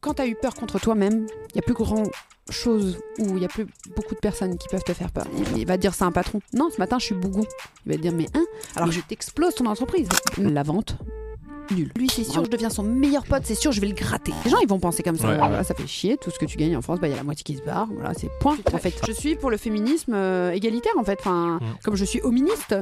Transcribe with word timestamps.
Quand 0.00 0.14
tu 0.14 0.22
as 0.22 0.26
eu 0.26 0.34
peur 0.34 0.54
contre 0.54 0.78
toi-même, 0.78 1.26
il 1.50 1.56
y 1.56 1.58
a 1.58 1.62
plus 1.62 1.74
grand 1.74 2.04
chose 2.50 2.98
où 3.18 3.36
il 3.36 3.42
y 3.42 3.44
a 3.44 3.48
plus 3.48 3.66
beaucoup 3.96 4.14
de 4.14 4.20
personnes 4.20 4.58
qui 4.58 4.68
peuvent 4.68 4.84
te 4.84 4.92
faire 4.92 5.10
peur. 5.10 5.26
Il, 5.54 5.58
il 5.60 5.66
va 5.66 5.76
te 5.76 5.80
dire 5.82 5.94
c'est 5.94 6.04
un 6.04 6.12
patron. 6.12 6.40
Non, 6.52 6.68
ce 6.70 6.78
matin 6.78 6.98
je 6.98 7.06
suis 7.06 7.14
bougou. 7.14 7.44
Il 7.86 7.92
va 7.92 7.96
te 7.96 8.02
dire 8.02 8.12
mais 8.12 8.26
hein 8.34 8.44
Alors 8.76 8.90
je 8.92 9.00
t'explose 9.00 9.54
ton 9.54 9.66
entreprise. 9.66 10.08
La 10.38 10.62
vente. 10.62 10.96
Nul. 11.70 11.90
Lui, 11.96 12.10
c'est 12.10 12.24
sûr, 12.24 12.44
je 12.44 12.50
deviens 12.50 12.68
son 12.68 12.82
meilleur 12.82 13.24
pote, 13.24 13.40
c'est 13.44 13.54
sûr, 13.54 13.72
je 13.72 13.80
vais 13.80 13.86
le 13.86 13.94
gratter. 13.94 14.34
Les 14.44 14.50
gens, 14.50 14.58
ils 14.60 14.68
vont 14.68 14.78
penser 14.78 15.02
comme 15.02 15.16
ça. 15.16 15.28
Ouais. 15.28 15.38
Voilà, 15.38 15.64
ça 15.64 15.74
fait 15.74 15.86
chier, 15.86 16.18
tout 16.18 16.30
ce 16.30 16.38
que 16.38 16.44
tu 16.44 16.58
gagnes 16.58 16.76
en 16.76 16.82
France, 16.82 17.00
bah, 17.00 17.08
il 17.08 17.12
y 17.12 17.14
a 17.14 17.16
la 17.16 17.22
moitié 17.22 17.42
qui 17.42 17.56
se 17.56 17.62
barre. 17.62 17.88
Voilà, 17.90 18.12
c'est 18.12 18.28
point. 18.38 18.58
En 18.70 18.76
fait, 18.76 18.92
je 19.06 19.12
suis 19.12 19.34
pour 19.34 19.50
le 19.50 19.56
féminisme 19.56 20.12
euh, 20.12 20.50
égalitaire, 20.52 20.92
en 20.98 21.04
fait. 21.04 21.18
Enfin, 21.20 21.58
Mm. 21.62 21.64
comme 21.82 21.96
je 21.96 22.04
suis 22.04 22.20
hoministe. 22.20 22.74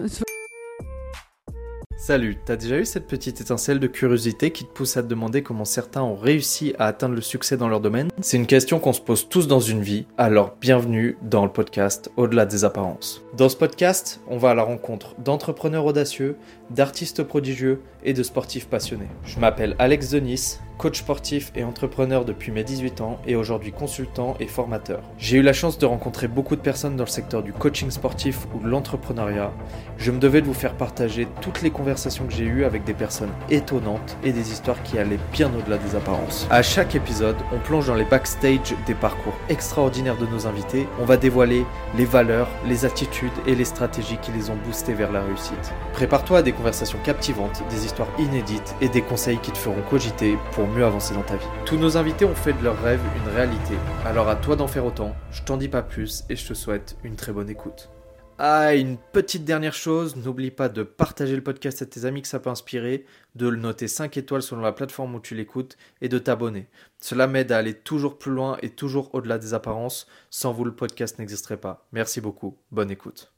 Salut, 2.04 2.36
t'as 2.44 2.56
déjà 2.56 2.78
eu 2.78 2.84
cette 2.84 3.06
petite 3.06 3.40
étincelle 3.40 3.78
de 3.78 3.86
curiosité 3.86 4.50
qui 4.50 4.64
te 4.64 4.72
pousse 4.72 4.96
à 4.96 5.04
te 5.04 5.06
demander 5.06 5.44
comment 5.44 5.64
certains 5.64 6.02
ont 6.02 6.16
réussi 6.16 6.74
à 6.76 6.88
atteindre 6.88 7.14
le 7.14 7.20
succès 7.20 7.56
dans 7.56 7.68
leur 7.68 7.78
domaine? 7.80 8.08
C'est 8.20 8.36
une 8.36 8.48
question 8.48 8.80
qu'on 8.80 8.92
se 8.92 9.00
pose 9.00 9.28
tous 9.28 9.46
dans 9.46 9.60
une 9.60 9.82
vie, 9.82 10.06
alors 10.18 10.56
bienvenue 10.60 11.16
dans 11.22 11.44
le 11.44 11.52
podcast 11.52 12.10
Au-delà 12.16 12.44
des 12.44 12.64
apparences. 12.64 13.22
Dans 13.36 13.48
ce 13.48 13.56
podcast, 13.56 14.20
on 14.26 14.36
va 14.36 14.50
à 14.50 14.54
la 14.54 14.64
rencontre 14.64 15.14
d'entrepreneurs 15.20 15.84
audacieux, 15.84 16.34
d'artistes 16.74 17.22
prodigieux 17.22 17.82
et 18.04 18.12
de 18.12 18.22
sportifs 18.22 18.66
passionnés. 18.66 19.08
Je 19.24 19.38
m'appelle 19.38 19.76
Alex 19.78 20.10
Denis, 20.10 20.58
coach 20.78 20.98
sportif 20.98 21.52
et 21.54 21.64
entrepreneur 21.64 22.24
depuis 22.24 22.50
mes 22.50 22.64
18 22.64 23.00
ans 23.00 23.20
et 23.26 23.36
aujourd'hui 23.36 23.72
consultant 23.72 24.36
et 24.40 24.46
formateur. 24.46 25.02
J'ai 25.18 25.38
eu 25.38 25.42
la 25.42 25.52
chance 25.52 25.78
de 25.78 25.86
rencontrer 25.86 26.28
beaucoup 26.28 26.56
de 26.56 26.60
personnes 26.60 26.96
dans 26.96 27.04
le 27.04 27.10
secteur 27.10 27.42
du 27.42 27.52
coaching 27.52 27.90
sportif 27.90 28.46
ou 28.54 28.58
de 28.58 28.68
l'entrepreneuriat 28.68 29.52
je 29.98 30.10
me 30.10 30.18
devais 30.18 30.40
de 30.40 30.46
vous 30.46 30.54
faire 30.54 30.74
partager 30.74 31.28
toutes 31.40 31.62
les 31.62 31.70
conversations 31.70 32.26
que 32.26 32.32
j'ai 32.32 32.44
eues 32.44 32.64
avec 32.64 32.82
des 32.82 32.92
personnes 32.92 33.30
étonnantes 33.50 34.16
et 34.24 34.32
des 34.32 34.50
histoires 34.50 34.82
qui 34.82 34.98
allaient 34.98 35.18
bien 35.32 35.48
au-delà 35.56 35.78
des 35.78 35.94
apparences. 35.94 36.46
À 36.50 36.62
chaque 36.62 36.96
épisode, 36.96 37.36
on 37.52 37.58
plonge 37.58 37.86
dans 37.86 37.94
les 37.94 38.04
backstage 38.04 38.74
des 38.86 38.94
parcours 38.94 39.34
extraordinaires 39.48 40.16
de 40.16 40.26
nos 40.26 40.46
invités. 40.48 40.88
On 41.00 41.04
va 41.04 41.16
dévoiler 41.16 41.64
les 41.96 42.04
valeurs, 42.04 42.48
les 42.66 42.84
attitudes 42.84 43.30
et 43.46 43.54
les 43.54 43.64
stratégies 43.64 44.18
qui 44.20 44.32
les 44.32 44.50
ont 44.50 44.56
boostés 44.66 44.94
vers 44.94 45.12
la 45.12 45.22
réussite. 45.22 45.72
Prépare-toi 45.92 46.38
à 46.38 46.42
des 46.42 46.52
conversations 46.62 47.00
captivantes, 47.02 47.60
des 47.70 47.84
histoires 47.84 48.08
inédites 48.20 48.76
et 48.80 48.88
des 48.88 49.02
conseils 49.02 49.40
qui 49.40 49.50
te 49.50 49.58
feront 49.58 49.82
cogiter 49.90 50.38
pour 50.52 50.68
mieux 50.68 50.84
avancer 50.84 51.12
dans 51.12 51.22
ta 51.22 51.34
vie. 51.34 51.46
Tous 51.66 51.76
nos 51.76 51.96
invités 51.96 52.24
ont 52.24 52.36
fait 52.36 52.52
de 52.52 52.62
leur 52.62 52.80
rêve 52.80 53.00
une 53.16 53.34
réalité. 53.34 53.74
Alors 54.04 54.28
à 54.28 54.36
toi 54.36 54.54
d'en 54.54 54.68
faire 54.68 54.86
autant. 54.86 55.16
Je 55.32 55.42
t'en 55.42 55.56
dis 55.56 55.66
pas 55.66 55.82
plus 55.82 56.22
et 56.30 56.36
je 56.36 56.46
te 56.46 56.54
souhaite 56.54 56.96
une 57.02 57.16
très 57.16 57.32
bonne 57.32 57.50
écoute. 57.50 57.90
Ah, 58.38 58.76
une 58.76 58.96
petite 58.96 59.44
dernière 59.44 59.74
chose, 59.74 60.14
n'oublie 60.14 60.52
pas 60.52 60.68
de 60.68 60.84
partager 60.84 61.34
le 61.34 61.42
podcast 61.42 61.82
à 61.82 61.86
tes 61.86 62.04
amis 62.04 62.22
que 62.22 62.28
ça 62.28 62.38
peut 62.38 62.50
inspirer, 62.50 63.06
de 63.34 63.48
le 63.48 63.56
noter 63.56 63.88
5 63.88 64.16
étoiles 64.16 64.42
selon 64.42 64.60
la 64.60 64.72
plateforme 64.72 65.16
où 65.16 65.20
tu 65.20 65.34
l'écoutes 65.34 65.76
et 66.00 66.08
de 66.08 66.18
t'abonner. 66.18 66.68
Cela 67.00 67.26
m'aide 67.26 67.50
à 67.50 67.58
aller 67.58 67.74
toujours 67.74 68.18
plus 68.18 68.30
loin 68.30 68.56
et 68.62 68.70
toujours 68.70 69.12
au-delà 69.16 69.38
des 69.38 69.52
apparences. 69.52 70.06
Sans 70.30 70.52
vous, 70.52 70.64
le 70.64 70.76
podcast 70.76 71.18
n'existerait 71.18 71.56
pas. 71.56 71.88
Merci 71.90 72.20
beaucoup. 72.20 72.56
Bonne 72.70 72.92
écoute. 72.92 73.31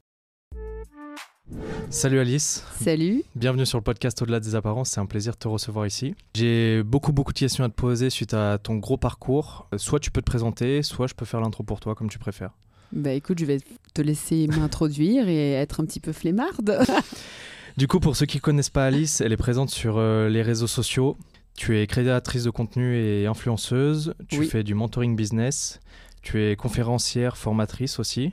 Salut 1.91 2.19
Alice, 2.19 2.63
Salut. 2.81 3.23
bienvenue 3.35 3.65
sur 3.65 3.77
le 3.77 3.83
podcast 3.83 4.19
Au-delà 4.21 4.39
des 4.39 4.55
apparences, 4.55 4.89
c'est 4.91 4.99
un 4.99 5.05
plaisir 5.05 5.33
de 5.33 5.37
te 5.37 5.47
recevoir 5.47 5.85
ici. 5.85 6.15
J'ai 6.33 6.81
beaucoup 6.83 7.13
beaucoup 7.13 7.33
de 7.33 7.37
questions 7.37 7.63
à 7.63 7.69
te 7.69 7.73
poser 7.75 8.09
suite 8.09 8.33
à 8.33 8.57
ton 8.57 8.75
gros 8.77 8.97
parcours. 8.97 9.67
Soit 9.77 9.99
tu 9.99 10.09
peux 10.11 10.21
te 10.21 10.25
présenter, 10.25 10.81
soit 10.81 11.07
je 11.07 11.13
peux 11.13 11.25
faire 11.25 11.39
l'intro 11.41 11.63
pour 11.63 11.79
toi 11.79 11.93
comme 11.93 12.09
tu 12.09 12.17
préfères. 12.17 12.51
Bah 12.91 13.11
écoute, 13.11 13.37
je 13.39 13.45
vais 13.45 13.59
te 13.93 14.01
laisser 14.01 14.47
m'introduire 14.57 15.27
et 15.29 15.51
être 15.53 15.81
un 15.81 15.85
petit 15.85 15.99
peu 15.99 16.11
flemmarde. 16.11 16.79
Du 17.77 17.89
coup, 17.89 17.99
pour 17.99 18.15
ceux 18.15 18.25
qui 18.25 18.37
ne 18.37 18.41
connaissent 18.41 18.69
pas 18.69 18.85
Alice, 18.85 19.19
elle 19.19 19.33
est 19.33 19.37
présente 19.37 19.69
sur 19.69 19.97
euh, 19.97 20.29
les 20.29 20.41
réseaux 20.41 20.65
sociaux. 20.65 21.17
Tu 21.57 21.77
es 21.77 21.85
créatrice 21.87 22.45
de 22.45 22.49
contenu 22.49 22.95
et 22.97 23.25
influenceuse, 23.27 24.13
tu 24.29 24.39
Oui. 24.39 24.47
fais 24.47 24.63
du 24.63 24.73
mentoring 24.73 25.13
business, 25.17 25.81
tu 26.21 26.41
es 26.41 26.55
conférencière, 26.55 27.35
formatrice 27.35 27.99
aussi. 27.99 28.31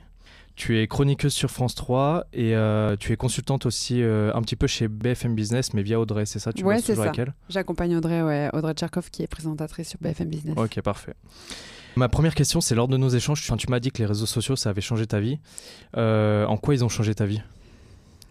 Tu 0.55 0.79
es 0.79 0.87
chroniqueuse 0.87 1.33
sur 1.33 1.49
France 1.49 1.73
3 1.73 2.27
et 2.31 2.55
euh, 2.55 2.95
tu 2.95 3.11
es 3.11 3.17
consultante 3.17 3.65
aussi 3.65 4.03
euh, 4.03 4.31
un 4.35 4.41
petit 4.41 4.55
peu 4.55 4.67
chez 4.67 4.87
BFM 4.87 5.33
Business, 5.33 5.73
mais 5.73 5.81
via 5.81 5.99
Audrey, 5.99 6.25
c'est 6.27 6.37
ça 6.37 6.53
Tu 6.53 6.63
Ouais, 6.63 6.79
toujours 6.79 6.97
ça. 6.97 7.09
avec 7.09 7.19
elle 7.19 7.33
J'accompagne 7.49 7.95
Audrey, 7.95 8.21
ouais, 8.21 8.49
Audrey 8.53 8.73
Tcherkov 8.73 9.09
qui 9.09 9.23
est 9.23 9.27
présentatrice 9.27 9.89
sur 9.89 9.99
BFM 9.99 10.29
Business. 10.29 10.55
Ok, 10.57 10.79
parfait. 10.81 11.15
Ma 11.95 12.07
première 12.07 12.35
question, 12.35 12.61
c'est 12.61 12.75
lors 12.75 12.87
de 12.87 12.97
nos 12.97 13.09
échanges, 13.09 13.43
tu, 13.57 13.69
m'as 13.69 13.79
dit 13.79 13.91
que 13.91 13.99
les 13.99 14.05
réseaux 14.05 14.25
sociaux, 14.25 14.55
ça 14.55 14.69
avait 14.69 14.81
changé 14.81 15.07
ta 15.07 15.19
vie. 15.19 15.39
Euh, 15.97 16.45
en 16.45 16.57
quoi 16.57 16.75
ils 16.75 16.83
ont 16.83 16.89
changé 16.89 17.15
ta 17.15 17.25
vie? 17.25 17.41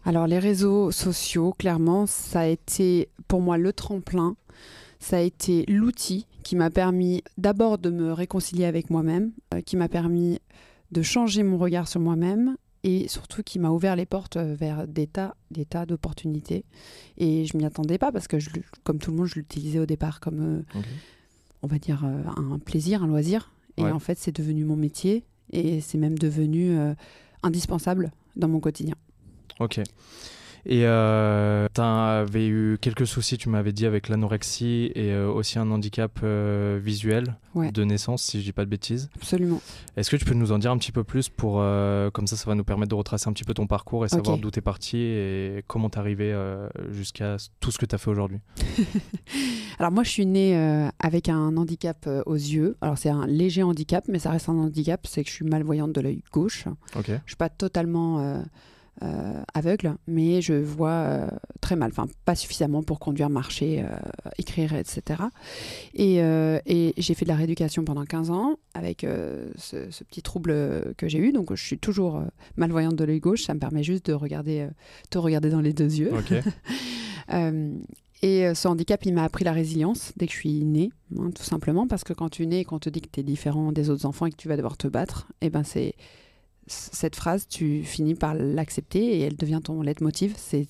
Alors 0.05 0.27
les 0.27 0.41
réseaux 0.41 0.91
sociaux, 0.91 1.55
clairement, 1.57 2.07
ça 2.07 2.41
a 2.41 2.47
été 2.47 3.09
pour 3.29 3.41
moi 3.41 3.59
le 3.59 3.73
tremplin. 3.73 4.37
Ça 4.99 5.19
a 5.19 5.21
été 5.21 5.65
l'outil 5.69 6.27
qui 6.43 6.57
m'a 6.57 6.71
permis 6.71 7.23
d'abord 7.39 7.79
de 7.79 7.91
me 7.91 8.13
réconcilier 8.13 8.65
avec 8.65 8.91
moi-même, 8.91 9.33
qui 9.65 9.77
m'a 9.77 9.89
permis 9.89 10.41
de 10.93 11.03
changer 11.03 11.43
mon 11.43 11.59
regard 11.59 11.89
sur 11.89 12.01
moi-même 12.01 12.57
et 12.85 13.09
surtout 13.09 13.43
qui 13.43 13.59
m'a 13.59 13.71
ouvert 13.71 13.97
les 13.97 14.07
portes 14.07 14.37
euh, 14.37 14.55
vers 14.55 14.87
des 14.87 15.07
tas, 15.07 15.35
des 15.51 15.65
tas 15.65 15.87
d'opportunités. 15.87 16.65
Et 17.17 17.45
je 17.47 17.57
m'y 17.57 17.65
attendais 17.65 17.99
pas 17.99 18.13
parce 18.13 18.29
que, 18.29 18.39
je, 18.39 18.51
comme 18.85 18.99
tout 18.99 19.11
le 19.11 19.17
monde, 19.17 19.27
je 19.27 19.37
l'utilisais 19.37 19.79
au 19.79 19.87
départ 19.87 20.21
comme, 20.21 20.41
euh, 20.75 20.81
on 21.63 21.67
va 21.67 21.79
dire, 21.79 22.05
euh, 22.05 22.23
un 22.37 22.59
plaisir, 22.59 23.03
un 23.03 23.07
loisir. 23.07 23.53
Et 23.79 23.85
Ouais. 23.85 23.91
en 23.93 23.99
fait, 24.01 24.19
c'est 24.19 24.35
devenu 24.37 24.65
mon 24.65 24.77
métier 24.77 25.25
et 25.53 25.81
c'est 25.81 25.97
même 25.99 26.19
devenu 26.19 26.77
euh, 26.77 26.95
indispensable 27.43 28.11
dans 28.37 28.49
mon 28.49 28.61
quotidien. 28.61 28.95
Ok. 29.61 29.81
Et 30.65 30.87
euh, 30.87 31.67
tu 31.75 31.81
avais 31.81 32.47
eu 32.47 32.79
quelques 32.81 33.07
soucis, 33.07 33.37
tu 33.37 33.49
m'avais 33.49 33.73
dit, 33.73 33.85
avec 33.85 34.09
l'anorexie 34.09 34.93
et 34.95 35.11
euh, 35.13 35.29
aussi 35.29 35.59
un 35.59 35.71
handicap 35.71 36.21
euh, 36.23 36.79
visuel 36.83 37.37
Ouais. 37.55 37.71
de 37.71 37.85
naissance, 37.85 38.23
si 38.23 38.41
je 38.41 38.45
dis 38.47 38.53
pas 38.53 38.65
de 38.65 38.71
bêtises. 38.71 39.11
Absolument. 39.15 39.61
Est-ce 39.99 40.09
que 40.09 40.17
tu 40.17 40.25
peux 40.25 40.33
nous 40.33 40.53
en 40.53 40.59
dire 40.59 40.71
un 40.71 40.79
petit 40.79 40.91
peu 40.93 41.05
plus 41.05 41.29
pour, 41.29 41.57
euh, 41.59 42.11
comme 42.11 42.27
ça, 42.27 42.35
ça 42.37 42.47
va 42.47 42.55
nous 42.55 42.65
permettre 42.65 42.89
de 42.89 42.95
retracer 42.95 43.29
un 43.29 43.35
petit 43.35 43.45
peu 43.45 43.53
ton 43.53 43.67
parcours 43.67 44.07
et 44.07 44.09
savoir 44.09 44.39
d'où 44.39 44.51
tu 44.51 44.61
es 44.61 44.63
parti 44.63 44.97
et 44.97 45.63
comment 45.67 45.91
tu 45.91 45.97
es 45.97 46.01
arrivé 46.01 46.35
jusqu'à 46.93 47.37
tout 47.61 47.71
ce 47.71 47.77
que 47.77 47.85
tu 47.85 47.95
as 47.95 47.99
fait 47.99 48.09
aujourd'hui? 48.11 48.39
Alors 49.79 49.93
moi, 49.93 50.03
je 50.03 50.09
suis 50.09 50.25
née 50.25 50.57
avec 50.99 51.29
un 51.29 51.55
handicap 51.59 52.09
aux 52.25 52.35
yeux. 52.35 52.77
Alors 52.81 52.97
c'est 52.97 53.11
un 53.11 53.27
léger 53.27 53.63
handicap, 53.63 54.05
mais 54.09 54.19
ça 54.19 54.31
reste 54.31 54.49
un 54.49 54.55
handicap, 54.57 55.07
c'est 55.07 55.23
que 55.23 55.29
je 55.29 55.35
suis 55.35 55.45
malvoyante 55.45 55.93
de 55.93 56.01
l'œil 56.01 56.23
gauche. 56.33 56.65
Ok. 56.97 57.09
Je 57.09 57.19
suis 57.27 57.37
pas 57.37 57.51
totalement 57.51 58.43
euh, 59.03 59.43
aveugle, 59.55 59.97
mais 60.07 60.43
je 60.43 60.53
vois 60.53 60.91
euh, 60.91 61.27
très 61.63 61.77
mal, 61.77 61.91
enfin 61.91 62.07
pas 62.27 62.35
suffisamment 62.35 62.83
pour 62.83 63.01
conduire, 63.01 63.31
marcher, 63.31 63.83
euh, 63.83 63.97
écrire, 64.37 64.75
etc. 64.75 65.23
Et, 65.95 66.17
et 66.19 66.95
j'ai 66.97 67.15
fait 67.15 67.25
de 67.25 67.31
la 67.31 67.37
rééducation 67.37 67.85
pendant 67.85 68.05
15 68.05 68.31
ans 68.31 68.57
avec 68.75 69.07
ce, 69.57 69.91
ce 69.91 70.05
petit 70.05 70.23
trouble 70.23 70.95
que 70.97 71.09
j'ai 71.09 71.19
eu. 71.19 71.33
Donc 71.33 71.55
je 71.55 71.65
suis 71.65 71.79
toujours 71.79 72.23
malvoyante 72.57 72.95
de 72.95 73.05
l'œil 73.05 73.19
gauche. 73.19 73.45
Ça 73.45 73.55
me 73.55 73.59
permet 73.59 73.83
juste 73.83 74.07
de 74.07 74.13
regarder, 74.13 74.69
te 75.11 75.19
regarder 75.19 75.49
dans 75.49 75.63
les 75.63 75.73
deux 75.73 75.95
yeux. 75.95 76.13
Et 78.25 78.55
ce 78.55 78.69
handicap, 78.69 79.05
il 79.05 79.15
m'a 79.15 79.25
appris 79.25 79.43
la 79.43 79.53
résilience 79.53 80.13
dès 80.17 80.27
que 80.27 80.33
je 80.33 80.39
suis 80.39 80.65
née, 80.65 80.93
hein, 81.19 81.31
tout 81.35 81.43
simplement, 81.43 81.89
parce 81.89 82.05
que 82.05 82.13
quand 82.13 82.29
tu 82.29 82.47
nais 82.47 82.61
et 82.61 82.65
qu'on 82.65 82.79
te 82.79 82.89
dit 82.89 83.01
que 83.01 83.09
tu 83.11 83.19
es 83.19 83.25
différent 83.25 83.73
des 83.73 83.91
autres 83.91 84.07
enfants 84.07 84.27
et 84.27 84.31
que 84.31 84.37
tu 84.37 84.47
vas 84.47 84.55
devoir 84.55 84.77
te 84.77 84.87
battre, 84.87 85.27
et 85.41 85.51
ben 85.51 85.65
c'est 85.65 85.97
cette 86.67 87.17
phrase, 87.17 87.47
tu 87.49 87.83
finis 87.83 88.15
par 88.15 88.35
l'accepter 88.35 89.19
et 89.19 89.21
elle 89.21 89.37
devient 89.37 89.61
ton 89.63 89.83
leitmotiv. 89.83 90.35
C'est 90.37 90.67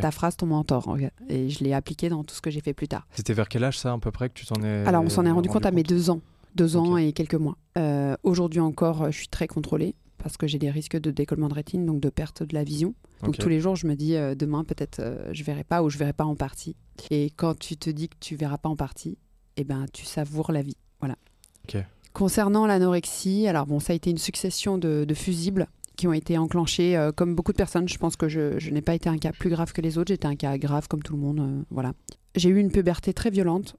ta 0.00 0.10
phrase, 0.10 0.36
ton 0.36 0.46
mentor. 0.46 0.96
Et 1.28 1.48
je 1.48 1.64
l'ai 1.64 1.72
appliquée 1.72 2.08
dans 2.08 2.24
tout 2.24 2.34
ce 2.34 2.40
que 2.40 2.50
j'ai 2.50 2.60
fait 2.60 2.74
plus 2.74 2.88
tard. 2.88 3.06
C'était 3.12 3.34
vers 3.34 3.48
quel 3.48 3.64
âge 3.64 3.78
ça, 3.78 3.92
à 3.92 3.98
peu 3.98 4.10
près, 4.10 4.28
que 4.28 4.34
tu 4.34 4.46
t'en 4.46 4.62
es. 4.62 4.86
Alors, 4.86 5.02
on 5.02 5.08
s'en 5.08 5.26
est 5.26 5.30
rendu 5.30 5.48
compte 5.48 5.66
à 5.66 5.70
mes 5.70 5.82
deux 5.82 6.10
ans. 6.10 6.20
Deux 6.54 6.76
ans 6.76 6.96
et 6.96 7.12
quelques 7.12 7.34
mois. 7.34 7.56
Euh, 7.78 8.14
Aujourd'hui 8.22 8.60
encore, 8.60 9.10
je 9.10 9.16
suis 9.16 9.28
très 9.28 9.48
contrôlée 9.48 9.94
parce 10.18 10.36
que 10.36 10.46
j'ai 10.46 10.58
des 10.58 10.70
risques 10.70 10.98
de 10.98 11.10
décollement 11.10 11.48
de 11.48 11.54
rétine, 11.54 11.84
donc 11.86 12.00
de 12.00 12.08
perte 12.08 12.42
de 12.42 12.54
la 12.54 12.62
vision. 12.62 12.94
Donc 13.22 13.38
tous 13.38 13.48
les 13.48 13.60
jours, 13.60 13.76
je 13.76 13.86
me 13.86 13.94
dis 13.94 14.16
euh, 14.16 14.34
demain 14.34 14.64
peut-être 14.64 14.98
euh, 15.00 15.30
je 15.32 15.44
verrai 15.44 15.64
pas 15.64 15.82
ou 15.82 15.90
je 15.90 15.98
verrai 15.98 16.12
pas 16.12 16.24
en 16.24 16.34
partie. 16.34 16.76
Et 17.10 17.30
quand 17.36 17.58
tu 17.58 17.76
te 17.76 17.88
dis 17.88 18.08
que 18.08 18.16
tu 18.20 18.36
verras 18.36 18.58
pas 18.58 18.68
en 18.68 18.76
partie, 18.76 19.16
eh 19.56 19.64
ben 19.64 19.86
tu 19.92 20.04
savoures 20.04 20.52
la 20.52 20.62
vie. 20.62 20.76
Voilà. 21.00 21.16
Ok. 21.64 21.82
Concernant 22.12 22.66
l'anorexie, 22.66 23.46
alors 23.46 23.66
bon, 23.66 23.80
ça 23.80 23.92
a 23.92 23.96
été 23.96 24.10
une 24.10 24.18
succession 24.18 24.78
de, 24.78 25.06
fusibles 25.14 25.66
qui 25.96 26.06
ont 26.08 26.12
été 26.12 26.38
enclenchés 26.38 26.96
euh, 26.96 27.12
comme 27.12 27.34
beaucoup 27.34 27.52
de 27.52 27.56
personnes. 27.56 27.88
Je 27.88 27.98
pense 27.98 28.16
que 28.16 28.28
je, 28.28 28.70
n'ai 28.70 28.82
pas 28.82 28.94
été 28.94 29.08
un 29.08 29.18
cas 29.18 29.32
plus 29.32 29.50
grave 29.50 29.72
que 29.72 29.80
les 29.80 29.98
autres. 29.98 30.08
J'étais 30.08 30.26
un 30.26 30.36
cas 30.36 30.56
grave 30.58 30.88
comme 30.88 31.02
tout 31.02 31.14
le 31.14 31.20
monde. 31.20 31.40
euh, 31.40 31.62
voilà. 31.70 31.92
J'ai 32.34 32.48
eu 32.48 32.58
une 32.58 32.70
puberté 32.70 33.12
très 33.12 33.30
violente. 33.30 33.76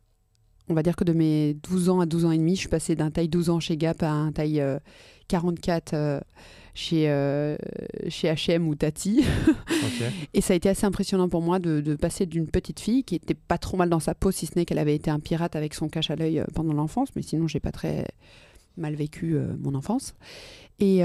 On 0.70 0.74
va 0.74 0.84
dire 0.84 0.96
que 0.96 1.04
de 1.04 1.14
mes 1.14 1.56
12 1.56 1.90
ans 1.90 2.00
à 2.00 2.06
12 2.06 2.26
ans 2.26 2.32
et 2.32 2.38
demi, 2.38 2.56
je 2.56 2.62
suis 2.62 2.70
passée 2.70 2.96
d'un 2.96 3.12
taille 3.12 3.28
12 3.28 3.50
ans 3.50 3.60
chez 3.60 3.76
Gap 3.76 4.02
à 4.02 4.12
un 4.12 4.32
taille 4.32 4.62
euh, 4.62 4.80
44 5.28 5.94
euh, 5.94 6.20
chez, 6.74 7.10
euh, 7.10 7.56
chez 8.10 8.30
H&M 8.30 8.68
ou 8.68 8.76
Tati. 8.76 9.24
Et 10.34 10.42
ça 10.42 10.54
a 10.54 10.56
été 10.56 10.70
assez 10.70 10.86
impressionnant 10.86 11.30
pour 11.30 11.42
moi 11.42 11.60
de, 11.60 11.82
de 11.82 11.96
passer 11.96 12.26
d'une 12.26 12.48
petite 12.48 12.80
fille 12.80 13.04
qui 13.04 13.16
était 13.16 13.34
pas 13.34 13.58
trop 13.58 13.78
mal 13.78 13.90
dans 13.90 14.00
sa 14.00 14.16
peau, 14.16 14.32
si 14.32 14.46
ce 14.46 14.54
n'est 14.58 14.66
qu'elle 14.66 14.80
avait 14.80 14.96
été 14.96 15.12
un 15.12 15.20
pirate 15.20 15.56
avec 15.56 15.74
son 15.74 15.88
cache 15.88 16.10
à 16.10 16.16
l'œil 16.16 16.40
euh, 16.40 16.46
pendant 16.54 16.74
l'enfance, 16.74 17.10
mais 17.16 17.22
sinon 17.22 17.48
j'ai 17.48 17.60
pas 17.60 17.72
très 17.72 18.06
mal 18.78 18.96
vécu 18.96 19.36
euh, 19.36 19.54
mon 19.60 19.76
enfance. 19.76 20.16
Et, 20.80 21.02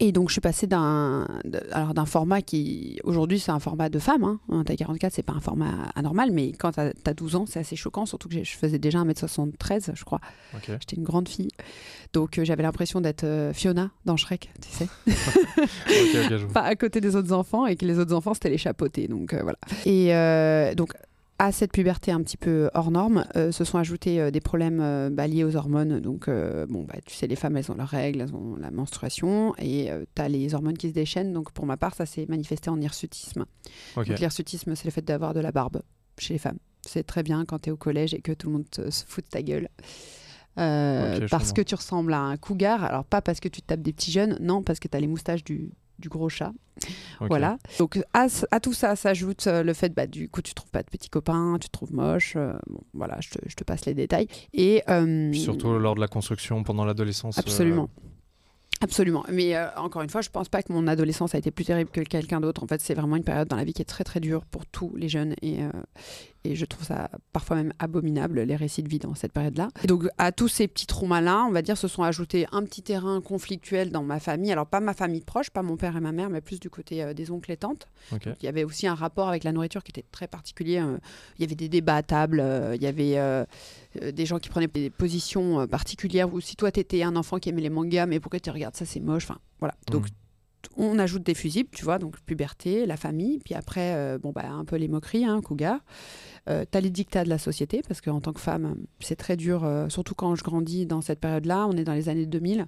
Et 0.00 0.12
donc, 0.12 0.28
je 0.28 0.32
suis 0.32 0.40
passée 0.40 0.66
d'un, 0.66 1.26
alors 1.72 1.94
d'un 1.94 2.06
format 2.06 2.42
qui, 2.42 3.00
aujourd'hui, 3.04 3.38
c'est 3.38 3.50
un 3.50 3.58
format 3.58 3.88
de 3.88 3.98
femme. 3.98 4.24
Hein. 4.24 4.38
Un 4.50 4.64
taille 4.64 4.76
44, 4.76 5.12
c'est 5.12 5.22
pas 5.22 5.32
un 5.32 5.40
format 5.40 5.88
anormal, 5.94 6.30
mais 6.30 6.52
quand 6.52 6.72
tu 6.72 6.80
as 6.80 7.14
12 7.14 7.36
ans, 7.36 7.46
c'est 7.46 7.58
assez 7.58 7.76
choquant, 7.76 8.06
surtout 8.06 8.28
que 8.28 8.42
je 8.42 8.56
faisais 8.56 8.78
déjà 8.78 9.02
1m73, 9.02 9.92
je 9.94 10.04
crois. 10.04 10.20
J'étais 10.66 10.96
une 10.96 11.04
grande 11.04 11.28
fille. 11.28 11.48
Donc, 12.12 12.38
euh, 12.38 12.44
j'avais 12.44 12.62
l'impression 12.62 13.00
d'être 13.00 13.24
euh, 13.24 13.52
Fiona 13.52 13.90
dans 14.04 14.16
Shrek, 14.16 14.50
tu 14.62 14.68
sais. 14.70 14.88
ok, 15.08 15.14
ok, 15.86 16.30
je 16.30 16.44
vois. 16.44 16.52
pas 16.52 16.62
à 16.62 16.74
côté 16.74 17.00
des 17.00 17.16
autres 17.16 17.32
enfants 17.32 17.66
et 17.66 17.76
que 17.76 17.84
les 17.84 17.98
autres 17.98 18.14
enfants 18.14 18.34
c'était 18.34 18.50
les 18.50 18.58
chapeautés 18.58 19.08
donc 19.08 19.34
euh, 19.34 19.42
voilà 19.42 19.58
et 19.84 20.74
donc 20.74 20.92
à 21.40 21.52
cette 21.52 21.70
puberté 21.72 22.10
un 22.10 22.20
petit 22.22 22.36
peu 22.36 22.68
hors 22.74 22.90
norme 22.90 23.24
euh, 23.36 23.52
se 23.52 23.62
sont 23.64 23.78
ajoutés 23.78 24.20
euh, 24.20 24.30
des 24.32 24.40
problèmes 24.40 24.80
euh, 24.80 25.08
bah, 25.08 25.26
liés 25.28 25.44
aux 25.44 25.54
hormones. 25.54 26.00
Donc 26.00 26.26
euh, 26.28 26.66
bon 26.66 26.82
bah 26.82 26.96
tu 27.04 27.14
sais 27.14 27.26
les 27.28 27.36
femmes 27.36 27.56
elles 27.56 27.70
ont 27.70 27.76
leurs 27.76 27.88
règles 27.88 28.20
elles 28.22 28.34
ont 28.34 28.56
la 28.56 28.70
menstruation 28.70 29.54
et 29.58 29.88
tu 30.16 30.22
as 30.22 30.28
les 30.28 30.54
hormones 30.54 30.76
qui 30.76 30.88
se 30.88 30.94
déchaînent. 30.94 31.32
Donc 31.32 31.52
pour 31.52 31.64
ma 31.66 31.76
part 31.76 31.94
ça 31.94 32.06
s'est 32.06 32.26
manifesté 32.28 32.70
en 32.70 32.80
hirsutisme. 32.80 33.44
Donc 34.10 34.18
l'hirsutisme 34.20 34.74
c'est 34.74 34.86
le 34.86 34.90
fait 34.90 35.02
d'avoir 35.04 35.32
de 35.32 35.40
la 35.40 35.52
barbe 35.52 35.82
chez 36.18 36.34
les 36.34 36.38
femmes. 36.38 36.58
C'est 36.84 37.04
très 37.04 37.22
bien 37.22 37.44
quand 37.44 37.60
tu 37.60 37.68
es 37.68 37.72
au 37.72 37.76
collège 37.76 38.14
et 38.14 38.20
que 38.20 38.32
tout 38.32 38.48
le 38.48 38.54
monde 38.54 38.70
te- 38.70 38.90
se 38.90 39.04
fout 39.06 39.24
de 39.24 39.28
ta 39.30 39.42
gueule. 39.42 39.68
Euh, 40.58 41.28
parce 41.30 41.52
que 41.52 41.62
tu 41.62 41.74
ressembles 41.76 42.12
à 42.12 42.20
un 42.20 42.36
cougar. 42.36 42.82
Alors 42.82 43.04
pas 43.04 43.20
parce 43.22 43.38
que 43.38 43.48
tu 43.48 43.62
tapes 43.62 43.82
des 43.82 43.92
petits 43.92 44.10
jeunes. 44.10 44.36
Non 44.40 44.62
parce 44.62 44.80
que 44.80 44.88
tu 44.88 44.96
as 44.96 45.00
les 45.00 45.06
moustaches 45.06 45.44
du, 45.44 45.70
du 45.98 46.08
gros 46.08 46.28
chat 46.28 46.52
voilà. 47.20 47.58
Donc 47.80 47.98
à, 48.14 48.26
à 48.52 48.60
tout 48.60 48.72
ça 48.72 48.94
s'ajoute 48.94 49.48
euh, 49.48 49.64
le 49.64 49.72
fait, 49.72 49.92
bah, 49.92 50.06
du 50.06 50.28
coup, 50.28 50.42
tu 50.42 50.54
trouves 50.54 50.70
pas 50.70 50.82
de 50.84 50.88
petits 50.88 51.08
copains, 51.10 51.56
tu 51.60 51.66
te 51.68 51.72
trouves 51.72 51.92
moche. 51.92 52.34
euh, 52.36 52.52
bon, 52.68 52.80
voilà, 52.94 53.16
je 53.20 53.30
te, 53.30 53.38
je 53.48 53.56
te 53.56 53.64
passe 53.64 53.84
les 53.86 53.94
détails. 53.94 54.28
Et 54.54 54.82
euh, 54.88 55.30
Puis 55.32 55.40
surtout 55.40 55.76
lors 55.78 55.96
de 55.96 56.00
la 56.00 56.06
construction, 56.06 56.62
pendant 56.62 56.84
l'adolescence. 56.84 57.36
euh, 57.38 57.40
absolument. 57.40 57.90
Absolument. 58.80 59.24
Mais 59.32 59.56
euh, 59.56 59.66
encore 59.76 60.02
une 60.02 60.08
fois, 60.08 60.20
je 60.20 60.28
pense 60.30 60.48
pas 60.48 60.62
que 60.62 60.72
mon 60.72 60.86
adolescence 60.86 61.34
a 61.34 61.38
été 61.38 61.50
plus 61.50 61.64
terrible 61.64 61.90
que 61.90 62.00
quelqu'un 62.00 62.40
d'autre. 62.40 62.62
En 62.62 62.68
fait, 62.68 62.80
c'est 62.80 62.94
vraiment 62.94 63.16
une 63.16 63.24
période 63.24 63.48
dans 63.48 63.56
la 63.56 63.64
vie 63.64 63.72
qui 63.72 63.82
est 63.82 63.86
très 63.86 64.04
très 64.04 64.20
dure 64.20 64.44
pour 64.44 64.64
tous 64.66 64.94
les 64.94 65.08
jeunes 65.08 65.34
et, 65.42 65.64
euh, 65.64 65.70
et 66.44 66.54
je 66.54 66.64
trouve 66.64 66.84
ça 66.84 67.10
parfois 67.32 67.56
même 67.56 67.72
abominable 67.78 68.40
les 68.40 68.56
récits 68.56 68.82
de 68.82 68.88
vie 68.88 68.98
dans 68.98 69.14
cette 69.14 69.32
période-là. 69.32 69.68
Donc 69.86 70.06
à 70.18 70.32
tous 70.32 70.48
ces 70.48 70.68
petits 70.68 70.86
traumas-là, 70.86 71.44
on 71.48 71.52
va 71.52 71.62
dire, 71.62 71.76
se 71.76 71.88
sont 71.88 72.02
ajoutés 72.02 72.46
un 72.52 72.62
petit 72.64 72.82
terrain 72.82 73.20
conflictuel 73.20 73.90
dans 73.90 74.02
ma 74.02 74.20
famille. 74.20 74.52
Alors 74.52 74.66
pas 74.66 74.80
ma 74.80 74.94
famille 74.94 75.20
proche, 75.20 75.50
pas 75.50 75.62
mon 75.62 75.76
père 75.76 75.96
et 75.96 76.00
ma 76.00 76.12
mère, 76.12 76.30
mais 76.30 76.40
plus 76.40 76.60
du 76.60 76.70
côté 76.70 77.02
euh, 77.02 77.14
des 77.14 77.30
oncles 77.30 77.52
et 77.52 77.56
tantes. 77.56 77.88
Il 78.40 78.44
y 78.44 78.48
avait 78.48 78.64
aussi 78.64 78.86
un 78.86 78.94
rapport 78.94 79.28
avec 79.28 79.44
la 79.44 79.52
nourriture 79.52 79.82
qui 79.82 79.90
était 79.90 80.04
très 80.10 80.28
particulier. 80.28 80.78
euh, 80.78 80.98
Il 81.38 81.42
y 81.42 81.44
avait 81.44 81.54
des 81.54 81.68
débats 81.68 81.96
à 81.96 82.02
table, 82.02 82.40
euh, 82.40 82.74
il 82.76 82.82
y 82.82 82.86
avait 82.86 83.18
euh, 83.18 83.44
des 84.12 84.26
gens 84.26 84.38
qui 84.38 84.48
prenaient 84.48 84.68
des 84.68 84.90
positions 84.90 85.66
particulières. 85.66 86.32
Ou 86.32 86.40
si 86.40 86.56
toi, 86.56 86.70
tu 86.70 86.80
étais 86.80 87.02
un 87.02 87.16
enfant 87.16 87.38
qui 87.38 87.48
aimait 87.48 87.62
les 87.62 87.70
mangas, 87.70 88.06
mais 88.06 88.20
pourquoi 88.20 88.40
tu 88.40 88.50
regardes 88.50 88.76
ça, 88.76 88.84
c'est 88.86 89.00
moche. 89.00 89.24
Enfin, 89.24 89.38
voilà. 89.58 89.74
Donc. 89.90 90.06
On 90.76 90.98
ajoute 90.98 91.22
des 91.24 91.34
fusibles, 91.34 91.68
tu 91.72 91.84
vois, 91.84 91.98
donc 91.98 92.18
puberté, 92.20 92.86
la 92.86 92.96
famille, 92.96 93.38
puis 93.44 93.54
après, 93.54 93.94
euh, 93.94 94.18
bon, 94.18 94.32
bah, 94.32 94.48
un 94.48 94.64
peu 94.64 94.76
les 94.76 94.88
moqueries, 94.88 95.24
hein, 95.24 95.40
cougar. 95.40 95.80
Euh, 96.48 96.64
T'as 96.70 96.80
les 96.80 96.90
dictats 96.90 97.24
de 97.24 97.28
la 97.28 97.38
société, 97.38 97.82
parce 97.86 98.00
qu'en 98.00 98.20
tant 98.20 98.32
que 98.32 98.40
femme, 98.40 98.76
c'est 99.00 99.16
très 99.16 99.36
dur, 99.36 99.64
euh, 99.64 99.88
surtout 99.88 100.14
quand 100.14 100.34
je 100.34 100.42
grandis 100.42 100.86
dans 100.86 101.00
cette 101.00 101.20
période-là. 101.20 101.66
On 101.68 101.76
est 101.76 101.84
dans 101.84 101.92
les 101.94 102.08
années 102.08 102.26
2000. 102.26 102.66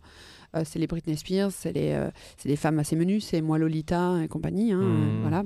Euh, 0.57 0.63
c'est 0.65 0.79
les 0.79 0.87
Britney 0.87 1.17
Spears, 1.17 1.51
c'est 1.53 1.73
les, 1.73 2.09
des 2.45 2.57
femmes 2.57 2.79
assez 2.79 2.97
menues, 2.97 3.21
c'est 3.21 3.41
moi 3.41 3.57
Lolita 3.59 4.17
et 4.23 4.29
compagnie. 4.29 4.73
hein, 4.73 4.81
euh, 4.83 5.19
voilà. 5.23 5.45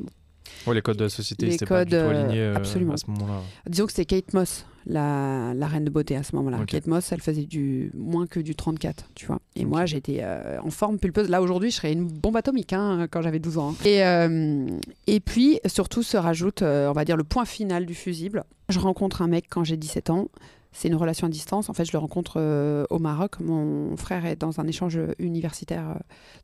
Ouais, 0.66 0.74
les 0.74 0.82
codes 0.82 0.96
de 0.98 1.04
la 1.04 1.10
société, 1.10 1.46
Les 1.46 1.52
c'était 1.52 1.66
pas 1.66 1.84
du 1.84 1.90
tout 1.92 1.96
codes, 1.96 2.06
aligné 2.16 2.42
absolument. 2.46 2.94
à 2.94 2.96
ce 2.96 3.10
moment-là. 3.10 3.40
Disons 3.68 3.86
que 3.86 3.92
c'est 3.92 4.04
Kate 4.04 4.32
Moss, 4.34 4.66
la, 4.86 5.52
la 5.54 5.66
reine 5.66 5.84
de 5.84 5.90
beauté 5.90 6.16
à 6.16 6.22
ce 6.22 6.34
moment-là. 6.36 6.58
Ok. 6.60 6.66
Kate 6.66 6.86
Moss, 6.86 7.10
elle 7.12 7.20
faisait 7.20 7.44
du 7.46 7.90
moins 7.94 8.26
que 8.26 8.40
du 8.40 8.54
34, 8.54 9.10
tu 9.14 9.26
vois. 9.26 9.40
Et 9.56 9.64
moi, 9.64 9.86
j'étais 9.86 10.18
euh, 10.22 10.58
en 10.62 10.70
forme 10.70 10.98
pulpeuse. 10.98 11.28
Là, 11.28 11.40
aujourd'hui, 11.42 11.70
je 11.70 11.76
serais 11.76 11.92
une 11.92 12.04
bombe 12.06 12.36
atomique 12.36 12.72
hein, 12.72 13.06
quand 13.10 13.22
j'avais 13.22 13.38
12 13.38 13.58
ans. 13.58 13.70
hein. 13.70 13.84
Et, 13.84 14.04
euh, 14.04 14.66
et 15.06 15.20
puis, 15.20 15.60
surtout, 15.66 16.02
se 16.02 16.16
rajoute, 16.16 16.62
euh, 16.62 16.88
on 16.88 16.92
va 16.92 17.04
dire, 17.04 17.16
le 17.16 17.24
point 17.24 17.44
final 17.44 17.86
du 17.86 17.94
fusible. 17.94 18.44
Je 18.68 18.78
rencontre 18.78 19.20
un 19.22 19.28
mec 19.28 19.46
quand 19.50 19.64
j'ai 19.64 19.76
17 19.76 20.10
ans. 20.10 20.28
C'est 20.74 20.88
une 20.88 20.96
relation 20.96 21.28
à 21.28 21.30
distance. 21.30 21.70
En 21.70 21.72
fait, 21.72 21.84
je 21.84 21.92
le 21.92 21.98
rencontre 21.98 22.34
euh, 22.36 22.84
au 22.90 22.98
Maroc. 22.98 23.38
Mon 23.38 23.96
frère 23.96 24.26
est 24.26 24.34
dans 24.34 24.60
un 24.60 24.66
échange 24.66 24.98
universitaire 25.18 25.90
euh, 25.90 25.94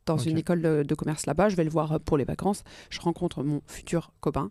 dans 0.05 0.17
une 0.17 0.37
école 0.37 0.61
de, 0.61 0.83
de 0.87 0.95
commerce 0.95 1.25
là-bas. 1.25 1.49
Je 1.49 1.57
vais 1.57 1.65
le 1.65 1.69
voir 1.69 1.91
euh, 1.91 1.99
pour 1.99 2.17
les 2.17 2.23
vacances. 2.23 2.63
Je 2.89 3.01
rencontre 3.01 3.43
mon 3.43 3.61
futur 3.67 4.13
copain. 4.21 4.49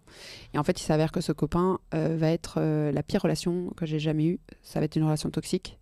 Et 0.53 0.59
en 0.59 0.65
fait, 0.65 0.79
il 0.81 0.85
s'avère 0.85 1.11
que 1.13 1.23
ce 1.23 1.33
copain 1.33 1.79
va 1.93 2.31
être 2.31 2.61
la 2.61 3.03
pire 3.03 3.23
relation 3.23 3.71
que 3.77 3.87
j'ai 3.87 3.99
jamais 3.99 4.27
eue. 4.27 4.41
Ça 4.63 4.81
va 4.81 4.85
être 4.85 4.97
une 4.97 5.05
relation 5.05 5.31
toxique. 5.31 5.79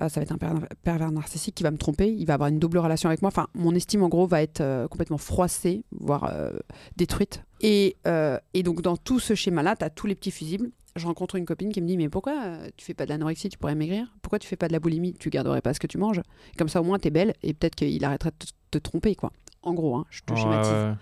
Euh, 0.00 0.08
ça 0.08 0.20
va 0.20 0.22
être 0.22 0.32
un 0.32 0.38
pervers, 0.38 0.68
pervers 0.82 1.10
narcissique 1.10 1.54
qui 1.54 1.62
va 1.62 1.70
me 1.70 1.76
tromper. 1.76 2.10
Il 2.10 2.24
va 2.24 2.34
avoir 2.34 2.48
une 2.48 2.58
double 2.58 2.78
relation 2.78 3.08
avec 3.08 3.20
moi. 3.20 3.28
Enfin, 3.28 3.48
mon 3.54 3.74
estime, 3.74 4.02
en 4.02 4.08
gros, 4.08 4.26
va 4.26 4.42
être 4.42 4.86
complètement 4.88 5.18
froissée, 5.18 5.84
voire 5.92 6.32
détruite. 6.96 7.42
Et, 7.60 7.96
euh, 8.06 8.38
et 8.54 8.62
donc, 8.62 8.82
dans 8.82 8.96
tout 8.96 9.18
ce 9.18 9.34
schéma-là, 9.34 9.76
tu 9.76 9.84
as 9.84 9.90
tous 9.90 10.06
les 10.06 10.14
petits 10.14 10.30
fusibles. 10.30 10.70
Je 10.98 11.06
rencontre 11.06 11.36
une 11.36 11.44
copine 11.46 11.72
qui 11.72 11.80
me 11.80 11.86
dit 11.86 11.96
Mais 11.96 12.08
pourquoi 12.08 12.34
euh, 12.44 12.68
tu 12.76 12.84
fais 12.84 12.94
pas 12.94 13.04
de 13.04 13.10
l'anorexie 13.10 13.48
Tu 13.48 13.56
pourrais 13.58 13.74
maigrir? 13.74 14.06
Pourquoi 14.22 14.38
tu 14.38 14.46
fais 14.48 14.56
pas 14.56 14.68
de 14.68 14.72
la 14.72 14.80
boulimie? 14.80 15.14
Tu 15.14 15.30
garderais 15.30 15.60
pas 15.62 15.72
ce 15.74 15.80
que 15.80 15.86
tu 15.86 15.98
manges 15.98 16.20
Comme 16.58 16.68
ça, 16.68 16.80
au 16.80 16.84
moins, 16.84 16.98
tu 16.98 17.08
es 17.08 17.10
belle 17.10 17.34
et 17.42 17.54
peut-être 17.54 17.74
qu'il 17.76 18.04
arrêterait 18.04 18.30
de 18.30 18.46
te, 18.70 18.78
tromper, 18.78 19.14
quoi. 19.14 19.32
En 19.62 19.74
gros, 19.74 19.96
hein, 19.96 20.04
je 20.10 20.20
te 20.22 20.34
schématise. 20.34 20.70
ouais. 20.70 20.94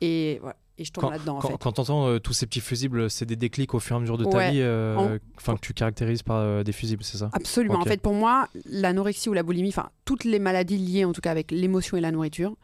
Et, 0.00 0.38
voilà. 0.40 0.56
et 0.78 0.84
je 0.84 0.92
tombe 0.92 1.10
là-dedans, 1.10 1.36
en 1.36 1.40
Quand, 1.40 1.48
fait. 1.48 1.58
quand 1.58 1.72
t'entends 1.72 2.18
tous 2.20 2.32
ces 2.32 2.46
petits 2.46 2.60
fusibles, 2.60 3.10
c'est 3.10 3.26
des 3.26 3.36
déclics 3.36 3.74
au 3.74 3.80
fur 3.80 3.96
et 3.96 3.98
à 3.98 4.00
mesure 4.00 4.16
de 4.18 4.24
ta 4.24 4.36
Ouais. 4.38 4.50
vie, 4.52 4.60
euh, 4.62 4.96
En- 4.96 5.54
que 5.54 5.60
tu 5.60 5.74
caractérises 5.74 6.22
par 6.22 6.36
euh, 6.36 6.62
des 6.62 6.72
fusibles, 6.72 7.02
c'est 7.04 7.18
ça? 7.18 7.28
Absolument. 7.32 7.74
En 7.78 7.84
fait, 7.84 8.00
pour 8.00 8.14
moi, 8.14 8.48
l'anorexie 8.70 9.28
ou 9.28 9.34
la 9.34 9.42
boulimie, 9.42 9.68
enfin, 9.68 9.90
toutes 10.04 10.24
les 10.24 10.38
maladies 10.38 10.78
liées 10.78 11.04
en 11.04 11.12
tout 11.12 11.20
cas 11.20 11.30
avec 11.30 11.50
l'émotion 11.50 11.96
et 11.96 12.00
la 12.00 12.10
nourriture, 12.12 12.56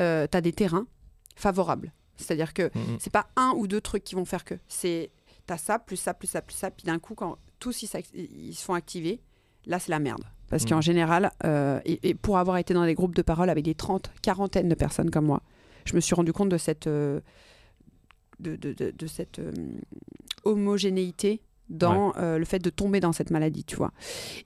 euh, 0.00 0.26
tu 0.30 0.36
as 0.36 0.40
des 0.40 0.52
terrains 0.52 0.86
favorables. 1.36 1.92
C'est-à-dire 2.16 2.52
que 2.54 2.70
Mhm. 2.74 2.96
c'est 3.00 3.12
pas 3.12 3.26
un 3.36 3.54
ou 3.56 3.66
deux 3.66 3.80
trucs 3.80 4.04
qui 4.04 4.14
vont 4.14 4.24
faire 4.24 4.44
que. 4.44 4.54
C'est 4.68 5.10
t'as 5.46 5.58
ça, 5.58 5.78
plus 5.78 5.96
ça, 5.96 6.14
plus 6.14 6.28
ça, 6.28 6.42
plus 6.42 6.54
ça, 6.56 6.70
puis 6.70 6.84
d'un 6.84 6.98
coup, 6.98 7.14
quand 7.14 7.38
tous 7.58 7.82
ils, 7.82 7.88
ils 8.14 8.54
se 8.54 8.64
font 8.64 8.74
activer, 8.74 9.20
là, 9.66 9.78
c'est 9.78 9.90
la 9.90 9.98
merde. 9.98 10.22
Parce 10.50 10.64
Mhm. 10.64 10.68
qu'en 10.70 10.80
général, 10.80 11.30
euh, 11.44 11.80
et, 11.84 11.98
et 12.10 12.14
pour 12.14 12.38
avoir 12.38 12.58
été 12.58 12.74
dans 12.74 12.84
des 12.84 12.94
groupes 12.94 13.14
de 13.14 13.22
parole 13.22 13.48
avec 13.50 13.64
des 13.64 13.74
30, 13.74 14.10
quarantaines 14.22 14.68
de 14.68 14.74
personnes 14.74 15.10
comme 15.10 15.24
moi, 15.26 15.42
je 15.86 15.94
me 15.94 16.00
suis 16.00 16.14
rendu 16.14 16.32
compte 16.32 16.48
de 16.50 16.58
cette, 16.58 16.86
euh, 16.86 17.20
de, 18.40 18.56
de- 18.56 18.72
de- 18.72 18.90
de 18.90 19.06
cette 19.06 19.38
euh, 19.38 19.52
homogénéité 20.44 21.40
dans 21.70 22.12
le 22.18 22.44
fait 22.44 22.58
de 22.58 22.68
tomber 22.68 23.00
dans 23.00 23.12
cette 23.12 23.30
maladie, 23.30 23.64
tu 23.64 23.74
vois. 23.76 23.90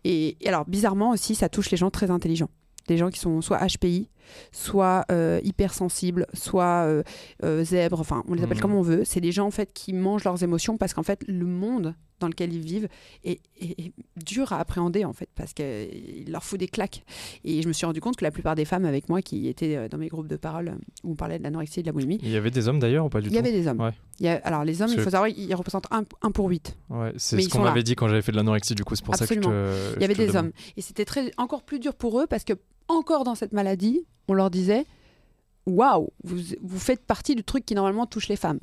Et, 0.04 0.36
et 0.40 0.48
alors, 0.48 0.64
bizarrement 0.66 1.10
aussi, 1.10 1.34
ça 1.34 1.48
touche 1.48 1.70
les 1.70 1.76
gens 1.76 1.90
très 1.90 2.10
intelligents. 2.12 2.50
Des 2.86 2.96
gens 2.96 3.10
qui 3.10 3.18
sont 3.18 3.40
soit 3.40 3.58
HPI, 3.66 4.08
soit 4.52 5.04
euh, 5.10 5.40
hypersensibles, 5.42 6.26
soit 6.34 6.84
euh, 6.86 7.02
euh, 7.44 7.64
zèbres, 7.64 8.00
enfin, 8.00 8.22
on 8.28 8.34
les 8.34 8.42
appelle 8.42 8.56
Mhm. 8.58 8.62
comme 8.62 8.74
on 8.74 8.82
veut. 8.82 9.02
C'est 9.04 9.20
des 9.20 9.32
gens, 9.32 9.46
en 9.46 9.50
fait, 9.50 9.72
qui 9.72 9.92
mangent 9.92 10.24
leurs 10.24 10.42
émotions 10.42 10.76
parce 10.76 10.94
qu'en 10.94 11.02
fait, 11.02 11.22
le 11.26 11.46
monde 11.46 11.94
dans 12.20 12.26
lequel 12.26 12.52
ils 12.52 12.60
vivent 12.62 12.88
est, 13.22 13.40
est- 13.60 13.78
est 13.80 13.92
dur 14.26 14.52
à 14.52 14.58
appréhender, 14.58 15.04
en 15.04 15.12
fait, 15.12 15.28
parce 15.36 15.52
qu'il 15.54 16.24
leur 16.32 16.42
fout 16.42 16.58
des 16.58 16.66
claques. 16.66 17.04
Et 17.44 17.62
je 17.62 17.68
me 17.68 17.72
suis 17.72 17.86
rendu 17.86 18.00
compte 18.00 18.16
que 18.16 18.24
la 18.24 18.32
plupart 18.32 18.56
des 18.56 18.64
femmes 18.64 18.84
avec 18.86 19.08
moi 19.08 19.22
qui 19.22 19.46
étaient 19.46 19.88
dans 19.88 19.98
mes 19.98 20.08
groupes 20.08 20.26
de 20.26 20.34
parole 20.34 20.74
où 21.04 21.12
on 21.12 21.14
parlait 21.14 21.38
de 21.38 21.44
l'anorexie 21.44 21.78
et 21.78 21.82
de 21.84 21.86
la 21.88 21.92
boulimie, 21.92 22.18
Il 22.22 22.30
y 22.30 22.36
avait 22.36 22.50
des 22.50 22.66
hommes 22.66 22.80
d'ailleurs 22.80 23.06
ou 23.06 23.08
pas 23.08 23.20
du 23.20 23.28
il 23.28 23.30
tout 23.30 23.36
y 23.36 23.38
avait 23.38 23.52
des 23.52 23.68
hommes. 23.68 23.80
Ouais. 23.80 23.92
Il 24.18 24.26
y 24.26 24.28
a- 24.28 24.40
alors, 24.42 24.64
les 24.64 24.82
hommes, 24.82 24.90
il 24.92 25.00
faut 25.00 25.10
savoir, 25.10 25.28
ils 25.28 25.54
représentent 25.54 25.86
1 25.92 26.30
pour 26.32 26.48
8. 26.48 26.76
Ouais, 26.90 27.12
c'est 27.18 27.40
ce 27.40 27.48
qu'on 27.48 27.60
m'avait 27.60 27.84
dit 27.84 27.94
quand 27.94 28.08
j'avais 28.08 28.22
fait 28.22 28.32
de 28.32 28.36
l'anorexie, 28.36 28.74
du 28.74 28.82
coup, 28.82 28.96
c'est 28.96 29.04
pour 29.04 29.14
Absolument. 29.14 29.44
ça 29.44 29.48
que 29.50 29.54
je 29.54 29.92
te- 29.92 29.98
Il 29.98 30.02
y 30.02 30.04
avait 30.04 30.14
des 30.14 30.34
hommes. 30.34 30.50
Et 30.76 30.80
c'était 30.82 31.04
très 31.04 31.30
encore 31.36 31.62
plus 31.62 31.78
dur 31.78 31.94
pour 31.94 32.20
eux 32.20 32.26
parce 32.28 32.42
que, 32.42 32.54
encore 32.88 33.24
dans 33.24 33.34
cette 33.34 33.52
maladie, 33.52 34.06
on 34.28 34.34
leur 34.34 34.50
disait 34.50 34.86
Waouh, 35.66 36.08
vous, 36.24 36.78
faites 36.78 37.04
partie 37.04 37.34
du 37.34 37.44
truc 37.44 37.64
qui 37.66 37.74
normalement 37.74 38.06
touche 38.06 38.28
les 38.28 38.36
femmes. 38.36 38.58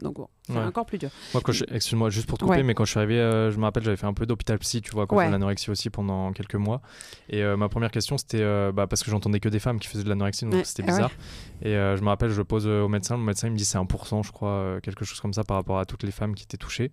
C'est 0.48 0.54
Ouais. 0.54 0.64
encore 0.66 0.86
plus 0.86 0.98
dur. 0.98 1.10
Moi, 1.34 1.42
quand 1.44 1.52
je- 1.52 1.66
excuse-moi, 1.72 2.10
juste 2.10 2.28
pour 2.28 2.38
te 2.38 2.44
couper, 2.46 2.58
Ouais. 2.58 2.64
mais 2.64 2.74
quand 2.74 2.86
je 2.86 2.92
suis 2.92 3.00
arrivé, 3.00 3.16
euh, 3.20 3.52
je 3.52 3.58
me 3.58 3.64
rappelle, 3.64 3.84
j'avais 3.84 3.98
fait 3.98 4.06
un 4.06 4.14
peu 4.14 4.25
d'hôpital 4.25 4.58
psy, 4.60 4.82
tu 4.82 4.92
vois, 4.92 5.08
quand 5.08 5.16
Ouais. 5.18 5.30
l'anorexie 5.30 5.72
aussi 5.72 5.90
pendant 5.90 6.32
quelques 6.34 6.56
mois. 6.56 6.82
Et 7.30 7.42
euh, 7.44 7.58
ma 7.58 7.68
première 7.70 7.92
question, 7.92 8.18
c'était 8.18 8.42
euh, 8.42 8.72
bah, 8.72 8.86
parce 8.88 9.04
que 9.04 9.10
j'entendais 9.12 9.40
que 9.40 9.50
des 9.50 9.60
femmes 9.60 9.80
qui 9.80 9.88
faisaient 9.88 10.04
de 10.04 10.10
l'anorexie, 10.10 10.46
donc 10.46 10.66
c'était 10.66 10.84
ah 10.88 10.92
bizarre. 10.92 11.12
Et 11.62 11.72
je 11.74 12.02
me 12.02 12.08
rappelle, 12.10 12.30
je 12.30 12.42
pose 12.42 12.68
au 12.68 12.88
médecin, 12.88 13.18
le 13.18 13.24
médecin 13.24 13.48
il 13.48 13.54
me 13.54 13.58
dit 13.58 13.66
c'est 13.66 13.78
1%, 13.78 14.22
je 14.24 14.32
crois, 14.32 14.78
quelque 14.84 15.04
chose 15.06 15.20
comme 15.20 15.34
ça 15.34 15.44
par 15.44 15.58
rapport 15.58 15.80
à 15.80 15.86
toutes 15.86 16.04
les 16.04 16.12
femmes 16.12 16.36
qui 16.36 16.44
étaient 16.44 16.58
touchées. 16.58 16.92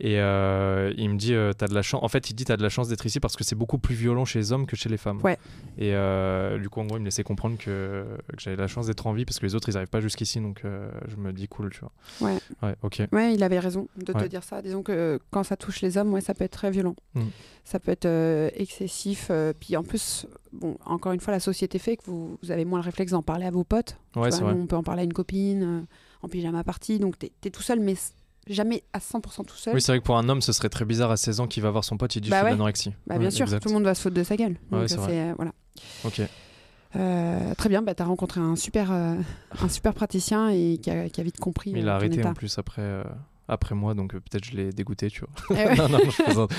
Et 0.00 0.14
il 0.14 1.10
me 1.10 1.16
dit, 1.16 1.34
t'as 1.58 1.66
de 1.66 1.74
la 1.74 1.82
chance. 1.82 2.02
En 2.02 2.08
fait, 2.08 2.30
il 2.30 2.34
dit, 2.34 2.44
t'as 2.44 2.56
de 2.56 2.62
la 2.62 2.68
chance 2.68 2.88
d'être 2.88 3.04
ici 3.06 3.20
parce 3.20 3.36
que 3.36 3.44
c'est 3.44 3.56
beaucoup 3.56 3.78
plus 3.78 3.94
violent 3.94 4.24
chez 4.24 4.38
les 4.38 4.52
hommes 4.52 4.66
que 4.66 4.76
chez 4.76 4.88
les 4.88 4.96
femmes. 4.96 5.20
Ouais. 5.22 5.38
Et 5.78 5.92
du 6.60 6.68
coup, 6.70 6.80
en 6.80 6.86
gros, 6.86 6.96
il 6.96 7.00
me 7.00 7.04
laissait 7.04 7.24
comprendre 7.24 7.58
que, 7.58 8.06
que 8.28 8.38
j'avais 8.40 8.56
la 8.56 8.66
chance 8.68 8.86
d'être 8.86 9.06
en 9.06 9.12
vie 9.12 9.24
parce 9.24 9.38
que 9.38 9.46
les 9.46 9.54
autres, 9.54 9.68
ils 9.68 9.74
n'arrivent 9.74 9.88
pas 9.88 10.00
jusqu'ici, 10.00 10.40
donc 10.40 10.62
je 10.64 11.16
me 11.16 11.32
dis 11.32 11.48
cool, 11.48 11.70
tu 11.70 11.80
vois. 11.80 12.30
Ouais. 12.30 12.74
Ok. 12.86 13.02
Ouais, 13.10 13.34
il 13.34 13.42
avait 13.42 13.58
raison 13.58 13.88
de 13.96 14.12
te 14.12 14.24
dire 14.26 14.44
ça. 14.44 14.62
Disons 14.62 14.82
que 14.84 15.18
quand 15.30 15.42
ça 15.42 15.56
touche 15.56 15.80
les 15.80 15.98
hommes, 15.98 16.12
ouais, 16.12 16.20
ça 16.20 16.34
peut 16.34 16.44
être 16.44 16.52
très 16.52 16.70
violent. 16.70 16.94
Mm. 17.14 17.22
Ça 17.64 17.80
peut 17.80 17.90
être 17.90 18.04
euh, 18.06 18.48
excessif. 18.54 19.26
euh, 19.30 19.52
puis 19.58 19.76
en 19.76 19.82
plus, 19.82 20.26
bon, 20.52 20.78
encore 20.86 21.10
une 21.12 21.18
fois, 21.18 21.32
la 21.32 21.40
société 21.40 21.80
fait 21.80 21.96
que 21.96 22.04
vous, 22.06 22.38
vous 22.40 22.50
avez 22.52 22.64
moins 22.64 22.78
le 22.78 22.84
réflexe 22.84 23.10
d'en 23.10 23.22
parler 23.22 23.44
à 23.44 23.50
vos 23.50 23.64
potes. 23.64 23.96
Ouais, 24.14 24.30
Tu 24.30 24.36
c'est 24.36 24.42
vois, 24.42 24.50
vrai. 24.50 24.54
nous, 24.58 24.62
on 24.62 24.66
peut 24.68 24.76
en 24.76 24.84
parler 24.84 25.00
à 25.00 25.04
une 25.04 25.12
copine, 25.12 25.62
euh, 25.64 25.80
en 26.22 26.28
pyjama 26.28 26.62
party. 26.62 27.00
Donc, 27.00 27.18
tu 27.18 27.26
es, 27.44 27.50
tout 27.50 27.62
seul, 27.62 27.80
mais 27.80 27.96
jamais 28.46 28.84
à 28.92 29.00
100% 29.00 29.44
tout 29.46 29.56
seul. 29.56 29.74
Oui, 29.74 29.82
c'est 29.82 29.90
vrai 29.90 29.98
que 29.98 30.04
pour 30.04 30.16
un 30.16 30.28
homme, 30.28 30.40
ce 30.42 30.52
serait 30.52 30.68
très 30.68 30.84
bizarre 30.84 31.10
à 31.10 31.16
16 31.16 31.40
ans 31.40 31.46
qu'il 31.48 31.64
va 31.64 31.72
voir 31.72 31.82
son 31.82 31.96
pote, 31.96 32.14
il 32.14 32.20
dit 32.20 32.30
Bah 32.30 32.38
je 32.40 32.44
ouais. 32.44 32.50
l'anorexie. 32.50 32.92
Bah, 33.08 33.18
bien 33.18 33.30
sûr, 33.30 33.46
exact. 33.46 33.62
tout 33.64 33.68
le 33.68 33.74
monde 33.74 33.82
va 33.84 33.96
se 33.96 34.02
foutre 34.02 34.14
de 34.14 34.22
sa 34.22 34.36
gueule. 34.36 34.56
Donc, 34.70 34.88
c'est, 34.88 34.98
euh, 35.00 35.32
voilà. 35.36 35.50
Ok. 36.04 36.20
Euh, 36.96 37.54
très 37.54 37.68
bien, 37.68 37.82
bah, 37.82 37.94
tu 37.94 38.02
as 38.02 38.06
rencontré 38.06 38.40
un 38.40 38.56
super, 38.56 38.90
euh, 38.92 39.14
un 39.60 39.68
super 39.68 39.92
praticien 39.94 40.48
et 40.48 40.78
qui 40.82 40.90
a, 40.90 41.08
qui 41.08 41.20
a 41.20 41.24
vite 41.24 41.38
compris. 41.38 41.72
Mais 41.72 41.80
il 41.80 41.88
euh, 41.88 41.92
a 41.92 41.94
arrêté 41.96 42.20
état. 42.20 42.30
en 42.30 42.34
plus 42.34 42.58
après, 42.58 43.02
après 43.48 43.74
moi, 43.74 43.94
donc 43.94 44.12
peut-être 44.12 44.44
je 44.44 44.56
l'ai 44.56 44.72
dégoûté, 44.72 45.10
tu 45.10 45.20
vois. 45.20 45.30
Eh 45.50 45.68
ouais. 45.68 45.76
non, 45.76 45.88
non, 45.88 45.98
je 46.08 46.22
plaisante. 46.22 46.52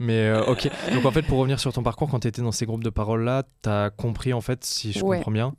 Mais 0.00 0.32
ok. 0.48 0.68
Donc 0.94 1.04
en 1.04 1.10
fait, 1.10 1.22
pour 1.22 1.38
revenir 1.38 1.60
sur 1.60 1.72
ton 1.72 1.82
parcours, 1.82 2.08
quand 2.10 2.20
tu 2.20 2.28
étais 2.28 2.42
dans 2.42 2.52
ces 2.52 2.66
groupes 2.66 2.84
de 2.84 2.90
parole 2.90 3.24
là, 3.24 3.44
tu 3.62 3.68
as 3.68 3.90
compris 3.90 4.32
en 4.32 4.40
fait, 4.40 4.64
si 4.64 4.92
je 4.92 5.04
Ouais. 5.04 5.18
comprends 5.18 5.32
bien, 5.32 5.54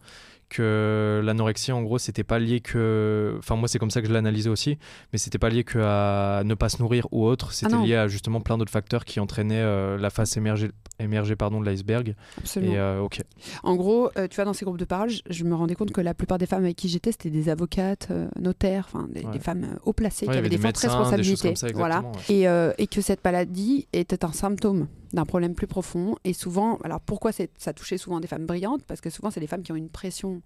que 0.56 1.22
l'anorexie 1.24 1.72
en 1.72 1.82
gros, 1.84 1.98
c'était 1.98 2.24
pas 2.24 2.40
lié 2.40 2.60
que. 2.62 3.36
Enfin, 3.40 3.56
moi, 3.56 3.68
c'est 3.68 3.80
comme 3.80 3.90
ça 3.92 4.02
que 4.02 4.08
je 4.08 4.14
l'analysais 4.14 4.50
aussi, 4.50 4.78
mais 5.12 5.20
c'était 5.20 5.38
pas 5.38 5.50
lié 5.50 5.64
que 5.64 5.80
à 5.82 6.44
ne 6.44 6.54
pas 6.54 6.70
se 6.70 6.82
nourrir 6.82 7.08
ou 7.12 7.26
autre. 7.26 7.52
C'était 7.54 7.74
Ah 7.74 7.78
non. 7.78 7.84
lié 7.84 7.96
à 7.96 8.08
justement 8.08 8.42
plein 8.42 8.58
d'autres 8.58 8.72
facteurs 8.72 9.06
qui 9.06 9.20
entraînaient 9.20 9.62
euh, 9.62 9.98
la 9.98 10.10
face 10.10 10.38
émergée, 10.38 10.70
émergée 11.00 11.36
pardon, 11.36 11.60
de 11.62 11.66
l'iceberg. 11.66 12.16
Absolument. 12.38 12.74
Et 12.74 12.78
euh, 12.78 13.02
ok. 13.02 13.22
En 13.64 13.76
gros, 13.76 14.10
euh, 14.18 14.28
tu 14.28 14.36
vois, 14.36 14.46
dans 14.46 14.54
ces 14.54 14.66
groupes 14.66 14.78
de 14.78 14.86
parole, 14.86 15.10
je, 15.10 15.22
je 15.30 15.44
me 15.44 15.56
rendais 15.56 15.76
compte 15.76 15.92
que 15.92 16.02
la 16.02 16.14
plupart 16.14 16.38
des 16.38 16.46
femmes 16.46 16.64
avec 16.64 16.76
qui 16.78 16.90
j'étais, 16.90 17.12
c'était 17.12 17.30
des 17.30 17.50
avocates, 17.50 18.08
euh, 18.12 18.28
notaires, 18.40 18.88
enfin 18.92 19.08
des, 19.14 19.26
Ouais. 19.26 19.32
des 19.32 19.40
femmes 19.40 19.78
haut 19.86 19.94
placées 19.94 20.26
Ouais, 20.28 20.34
qui 20.34 20.38
avaient 20.40 20.50
des, 20.50 20.58
des 20.58 20.62
fortes 20.62 20.76
médecins, 20.84 20.98
responsabilités. 20.98 21.56
ça, 21.56 21.68
voilà. 21.74 21.98
exactement, 21.98 22.12
ouais. 22.30 22.74
Et, 22.78 22.84
et 22.84 22.88
que 22.88 23.02
cette 23.02 23.24
maladie 23.24 23.88
était 23.94 24.24
un 24.26 24.32
symptôme 24.32 24.88
d'un 25.16 25.26
problème 25.26 25.56
plus 25.56 25.68
profond. 25.68 26.16
Et 26.24 26.34
souvent, 26.34 26.78
alors 26.84 27.02
pourquoi 27.02 27.32
ça 27.32 27.74
touchait 27.74 27.98
souvent 27.98 28.20
des 28.20 28.28
femmes 28.28 28.46
brillantes? 28.46 28.84
Parce 28.84 29.02
que 29.02 29.10
souvent, 29.10 29.32
c'est 29.32 29.40
des 29.40 29.48
femmes 29.48 29.64
qui 29.64 29.72
ont 29.72 29.76
une 29.76 29.90
pression 29.90 30.42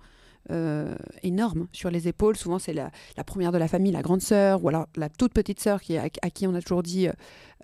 euh, 0.51 0.95
énorme 1.21 1.67
sur 1.73 1.91
les 1.91 2.07
épaules. 2.07 2.37
Souvent, 2.37 2.59
c'est 2.59 2.73
la, 2.73 2.91
première 3.25 3.51
de 3.51 3.57
la 3.57 3.67
famille, 3.67 3.91
la 3.91 4.01
grande 4.01 4.21
sœur, 4.21 4.63
ou 4.63 4.69
alors 4.69 4.87
la 4.95 5.09
toute 5.09 5.33
petite 5.33 5.59
sœur 5.59 5.81
qui, 5.81 5.97
à, 5.97 6.05
à 6.21 6.29
qui 6.29 6.47
on 6.47 6.55
a 6.55 6.61
toujours 6.61 6.81
dit 6.81 7.07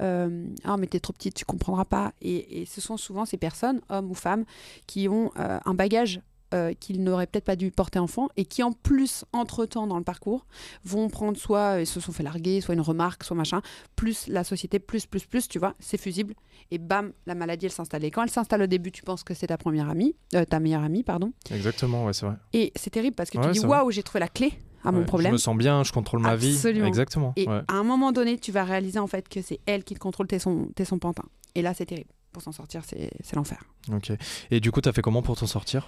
euh, 0.02 0.48
Ah, 0.64 0.78
mais 0.78 0.88
t'es 0.88 1.00
trop 1.00 1.14
petite, 1.14 1.36
tu 1.36 1.46
comprendras 1.46 1.86
pas. 1.86 2.14
Et, 2.22 2.62
et 2.62 2.66
ce 2.66 2.82
sont 2.82 2.98
souvent 2.98 3.26
ces 3.26 3.38
personnes, 3.38 3.82
hommes 3.90 4.12
ou 4.12 4.14
femmes, 4.14 4.44
qui 4.88 5.08
ont 5.08 5.32
euh, 5.40 5.58
un 5.66 5.74
bagage 5.74 6.22
euh, 6.56 6.74
qu'ils 6.74 7.04
n'auraient 7.04 7.28
peut-être 7.28 7.46
pas 7.46 7.56
dû 7.56 7.70
porter 7.70 8.00
enfant 8.00 8.30
et 8.38 8.46
qui 8.46 8.64
en 8.64 8.72
plus, 8.72 9.26
entre-temps 9.34 9.88
dans 9.88 9.98
le 9.98 10.04
parcours, 10.04 10.46
vont 10.84 11.10
prendre 11.10 11.38
soit, 11.38 11.82
ils 11.82 11.88
se 11.88 12.00
sont 12.00 12.12
fait 12.12 12.24
larguer, 12.24 12.62
soit 12.62 12.74
une 12.74 12.82
remarque, 12.82 13.24
soit 13.24 13.36
machin, 13.36 13.62
plus 13.96 14.28
la 14.28 14.44
société, 14.44 14.80
plus, 14.80 15.06
plus, 15.06 15.26
plus, 15.26 15.48
tu 15.48 15.60
vois, 15.60 15.74
c'est 15.80 15.98
fusible. 15.98 16.34
Et 16.72 16.78
bam, 16.78 17.12
la 17.26 17.36
maladie, 17.36 17.66
elle 17.66 17.72
s'installe. 17.72 18.04
Et 18.06 18.12
quand 18.12 18.24
elle 18.24 18.30
s'installe 18.30 18.62
au 18.64 18.68
début, 18.68 18.92
tu 18.92 19.04
penses 19.04 19.24
que 19.24 19.34
c'est 19.34 19.48
ta 19.48 19.58
première 19.58 19.90
amie, 19.90 20.16
euh, 20.34 20.46
ta 20.46 20.60
meilleure 20.60 20.84
amie, 20.84 21.04
pardon. 21.04 21.34
Exactement, 21.52 22.06
ouais, 22.06 22.14
c'est 22.14 22.26
vrai. 22.26 22.36
Et 22.54 22.72
c'est 22.76 22.90
terrible 22.90 23.16
parce 23.16 23.30
que 23.30 23.38
Ouais, 23.38 23.52
tu 23.52 23.60
dis, 23.60 23.66
waouh, 23.66 23.92
j'ai 23.92 24.04
trouvé 24.04 24.20
la 24.22 24.30
clé 24.30 24.54
à 24.84 24.92
mon 24.92 25.04
problème. 25.04 25.32
Je 25.32 25.34
me 25.34 25.38
sens 25.38 25.58
bien, 25.58 25.84
je 25.84 25.92
contrôle 25.92 26.22
ma 26.22 26.36
vie. 26.36 26.54
Absolument. 26.54 26.88
Exactement. 26.88 27.34
Et 27.36 27.48
ouais. 27.48 27.62
à 27.68 27.74
un 27.74 27.84
moment 27.84 28.12
donné, 28.12 28.38
tu 28.38 28.52
vas 28.52 28.64
réaliser 28.64 29.00
en 29.00 29.08
fait 29.08 29.28
que 29.28 29.42
c'est 29.42 29.60
elle 29.66 29.84
qui 29.84 29.94
te 29.94 30.00
contrôle, 30.00 30.28
t'es 30.28 30.40
son, 30.40 30.70
t'es 30.76 30.86
son 30.86 31.00
pantin. 31.00 31.26
Et 31.56 31.62
là, 31.62 31.74
c'est 31.74 31.86
terrible. 31.86 32.10
Pour 32.32 32.42
s'en 32.42 32.52
sortir, 32.52 32.82
c'est 32.86 33.12
c'est 33.24 33.36
l'enfer. 33.36 33.64
Ok. 33.92 34.12
Et 34.52 34.60
du 34.60 34.72
coup, 34.72 34.82
t'as 34.82 34.92
fait 34.92 35.02
comment 35.02 35.22
pour 35.22 35.38
t'en 35.38 35.48
sortir? 35.48 35.88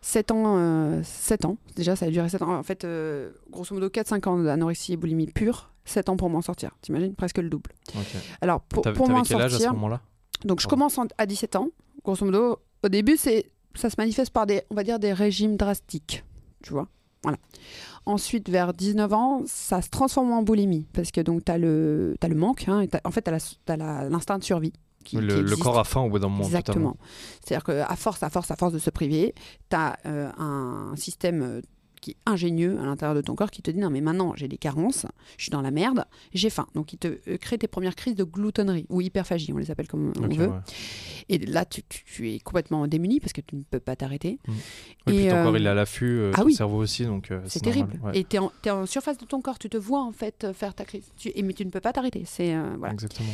7 0.00 0.30
ans, 0.30 0.56
euh, 0.58 1.00
7 1.04 1.44
ans, 1.44 1.56
déjà 1.76 1.96
ça 1.96 2.06
a 2.06 2.10
duré 2.10 2.28
7 2.28 2.42
ans. 2.42 2.54
En 2.56 2.62
fait, 2.62 2.84
euh, 2.84 3.30
grosso 3.50 3.74
modo 3.74 3.88
4-5 3.88 4.26
ans 4.28 4.38
d'anorexie 4.38 4.92
et 4.92 4.96
boulimie 4.96 5.26
pure, 5.26 5.70
7 5.84 6.08
ans 6.08 6.16
pour 6.16 6.30
m'en 6.30 6.40
sortir. 6.42 6.70
T'imagines? 6.82 7.14
Presque 7.14 7.38
le 7.38 7.48
double. 7.48 7.70
Ok. 7.96 8.06
Alors 8.40 8.60
pour, 8.60 8.82
pour 8.82 9.08
m'en 9.08 9.22
quel 9.22 9.36
âge 9.40 9.54
à 9.54 9.58
ce 9.58 9.62
sortir, 9.64 9.74
moment-là? 9.74 10.00
donc 10.44 10.60
je 10.60 10.66
commence 10.68 10.98
en- 10.98 11.06
à 11.18 11.26
17 11.26 11.56
ans, 11.56 11.68
grosso 12.04 12.24
modo. 12.24 12.58
Au 12.84 12.88
début, 12.88 13.16
c'est 13.16 13.50
ça 13.74 13.90
se 13.90 13.96
manifeste 13.98 14.30
par 14.32 14.46
des, 14.46 14.62
on 14.70 14.74
va 14.74 14.82
dire, 14.84 14.98
des 14.98 15.12
régimes 15.12 15.56
drastiques, 15.56 16.24
tu 16.62 16.72
vois? 16.72 16.88
Voilà. 17.24 17.38
Ensuite, 18.06 18.48
vers 18.48 18.72
19 18.72 19.12
ans, 19.12 19.42
ça 19.46 19.82
se 19.82 19.88
transforme 19.90 20.32
en 20.32 20.42
boulimie 20.42 20.86
parce 20.92 21.10
que 21.10 21.20
donc 21.20 21.44
t'as 21.44 21.58
le, 21.58 22.16
t'as 22.20 22.28
le 22.28 22.34
manque. 22.36 22.68
hein, 22.68 22.80
et 22.80 22.88
t'as- 22.88 23.00
en 23.04 23.10
fait, 23.10 23.22
t'as 23.22 23.76
la- 23.76 24.08
l'instinct 24.08 24.38
de 24.38 24.44
survie. 24.44 24.72
Qui, 25.04 25.16
le, 25.16 25.20
qui 25.20 25.26
le 25.26 25.40
existe. 25.42 25.62
corps 25.62 25.78
a 25.78 25.84
faim 25.84 26.00
au 26.02 26.10
bout 26.10 26.18
d'un 26.18 26.28
moment. 26.28 26.44
Exactement. 26.44 26.96
C'est-à-dire 27.44 27.64
qu'à 27.64 27.96
force, 27.96 28.22
à 28.22 28.30
force, 28.30 28.50
à 28.50 28.56
force 28.56 28.72
de 28.72 28.78
se 28.78 28.90
priver, 28.90 29.34
tu 29.70 29.76
as 29.76 29.96
un 30.04 30.94
système 30.96 31.42
euh, 31.42 31.60
qui 32.00 32.12
est 32.12 32.16
ingénieux 32.26 32.78
à 32.80 32.84
l'intérieur 32.84 33.14
de 33.14 33.20
ton 33.20 33.34
corps 33.34 33.50
qui 33.50 33.62
te 33.62 33.70
dit 33.70 33.78
non 33.78 33.90
mais 33.90 34.00
maintenant 34.00 34.32
j'ai 34.36 34.48
des 34.48 34.58
carences, 34.58 35.06
je 35.36 35.44
suis 35.44 35.50
dans 35.50 35.60
la 35.62 35.70
merde, 35.70 36.04
j'ai 36.32 36.50
faim. 36.50 36.66
Donc 36.74 36.92
il 36.92 36.98
te 36.98 37.08
euh, 37.28 37.36
crée 37.38 37.58
tes 37.58 37.68
premières 37.68 37.94
crises 37.94 38.14
de 38.14 38.24
gloutonnerie 38.24 38.86
ou 38.88 39.00
hyperphagie, 39.00 39.52
on 39.52 39.58
les 39.58 39.70
appelle 39.70 39.88
comme 39.88 40.12
on 40.20 40.28
veut. 40.28 40.46
ouais. 40.48 40.58
Et 41.28 41.38
là 41.38 41.64
tu, 41.64 41.82
tu- 41.88 42.04
tu 42.04 42.30
es 42.32 42.38
complètement 42.38 42.86
démuni 42.86 43.20
parce 43.20 43.32
que 43.32 43.40
tu 43.40 43.56
ne 43.56 43.62
peux 43.62 43.80
pas 43.80 43.96
t'arrêter. 43.96 44.38
Oui, 44.48 44.54
puis 45.06 45.16
Et, 45.26 45.28
ton 45.28 45.42
corps 45.42 45.54
euh, 45.54 45.58
il 45.58 45.66
est 45.66 45.70
à 45.70 45.74
l'affût, 45.74 46.18
euh, 46.18 46.30
ah 46.34 46.40
ton 46.40 46.46
oui. 46.46 46.54
cerveau 46.54 46.78
aussi, 46.78 47.04
donc 47.04 47.30
euh, 47.30 47.40
C'est 47.46 47.60
terrible. 47.60 47.98
ouais. 48.04 48.18
Et 48.18 48.24
tu 48.24 48.36
es, 48.36 48.70
en 48.70 48.86
surface 48.86 49.18
de 49.18 49.24
ton 49.24 49.40
corps, 49.40 49.58
tu 49.58 49.68
te 49.68 49.76
vois 49.76 50.02
en 50.02 50.12
fait 50.12 50.46
faire 50.52 50.74
ta 50.74 50.84
crise. 50.84 51.10
Tu, 51.16 51.30
et, 51.34 51.42
mais 51.42 51.52
tu 51.52 51.64
ne 51.64 51.70
peux 51.70 51.80
pas 51.80 51.92
t'arrêter. 51.92 52.22
C'est 52.26 52.54
voilà. 52.78 52.92
Exactement. 52.94 53.28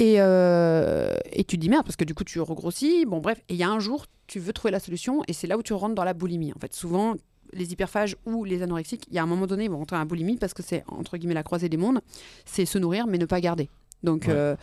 Et, 0.00 0.14
et 0.14 1.44
tu 1.44 1.56
te 1.56 1.60
dis 1.60 1.68
merde 1.68 1.84
parce 1.84 1.96
que 1.96 2.04
du 2.04 2.14
coup 2.14 2.24
tu 2.24 2.40
regrossis. 2.40 3.04
Bon 3.06 3.20
bref, 3.20 3.38
et 3.48 3.54
il 3.54 3.56
y 3.56 3.62
a 3.62 3.70
un 3.70 3.78
jour 3.80 4.06
tu 4.26 4.38
veux 4.40 4.52
trouver 4.54 4.72
la 4.72 4.80
solution 4.80 5.22
et 5.28 5.32
c'est 5.34 5.46
là 5.46 5.58
où 5.58 5.62
tu 5.62 5.74
rentres 5.74 5.94
dans 5.94 6.04
la 6.04 6.14
boulimie. 6.14 6.52
En 6.54 6.58
fait, 6.58 6.72
souvent 6.74 7.14
les 7.54 7.72
hyperphages 7.72 8.16
ou 8.26 8.44
les 8.44 8.62
anorexiques, 8.62 9.06
il 9.08 9.14
y 9.14 9.18
a 9.18 9.22
un 9.22 9.26
moment 9.26 9.46
donné 9.46 9.64
ils 9.64 9.70
vont 9.70 9.78
rentrer 9.78 9.96
la 9.96 10.04
boulimie 10.04 10.36
parce 10.36 10.54
que 10.54 10.62
c'est 10.62 10.84
entre 10.88 11.16
guillemets 11.16 11.34
la 11.34 11.42
croisée 11.42 11.68
des 11.68 11.76
mondes. 11.76 12.00
C'est 12.44 12.66
se 12.66 12.78
nourrir 12.78 13.06
mais 13.06 13.18
ne 13.18 13.26
pas 13.26 13.40
garder. 13.40 13.68
Donc 14.02 14.26
Ouais. 14.26 14.56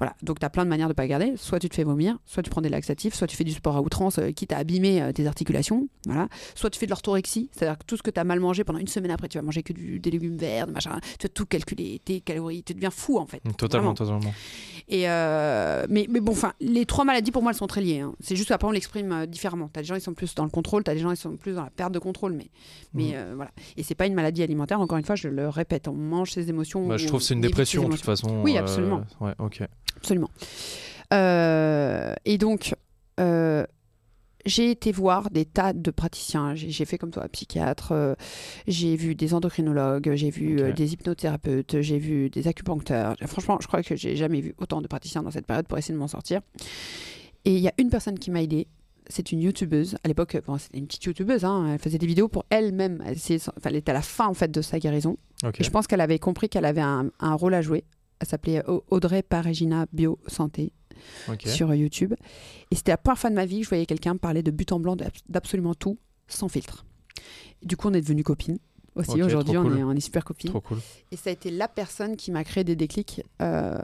Voilà, 0.00 0.16
donc 0.22 0.40
tu 0.40 0.46
as 0.46 0.50
plein 0.50 0.64
de 0.64 0.70
manières 0.70 0.88
de 0.88 0.94
pas 0.94 1.06
garder. 1.06 1.34
Soit 1.36 1.60
tu 1.60 1.68
te 1.68 1.74
fais 1.76 1.84
vomir, 1.84 2.16
soit 2.26 2.42
tu 2.42 2.50
prends 2.50 2.60
des 2.62 2.68
laxatifs, 2.70 3.14
soit 3.14 3.26
tu 3.28 3.36
fais 3.36 3.44
du 3.44 3.52
sport 3.52 3.76
à 3.76 3.82
outrance, 3.82 4.18
euh, 4.18 4.30
quitte 4.32 4.52
à 4.52 4.56
abîmer 4.56 5.00
euh, 5.02 5.12
tes 5.12 5.26
articulations. 5.26 5.88
Voilà. 6.06 6.28
Soit 6.54 6.70
tu 6.70 6.78
fais 6.80 6.86
de 6.86 6.90
l'orthorexie, 6.90 7.50
c'est-à-dire 7.52 7.78
que 7.78 7.84
tout 7.84 7.96
ce 7.96 8.02
que 8.02 8.10
tu 8.10 8.18
as 8.18 8.24
mal 8.24 8.40
mangé 8.40 8.64
pendant 8.64 8.78
une 8.78 8.88
semaine 8.88 9.10
après, 9.12 9.28
tu 9.28 9.38
vas 9.38 9.42
manger 9.42 9.62
que 9.62 9.72
du- 9.74 10.00
des 10.00 10.10
légumes 10.10 10.36
verts, 10.36 10.66
des 10.66 10.72
machins. 10.72 10.90
Tu 11.18 11.26
vas 11.26 11.28
tout 11.28 11.46
calculer, 11.46 12.00
tes 12.04 12.20
calories, 12.20 12.62
tu 12.64 12.74
deviens 12.74 12.90
fou 12.90 13.18
en 13.18 13.26
fait. 13.26 13.40
Totalement, 13.58 13.92
Vraiment. 13.92 13.94
totalement. 13.94 14.34
Et 14.88 15.08
euh, 15.08 15.86
mais, 15.88 16.06
mais 16.10 16.20
bon, 16.20 16.32
enfin, 16.32 16.54
les 16.60 16.86
trois 16.86 17.04
maladies 17.04 17.30
pour 17.30 17.42
moi 17.42 17.52
elles 17.52 17.58
sont 17.58 17.66
très 17.66 17.80
liées. 17.80 18.00
hein. 18.00 18.14
C'est 18.20 18.34
juste 18.36 18.48
qu'après 18.48 18.66
on 18.66 18.72
l'exprime 18.72 19.12
euh, 19.12 19.26
différemment. 19.26 19.68
T'as 19.72 19.82
des 19.82 19.86
gens 19.86 19.94
ils 19.94 20.00
sont 20.00 20.14
plus 20.14 20.34
dans 20.34 20.44
le 20.44 20.50
contrôle, 20.50 20.82
t'as 20.82 20.94
des 20.94 21.00
gens 21.00 21.10
ils 21.10 21.16
sont 21.16 21.36
plus 21.36 21.52
dans 21.54 21.64
la 21.64 21.70
perte 21.70 21.92
de 21.92 21.98
contrôle, 21.98 22.32
mais 22.32 22.50
mais 22.94 23.12
euh, 23.14 23.34
voilà. 23.36 23.50
Et 23.76 23.82
c'est 23.82 23.94
pas 23.94 24.06
une 24.06 24.14
maladie 24.14 24.42
alimentaire. 24.42 24.80
Encore 24.80 24.98
une 24.98 25.04
fois, 25.04 25.14
je 25.14 25.28
le 25.28 25.48
répète, 25.48 25.86
on 25.88 25.92
mange 25.92 26.32
ses 26.32 26.48
émotions. 26.48 26.86
Bah, 26.88 26.96
je 26.96 27.04
ou 27.04 27.08
trouve 27.08 27.20
que 27.20 27.26
c'est 27.26 27.34
une 27.34 27.40
dépression 27.40 27.88
de 27.88 27.94
toute 27.94 28.04
façon. 28.04 28.42
Oui, 28.42 28.56
absolument. 28.56 29.02
Ouais, 29.20 29.32
ok. 29.38 29.62
Absolument. 29.96 30.30
Euh, 31.12 32.14
et 32.24 32.38
donc, 32.38 32.74
euh, 33.18 33.64
j'ai 34.46 34.70
été 34.70 34.92
voir 34.92 35.30
des 35.30 35.44
tas 35.44 35.72
de 35.72 35.90
praticiens. 35.90 36.54
J'ai 36.54 36.84
fait 36.84 36.98
comme 36.98 37.10
toi, 37.10 37.28
psychiatre. 37.28 37.92
euh, 37.92 38.14
j'ai 38.66 38.96
vu 38.96 39.14
des 39.14 39.34
endocrinologues. 39.34 40.14
J'ai 40.14 40.30
vu 40.30 40.72
des 40.72 40.92
hypnothérapeutes. 40.92 41.80
J'ai 41.80 41.98
vu 41.98 42.30
des 42.30 42.48
acupuncteurs. 42.48 43.16
Franchement, 43.26 43.58
je 43.60 43.66
crois 43.66 43.82
que 43.82 43.96
j'ai 43.96 44.16
jamais 44.16 44.40
vu 44.40 44.54
autant 44.58 44.80
de 44.80 44.86
praticiens 44.86 45.22
dans 45.22 45.30
cette 45.30 45.46
période 45.46 45.66
pour 45.66 45.78
essayer 45.78 45.94
de 45.94 45.98
m'en 45.98 46.08
sortir. 46.08 46.40
Et 47.44 47.54
il 47.54 47.60
y 47.60 47.68
a 47.68 47.74
une 47.78 47.90
personne 47.90 48.18
qui 48.18 48.30
m'a 48.30 48.42
aidée. 48.42 48.68
C'est 49.08 49.32
une 49.32 49.40
youtubeuse. 49.40 49.96
À 50.04 50.08
l'époque, 50.08 50.40
bon, 50.46 50.56
c'était 50.56 50.78
une 50.78 50.86
petite 50.86 51.04
youtubeuse. 51.04 51.44
hein, 51.44 51.72
elle 51.72 51.78
faisait 51.80 51.98
des 51.98 52.06
vidéos 52.06 52.28
pour 52.28 52.44
elle-même. 52.48 53.02
Elle, 53.04 53.76
était 53.76 53.90
à 53.90 53.94
la 53.94 54.02
fin 54.02 54.28
en 54.28 54.34
fait 54.34 54.50
de 54.50 54.62
sa 54.62 54.78
guérison. 54.78 55.16
Et 55.58 55.64
je 55.64 55.70
pense 55.70 55.86
qu'elle 55.86 56.00
avait 56.00 56.18
compris 56.18 56.48
qu'elle 56.48 56.64
avait 56.64 56.80
un, 56.80 57.10
un 57.18 57.34
rôle 57.34 57.54
à 57.54 57.62
jouer. 57.62 57.84
Elle 58.20 58.26
s'appelait 58.26 58.64
Au- 58.66 58.84
Audrey 58.90 59.22
Parégina 59.22 59.86
Bio 59.92 60.18
Santé 60.26 60.72
sur 61.46 61.74
YouTube. 61.74 62.14
Et 62.70 62.74
c'était 62.76 62.92
la 62.92 62.98
première 62.98 63.18
fois 63.18 63.30
de 63.30 63.34
ma 63.34 63.46
vie 63.46 63.58
que 63.60 63.64
je 63.64 63.68
voyais 63.70 63.86
quelqu'un 63.86 64.16
parler 64.16 64.42
de 64.42 64.50
but 64.50 64.70
en 64.72 64.78
blanc 64.80 64.96
d'ab- 64.96 65.10
d'absolument 65.28 65.74
tout, 65.74 65.98
sans 66.28 66.48
filtre. 66.48 66.84
Du 67.62 67.76
coup, 67.76 67.88
on 67.88 67.94
est 67.94 68.00
devenus 68.00 68.24
copines. 68.24 68.58
Aussi, 68.96 69.22
aujourd'hui, 69.22 69.56
on, 69.56 69.62
cool. 69.62 69.78
est, 69.78 69.82
on 69.84 69.92
est 69.92 70.00
super 70.00 70.24
copines. 70.24 70.50
Trop 70.50 70.60
cool. 70.60 70.78
Et 71.12 71.16
ça 71.16 71.30
a 71.30 71.32
été 71.32 71.50
la 71.50 71.68
personne 71.68 72.16
qui 72.16 72.30
m'a 72.30 72.44
créé 72.44 72.64
des 72.64 72.76
déclics 72.76 73.22
euh, 73.40 73.78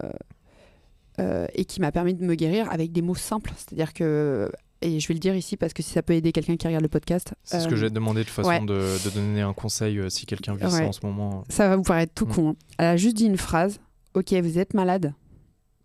euh, 1.20 1.46
et 1.54 1.64
qui 1.64 1.80
m'a 1.80 1.92
permis 1.92 2.14
de 2.14 2.24
me 2.24 2.34
guérir 2.34 2.70
avec 2.70 2.92
des 2.92 3.02
mots 3.02 3.14
simples. 3.14 3.52
C'est-à-dire 3.56 3.94
que, 3.94 4.50
et 4.82 5.00
je 5.00 5.08
vais 5.08 5.14
le 5.14 5.20
dire 5.20 5.34
ici 5.34 5.56
parce 5.56 5.72
que 5.72 5.82
si 5.82 5.90
ça 5.90 6.02
peut 6.02 6.12
aider 6.12 6.32
quelqu'un 6.32 6.56
qui 6.56 6.66
regarde 6.66 6.82
le 6.82 6.88
podcast, 6.90 7.34
C'est 7.44 7.60
ce 7.60 7.66
euh, 7.66 7.70
que 7.70 7.76
j'ai 7.76 7.88
demandé 7.88 8.24
de 8.24 8.28
façon 8.28 8.48
ouais. 8.50 8.60
de, 8.60 9.04
de 9.04 9.10
donner 9.14 9.40
un 9.40 9.54
conseil 9.54 9.98
euh, 9.98 10.10
si 10.10 10.26
quelqu'un 10.26 10.54
vit 10.54 10.70
ça 10.70 10.84
en 10.84 10.92
ce 10.92 11.00
moment. 11.06 11.44
ça 11.48 11.68
va 11.68 11.76
vous 11.76 11.82
paraître 11.82 12.12
tout 12.14 12.26
Mm. 12.26 12.32
con. 12.34 12.48
hein. 12.50 12.56
Elle 12.78 12.86
a 12.86 12.96
juste 12.98 13.16
dit 13.16 13.24
une 13.26 13.38
phrase 13.38 13.78
Ok, 14.16 14.32
vous 14.32 14.58
êtes 14.58 14.72
malade. 14.72 15.12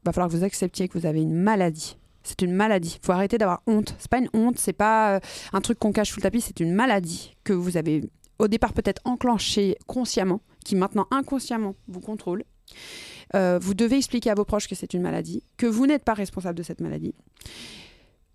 Va 0.05 0.13
falloir 0.13 0.31
que 0.31 0.37
vous 0.37 0.45
acceptiez 0.45 0.87
que 0.87 0.97
vous 0.97 1.05
avez 1.05 1.21
une 1.21 1.33
maladie. 1.33 1.97
C'est 2.23 2.41
une 2.41 2.53
maladie. 2.53 2.97
faut 3.03 3.11
arrêter 3.11 3.37
d'avoir 3.37 3.61
honte. 3.67 3.93
C'est 3.99 4.09
pas 4.09 4.19
une 4.19 4.29
honte, 4.33 4.57
c'est 4.57 4.71
pas 4.71 5.15
euh, 5.15 5.19
un 5.51 5.59
truc 5.59 5.77
qu'on 5.77 5.91
cache 5.91 6.11
sous 6.11 6.19
le 6.19 6.21
tapis, 6.21 6.39
c'est 6.39 6.61
une 6.61 6.73
maladie 6.73 7.35
que 7.43 7.51
vous 7.51 7.75
avez 7.75 8.09
au 8.39 8.47
départ 8.47 8.71
peut-être 8.71 9.01
enclenchée 9.03 9.75
consciemment, 9.85 10.39
qui 10.63 10.77
maintenant 10.77 11.07
inconsciemment 11.11 11.75
vous 11.89 11.99
contrôle. 11.99 12.45
Euh, 13.35 13.59
vous 13.61 13.73
devez 13.73 13.97
expliquer 13.97 14.29
à 14.29 14.33
vos 14.33 14.45
proches 14.45 14.69
que 14.69 14.75
c'est 14.75 14.93
une 14.93 15.01
maladie, 15.01 15.43
que 15.57 15.65
vous 15.65 15.85
n'êtes 15.85 16.05
pas 16.05 16.13
responsable 16.13 16.57
de 16.57 16.63
cette 16.63 16.79
maladie. 16.79 17.13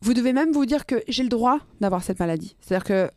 Vous 0.02 0.12
devez 0.12 0.34
même 0.34 0.52
vous 0.52 0.66
dire 0.66 0.84
que 0.84 1.02
j'ai 1.08 1.22
le 1.22 1.30
droit 1.30 1.60
d'avoir 1.80 2.02
cette 2.02 2.20
maladie. 2.20 2.54
C'est-à-dire 2.60 2.84
que 2.84 3.10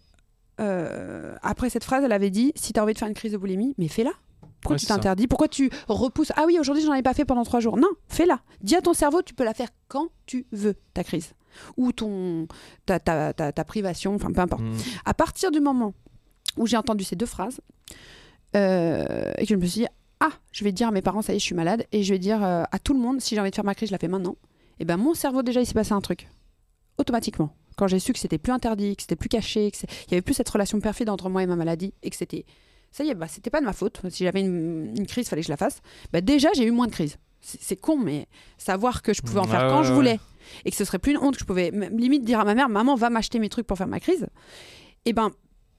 euh, 0.61 1.35
après 1.41 1.69
cette 1.69 1.83
phrase, 1.83 2.05
elle 2.05 2.13
avait 2.13 2.29
dit 2.29 2.53
si 2.55 2.71
tu 2.71 2.79
as 2.79 2.83
envie 2.83 2.93
de 2.93 2.99
faire 2.99 3.09
une 3.09 3.13
crise 3.13 3.33
de 3.33 3.37
boulimie, 3.37 3.75
mais 3.77 3.89
fais-la. 3.89 4.13
Pourquoi 4.61 4.75
Ouais, 4.75 4.79
tu 4.79 4.85
t'interdis? 4.87 5.27
Pourquoi 5.27 5.47
tu 5.47 5.69
repousses? 5.87 6.31
Ah 6.35 6.43
oui, 6.45 6.57
aujourd'hui, 6.59 6.83
j'en 6.83 6.93
ai 6.93 7.01
pas 7.01 7.13
fait 7.13 7.25
pendant 7.25 7.43
trois 7.43 7.59
jours. 7.59 7.77
Non, 7.77 7.89
fais-la. 8.07 8.41
Dis 8.61 8.75
à 8.75 8.81
ton 8.81 8.93
cerveau, 8.93 9.21
tu 9.21 9.33
peux 9.33 9.43
la 9.45 9.53
faire 9.53 9.69
quand 9.87 10.09
tu 10.25 10.45
veux, 10.51 10.75
ta 10.93 11.03
crise. 11.03 11.33
Ou 11.77 11.91
ton, 11.91 12.47
ta, 12.85 12.99
ta, 12.99 13.33
ta, 13.33 13.51
ta 13.51 13.63
privation, 13.63 14.15
enfin 14.15 14.31
peu 14.31 14.41
importe. 14.41 14.61
Mm. 14.61 14.77
À 15.05 15.13
partir 15.13 15.51
du 15.51 15.59
moment 15.59 15.93
où 16.57 16.67
j'ai 16.67 16.77
entendu 16.77 17.03
ces 17.03 17.15
deux 17.15 17.25
phrases, 17.25 17.61
euh, 18.55 19.31
et 19.37 19.45
que 19.45 19.49
je 19.49 19.55
me 19.55 19.65
suis 19.65 19.81
dit, 19.81 19.87
ah, 20.19 20.31
je 20.51 20.63
vais 20.63 20.71
dire 20.71 20.89
à 20.89 20.91
mes 20.91 21.01
parents, 21.01 21.21
ça 21.21 21.33
y 21.33 21.37
est, 21.37 21.39
je 21.39 21.45
suis 21.45 21.55
malade, 21.55 21.85
et 21.91 22.03
je 22.03 22.13
vais 22.13 22.19
dire 22.19 22.43
euh, 22.43 22.63
à 22.71 22.79
tout 22.79 22.93
le 22.93 22.99
monde, 22.99 23.21
si 23.21 23.35
j'ai 23.35 23.41
envie 23.41 23.49
de 23.51 23.55
faire 23.55 23.65
ma 23.65 23.75
crise, 23.75 23.89
je 23.89 23.93
la 23.93 23.99
fais 23.99 24.07
maintenant. 24.07 24.35
Et 24.79 24.85
ben 24.85 24.97
mon 24.97 25.13
cerveau, 25.13 25.41
déjà, 25.41 25.61
il 25.61 25.65
s'est 25.65 25.73
passé 25.73 25.93
un 25.93 26.01
truc. 26.01 26.29
automatiquement. 26.97 27.55
Quand 27.77 27.87
j'ai 27.87 27.99
su 27.99 28.13
que 28.13 28.19
c'était 28.19 28.37
plus 28.37 28.51
interdit, 28.51 28.95
que 28.95 29.01
c'était 29.03 29.15
plus 29.15 29.29
caché, 29.29 29.71
qu'il 29.71 29.87
y 30.11 30.13
avait 30.13 30.21
plus 30.21 30.33
cette 30.33 30.49
relation 30.49 30.79
perfide 30.81 31.09
entre 31.09 31.29
moi 31.29 31.41
et 31.43 31.47
ma 31.47 31.55
maladie, 31.55 31.93
et 32.03 32.09
que 32.09 32.15
c'était 32.15 32.45
ça 32.91 33.03
y 33.03 33.09
est, 33.09 33.15
bah, 33.15 33.27
c'était 33.27 33.49
pas 33.49 33.59
de 33.59 33.65
ma 33.65 33.73
faute. 33.73 34.01
Si 34.09 34.23
j'avais 34.23 34.41
une, 34.41 34.93
une 34.97 35.07
crise, 35.07 35.27
fallait 35.29 35.41
que 35.41 35.47
je 35.47 35.51
la 35.51 35.57
fasse. 35.57 35.81
Bah, 36.11 36.21
déjà, 36.21 36.49
j'ai 36.53 36.65
eu 36.65 36.71
moins 36.71 36.87
de 36.87 36.91
crises. 36.91 37.17
C'est 37.41 37.77
con, 37.77 37.97
mais 37.97 38.27
savoir 38.57 39.01
que 39.01 39.13
je 39.13 39.21
pouvais 39.21 39.39
en 39.39 39.45
faire 39.45 39.63
Ouais, 39.63 39.69
quand 39.69 39.79
ouais, 39.79 39.87
je 39.87 39.93
voulais 39.93 40.19
et 40.65 40.71
que 40.71 40.77
ce 40.77 40.85
serait 40.85 40.99
plus 40.99 41.11
une 41.11 41.17
honte, 41.17 41.35
que 41.35 41.41
je 41.41 41.45
pouvais 41.45 41.71
limite 41.71 42.23
dire 42.23 42.39
à 42.39 42.45
ma 42.45 42.55
mère, 42.55 42.69
maman, 42.69 42.95
va 42.95 43.09
m'acheter 43.09 43.39
mes 43.39 43.49
trucs 43.49 43.67
pour 43.67 43.77
faire 43.77 43.87
ma 43.87 43.99
crise. 43.99 44.27
Et 45.05 45.13
ben, 45.13 45.31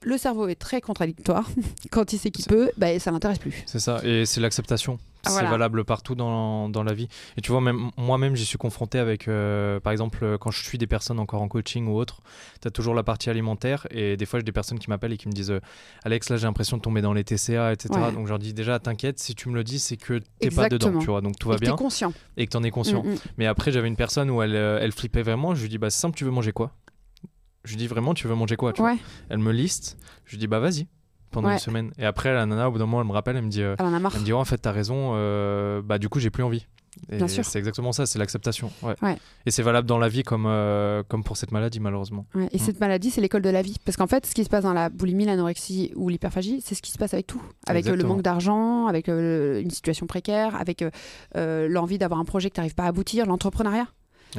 le 0.02 0.16
cerveau 0.16 0.48
est 0.48 0.54
très 0.54 0.80
contradictoire. 0.80 1.48
Quand 1.90 2.12
il 2.12 2.18
sait 2.18 2.30
qu'il 2.30 2.46
peut, 2.46 2.70
bah, 2.76 2.98
ça 2.98 3.10
l'intéresse 3.10 3.38
plus. 3.38 3.62
C'est 3.66 3.80
ça, 3.80 4.00
et 4.04 4.26
c'est 4.26 4.40
l'acceptation. 4.40 4.98
C'est 5.24 5.32
voilà. 5.32 5.50
valable 5.50 5.84
partout 5.84 6.14
dans, 6.14 6.68
dans 6.68 6.82
la 6.82 6.94
vie. 6.94 7.08
Et 7.36 7.40
tu 7.40 7.52
vois, 7.52 7.60
même 7.60 7.90
moi-même, 7.96 8.36
j'y 8.36 8.46
suis 8.46 8.58
confronté 8.58 8.98
avec, 8.98 9.28
euh, 9.28 9.80
par 9.80 9.92
exemple, 9.92 10.18
euh, 10.22 10.38
quand 10.38 10.50
je 10.50 10.64
suis 10.64 10.78
des 10.78 10.86
personnes 10.86 11.18
encore 11.18 11.42
en 11.42 11.48
coaching 11.48 11.86
ou 11.88 11.96
autre, 11.96 12.22
tu 12.60 12.68
as 12.68 12.70
toujours 12.70 12.94
la 12.94 13.02
partie 13.02 13.28
alimentaire. 13.28 13.86
Et 13.90 14.16
des 14.16 14.26
fois, 14.26 14.38
j'ai 14.38 14.44
des 14.44 14.52
personnes 14.52 14.78
qui 14.78 14.88
m'appellent 14.88 15.12
et 15.12 15.18
qui 15.18 15.28
me 15.28 15.32
disent 15.32 15.50
euh, 15.50 15.60
Alex, 16.04 16.30
là, 16.30 16.36
j'ai 16.36 16.46
l'impression 16.46 16.76
de 16.76 16.82
tomber 16.82 17.02
dans 17.02 17.12
les 17.12 17.24
TCA, 17.24 17.72
etc. 17.72 17.88
Ouais. 17.92 18.12
Donc, 18.12 18.26
je 18.26 18.30
leur 18.30 18.38
dis 18.38 18.54
déjà, 18.54 18.78
t'inquiète, 18.78 19.18
si 19.18 19.34
tu 19.34 19.48
me 19.48 19.54
le 19.54 19.64
dis, 19.64 19.78
c'est 19.78 19.96
que 19.96 20.20
t'es 20.38 20.50
pas 20.50 20.68
dedans, 20.68 20.98
tu 20.98 21.06
vois. 21.06 21.20
Donc, 21.20 21.38
tout 21.38 21.48
et 21.48 21.52
va 21.52 21.56
que 21.56 21.60
t'es 21.60 21.66
bien 21.66 21.76
conscient. 21.76 22.12
et 22.36 22.46
que 22.46 22.50
t'en 22.50 22.62
es 22.62 22.70
conscient. 22.70 23.02
Mm, 23.02 23.10
mm. 23.10 23.18
Mais 23.38 23.46
après, 23.46 23.72
j'avais 23.72 23.88
une 23.88 23.96
personne 23.96 24.30
où 24.30 24.42
elle, 24.42 24.54
elle 24.54 24.92
flippait 24.92 25.22
vraiment. 25.22 25.54
Je 25.54 25.62
lui 25.62 25.68
dis, 25.68 25.78
bah, 25.78 25.90
c'est 25.90 26.00
simple, 26.00 26.16
tu 26.16 26.24
veux 26.24 26.30
manger 26.30 26.52
quoi? 26.52 26.72
Je 27.64 27.72
lui 27.72 27.76
dis, 27.76 27.86
vraiment, 27.86 28.14
tu 28.14 28.26
veux 28.26 28.34
manger 28.34 28.56
quoi 28.56 28.72
tu 28.72 28.80
vois? 28.80 28.92
Ouais, 28.92 28.98
Elle 29.28 29.38
me 29.38 29.52
liste. 29.52 29.98
Je 30.24 30.32
lui 30.32 30.38
dis, 30.38 30.46
bah, 30.46 30.60
vas-y, 30.60 30.86
pendant 31.30 31.48
Ouais. 31.48 31.54
une 31.54 31.58
semaine. 31.60 31.90
Et 31.98 32.04
après, 32.04 32.32
la 32.34 32.46
nana, 32.46 32.68
au 32.68 32.72
bout 32.72 32.78
d'un 32.78 32.86
moment, 32.86 33.00
elle 33.02 33.06
me 33.08 33.12
rappelle, 33.12 33.36
elle 33.36 33.44
me 33.44 33.50
dit, 33.50 33.62
euh, 33.62 33.76
elle 33.78 33.86
en 33.86 33.92
a 33.94 33.98
marre. 33.98 34.12
elle 34.14 34.20
me 34.20 34.24
dit, 34.24 34.32
ouais, 34.32 34.38
en 34.38 34.44
fait, 34.44 34.58
t'as 34.58 34.72
raison, 34.72 35.12
euh, 35.14 35.80
bah, 35.82 35.98
du 35.98 36.08
coup, 36.08 36.18
j'ai 36.20 36.30
plus 36.30 36.42
envie. 36.42 36.66
Et 37.08 37.18
Bien 37.18 37.28
sûr. 37.28 37.44
c'est 37.44 37.58
exactement 37.60 37.92
ça, 37.92 38.04
c'est 38.04 38.18
l'acceptation. 38.18 38.72
Ouais. 38.82 38.96
Ouais. 39.00 39.16
Et 39.46 39.52
c'est 39.52 39.62
valable 39.62 39.86
dans 39.86 39.96
la 39.98 40.08
vie 40.08 40.24
comme, 40.24 40.46
euh, 40.46 41.04
comme 41.06 41.22
pour 41.22 41.36
cette 41.36 41.52
maladie, 41.52 41.78
malheureusement. 41.78 42.26
Ouais, 42.34 42.48
et 42.50 42.56
Mm. 42.56 42.60
cette 42.60 42.80
maladie, 42.80 43.10
c'est 43.12 43.20
l'école 43.20 43.42
de 43.42 43.48
la 43.48 43.62
vie. 43.62 43.76
Parce 43.84 43.96
qu'en 43.96 44.08
fait, 44.08 44.26
ce 44.26 44.34
qui 44.34 44.42
se 44.42 44.48
passe 44.48 44.64
dans 44.64 44.72
la 44.72 44.88
boulimie, 44.88 45.24
l'anorexie 45.24 45.92
ou 45.94 46.08
l'hyperphagie, 46.08 46.60
c'est 46.64 46.74
ce 46.74 46.82
qui 46.82 46.90
se 46.90 46.98
passe 46.98 47.14
avec 47.14 47.28
tout. 47.28 47.40
Avec 47.68 47.86
euh, 47.86 47.94
le 47.94 48.02
manque 48.02 48.22
d'argent, 48.22 48.86
avec 48.88 49.08
euh, 49.08 49.60
une 49.62 49.70
situation 49.70 50.06
précaire, 50.06 50.56
avec 50.56 50.84
l'envie 51.34 51.98
d'avoir 51.98 52.18
un 52.18 52.24
projet 52.24 52.50
que 52.50 52.54
tu 52.54 52.60
n'arrives 52.60 52.74
pas 52.74 52.84
à 52.84 52.88
aboutir, 52.88 53.24
l'entrepreneuriat. 53.26 53.86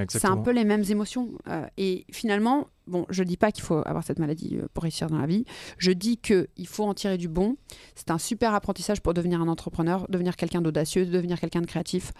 C'est 0.09 0.25
un 0.25 0.37
peu 0.37 0.51
les 0.51 0.63
mêmes 0.63 0.83
émotions. 0.89 1.29
Euh, 1.47 1.65
et 1.77 2.05
finalement, 2.11 2.67
bon, 2.87 3.05
je 3.09 3.23
dis 3.23 3.37
pas 3.37 3.51
qu'il 3.51 3.63
faut 3.63 3.81
avoir 3.85 4.03
cette 4.03 4.19
maladie 4.19 4.57
euh, 4.57 4.67
pour 4.73 4.83
réussir 4.83 5.07
dans 5.07 5.17
la 5.17 5.27
vie. 5.27 5.45
Je 5.77 5.91
dis 5.91 6.17
qu'il 6.17 6.67
faut 6.67 6.85
en 6.85 6.93
tirer 6.93 7.17
du 7.17 7.27
bon. 7.27 7.57
C'est 7.95 8.11
un 8.11 8.17
super 8.17 8.53
apprentissage 8.53 9.01
pour 9.01 9.13
devenir 9.13 9.41
un 9.41 9.47
entrepreneur, 9.47 10.05
devenir 10.09 10.35
quelqu'un 10.35 10.61
d'audacieux, 10.61 11.05
devenir 11.05 11.39
quelqu'un 11.39 11.61
de 11.61 11.67
créatif. 11.67 12.11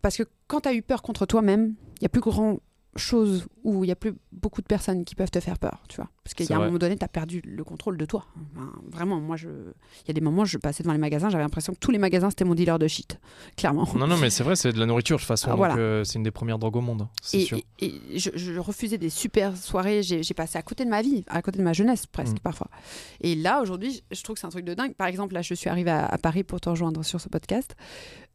Parce 0.00 0.16
que 0.16 0.24
quand 0.48 0.62
tu 0.62 0.68
as 0.68 0.74
eu 0.74 0.82
peur 0.82 1.02
contre 1.02 1.26
toi-même, 1.26 1.74
il 2.00 2.02
y 2.02 2.06
a 2.06 2.08
plus 2.08 2.20
grand 2.20 2.58
chose 2.96 3.46
où 3.64 3.84
il 3.84 3.88
y 3.88 3.90
a 3.90 3.96
plus 3.96 4.12
beaucoup 4.32 4.60
de 4.60 4.66
personnes 4.66 5.04
qui 5.04 5.14
peuvent 5.14 5.30
te 5.30 5.40
faire 5.40 5.58
peur, 5.58 5.82
tu 5.88 5.96
vois. 5.96 6.10
Parce 6.24 6.34
qu'il 6.34 6.44
y 6.48 6.52
a 6.52 6.56
un 6.56 6.64
moment 6.66 6.78
donné, 6.78 6.96
tu 6.96 7.04
as 7.04 7.08
perdu 7.08 7.40
le 7.44 7.64
contrôle 7.64 7.96
de 7.96 8.04
toi. 8.04 8.26
Enfin, 8.54 8.70
vraiment, 8.90 9.18
moi, 9.18 9.36
je... 9.36 9.48
il 9.48 10.08
y 10.08 10.10
a 10.10 10.14
des 10.14 10.20
moments, 10.20 10.44
je 10.44 10.58
passais 10.58 10.82
devant 10.82 10.92
les 10.92 10.98
magasins, 10.98 11.30
j'avais 11.30 11.42
l'impression 11.42 11.72
que 11.72 11.78
tous 11.78 11.90
les 11.90 11.98
magasins, 11.98 12.28
c'était 12.30 12.44
mon 12.44 12.54
dealer 12.54 12.78
de 12.78 12.86
shit, 12.88 13.18
clairement. 13.56 13.88
Non, 13.96 14.06
non, 14.06 14.16
mais 14.18 14.28
c'est 14.30 14.44
vrai, 14.44 14.56
c'est 14.56 14.72
de 14.72 14.78
la 14.78 14.86
nourriture, 14.86 15.16
de 15.16 15.20
toute 15.22 15.26
façon. 15.28 15.48
Ah, 15.52 15.56
voilà. 15.56 15.76
euh, 15.76 16.04
c'est 16.04 16.16
une 16.18 16.22
des 16.22 16.30
premières 16.30 16.58
drogues 16.58 16.76
au 16.76 16.80
monde, 16.82 17.08
c'est 17.22 17.38
Et, 17.40 17.44
sûr. 17.46 17.58
et- 17.80 17.86
et 18.10 18.18
je, 18.18 18.30
je 18.34 18.58
refusais 18.58 18.98
des 18.98 19.10
super 19.10 19.56
soirées. 19.56 20.02
J'ai 20.02 20.22
passé 20.34 20.58
à 20.58 20.62
côté 20.62 20.84
de 20.84 20.90
ma 20.90 21.00
vie, 21.02 21.24
à 21.28 21.40
côté 21.42 21.58
de 21.58 21.64
ma 21.64 21.72
jeunesse 21.72 22.06
presque 22.06 22.36
Mm. 22.36 22.40
parfois. 22.40 22.68
Et 23.20 23.34
là, 23.34 23.60
aujourd'hui, 23.62 24.02
je 24.10 24.22
je 24.22 24.24
trouve 24.24 24.34
que 24.34 24.40
c'est 24.40 24.46
un 24.46 24.50
truc 24.50 24.64
de 24.64 24.74
dingue. 24.74 24.94
Par 24.94 25.08
exemple, 25.08 25.34
là, 25.34 25.42
je 25.42 25.52
suis 25.54 25.68
arrivée 25.68 25.90
à, 25.90 26.06
à 26.06 26.16
Paris 26.16 26.44
pour 26.44 26.60
te 26.60 26.68
rejoindre 26.68 27.02
sur 27.04 27.20
ce 27.20 27.28
podcast. 27.28 27.74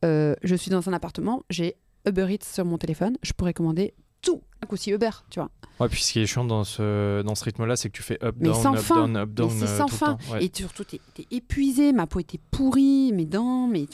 Euh, 0.03 0.35
je 0.43 0.53
suis 0.53 0.69
dans 0.69 0.89
un 0.89 0.93
appartement, 0.93 1.43
j'ai 1.49 1.75
Uber 2.05 2.27
Eats 2.33 2.43
sur 2.45 2.65
mon 2.65 2.77
téléphone. 2.77 3.15
Je 3.23 3.31
pourrais 3.31 3.53
commander 3.53 3.93
tout 4.21 4.41
un 4.63 4.67
coup 4.67 4.75
si 4.77 4.91
Uber, 4.91 5.09
tu 5.29 5.39
vois. 5.39 5.49
Ouais, 5.79 5.87
puis 5.87 6.01
ce 6.01 6.13
qui 6.13 6.19
est 6.19 6.25
chiant 6.25 6.43
dans 6.43 6.63
ce, 6.63 7.21
dans 7.21 7.35
ce 7.35 7.43
rythme-là, 7.43 7.75
c'est 7.75 7.89
que 7.89 7.95
tu 7.95 8.01
fais 8.01 8.17
up, 8.23 8.35
Mais 8.39 8.49
down, 8.49 8.61
sans 8.63 8.73
up, 8.73 8.79
fin. 8.81 8.95
down, 8.95 9.15
up, 9.17 9.29
down. 9.29 9.49
c'est 9.51 9.65
euh, 9.65 9.77
sans 9.77 9.85
tout 9.85 9.91
le 9.93 9.97
fin. 9.97 10.15
temps. 10.15 10.33
Ouais. 10.33 10.45
Et 10.45 10.51
surtout, 10.53 10.83
t'es 10.83 10.99
es 11.19 11.27
épuisé, 11.35 11.93
ma 11.93 12.07
peau 12.07 12.19
était 12.19 12.39
pourrie, 12.51 13.11
mes 13.13 13.25
dents, 13.25 13.67
mais 13.67 13.85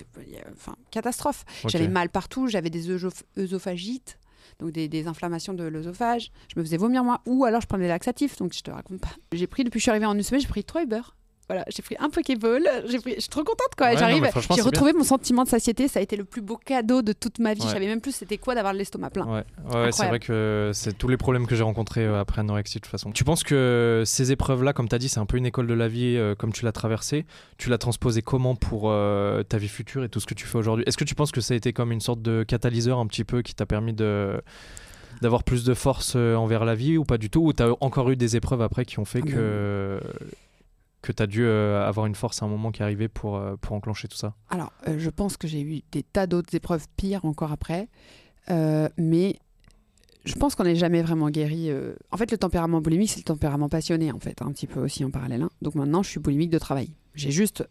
enfin 0.54 0.76
catastrophe. 0.92 1.44
J'avais 1.68 1.90
mal 1.90 2.10
partout, 2.10 2.48
j'avais 2.48 2.70
des 2.70 2.90
œsoph- 2.90 3.24
œsophagites, 3.38 4.18
donc 4.60 4.72
des, 4.72 4.88
des 4.88 5.08
inflammations 5.08 5.54
de 5.54 5.66
l'œsophage. 5.66 6.32
Je 6.54 6.58
me 6.60 6.64
faisais 6.64 6.78
vomir 6.78 7.04
moi, 7.04 7.20
ou 7.26 7.44
alors 7.44 7.60
je 7.60 7.68
prenais 7.68 7.84
des 7.84 7.90
laxatifs, 7.90 8.38
donc 8.38 8.54
je 8.54 8.62
te 8.62 8.72
raconte 8.72 9.02
pas. 9.02 9.12
J'ai 9.34 9.48
pris 9.48 9.66
depuis 9.66 9.74
que 9.78 9.80
je 9.80 9.84
suis 9.84 9.92
arrivée 9.92 10.06
en 10.06 10.16
une 10.16 10.24
semaine, 10.24 10.40
j'ai 10.42 10.48
pris 10.48 10.64
trois 10.64 10.84
Uber. 10.84 11.02
Voilà, 11.54 11.66
j'ai 11.70 11.84
pris 11.84 11.96
un 12.00 12.10
Pokéball, 12.10 12.68
j'ai 12.88 13.00
pris... 13.00 13.14
je 13.16 13.20
suis 13.22 13.30
trop 13.30 13.44
contente 13.44 13.76
quoi. 13.78 13.90
Ouais, 13.90 13.98
J'arrive, 13.98 14.28
j'ai 14.56 14.62
retrouvé 14.62 14.92
mon 14.92 15.04
sentiment 15.04 15.44
de 15.44 15.50
satiété, 15.50 15.88
ça 15.88 16.00
a 16.00 16.02
été 16.02 16.16
le 16.16 16.24
plus 16.24 16.42
beau 16.42 16.58
cadeau 16.58 17.04
de 17.04 17.14
toute 17.14 17.38
ma 17.38 17.54
vie. 17.54 17.62
Ouais. 17.62 17.68
Je 17.68 17.74
savais 17.74 17.86
même 17.86 18.02
plus 18.02 18.16
c'était 18.16 18.40
quoi 18.40 18.56
d'avoir 18.56 18.74
l'estomac 18.74 19.12
plein. 19.12 19.28
Ouais, 19.28 19.92
c'est 19.92 20.08
vrai 20.08 20.20
que 20.20 20.72
c'est 20.74 20.98
tous 20.98 21.08
les 21.08 21.18
problèmes 21.18 21.46
que 21.46 21.56
j'ai 21.56 21.62
rencontrés 21.62 22.06
euh, 22.06 22.20
après 22.20 22.40
anorexie 22.40 22.80
de 22.80 22.82
toute 22.82 22.92
façon. 22.92 23.12
Tu 23.12 23.24
penses 23.24 23.44
que 23.44 24.02
ces 24.04 24.32
épreuves-là, 24.32 24.74
comme 24.74 24.90
tu 24.90 24.96
as 24.96 24.98
dit, 24.98 25.10
c'est 25.10 25.20
un 25.20 25.28
peu 25.28 25.38
une 25.38 25.46
école 25.46 25.68
de 25.68 25.76
la 25.76 25.88
vie, 25.88 26.16
euh, 26.18 26.34
comme 26.34 26.54
tu 26.54 26.66
l'as 26.66 26.72
traversée. 26.72 27.26
Tu 27.60 27.70
l'as 27.70 27.78
transposé 27.78 28.24
comment 28.24 28.56
pour 28.56 28.86
euh, 28.90 29.44
ta 29.44 29.60
vie 29.60 29.68
future 29.68 30.04
et 30.04 30.10
tout 30.10 30.20
ce 30.20 30.26
que 30.26 30.34
tu 30.34 30.48
fais 30.48 30.58
aujourd'hui? 30.58 30.84
Est-ce 30.88 30.98
que 30.98 31.04
tu 31.04 31.14
penses 31.14 31.32
que 31.32 31.42
ça 31.42 31.54
a 31.54 31.58
été 31.58 31.72
comme 31.72 31.92
une 31.92 32.02
sorte 32.02 32.24
de 32.24 32.42
catalyseur 32.42 32.98
un 32.98 33.06
petit 33.06 33.26
peu 33.26 33.44
qui 33.44 33.54
t'a 33.54 33.68
permis 33.68 33.94
de 33.94 34.42
d'avoir 35.22 35.44
plus 35.44 35.64
de 35.64 35.76
force 35.76 36.16
envers 36.16 36.66
la 36.66 36.74
vie 36.74 36.98
ou 36.98 37.04
pas 37.04 37.20
du 37.20 37.30
tout? 37.30 37.42
Ou 37.42 37.54
tu 37.54 37.62
as 37.62 37.70
encore 37.82 38.10
eu 38.10 38.16
des 38.16 38.36
épreuves 38.36 38.62
après 38.62 38.86
qui 38.86 39.00
ont 39.00 39.06
fait 39.06 39.22
Ah 39.24 39.32
que, 39.32 40.00
que 41.04 41.12
tu 41.12 41.22
as 41.22 41.28
dû 41.28 41.44
euh, 41.44 41.86
avoir 41.86 42.08
une 42.08 42.16
force 42.16 42.42
à 42.42 42.46
un 42.46 42.50
moment 42.50 42.72
qui 42.72 42.82
arrivé 42.82 43.08
pour, 43.08 43.36
euh, 43.36 43.56
pour 43.58 43.76
enclencher 43.76 44.08
tout 44.08 44.18
ça 44.18 44.34
Alors, 44.50 44.72
euh, 44.88 44.98
je 44.98 45.10
pense 45.12 45.38
que 45.38 45.48
j'ai 45.48 45.62
eu 45.62 45.82
des 45.92 46.02
tas 46.02 46.26
d'autres 46.26 46.56
épreuves 46.56 46.88
pires 46.98 47.26
encore 47.26 47.52
après, 47.52 47.90
mais 48.50 49.38
je 50.26 50.34
pense 50.36 50.56
qu'on 50.56 50.64
n'est 50.64 50.76
jamais 50.76 51.02
vraiment 51.02 51.30
guéri. 51.30 51.70
En 52.12 52.18
fait, 52.18 52.32
le 52.32 52.38
tempérament 52.38 52.82
boulimique, 52.82 53.12
c'est 53.12 53.20
le 53.20 53.26
tempérament 53.26 53.68
passionné, 53.70 54.12
en 54.12 54.20
fait, 54.20 54.42
un 54.42 54.52
petit 54.52 54.68
peu 54.68 54.80
aussi 54.80 55.04
en 55.04 55.12
parallèle. 55.12 55.42
hein. 55.44 55.50
Donc 55.62 55.76
maintenant, 55.76 56.02
je 56.02 56.10
suis 56.10 56.20
boulimique 56.20 56.50
de 56.50 56.60
travail. 56.60 56.90
J'ai 57.14 57.32
juste 57.32 57.68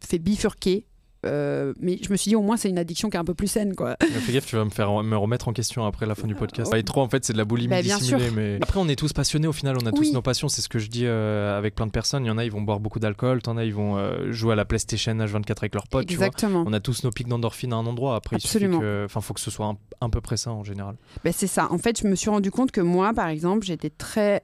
fait 0.00 0.18
bifurquer. 0.20 0.86
Euh, 1.24 1.72
mais 1.80 1.98
je 2.02 2.10
me 2.10 2.16
suis 2.16 2.30
dit 2.30 2.36
au 2.36 2.42
moins 2.42 2.56
c'est 2.56 2.68
une 2.68 2.78
addiction 2.78 3.10
qui 3.10 3.16
est 3.16 3.20
un 3.20 3.24
peu 3.24 3.34
plus 3.34 3.48
saine 3.48 3.74
quoi. 3.74 3.96
Mais 4.00 4.20
Fais 4.20 4.32
gaffe, 4.32 4.46
tu 4.46 4.56
vas 4.56 4.64
me 4.64 4.70
faire 4.70 5.02
me 5.02 5.16
remettre 5.16 5.48
en 5.48 5.52
question 5.52 5.84
après 5.86 6.06
la 6.06 6.14
fin 6.14 6.26
du 6.26 6.34
podcast. 6.34 6.72
Ouais. 6.72 6.80
Et 6.80 6.82
trop, 6.82 7.00
en 7.02 7.08
fait, 7.08 7.24
c'est 7.24 7.32
de 7.32 7.38
la 7.38 7.44
boulimie 7.44 7.68
Bah, 7.68 7.82
dissimulée. 7.82 8.30
Mais... 8.30 8.58
Après, 8.62 8.78
on 8.78 8.88
est 8.88 8.96
tous 8.96 9.12
passionnés 9.12 9.46
au 9.46 9.52
final, 9.52 9.76
on 9.82 9.86
a 9.86 9.92
tous 9.92 10.12
nos 10.12 10.22
passions. 10.22 10.48
C'est 10.48 10.62
ce 10.62 10.68
que 10.68 10.78
je 10.78 10.88
dis 10.88 11.06
euh, 11.06 11.56
avec 11.58 11.74
plein 11.74 11.86
de 11.86 11.90
personnes. 11.90 12.24
Il 12.24 12.28
y 12.28 12.30
en 12.30 12.38
a, 12.38 12.44
ils 12.44 12.50
vont 12.52 12.62
boire 12.62 12.80
beaucoup 12.80 12.98
d'alcool. 12.98 13.42
T'en 13.42 13.56
as, 13.56 13.64
ils 13.64 13.74
vont 13.74 13.96
euh, 13.96 14.32
jouer 14.32 14.52
à 14.52 14.56
la 14.56 14.64
PlayStation 14.64 15.12
H24 15.14 15.58
avec 15.58 15.74
leurs 15.74 15.88
potes. 15.88 16.06
tu 16.06 16.16
vois. 16.16 16.26
Exactement. 16.26 16.64
On 16.66 16.72
a 16.72 16.80
tous 16.80 17.04
nos 17.04 17.10
pics 17.10 17.28
d'endorphine 17.28 17.72
à 17.72 17.76
un 17.76 17.86
endroit. 17.86 18.16
Après, 18.16 18.36
Absolument. 18.36 18.78
il 18.78 18.80
que. 18.80 19.06
Faut 19.08 19.34
que 19.34 19.40
ce 19.40 19.50
soit 19.50 19.66
un, 19.66 19.76
un 20.00 20.10
peu 20.10 20.20
près 20.20 20.36
ça 20.36 20.50
en 20.52 20.64
général. 20.64 20.96
Ben, 21.24 21.32
c'est 21.34 21.46
ça. 21.46 21.68
En 21.72 21.78
fait, 21.78 22.00
je 22.00 22.06
me 22.06 22.14
suis 22.14 22.30
rendu 22.30 22.50
compte 22.50 22.70
que 22.72 22.80
moi, 22.82 23.12
par 23.14 23.28
exemple, 23.28 23.64
j'étais 23.64 23.90
très 23.90 24.42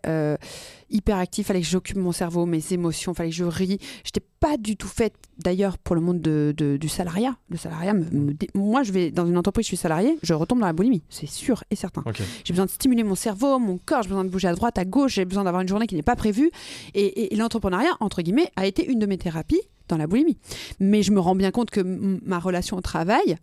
euh, 0.91 0.97
hyperactif. 0.97 1.47
Fallait 1.47 1.61
que 1.61 1.67
j'occupe 1.67 1.97
mon 1.97 2.13
cerveau, 2.13 2.47
mes 2.47 2.63
émotions. 2.73 3.15
Fallait 3.15 3.31
que 3.31 3.37
je 3.37 3.45
ris. 3.45 3.79
J'étais 4.05 4.23
pas 4.41 4.57
du 4.57 4.77
tout 4.77 4.89
faite, 4.89 5.15
d'ailleurs, 5.39 5.77
pour 5.79 5.95
le 5.95 6.01
monde 6.01 6.21
de- 6.21 6.55
de- 6.57 6.77
du 6.77 6.89
salariat. 6.89 7.37
Le 7.51 7.57
salariat, 7.57 7.93
me, 7.95 8.05
me 8.11 8.33
dé- 8.33 8.49
moi, 8.55 8.83
je 8.83 8.93
vais 8.93 9.11
dans 9.11 9.27
une 9.27 9.37
entreprise, 9.37 9.65
je 9.65 9.69
suis 9.69 9.77
salarié, 9.77 10.19
je 10.23 10.33
retombe 10.35 10.61
dans 10.61 10.67
la 10.67 10.73
boulimie. 10.73 11.03
C'est 11.11 11.27
sûr 11.29 11.63
et 11.71 11.77
certain. 11.77 12.03
J'ai 12.45 12.53
besoin 12.53 12.67
de 12.67 12.71
stimuler 12.71 13.03
mon 13.05 13.15
cerveau, 13.15 13.59
mon 13.59 13.79
corps. 13.79 14.03
J'ai 14.03 14.09
besoin 14.09 14.25
de 14.25 14.31
bouger 14.31 14.49
à 14.49 14.55
droite, 14.55 14.79
à 14.79 14.85
gauche. 14.85 15.15
J'ai 15.15 15.25
besoin 15.25 15.45
d'avoir 15.45 15.63
une 15.63 15.69
journée 15.69 15.87
qui 15.87 15.95
n'est 15.95 16.03
pas 16.03 16.17
prévue. 16.17 16.51
Et, 16.95 17.05
et- 17.05 17.35
et 17.35 17.37
l'entrepreneuriat, 17.37 17.91
entre 18.01 18.23
guillemets, 18.23 18.51
a 18.57 18.67
été 18.67 18.87
une 18.87 18.99
de 18.99 19.07
mes 19.07 19.19
thérapies 19.19 19.61
dans 19.89 19.97
la 19.97 20.07
boulimie. 20.07 20.39
Mais 20.79 21.03
je 21.03 21.11
me 21.13 21.21
rends 21.21 21.35
bien 21.35 21.51
compte 21.51 21.71
que 21.71 21.81
ma 22.25 22.39
relation 22.39 22.77
au 22.77 22.81
travail 22.81 23.37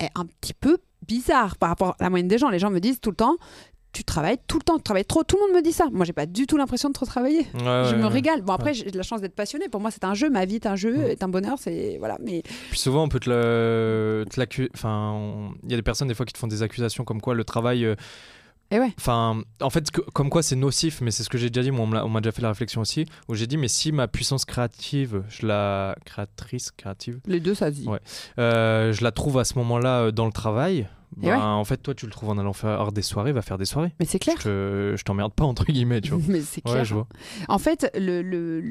est 0.00 0.10
un 0.14 0.26
petit 0.26 0.54
peu 0.54 0.78
bizarre 1.06 1.56
par 1.56 1.68
rapport 1.68 1.96
à 1.98 2.04
la 2.04 2.10
moyenne 2.10 2.28
des 2.28 2.38
gens. 2.38 2.48
Les 2.48 2.58
gens 2.58 2.70
me 2.70 2.78
disent 2.80 3.00
tout 3.00 3.10
le 3.10 3.16
temps, 3.16 3.36
tu 3.94 4.04
travailles 4.04 4.36
tout 4.46 4.58
le 4.58 4.62
temps, 4.64 4.76
tu 4.76 4.82
travailles 4.82 5.04
trop. 5.06 5.22
Tout 5.24 5.36
le 5.40 5.46
monde 5.46 5.56
me 5.56 5.62
dit 5.62 5.72
ça. 5.72 5.86
Moi, 5.92 6.04
j'ai 6.04 6.12
pas 6.12 6.26
du 6.26 6.46
tout 6.46 6.56
l'impression 6.58 6.88
de 6.90 6.94
trop 6.94 7.06
travailler. 7.06 7.38
Ouais, 7.38 7.44
je 7.54 7.62
ouais, 7.92 7.96
me 7.96 8.02
ouais. 8.02 8.08
régale. 8.08 8.42
Bon, 8.42 8.52
après, 8.52 8.74
j'ai 8.74 8.90
de 8.90 8.96
la 8.96 9.02
chance 9.02 9.20
d'être 9.20 9.34
passionnée. 9.34 9.68
Pour 9.70 9.80
moi, 9.80 9.90
c'est 9.90 10.04
un 10.04 10.14
jeu. 10.14 10.28
Ma 10.28 10.44
vie 10.44 10.56
est 10.56 10.66
un 10.66 10.76
jeu, 10.76 10.96
Ouais. 10.96 11.12
est 11.12 11.22
un 11.22 11.28
bonheur. 11.28 11.56
C'est 11.58 11.96
voilà. 11.98 12.18
Mais 12.22 12.42
Puis 12.70 12.78
souvent, 12.78 13.04
on 13.04 13.08
peut 13.08 13.20
te 13.20 13.30
l'accuser. 14.38 14.68
Enfin, 14.74 15.12
on- 15.14 15.54
il 15.64 15.70
y 15.70 15.74
a 15.74 15.76
des 15.76 15.82
personnes 15.82 16.08
des 16.08 16.14
fois 16.14 16.26
qui 16.26 16.32
te 16.32 16.38
font 16.38 16.46
des 16.48 16.62
accusations 16.62 17.04
comme 17.04 17.20
quoi 17.20 17.34
le 17.34 17.44
travail. 17.44 17.84
euh, 17.84 17.94
Et 18.70 18.78
ouais. 18.80 18.92
Enfin, 18.98 19.42
en 19.60 19.70
fait, 19.70 19.90
que- 19.90 20.00
comme 20.00 20.30
quoi 20.30 20.42
c'est 20.42 20.56
nocif, 20.56 21.00
mais 21.00 21.10
c'est 21.10 21.22
ce 21.22 21.28
que 21.28 21.38
j'ai 21.38 21.50
déjà 21.50 21.62
dit. 21.62 21.70
Moi, 21.70 21.86
on 22.04 22.08
m'a 22.08 22.20
déjà 22.20 22.32
fait 22.32 22.42
la 22.42 22.48
réflexion 22.48 22.80
aussi, 22.80 23.06
où 23.28 23.34
j'ai 23.34 23.46
dit, 23.46 23.56
mais 23.56 23.68
si 23.68 23.92
ma 23.92 24.08
puissance 24.08 24.44
créative, 24.44 25.22
je 25.28 25.46
la 25.46 25.94
créatrice 26.04 26.70
créative, 26.72 27.20
les 27.26 27.40
deux, 27.40 27.54
ça 27.54 27.70
se 27.70 27.76
dit. 27.76 27.86
Ouais. 27.86 28.00
euh, 28.38 28.92
je 28.92 29.04
la 29.04 29.12
trouve 29.12 29.38
à 29.38 29.44
ce 29.44 29.56
moment-là 29.58 30.00
euh, 30.04 30.10
dans 30.10 30.26
le 30.26 30.32
travail. 30.32 30.88
Et 31.22 31.26
ben, 31.26 31.36
ouais. 31.36 31.42
En 31.42 31.64
fait, 31.64 31.76
toi, 31.76 31.94
tu 31.94 32.06
le 32.06 32.10
trouves 32.12 32.30
en 32.30 32.38
allant 32.38 32.52
faire 32.52 32.90
des 32.90 33.02
soirées, 33.02 33.30
va 33.32 33.42
faire 33.42 33.58
des 33.58 33.66
soirées. 33.66 33.92
Mais 34.00 34.06
c'est 34.06 34.18
clair. 34.18 34.34
Je 34.38 34.42
te- 34.42 34.94
je 34.98 35.04
t'emmerde 35.04 35.32
pas 35.32 35.44
entre 35.44 35.64
guillemets, 35.66 36.00
tu 36.00 36.10
vois. 36.10 36.20
Mais 36.28 36.40
c'est 36.40 36.60
clair. 36.60 36.74
Ouais, 36.74 36.84
je 36.84 36.94
vois. 36.94 37.06
En 37.48 37.58
fait, 37.58 37.88
le, 37.94 38.20
le, 38.22 38.64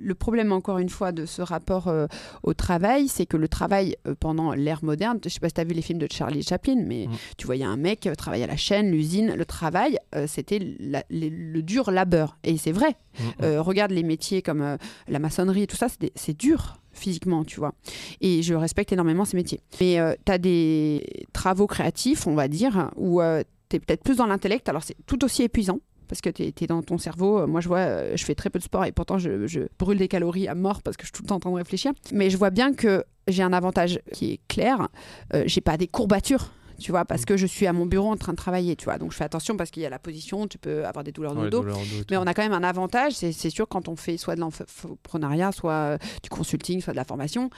le 0.00 0.14
problème, 0.14 0.52
encore 0.52 0.78
une 0.78 0.88
fois, 0.88 1.12
de 1.12 1.26
ce 1.26 1.42
rapport 1.42 1.88
euh, 1.88 2.06
au 2.42 2.54
travail, 2.54 3.08
c'est 3.08 3.26
que 3.26 3.36
le 3.36 3.48
travail 3.48 3.96
euh, 4.06 4.14
pendant 4.18 4.52
l'ère 4.52 4.84
moderne, 4.84 5.18
je 5.22 5.28
sais 5.28 5.40
pas 5.40 5.48
si 5.48 5.54
tu 5.54 5.60
as 5.60 5.64
vu 5.64 5.74
les 5.74 5.82
films 5.82 5.98
de 5.98 6.08
Charlie 6.10 6.42
Chaplin, 6.42 6.82
mais 6.86 7.06
Mm. 7.06 7.12
tu 7.36 7.46
voyais 7.46 7.64
un 7.64 7.76
mec 7.76 8.06
euh, 8.06 8.14
travailler 8.14 8.44
à 8.44 8.46
la 8.46 8.56
chaîne, 8.56 8.90
l'usine, 8.90 9.34
le 9.34 9.44
travail, 9.44 9.98
c'était 10.26 10.58
le 10.60 11.60
dur 11.62 11.90
labeur. 11.90 12.38
Et 12.44 12.56
c'est 12.56 12.72
vrai. 12.72 12.96
Mm, 13.18 13.46
mm. 13.46 13.58
Regarde 13.58 13.90
les 13.90 14.02
métiers 14.02 14.42
comme 14.42 14.76
la 15.08 15.18
maçonnerie 15.18 15.62
et 15.62 15.66
tout 15.66 15.76
ça, 15.76 15.86
c'est 16.14 16.36
dur 16.36 16.78
physiquement, 16.92 17.44
tu 17.44 17.60
vois. 17.60 17.74
Et 18.20 18.42
je 18.42 18.54
respecte 18.54 18.92
énormément 18.92 19.24
ces 19.24 19.36
métiers. 19.36 19.60
Mais 19.80 19.98
tu 20.24 20.32
as 20.32 20.38
des 20.38 21.26
travaux 21.32 21.66
créatifs, 21.66 22.26
on 22.26 22.34
va 22.34 22.48
dire, 22.48 22.90
où 22.96 23.20
tu 23.68 23.76
es 23.76 23.78
peut-être 23.78 24.02
plus 24.02 24.16
dans 24.16 24.26
l'intellect. 24.26 24.68
Alors, 24.68 24.82
c'est 24.82 24.96
tout 25.06 25.24
aussi 25.24 25.42
épuisant 25.42 25.80
parce 26.08 26.20
que 26.20 26.30
tu 26.30 26.42
es, 26.44 26.66
dans 26.66 26.82
ton 26.82 26.98
cerveau. 26.98 27.46
Moi, 27.46 27.60
je 27.60 27.68
vois, 27.68 27.78
euh, 27.78 28.12
je 28.16 28.24
fais 28.24 28.34
très 28.34 28.50
peu 28.50 28.58
de 28.58 28.64
sport 28.64 28.84
et 28.84 28.92
pourtant, 28.92 29.18
je, 29.18 29.46
je 29.46 29.60
brûle 29.78 29.98
des 29.98 30.08
calories 30.08 30.48
à 30.48 30.54
mort 30.54 30.82
parce 30.82 30.96
que 30.96 31.02
je 31.04 31.08
suis 31.08 31.12
tout 31.16 31.22
le 31.22 31.28
temps 31.28 31.36
en 31.36 31.40
train 31.40 31.50
de 31.50 31.56
réfléchir. 31.56 31.92
Mais 32.12 32.30
je 32.30 32.36
vois 32.36 32.50
bien 32.50 32.72
que 32.74 33.04
j'ai 33.28 33.42
un 33.42 33.52
avantage 33.52 34.00
qui 34.12 34.32
est 34.32 34.40
clair. 34.48 34.88
Euh, 35.34 35.44
j'ai 35.46 35.60
pas 35.60 35.76
des 35.76 35.86
courbatures 35.88 36.50
tu 36.80 36.92
vois, 36.92 37.04
parce 37.04 37.22
Mm. 37.22 37.24
que 37.24 37.36
je 37.36 37.46
suis 37.46 37.66
à 37.66 37.72
mon 37.72 37.86
bureau 37.86 38.08
en 38.12 38.16
train 38.16 38.30
de 38.30 38.36
travailler, 38.36 38.76
tu 38.76 38.84
vois. 38.84 38.98
Donc 38.98 39.10
je 39.10 39.16
fais 39.16 39.24
attention 39.24 39.56
parce 39.56 39.72
qu'il 39.72 39.82
y 39.82 39.86
a 39.86 39.90
la 39.90 39.98
position, 39.98 40.46
tu 40.46 40.58
peux 40.58 40.86
avoir 40.86 41.02
des 41.02 41.10
douleurs 41.10 41.36
Ouais, 41.36 41.46
de 41.46 41.50
dos. 41.50 41.64
Mais 42.08 42.16
on 42.16 42.22
a 42.22 42.32
quand 42.34 42.42
même 42.42 42.52
un 42.52 42.62
avantage, 42.62 43.14
c'est 43.14 43.32
sûr, 43.50 43.66
quand 43.66 43.88
on 43.88 43.96
fait 43.96 44.16
soit 44.16 44.36
de 44.36 44.40
l'entreprenariat, 44.40 45.50
soit 45.50 45.72
euh, 45.72 45.98
du 46.22 46.28
consulting, 46.30 46.80
soit 46.80 46.92
de 46.92 46.96
la 46.96 47.04
formation, 47.04 47.50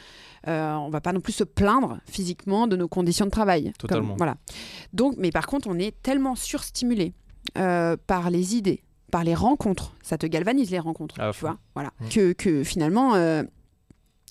euh, 0.48 0.72
on 0.72 0.88
va 0.88 1.02
pas 1.02 1.12
non 1.12 1.20
plus 1.20 1.34
se 1.34 1.44
plaindre 1.44 1.98
physiquement 2.06 2.66
de 2.66 2.76
nos 2.76 2.88
conditions 2.88 3.26
de 3.26 3.30
travail. 3.30 3.64
Comme- 3.64 3.88
Totalement. 3.90 4.14
voilà. 4.16 4.36
Donc, 4.94 5.16
mais 5.18 5.30
par 5.30 5.46
contre, 5.46 5.68
on 5.68 5.78
est 5.78 5.94
tellement 6.02 6.34
surstimulé 6.34 7.12
euh, 7.59 7.96
par 8.07 8.31
les 8.31 8.57
idées, 8.57 8.83
par 9.11 9.24
les 9.24 9.35
rencontres. 9.35 9.94
Ça 10.03 10.18
te 10.18 10.26
galvanise 10.26 10.70
les 10.70 10.79
rencontres, 10.79 11.20
À 11.20 11.33
tu 11.33 11.40
vois. 11.40 11.59
Voilà. 11.74 11.90
Mm. 12.00 12.09
Que, 12.09 12.33
que 12.33 12.64
finalement, 12.64 13.14
euh, 13.14 13.42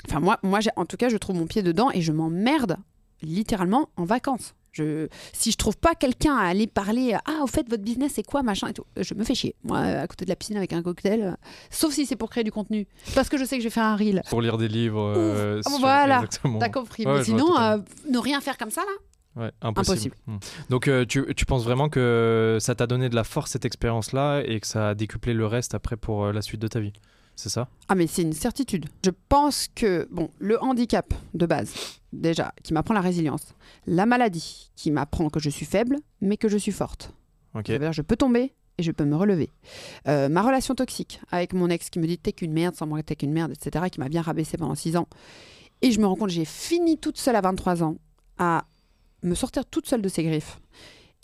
enfin 0.07 0.19
moi, 0.19 0.39
moi, 0.43 0.59
en 0.75 0.85
tout 0.85 0.97
cas, 0.97 1.09
je 1.09 1.17
trouve 1.17 1.35
mon 1.35 1.47
pied 1.47 1.61
dedans 1.63 1.89
et 1.91 2.01
je 2.01 2.11
m'emmerde 2.11 2.77
littéralement 3.21 3.89
en 3.97 4.05
vacances. 4.05 4.55
Je, 4.71 5.07
si 5.33 5.51
je 5.51 5.57
trouve 5.57 5.77
pas 5.77 5.95
quelqu'un 5.95 6.35
à 6.37 6.43
aller 6.45 6.67
parler, 6.67 7.17
ah, 7.25 7.39
au 7.41 7.47
fait, 7.47 7.67
votre 7.67 7.83
business, 7.83 8.13
c'est 8.15 8.23
quoi, 8.23 8.43
machin? 8.43 8.67
et 8.67 8.73
tout, 8.73 8.85
je 8.95 9.15
me 9.15 9.23
fais 9.23 9.33
chier. 9.33 9.55
Moi, 9.63 9.79
à 9.79 10.05
côté 10.07 10.25
de 10.25 10.29
la 10.29 10.35
piscine 10.35 10.57
avec 10.57 10.73
un 10.73 10.83
cocktail, 10.83 11.21
euh, 11.23 11.31
sauf 11.71 11.91
si 11.91 12.05
c'est 12.05 12.15
pour 12.15 12.29
créer 12.29 12.43
du 12.43 12.51
contenu. 12.51 12.87
Parce 13.15 13.29
que 13.29 13.37
je 13.37 13.45
sais 13.45 13.57
que 13.57 13.63
je 13.63 13.67
vais 13.67 13.73
faire 13.73 13.83
un 13.85 13.95
reel. 13.95 14.21
Pour 14.29 14.41
lire 14.41 14.57
des 14.59 14.67
livres. 14.67 15.01
euh, 15.17 15.61
Ah, 15.65 15.69
sur- 15.69 15.79
voilà. 15.79 16.23
T'as 16.59 16.69
compris. 16.69 17.03
Ouais, 17.05 17.17
Mais 17.17 17.23
sinon, 17.23 17.59
euh, 17.59 17.77
ne 18.09 18.19
rien 18.19 18.39
faire 18.41 18.57
comme 18.59 18.69
ça, 18.69 18.81
là, 18.81 18.91
Ouais, 19.39 19.51
impossible. 19.61 19.93
Impossible. 19.93 20.15
Hmm. 20.27 20.37
Donc 20.69 20.87
euh, 20.87 21.05
tu, 21.05 21.33
tu 21.33 21.45
penses 21.45 21.63
vraiment 21.63 21.87
que 21.87 22.57
ça 22.59 22.75
t'a 22.75 22.87
donné 22.87 23.07
de 23.07 23.15
la 23.15 23.23
force 23.23 23.51
cette 23.51 23.63
expérience-là 23.63 24.41
et 24.41 24.59
que 24.59 24.67
ça 24.67 24.89
a 24.89 24.95
décuplé 24.95 25.33
le 25.33 25.45
reste 25.45 25.73
après 25.73 25.95
pour 25.95 26.25
euh, 26.25 26.33
la 26.33 26.41
suite 26.41 26.61
de 26.61 26.67
ta 26.67 26.81
vie? 26.81 26.91
C'est 27.37 27.49
ça? 27.49 27.69
Ah 27.87 27.95
mais 27.95 28.05
c'est 28.05 28.21
une 28.21 28.33
certitude. 28.33 28.87
Je 29.05 29.11
pense 29.29 29.69
que 29.73 30.09
bon, 30.11 30.29
le 30.39 30.61
handicap 30.61 31.13
de 31.33 31.45
base, 31.45 31.73
déjà, 32.11 32.53
qui 32.63 32.73
m'apprend 32.73 32.93
la 32.93 32.99
résilience, 32.99 33.55
la 33.87 34.05
maladie 34.05 34.71
qui 34.75 34.91
m'apprend 34.91 35.29
que 35.29 35.39
je 35.39 35.49
suis 35.49 35.65
faible, 35.65 35.99
mais 36.19 36.35
que 36.35 36.49
je 36.49 36.57
suis 36.57 36.73
forte. 36.73 37.13
Ok. 37.55 37.67
Ça 37.67 37.73
veut 37.73 37.79
dire 37.79 37.93
je 37.93 38.01
peux 38.01 38.17
tomber 38.17 38.53
et 38.77 38.83
je 38.83 38.91
peux 38.91 39.05
me 39.05 39.15
relever. 39.15 39.49
Euh, 40.09 40.27
ma 40.27 40.41
relation 40.41 40.75
toxique 40.75 41.21
avec 41.31 41.53
mon 41.53 41.69
ex 41.69 41.89
qui 41.89 41.99
me 41.99 42.07
dit 42.07 42.17
t'es 42.17 42.33
qu'une 42.33 42.51
merde, 42.51 42.75
sans 42.75 42.87
moi 42.87 43.01
t'es 43.03 43.15
qu'une 43.15 43.31
merde, 43.31 43.53
etc., 43.53 43.85
qui 43.89 44.01
m'a 44.01 44.09
bien 44.09 44.21
rabaissé 44.21 44.57
pendant 44.57 44.75
6 44.75 44.97
ans. 44.97 45.07
Et 45.81 45.91
je 45.91 46.01
me 46.01 46.07
rends 46.07 46.17
compte, 46.17 46.29
j'ai 46.29 46.43
fini 46.43 46.97
toute 46.97 47.17
seule 47.17 47.37
à 47.37 47.41
23 47.41 47.83
ans 47.83 47.95
à 48.37 48.65
me 49.23 49.35
sortir 49.35 49.65
toute 49.65 49.87
seule 49.87 50.01
de 50.01 50.09
ses 50.09 50.23
griffes 50.23 50.59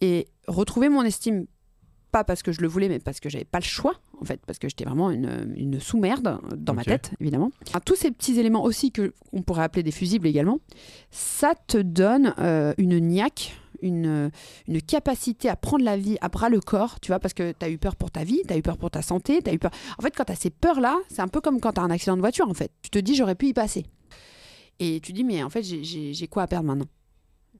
et 0.02 0.28
retrouver 0.48 0.90
mon 0.90 1.04
estime, 1.04 1.46
pas 2.12 2.24
parce 2.24 2.44
que 2.44 2.52
je 2.52 2.62
le 2.62 2.68
voulais, 2.68 2.88
mais 2.90 3.00
parce 3.00 3.20
que 3.20 3.30
j'avais 3.30 3.46
pas 3.46 3.60
le 3.60 3.66
choix, 3.66 3.94
en 4.22 4.26
fait, 4.26 4.40
parce 4.46 4.60
que 4.60 4.70
j'étais 4.70 4.86
vraiment 4.86 5.12
une, 5.12 5.54
une 5.56 5.80
sous-merde 5.80 6.40
dans 6.56 6.74
ma 6.74 6.84
tête, 6.84 7.12
évidemment. 7.20 7.52
Enfin, 7.68 7.80
tous 7.84 7.96
ces 7.96 8.12
petits 8.12 8.40
éléments 8.40 8.64
aussi 8.64 8.92
que 8.92 9.14
on 9.34 9.42
pourrait 9.42 9.64
appeler 9.64 9.84
des 9.84 9.92
fusibles 9.92 10.28
également, 10.28 10.60
ça 11.12 11.56
te 11.68 11.78
donne 11.78 12.34
euh, 12.40 12.74
une 12.78 13.00
niaque, 13.00 13.58
une, 13.82 14.32
une 14.68 14.82
capacité 14.82 15.50
à 15.50 15.58
prendre 15.58 15.84
la 15.84 15.98
vie 15.98 16.18
à 16.22 16.30
bras 16.30 16.48
le 16.48 16.62
corps, 16.62 17.02
tu 17.02 17.12
vois, 17.12 17.20
parce 17.20 17.34
que 17.34 17.52
tu 17.52 17.66
as 17.66 17.70
eu 17.70 17.78
peur 17.78 17.98
pour 17.98 18.12
ta 18.12 18.24
vie, 18.24 18.42
tu 18.48 18.54
as 18.54 18.58
eu 18.58 18.62
peur 18.62 18.78
pour 18.78 18.92
ta 18.92 19.02
santé, 19.02 19.42
tu 19.42 19.50
as 19.50 19.54
eu 19.54 19.60
peur. 19.60 19.72
En 19.98 20.02
fait, 20.02 20.16
quand 20.16 20.24
tu 20.24 20.32
as 20.32 20.36
ces 20.36 20.50
peurs-là, 20.50 20.98
c'est 21.10 21.22
un 21.22 21.28
peu 21.28 21.42
comme 21.42 21.60
quand 21.60 21.74
tu 21.74 21.82
as 21.82 21.84
un 21.84 21.92
accident 21.92 22.16
de 22.16 22.22
voiture, 22.22 22.50
en 22.50 22.54
fait. 22.54 22.72
Tu 22.82 22.90
te 22.90 23.00
dis, 23.00 23.16
j'aurais 23.16 23.36
pu 23.36 23.48
y 23.48 23.54
passer. 23.54 23.86
Et 24.80 25.02
tu 25.02 25.12
dis, 25.12 25.26
mais 25.26 25.44
en 25.44 25.50
fait, 25.50 25.64
j'ai 25.64 26.28
quoi 26.28 26.44
à 26.44 26.48
perdre 26.48 26.68
maintenant? 26.68 26.88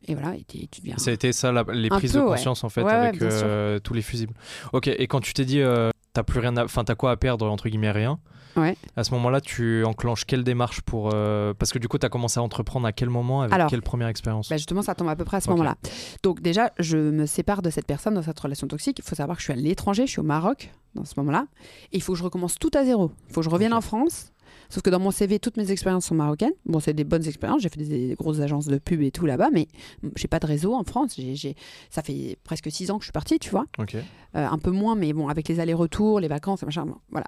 Et 0.08 0.16
voilà, 0.16 0.36
et 0.36 0.44
tu 0.46 0.82
deviens. 0.82 0.98
Ça 0.98 1.12
a 1.12 1.14
été 1.14 1.32
ça 1.34 1.52
la- 1.52 1.66
les 1.74 1.90
prises 1.90 2.14
peu, 2.14 2.20
de 2.20 2.24
ouais. 2.24 2.30
conscience 2.32 2.64
en 2.64 2.70
fait 2.70 2.84
Ouais, 2.84 2.92
avec 2.94 3.22
euh, 3.22 3.80
tous 3.80 3.94
les 3.94 4.02
fusibles. 4.02 4.34
Ok, 4.74 4.88
et 4.88 5.08
quand 5.08 5.20
tu 5.22 5.34
t'es 5.34 5.46
dit 5.46 5.62
euh, 5.62 5.90
t'as 6.14 6.24
plus 6.24 6.40
rien, 6.40 6.56
enfin 6.58 6.84
t'as 6.84 6.96
quoi 6.96 7.12
à 7.12 7.18
perdre 7.18 7.50
entre 7.50 7.70
guillemets 7.70 7.92
rien. 7.92 8.20
Ouais. 8.56 8.78
À 8.96 9.04
ce 9.04 9.12
moment-là, 9.16 9.42
tu 9.42 9.84
enclenches 9.84 10.24
quelle 10.24 10.46
démarche 10.46 10.80
pour 10.80 11.10
euh, 11.14 11.54
parce 11.54 11.74
que 11.74 11.80
du 11.80 11.90
coup 11.90 11.98
t'as 11.98 12.08
commencé 12.08 12.40
à 12.40 12.44
entreprendre 12.44 12.88
à 12.88 12.94
quel 12.94 13.10
moment 13.10 13.42
avec 13.42 13.54
Alors, 13.54 13.68
quelle 13.70 13.82
première 13.82 14.08
expérience? 14.08 14.48
Bah, 14.48 14.56
justement, 14.56 14.82
ça 14.82 14.96
tombe 14.96 15.10
à 15.10 15.16
peu 15.18 15.26
près 15.26 15.38
à 15.38 15.42
ce 15.42 15.50
moment-là. 15.50 15.76
Donc 16.24 16.42
déjà, 16.42 16.72
je 16.80 16.98
me 16.98 17.26
sépare 17.26 17.62
de 17.62 17.70
cette 17.70 17.86
personne 17.86 18.14
dans 18.14 18.22
cette 18.22 18.40
relation 18.40 18.66
toxique. 18.68 19.00
Il 19.00 19.04
faut 19.04 19.16
savoir 19.16 19.36
que 19.36 19.42
je 19.42 19.52
suis 19.52 19.54
à 19.54 19.58
l'étranger, 19.58 20.06
je 20.06 20.12
suis 20.12 20.20
au 20.22 20.24
Maroc 20.24 20.72
dans 20.94 21.04
ce 21.04 21.16
moment-là. 21.18 21.48
Et 21.92 21.98
il 21.98 22.02
faut 22.02 22.14
que 22.14 22.20
je 22.20 22.24
recommence 22.24 22.56
tout 22.58 22.72
à 22.76 22.86
zéro. 22.86 23.12
Il 23.28 23.34
faut 23.34 23.42
que 23.42 23.46
je 23.46 23.50
revienne 23.50 23.74
en 23.74 23.82
France. 23.82 24.32
Sauf 24.76 24.82
que 24.84 24.90
dans 24.90 25.00
mon 25.00 25.12
CV, 25.12 25.40
toutes 25.40 25.56
mes 25.56 25.72
expériences 25.72 26.08
sont 26.08 26.16
marocaines. 26.16 26.52
Bon, 26.66 26.82
c'est 26.82 26.94
des 26.94 27.06
bonnes 27.06 27.26
expériences. 27.26 27.62
J'ai 27.62 27.70
fait 27.70 27.80
des, 27.80 28.10
des 28.10 28.16
grosses 28.16 28.42
agences 28.42 28.66
de 28.66 28.78
pub 28.78 29.02
et 29.02 29.10
tout 29.10 29.26
là-bas, 29.26 29.48
mais 29.54 29.70
j'ai 30.18 30.28
pas 30.28 30.38
de 30.40 30.46
réseau 30.46 30.74
en 30.74 30.84
France. 30.84 31.18
Ça 31.90 32.02
fait 32.02 32.38
presque 32.44 32.70
six 32.70 32.92
ans 32.92 32.98
que 32.98 33.04
je 33.04 33.06
suis 33.06 33.14
partie, 33.14 33.40
tu 33.40 33.52
vois. 33.52 33.68
Euh, 34.36 34.46
un 34.46 34.58
peu 34.58 34.72
moins, 34.72 34.96
mais 34.96 35.14
bon, 35.14 35.30
avec 35.30 35.48
les 35.48 35.62
allers-retours, 35.62 36.20
les 36.20 36.28
vacances, 36.28 36.64
machin, 36.64 36.86
voilà. 37.10 37.28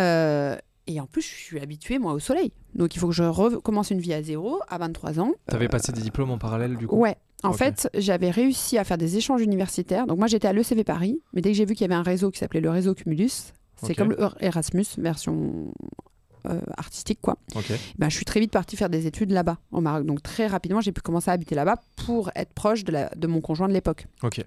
Euh, 0.00 0.56
et 0.86 0.98
en 0.98 1.04
plus, 1.04 1.20
je 1.20 1.34
suis 1.44 1.60
habituée, 1.60 1.98
moi, 1.98 2.14
au 2.14 2.18
soleil. 2.18 2.52
Donc, 2.74 2.96
il 2.96 3.00
faut 3.00 3.08
que 3.08 3.12
je 3.14 3.22
recommence 3.24 3.90
une 3.90 4.00
vie 4.00 4.14
à 4.14 4.22
zéro, 4.22 4.60
à 4.66 4.78
23 4.78 5.20
ans. 5.20 5.32
T'avais 5.48 5.66
Euh, 5.66 5.68
passé 5.68 5.92
des 5.92 6.00
diplômes 6.00 6.30
en 6.30 6.38
parallèle 6.38 6.78
du 6.78 6.86
coup 6.86 6.96
Ouais. 6.96 7.16
En 7.42 7.52
fait, 7.52 7.90
j'avais 7.92 8.30
réussi 8.30 8.78
à 8.78 8.84
faire 8.84 8.96
des 8.96 9.18
échanges 9.18 9.42
universitaires. 9.42 10.06
Donc, 10.06 10.16
moi, 10.16 10.26
j'étais 10.26 10.48
à 10.48 10.54
l'ECV 10.54 10.84
Paris, 10.84 11.20
mais 11.34 11.42
dès 11.42 11.50
que 11.50 11.56
j'ai 11.58 11.66
vu 11.66 11.74
qu'il 11.74 11.82
y 11.82 11.90
avait 11.92 12.00
un 12.00 12.02
réseau 12.02 12.30
qui 12.30 12.38
s'appelait 12.38 12.62
le 12.62 12.70
réseau 12.70 12.94
Cumulus, 12.94 13.52
c'est 13.84 13.94
comme 13.94 14.10
le 14.12 14.16
Erasmus, 14.40 14.86
version 14.96 15.70
euh, 16.46 16.60
artistique, 16.76 17.18
quoi. 17.20 17.38
Ben, 17.98 18.08
je 18.08 18.16
suis 18.16 18.24
très 18.24 18.40
vite 18.40 18.50
partie 18.50 18.76
faire 18.76 18.88
des 18.90 19.06
études 19.06 19.30
là-bas, 19.30 19.58
au 19.70 19.80
Maroc. 19.80 20.06
Donc, 20.06 20.22
très 20.22 20.46
rapidement, 20.46 20.80
j'ai 20.80 20.92
pu 20.92 21.00
commencer 21.00 21.30
à 21.30 21.34
habiter 21.34 21.54
là-bas 21.54 21.76
pour 22.04 22.30
être 22.34 22.52
proche 22.52 22.84
de, 22.84 22.92
la, 22.92 23.10
de 23.16 23.26
mon 23.26 23.40
conjoint 23.40 23.68
de 23.68 23.72
l'époque. 23.72 24.06
Ok. 24.22 24.44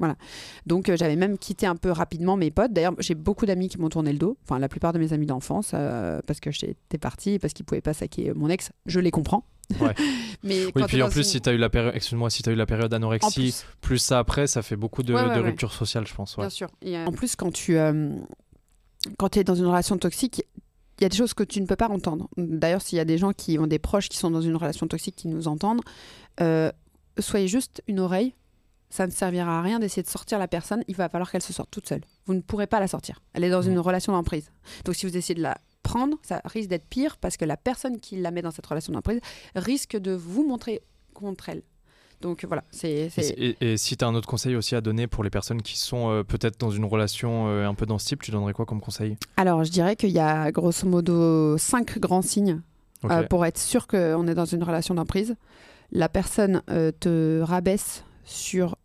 Donc 0.66 0.90
euh, 0.90 0.98
j'avais 0.98 1.16
même 1.16 1.38
quitté 1.38 1.66
un 1.66 1.76
peu 1.76 1.92
rapidement 1.92 2.38
mes 2.38 2.52
potes. 2.52 2.74
D'ailleurs, 2.74 2.94
j'ai 3.00 3.16
beaucoup 3.16 3.46
d'amis 3.46 3.70
qui 3.70 3.78
m'ont 3.80 3.90
tourné 3.90 4.12
le 4.12 4.18
dos. 4.18 4.38
Enfin, 4.44 4.60
la 4.60 4.70
plupart 4.70 4.94
de 4.94 5.00
mes 5.00 5.14
amis 5.14 5.26
d'enfance, 5.26 5.72
euh, 5.74 6.20
parce 6.26 6.40
que 6.40 6.52
j'étais 6.52 6.98
partie, 6.98 7.40
parce 7.40 7.54
qu'ils 7.54 7.66
pouvaient 7.66 7.82
pas 7.82 7.94
saquer 7.94 8.34
mon 8.34 8.50
ex. 8.50 8.72
Je 8.86 9.00
les 9.00 9.12
comprends. 9.12 9.46
Ouais. 9.80 9.96
Mais 10.44 10.66
Oui, 10.76 10.84
puis 10.88 11.02
en 11.02 11.10
plus, 11.10 11.22
une- 11.22 11.24
si 11.24 11.42
t'as 11.42 11.54
eu 11.54 11.58
la 11.58 11.70
période, 11.70 11.96
excuse-moi, 11.96 12.30
si 12.30 12.44
t'as 12.44 12.52
eu 12.52 12.56
la 12.56 12.66
période 12.66 12.94
anorexie, 12.94 13.34
plus, 13.34 13.66
plus, 13.82 13.98
ça 13.98 14.20
après, 14.20 14.48
ça 14.48 14.62
fait 14.62 14.76
beaucoup 14.76 15.02
de, 15.02 15.14
Ouais, 15.14 15.24
ouais, 15.24 15.36
de 15.36 15.42
ruptures 15.42 15.74
sociales, 15.74 16.06
je 16.06 16.14
pense. 16.14 16.38
bien 16.38 16.50
sûr. 16.50 16.70
Et, 16.82 16.98
en 16.98 17.12
plus, 17.12 17.36
quand 17.36 17.52
tu 17.52 17.78
quand 19.18 19.38
es 19.38 19.44
dans 19.44 19.56
une 19.56 19.66
relation 19.66 19.98
toxique, 19.98 20.44
il 21.00 21.04
y 21.04 21.06
a 21.06 21.10
des 21.10 21.18
choses 21.18 21.34
que 21.34 21.44
tu 21.44 21.62
ne 21.62 21.66
peux 21.66 21.76
pas 21.76 21.90
entendre. 21.90 22.30
D'ailleurs, 22.38 22.82
s'il 22.82 22.98
y 22.98 23.02
a 23.02 23.06
des 23.06 23.18
gens 23.18 23.34
qui 23.34 23.60
ont 23.60 23.68
des 23.68 23.80
proches 23.80 24.10
qui 24.10 24.18
sont 24.18 24.32
dans 24.32 24.42
une 24.42 24.56
relation 24.56 24.88
toxique 24.88 25.16
qui 25.16 25.28
nous 25.28 25.48
entendent, 25.48 25.82
euh, 26.42 26.72
soyez 27.20 27.48
juste 27.48 27.84
une 27.88 28.00
oreille. 28.00 28.34
Ça 28.90 29.06
ne 29.06 29.12
servira 29.12 29.60
à 29.60 29.62
rien 29.62 29.80
d'essayer 29.80 30.04
de 30.04 30.08
sortir 30.08 30.40
la 30.40 30.48
personne. 30.48 30.84
Il 30.88 30.96
va 30.96 31.10
falloir 31.10 31.30
qu'elle 31.30 31.42
se 31.42 31.52
sorte 31.52 31.70
toute 31.70 31.88
seule. 31.88 32.02
Vous 32.26 32.34
ne 32.34 32.42
pourrez 32.42 32.68
pas 32.68 32.80
la 32.80 32.88
sortir. 32.88 33.22
Elle 33.34 33.44
est 33.44 33.50
dans 33.50 33.62
une 33.62 33.80
relation 33.80 34.14
d'emprise. 34.14 34.52
Donc, 34.86 34.96
si 34.96 35.06
vous 35.06 35.18
essayez 35.18 35.36
de 35.36 35.42
la 35.42 35.58
prendre, 35.84 36.18
ça 36.22 36.42
risque 36.46 36.70
d'être 36.70 36.88
pire 36.88 37.18
parce 37.18 37.36
que 37.36 37.46
la 37.46 37.58
personne 37.58 38.00
qui 38.00 38.16
la 38.18 38.32
met 38.32 38.42
dans 38.42 38.52
cette 38.52 38.66
relation 38.66 38.94
d'emprise 38.94 39.20
risque 39.56 39.98
de 39.98 40.12
vous 40.12 40.48
montrer 40.48 40.82
contre 41.14 41.50
elle. 41.50 41.64
Donc 42.26 42.44
voilà, 42.46 42.64
c'est 42.72 42.90
Et, 42.92 43.10
c'est- 43.12 43.30
et- 43.38 43.56
et 43.74 43.78
si 43.78 43.96
tu 43.98 44.04
as 44.04 44.08
un 44.08 44.16
autre 44.16 44.28
conseil 44.28 44.56
aussi 44.56 44.74
à 44.76 44.82
donner 44.82 45.06
pour 45.06 45.24
les 45.24 45.30
personnes 45.30 45.62
qui 45.62 45.78
sont 45.78 46.10
euh, 46.10 46.24
peut-être 46.24 46.60
dans 46.60 46.72
une 46.72 46.86
relation 46.86 47.48
euh, 47.50 47.68
un 47.70 47.76
peu 47.76 47.86
dans 47.86 48.00
ce 48.00 48.08
type, 48.08 48.24
tu 48.24 48.32
donnerais 48.32 48.54
quoi 48.54 48.66
comme 48.66 48.82
conseil? 48.82 49.16
Alors, 49.38 49.64
je 49.64 49.70
dirais 49.72 49.96
qu'il 49.96 50.10
y 50.10 50.18
a 50.20 50.52
grosso 50.52 50.88
modo 50.88 51.56
cinq 51.60 52.00
grands 52.00 52.24
signes 52.24 52.62
euh, 53.12 53.22
pour 53.28 53.46
être 53.46 53.60
sûr 53.60 53.86
qu'on 53.86 54.28
est 54.28 54.34
dans 54.34 54.46
une 54.46 54.64
relation 54.64 54.96
d'emprise. 54.96 55.36
La 55.92 56.10
personne 56.10 56.64
euh, 56.72 56.92
te 57.00 57.42
rabaisse 57.42 58.04
sur 58.24 58.76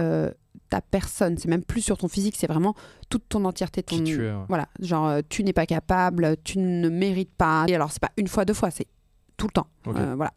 euh, 0.00 0.32
ta 0.68 0.80
personne, 0.80 1.38
c'est 1.38 1.46
même 1.48 1.62
plus 1.62 1.82
sur 1.82 1.96
ton 1.98 2.08
physique, 2.08 2.34
c'est 2.36 2.48
vraiment 2.48 2.74
toute 3.10 3.28
ton 3.28 3.44
entièreté. 3.44 3.84
Ton... 3.84 3.96
Qui 3.98 4.02
tu 4.02 4.26
es, 4.26 4.32
ouais. 4.32 4.44
Voilà, 4.48 4.68
genre 4.80 5.06
euh, 5.06 5.20
tu 5.28 5.44
n'es 5.44 5.52
pas 5.52 5.66
capable, 5.66 6.36
tu 6.42 6.58
ne 6.58 6.88
mérites 6.88 7.32
pas. 7.36 7.64
Et 7.68 7.76
alors, 7.76 7.92
c'est 7.92 8.02
pas 8.02 8.10
une 8.16 8.26
fois, 8.26 8.44
deux 8.44 8.54
fois, 8.54 8.72
c'est 8.72 8.88
tout 9.36 9.46
le 9.46 9.52
temps. 9.52 9.68
Euh, 9.96 10.14
voilà. 10.16 10.32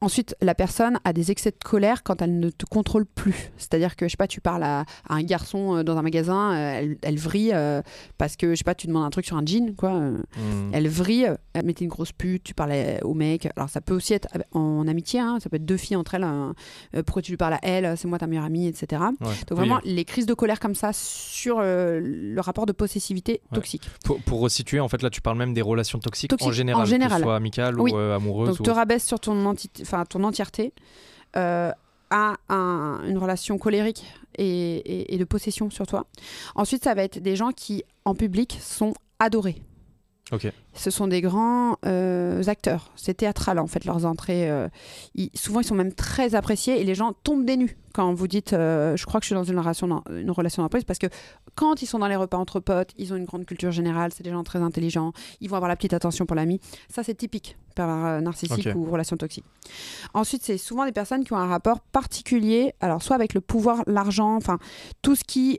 Ensuite, 0.00 0.34
la 0.40 0.54
personne 0.54 0.98
a 1.04 1.12
des 1.12 1.30
excès 1.30 1.50
de 1.50 1.56
colère 1.64 2.02
quand 2.02 2.22
elle 2.22 2.38
ne 2.38 2.50
te 2.50 2.64
contrôle 2.66 3.06
plus. 3.06 3.50
C'est-à-dire 3.56 3.96
que, 3.96 4.06
je 4.06 4.12
sais 4.12 4.16
pas, 4.16 4.26
tu 4.26 4.40
parles 4.40 4.62
à, 4.64 4.80
à 5.08 5.14
un 5.14 5.22
garçon 5.22 5.76
euh, 5.76 5.82
dans 5.82 5.96
un 5.96 6.02
magasin, 6.02 6.52
euh, 6.52 6.78
elle, 6.80 6.98
elle 7.02 7.18
vrille 7.18 7.52
euh, 7.54 7.82
parce 8.18 8.36
que, 8.36 8.50
je 8.50 8.56
sais 8.56 8.64
pas, 8.64 8.74
tu 8.74 8.86
demandes 8.86 9.04
un 9.04 9.10
truc 9.10 9.26
sur 9.26 9.36
un 9.36 9.44
jean, 9.44 9.74
quoi. 9.76 9.92
Hmm. 9.98 10.70
elle 10.72 10.88
vrille, 10.88 11.30
elle 11.54 11.64
mettait 11.64 11.84
une 11.84 11.90
grosse 11.90 12.12
pute, 12.12 12.42
tu 12.44 12.54
parlais 12.54 13.00
au 13.02 13.14
mec. 13.14 13.48
Alors 13.56 13.68
ça 13.68 13.80
peut 13.80 13.94
aussi 13.94 14.14
être 14.14 14.28
en 14.52 14.86
amitié, 14.86 15.20
hein, 15.20 15.38
ça 15.42 15.48
peut 15.48 15.56
être 15.56 15.64
deux 15.64 15.76
filles 15.76 15.96
entre 15.96 16.14
elles. 16.14 16.24
hein, 16.24 16.54
pourquoi 17.06 17.22
tu 17.22 17.32
lui 17.32 17.36
parles 17.36 17.54
à 17.54 17.60
elle 17.62 17.96
C'est 17.96 18.08
moi 18.08 18.18
ta 18.18 18.26
meilleure 18.26 18.44
amie, 18.44 18.66
etc. 18.66 19.02
Ouais. 19.02 19.16
Donc 19.20 19.28
Oui, 19.50 19.56
vraiment, 19.56 19.80
les 19.84 20.04
crises 20.04 20.26
de 20.26 20.34
colère 20.34 20.60
comme 20.60 20.74
ça 20.74 20.90
sur 20.92 21.58
euh, 21.60 22.00
le 22.02 22.40
rapport 22.40 22.66
de 22.66 22.72
possessivité 22.72 23.40
Ouais. 23.50 23.56
toxique. 23.56 23.88
Pour, 24.04 24.20
pour 24.20 24.40
resituer, 24.40 24.80
en 24.80 24.88
fait, 24.88 25.02
là, 25.02 25.10
tu 25.10 25.20
parles 25.20 25.38
même 25.38 25.54
des 25.54 25.62
relations 25.62 25.98
toxiques, 25.98 26.32
en 26.40 26.52
général, 26.52 26.82
en 26.82 26.84
général. 26.84 27.10
que 27.12 27.16
ce 27.18 27.22
soit 27.24 27.36
amicales 27.36 27.80
Oui. 27.80 27.92
ou 27.92 27.96
amoureuses. 27.96 28.48
Donc 28.50 28.60
ou. 28.60 28.62
Rabaisse 28.88 29.04
sur 29.06 29.20
ton, 29.20 29.54
ton 30.08 30.24
entièreté 30.24 30.72
euh, 31.36 31.70
une 32.10 33.18
relation 33.18 33.58
colérique 33.58 34.04
et- 34.38 35.14
et 35.14 35.18
de 35.18 35.24
possession 35.24 35.68
sur 35.68 35.86
toi. 35.86 36.06
Ensuite, 36.54 36.84
ça 36.84 36.94
va 36.94 37.02
être 37.02 37.18
des 37.18 37.36
gens 37.36 37.50
qui, 37.50 37.84
en 38.06 38.14
public, 38.14 38.58
sont 38.62 38.94
adorés. 39.18 39.60
Ce 40.74 40.90
sont 40.90 41.06
des 41.08 41.20
grands 41.20 41.76
euh, 41.86 42.42
acteurs. 42.46 42.90
C'est 42.96 43.14
théâtral 43.14 43.58
en 43.58 43.66
fait 43.66 43.84
leurs 43.84 44.04
entrées. 44.04 44.50
euh, 44.50 44.68
ils- 45.14 45.30
souvent 45.34 45.60
ils 45.60 45.64
sont 45.64 45.74
même 45.74 45.92
très 45.94 46.34
appréciés 46.34 46.80
et 46.80 46.84
les 46.84 46.94
gens 46.94 47.12
tombent 47.24 47.44
des 47.46 47.56
nues 47.56 47.76
quand 47.94 48.12
vous 48.12 48.28
dites 48.28 48.52
euh, 48.52 48.96
je 48.96 49.06
crois 49.06 49.20
que 49.20 49.24
je 49.24 49.28
suis 49.28 49.34
dans 49.34 49.44
une 49.44 49.58
relation 49.58 50.02
une 50.10 50.30
relation 50.30 50.62
d'entreprise 50.62 50.84
parce 50.84 50.98
que 50.98 51.06
quand 51.54 51.80
ils 51.82 51.86
sont 51.86 51.98
dans 51.98 52.06
les 52.08 52.16
repas 52.16 52.36
entre 52.36 52.60
potes, 52.60 52.90
ils 52.98 53.12
ont 53.12 53.16
une 53.16 53.24
grande 53.24 53.46
culture 53.46 53.72
générale, 53.72 54.12
c'est 54.14 54.22
des 54.22 54.30
gens 54.30 54.44
très 54.44 54.60
intelligents, 54.60 55.12
ils 55.40 55.48
vont 55.48 55.56
avoir 55.56 55.68
la 55.68 55.76
petite 55.76 55.94
attention 55.94 56.26
pour 56.26 56.36
l'ami. 56.36 56.60
Ça 56.88 57.02
c'est 57.02 57.14
typique 57.14 57.56
pervers 57.74 58.20
narcissique 58.20 58.58
ou 58.76 58.84
relation 58.90 59.16
toxique. 59.16 59.44
Ensuite, 60.12 60.42
c'est 60.42 60.58
souvent 60.58 60.84
des 60.84 60.90
personnes 60.92 61.22
qui 61.24 61.32
ont 61.32 61.36
un 61.36 61.46
rapport 61.46 61.78
particulier, 61.80 62.72
alors 62.80 63.02
soit 63.02 63.14
avec 63.14 63.34
le 63.34 63.40
pouvoir, 63.40 63.82
l'argent, 63.86 64.34
enfin 64.34 64.58
tout 65.02 65.14
ce 65.14 65.22
qui 65.24 65.58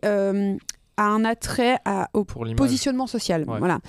a 1.00 1.08
un 1.08 1.26
attrait 1.26 1.80
à, 1.86 2.10
au 2.14 2.24
Pour 2.24 2.46
positionnement 2.56 3.08
social. 3.08 3.46
Ouais. 3.48 3.60
Voilà. 3.60 3.80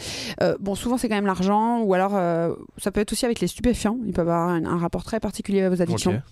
Euh, 0.43 0.57
bon, 0.61 0.75
souvent 0.75 0.97
c'est 0.97 1.09
quand 1.09 1.17
même 1.17 1.27
l'argent, 1.27 1.81
ou 1.83 1.93
alors 1.95 2.13
euh, 2.15 2.55
ça 2.79 2.91
peut 2.91 3.01
être 3.01 3.13
aussi 3.13 3.25
avec 3.25 3.41
les 3.41 3.49
stupéfiants. 3.49 3.99
Ils 4.07 4.13
peuvent 4.13 4.29
avoir 4.29 4.49
un, 4.49 4.65
un 4.65 4.79
rapport 4.79 5.05
très 5.05 5.21
particulier 5.21 5.63
à 5.63 5.69
vos 5.69 5.83
addictions. 5.83 6.23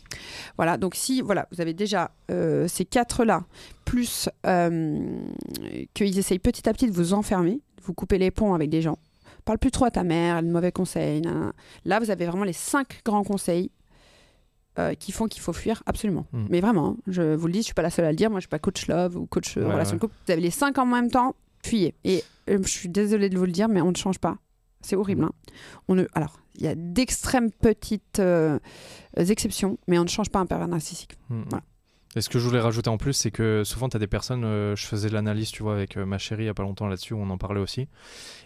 Voilà. 0.56 0.76
Donc 0.76 0.94
si 0.94 1.20
voilà, 1.20 1.46
vous 1.52 1.60
avez 1.60 1.74
déjà 1.74 2.12
euh, 2.30 2.68
ces 2.68 2.84
quatre 2.84 3.24
là, 3.24 3.42
plus 3.84 4.28
qu'ils 5.94 6.18
essayent 6.18 6.38
petit 6.38 6.68
à 6.68 6.72
petit 6.72 6.86
de 6.86 6.92
vous 6.92 7.12
enfermer, 7.12 7.60
de 7.76 7.82
vous 7.82 7.94
couper 7.94 8.18
les 8.18 8.30
ponts 8.30 8.54
avec 8.54 8.70
des 8.70 8.82
gens. 8.82 8.98
Parle 9.44 9.58
plus 9.58 9.70
trop 9.70 9.86
à 9.86 9.90
ta 9.90 10.04
mère, 10.04 10.42
de 10.42 10.48
mauvais 10.48 10.72
conseils. 10.72 11.22
Là, 11.86 12.00
vous 12.00 12.10
avez 12.10 12.26
vraiment 12.26 12.44
les 12.44 12.52
cinq 12.52 13.00
grands 13.04 13.24
conseils. 13.24 13.70
Euh, 14.78 14.94
qui 14.94 15.12
font 15.12 15.26
qu'il 15.26 15.42
faut 15.42 15.52
fuir 15.52 15.82
absolument. 15.86 16.26
Mm. 16.32 16.46
Mais 16.50 16.60
vraiment, 16.60 16.88
hein, 16.90 16.96
je 17.06 17.34
vous 17.34 17.46
le 17.46 17.52
dis, 17.52 17.58
je 17.60 17.64
suis 17.64 17.74
pas 17.74 17.82
la 17.82 17.90
seule 17.90 18.04
à 18.04 18.10
le 18.10 18.16
dire. 18.16 18.30
Moi, 18.30 18.38
je 18.40 18.42
suis 18.42 18.48
pas 18.48 18.58
coach 18.58 18.86
love 18.86 19.16
ou 19.16 19.26
coach 19.26 19.56
euh, 19.56 19.64
Ouais, 19.66 19.72
relation 19.72 19.92
ouais. 19.94 19.98
de 19.98 20.00
couple. 20.00 20.14
Vous 20.26 20.32
avez 20.32 20.40
les 20.40 20.50
cinq 20.50 20.78
en 20.78 20.86
même 20.86 21.10
temps, 21.10 21.34
fuyez. 21.64 21.94
Et 22.04 22.22
euh, 22.50 22.58
je 22.62 22.68
suis 22.68 22.88
désolée 22.88 23.28
de 23.28 23.36
vous 23.38 23.44
le 23.46 23.52
dire, 23.52 23.68
mais 23.68 23.80
on 23.80 23.90
ne 23.90 23.96
change 23.96 24.18
pas. 24.18 24.36
C'est 24.80 24.96
horrible. 24.96 25.24
hein. 25.24 25.32
On 25.88 25.94
ne... 25.96 26.04
Alors, 26.14 26.38
il 26.56 26.62
y 26.64 26.68
a 26.68 26.74
d'extrêmes 26.76 27.50
petites 27.50 28.20
exceptions, 29.16 29.78
mais 29.88 29.98
on 29.98 30.04
ne 30.04 30.08
change 30.08 30.30
pas 30.30 30.38
un 30.38 30.46
pervers 30.46 30.68
narcissique. 30.68 31.16
Mm, 31.30 31.36
mm. 31.40 31.44
Voilà. 31.50 31.64
Et 32.18 32.20
ce 32.20 32.28
que 32.28 32.40
je 32.40 32.44
voulais 32.48 32.58
rajouter 32.58 32.90
en 32.90 32.98
plus, 32.98 33.12
c'est 33.12 33.30
que 33.30 33.62
souvent, 33.64 33.88
tu 33.88 33.96
as 33.96 34.00
des 34.00 34.08
personnes, 34.08 34.42
euh, 34.44 34.74
je 34.74 34.84
faisais 34.86 35.08
l'analyse, 35.08 35.52
tu 35.52 35.62
vois, 35.62 35.74
avec 35.74 35.96
euh, 35.96 36.04
ma 36.04 36.18
chérie 36.18 36.42
il 36.42 36.46
y 36.46 36.48
a 36.48 36.54
pas 36.54 36.64
longtemps 36.64 36.88
là-dessus, 36.88 37.14
on 37.14 37.30
en 37.30 37.38
parlait 37.38 37.60
aussi. 37.60 37.86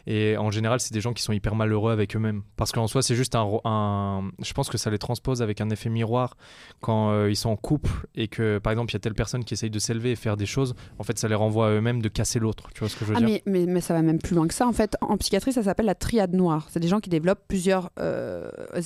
Et 0.07 0.37
en 0.37 0.51
général, 0.51 0.79
c'est 0.79 0.93
des 0.93 1.01
gens 1.01 1.15
qui 1.15 1.23
sont 1.23 1.33
hyper 1.33 1.55
malheureux 1.55 1.91
avec 1.91 2.15
eux-mêmes. 2.15 2.43
Parce 2.57 2.71
qu'en 2.71 2.87
soi, 2.87 3.01
c'est 3.03 3.15
juste 3.15 3.35
un, 3.35 4.31
Je 4.43 4.53
pense 4.53 4.69
que 4.69 4.77
ça 4.77 4.91
les 4.91 4.99
transpose 4.99 5.41
avec 5.41 5.63
un 5.63 5.71
effet 5.71 5.89
miroir 5.89 6.37
quand 6.81 7.13
euh, 7.13 7.31
ils 7.31 7.37
sont 7.37 7.49
en 7.49 7.57
couple 7.57 7.89
et 8.15 8.29
que, 8.29 8.59
par 8.59 8.73
exemple, 8.73 8.91
il 8.91 8.95
y 8.95 8.97
a 8.97 9.01
telle 9.01 9.15
personne 9.15 9.43
qui 9.43 9.55
essaye 9.55 9.71
de 9.71 9.79
s'élever 9.79 10.11
et 10.11 10.17
faire 10.17 10.37
des 10.37 10.45
choses. 10.45 10.75
En 10.99 11.03
fait, 11.05 11.19
ça 11.19 11.29
les 11.29 11.35
renvoie 11.35 11.69
à 11.69 11.71
eux-mêmes 11.71 12.03
de 12.03 12.09
casser 12.11 12.41
l'autre. 12.41 12.69
Tu 12.75 12.81
vois 12.81 12.91
ce 12.91 12.97
que 12.97 13.07
je 13.07 13.11
veux 13.11 13.17
Ah, 13.17 13.21
dire 13.21 13.41
mais, 13.47 13.61
mais, 13.61 13.65
mais 13.73 13.81
ça 13.81 13.95
va 13.95 14.03
même 14.03 14.19
plus 14.19 14.35
loin 14.35 14.47
que 14.49 14.55
ça. 14.55 14.67
En 14.67 14.73
fait, 14.75 14.97
en 15.01 15.17
psychiatrie, 15.17 15.55
ça 15.55 15.63
s'appelle 15.63 15.87
la 15.87 15.95
triade 15.95 16.35
noire. 16.35 16.67
C'est 16.71 16.81
des 16.81 16.89
gens 16.89 17.01
qui 17.01 17.09
développent 17.09 17.47
plusieurs 17.49 17.91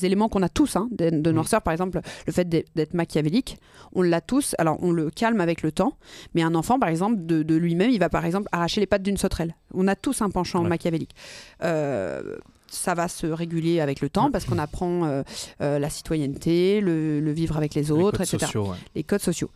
éléments 0.02 0.28
qu'on 0.28 0.42
a 0.42 0.48
tous 0.48 0.76
hein, 0.76 0.88
de, 0.92 1.10
de 1.10 1.32
noirceur. 1.32 1.62
Par 1.62 1.72
exemple, 1.72 2.00
le 2.26 2.32
fait 2.32 2.48
d'être 2.48 2.94
machiavélique, 2.94 3.56
on 3.94 4.02
l'a 4.02 4.20
tous. 4.20 4.54
Alors, 4.58 4.75
on 4.80 4.92
le 4.92 5.10
calme 5.10 5.40
avec 5.40 5.62
le 5.62 5.72
temps. 5.72 5.96
Mais 6.34 6.42
un 6.42 6.54
enfant, 6.54 6.78
par 6.78 6.88
exemple, 6.88 7.16
de, 7.26 7.42
de 7.42 7.54
lui-même, 7.54 7.90
il 7.90 7.98
va 7.98 8.08
par 8.08 8.24
exemple 8.24 8.48
arracher 8.52 8.80
les 8.80 8.86
pattes 8.86 9.02
d'une 9.02 9.16
sauterelle. 9.16 9.54
On 9.74 9.86
a 9.88 9.94
tous 9.96 10.22
un 10.22 10.30
penchant 10.30 10.62
Ouais. 10.62 10.68
machiavélique. 10.68 11.14
Euh, 11.62 12.36
ça 12.68 12.94
va 12.94 13.08
se 13.08 13.26
réguler 13.26 13.80
avec 13.80 14.00
le 14.00 14.08
temps 14.10 14.30
parce 14.30 14.44
qu'on 14.44 14.58
apprend 14.58 15.04
euh, 15.04 15.22
euh, 15.60 15.78
la 15.78 15.88
citoyenneté, 15.88 16.80
le, 16.80 17.20
le 17.20 17.32
vivre 17.32 17.56
avec 17.56 17.74
les 17.74 17.90
autres, 17.92 18.20
etc 18.22 18.38
sociaux, 18.44 18.70
ouais. 18.70 18.76
les 18.94 19.04
codes 19.04 19.20
sociaux. 19.20 19.50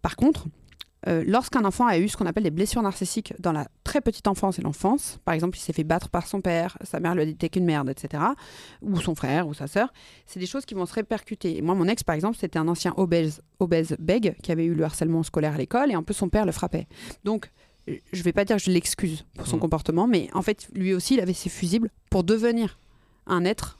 Par 0.00 0.16
contre, 0.16 0.46
euh, 1.08 1.24
lorsqu'un 1.26 1.64
enfant 1.64 1.86
a 1.86 1.98
eu 1.98 2.08
ce 2.08 2.16
qu'on 2.16 2.26
appelle 2.26 2.44
des 2.44 2.50
blessures 2.50 2.82
narcissiques 2.82 3.34
dans 3.40 3.50
la 3.52 3.66
très 3.82 4.00
petite 4.00 4.28
enfance 4.28 4.58
et 4.58 4.62
l'enfance, 4.62 5.18
par 5.24 5.34
exemple, 5.34 5.56
il 5.58 5.60
s'est 5.60 5.72
fait 5.72 5.82
battre 5.84 6.08
par 6.08 6.26
son 6.26 6.40
père, 6.40 6.78
sa 6.82 7.00
mère 7.00 7.14
lui 7.14 7.22
a 7.22 7.24
dit 7.26 7.34
t'es 7.34 7.48
qu'une 7.48 7.64
merde, 7.64 7.90
etc., 7.90 8.22
ou 8.82 9.00
son 9.00 9.14
frère 9.14 9.48
ou 9.48 9.54
sa 9.54 9.66
sœur, 9.66 9.92
c'est 10.26 10.38
des 10.38 10.46
choses 10.46 10.64
qui 10.64 10.74
vont 10.74 10.86
se 10.86 10.94
répercuter. 10.94 11.56
Et 11.58 11.62
moi, 11.62 11.74
mon 11.74 11.88
ex, 11.88 12.04
par 12.04 12.14
exemple, 12.14 12.36
c'était 12.38 12.58
un 12.58 12.68
ancien 12.68 12.94
obèse, 12.96 13.42
obèse 13.58 13.96
bègue 13.98 14.36
qui 14.42 14.52
avait 14.52 14.64
eu 14.64 14.74
le 14.74 14.84
harcèlement 14.84 15.22
scolaire 15.22 15.54
à 15.54 15.58
l'école 15.58 15.90
et 15.90 15.94
un 15.94 16.02
peu 16.04 16.14
son 16.14 16.28
père 16.28 16.46
le 16.46 16.52
frappait. 16.52 16.86
Donc, 17.24 17.50
euh, 17.88 17.96
je 18.12 18.22
vais 18.22 18.32
pas 18.32 18.44
dire 18.44 18.56
que 18.56 18.62
je 18.62 18.70
l'excuse 18.70 19.24
pour 19.36 19.46
son 19.48 19.56
Mm. 19.56 19.60
comportement, 19.60 20.06
mais 20.06 20.28
en 20.34 20.42
fait, 20.42 20.68
lui 20.72 20.94
aussi, 20.94 21.14
il 21.14 21.20
avait 21.20 21.32
ses 21.32 21.48
fusibles 21.50 21.90
pour 22.10 22.22
devenir 22.22 22.78
un 23.26 23.44
être 23.44 23.78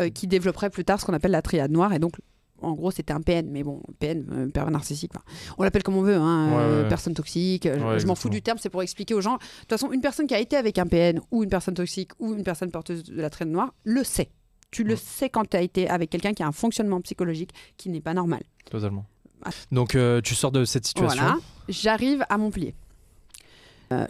euh, 0.00 0.10
qui 0.10 0.26
développerait 0.26 0.70
plus 0.70 0.84
tard 0.84 1.00
ce 1.00 1.06
qu'on 1.06 1.12
appelle 1.12 1.30
la 1.30 1.42
triade 1.42 1.70
noire. 1.70 1.92
Et 1.92 2.00
donc, 2.00 2.16
en 2.64 2.72
gros, 2.72 2.90
c'était 2.90 3.12
un 3.12 3.20
PN, 3.20 3.48
mais 3.50 3.62
bon, 3.62 3.82
PN, 4.00 4.24
euh, 4.32 4.48
pervers 4.48 4.70
narcissique. 4.72 5.12
enfin, 5.14 5.24
on 5.58 5.62
l'appelle 5.62 5.82
comme 5.82 5.96
on 5.96 6.02
veut, 6.02 6.16
hein, 6.16 6.48
Ouais, 6.50 6.56
euh, 6.62 6.82
ouais. 6.82 6.88
personne 6.88 7.14
toxique. 7.14 7.68
je- 7.68 8.06
m'en 8.06 8.14
fous 8.14 8.28
du 8.28 8.42
terme, 8.42 8.58
c'est 8.60 8.70
pour 8.70 8.82
expliquer 8.82 9.14
aux 9.14 9.20
gens. 9.20 9.34
De 9.34 9.38
toute 9.60 9.70
façon, 9.70 9.90
une 9.92 10.00
personne 10.00 10.26
qui 10.26 10.34
a 10.34 10.40
été 10.40 10.56
avec 10.56 10.78
un 10.78 10.86
PN 10.86 11.20
ou 11.30 11.42
une 11.44 11.50
personne 11.50 11.74
toxique 11.74 12.10
ou 12.18 12.32
une 12.34 12.42
personne 12.42 12.70
porteuse 12.70 13.04
de 13.04 13.20
la 13.20 13.30
triade 13.30 13.48
noire 13.50 13.72
le 13.84 14.02
sait. 14.04 14.30
Tu 14.70 14.82
le 14.84 14.96
sais 14.96 15.28
quand 15.30 15.48
tu 15.48 15.56
as 15.56 15.60
été 15.62 15.88
avec 15.88 16.10
quelqu'un 16.10 16.32
qui 16.32 16.42
a 16.42 16.46
un 16.48 16.52
fonctionnement 16.52 17.00
psychologique 17.00 17.50
qui 17.76 17.88
n'est 17.90 18.00
pas 18.00 18.12
normal. 18.14 18.42
Totalement. 18.70 19.04
Ah. 19.44 19.50
Donc, 19.70 19.94
euh, 19.94 20.20
tu 20.20 20.34
sors 20.34 20.50
de 20.50 20.64
cette 20.64 20.86
situation. 20.86 21.22
Voilà, 21.22 21.38
j'arrive 21.68 22.24
à 22.28 22.38
Montpellier. 22.38 22.74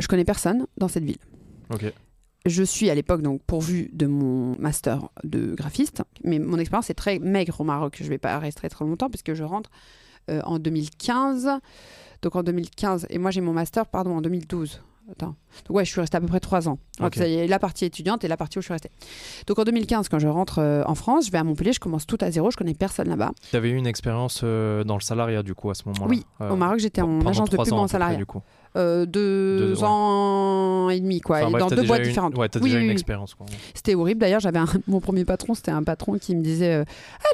Je 0.01 0.07
connais 0.09 0.25
personne 0.25 0.67
dans 0.79 0.89
cette 0.89 1.05
ville. 1.05 1.19
Ok. 1.71 1.85
Je 2.47 2.63
suis 2.63 2.91
à 2.91 2.95
l'époque 2.95 3.23
donc 3.23 3.41
pourvue 3.47 3.89
de 3.95 4.07
mon 4.07 4.55
master 4.59 5.09
de 5.23 5.55
graphiste, 5.55 6.03
mais 6.25 6.39
mon 6.39 6.59
expérience 6.59 6.91
est 6.91 6.95
très 6.95 7.19
maigre 7.19 7.59
au 7.61 7.65
Maroc. 7.65 7.97
Je 7.99 8.05
ne 8.05 8.09
vais 8.11 8.19
pas 8.19 8.39
rester 8.39 8.69
très 8.69 8.85
longtemps 8.85 9.09
puisque 9.09 9.33
je 9.33 9.43
rentre 9.45 9.71
euh, 10.31 10.43
en 10.45 10.59
2015. 10.59 11.49
Donc 12.21 12.37
en 12.37 12.43
2015, 12.43 13.07
et 13.09 13.17
moi 13.19 13.31
j'ai 13.31 13.41
mon 13.41 13.53
master, 13.55 13.87
pardon, 13.87 14.17
en 14.17 14.21
2012. 14.21 14.83
Attends. 15.11 15.35
Donc 15.67 15.77
ouais, 15.77 15.85
je 15.85 15.91
suis 15.91 16.01
restée 16.01 16.17
à 16.17 16.21
peu 16.21 16.27
près 16.27 16.41
trois 16.41 16.67
ans. 16.69 16.79
Donc 16.99 17.09
Ok. 17.09 17.15
ça 17.17 17.29
y 17.29 17.35
est, 17.35 17.47
la 17.47 17.59
partie 17.59 17.85
étudiante 17.87 18.25
et 18.25 18.29
la 18.29 18.37
partie 18.39 18.59
où 18.59 18.63
je 18.63 18.67
suis 18.67 18.73
restée. 18.73 18.91
Donc 19.47 19.59
en 19.59 19.65
2015, 19.65 20.09
quand 20.11 20.19
je 20.19 20.29
rentre 20.29 20.59
euh, 20.61 20.83
en 20.87 20.95
France, 20.95 21.27
je 21.27 21.31
vais 21.31 21.37
à 21.39 21.45
Montpellier, 21.45 21.73
je 21.75 21.81
commence 21.81 22.07
tout 22.07 22.17
à 22.23 22.31
zéro, 22.31 22.51
je 22.51 22.57
connais 22.57 22.73
personne 22.75 23.09
là-bas. 23.09 23.33
Tu 23.51 23.57
avais 23.57 23.69
eu 23.71 23.77
une 23.77 23.87
expérience 23.87 24.41
euh, 24.45 24.83
dans 24.85 24.95
le 24.97 25.03
salariat, 25.03 25.43
du 25.43 25.55
coup, 25.55 25.69
à 25.71 25.75
ce 25.75 25.83
moment-là? 25.87 26.07
Oui, 26.09 26.25
Euh, 26.41 26.51
Au 26.51 26.57
Maroc, 26.57 26.79
j'étais 26.79 27.03
en 27.03 27.21
agence 27.27 27.51
de 27.51 27.57
pub 27.59 27.73
en 27.75 27.87
salariat. 27.89 28.17
du 28.17 28.25
coup. 28.27 28.41
Euh, 28.77 29.07
deux, 29.07 29.59
Deux, 29.59 29.75
ouais. 29.79 29.85
ans 29.85 30.89
et 30.91 30.99
demi, 30.99 31.21
quoi, 31.21 31.37
Enfin, 31.39 31.49
et 31.49 31.51
bref, 31.53 31.61
dans 31.69 31.77
deux 31.77 31.83
boîtes 31.85 32.01
une- 32.01 32.09
différentes. 32.09 32.37
Ouais, 32.37 32.49
t'as 32.49 32.59
Oui, 32.59 32.65
déjà 32.67 32.79
oui, 32.79 32.83
une 32.83 32.89
oui. 32.89 32.93
expérience. 32.93 33.35
quoi. 33.35 33.47
C'était 33.73 33.95
horrible. 33.95 34.21
D'ailleurs, 34.21 34.41
j'avais 34.41 34.59
un- 34.59 34.67
mon 34.89 35.01
premier 35.01 35.25
patron, 35.25 35.55
c'était 35.55 35.71
un 35.71 35.85
patron 35.85 36.19
qui 36.19 36.35
me 36.35 36.43
disait 36.43 36.75
euh, 36.75 36.85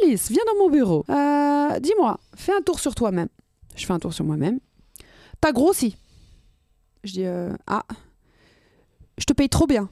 Alice, 0.03 0.31
viens 0.31 0.43
dans 0.47 0.63
mon 0.65 0.71
bureau. 0.71 1.05
Euh, 1.09 1.79
Dis-moi, 1.81 2.19
fais 2.37 2.53
un 2.53 2.61
tour 2.61 2.79
sur 2.81 2.95
toi-même. 2.95 3.29
Je 3.77 3.87
fais 3.87 3.93
un 3.95 3.99
tour 3.99 4.13
sur 4.13 4.25
moi-même. 4.25 4.59
T'as 5.41 5.53
grossi. 5.53 5.97
Je 7.05 7.13
dis 7.13 7.25
Ah, 7.67 7.85
je 9.17 9.25
te 9.25 9.33
paye 9.33 9.49
trop 9.49 9.67
bien. 9.67 9.89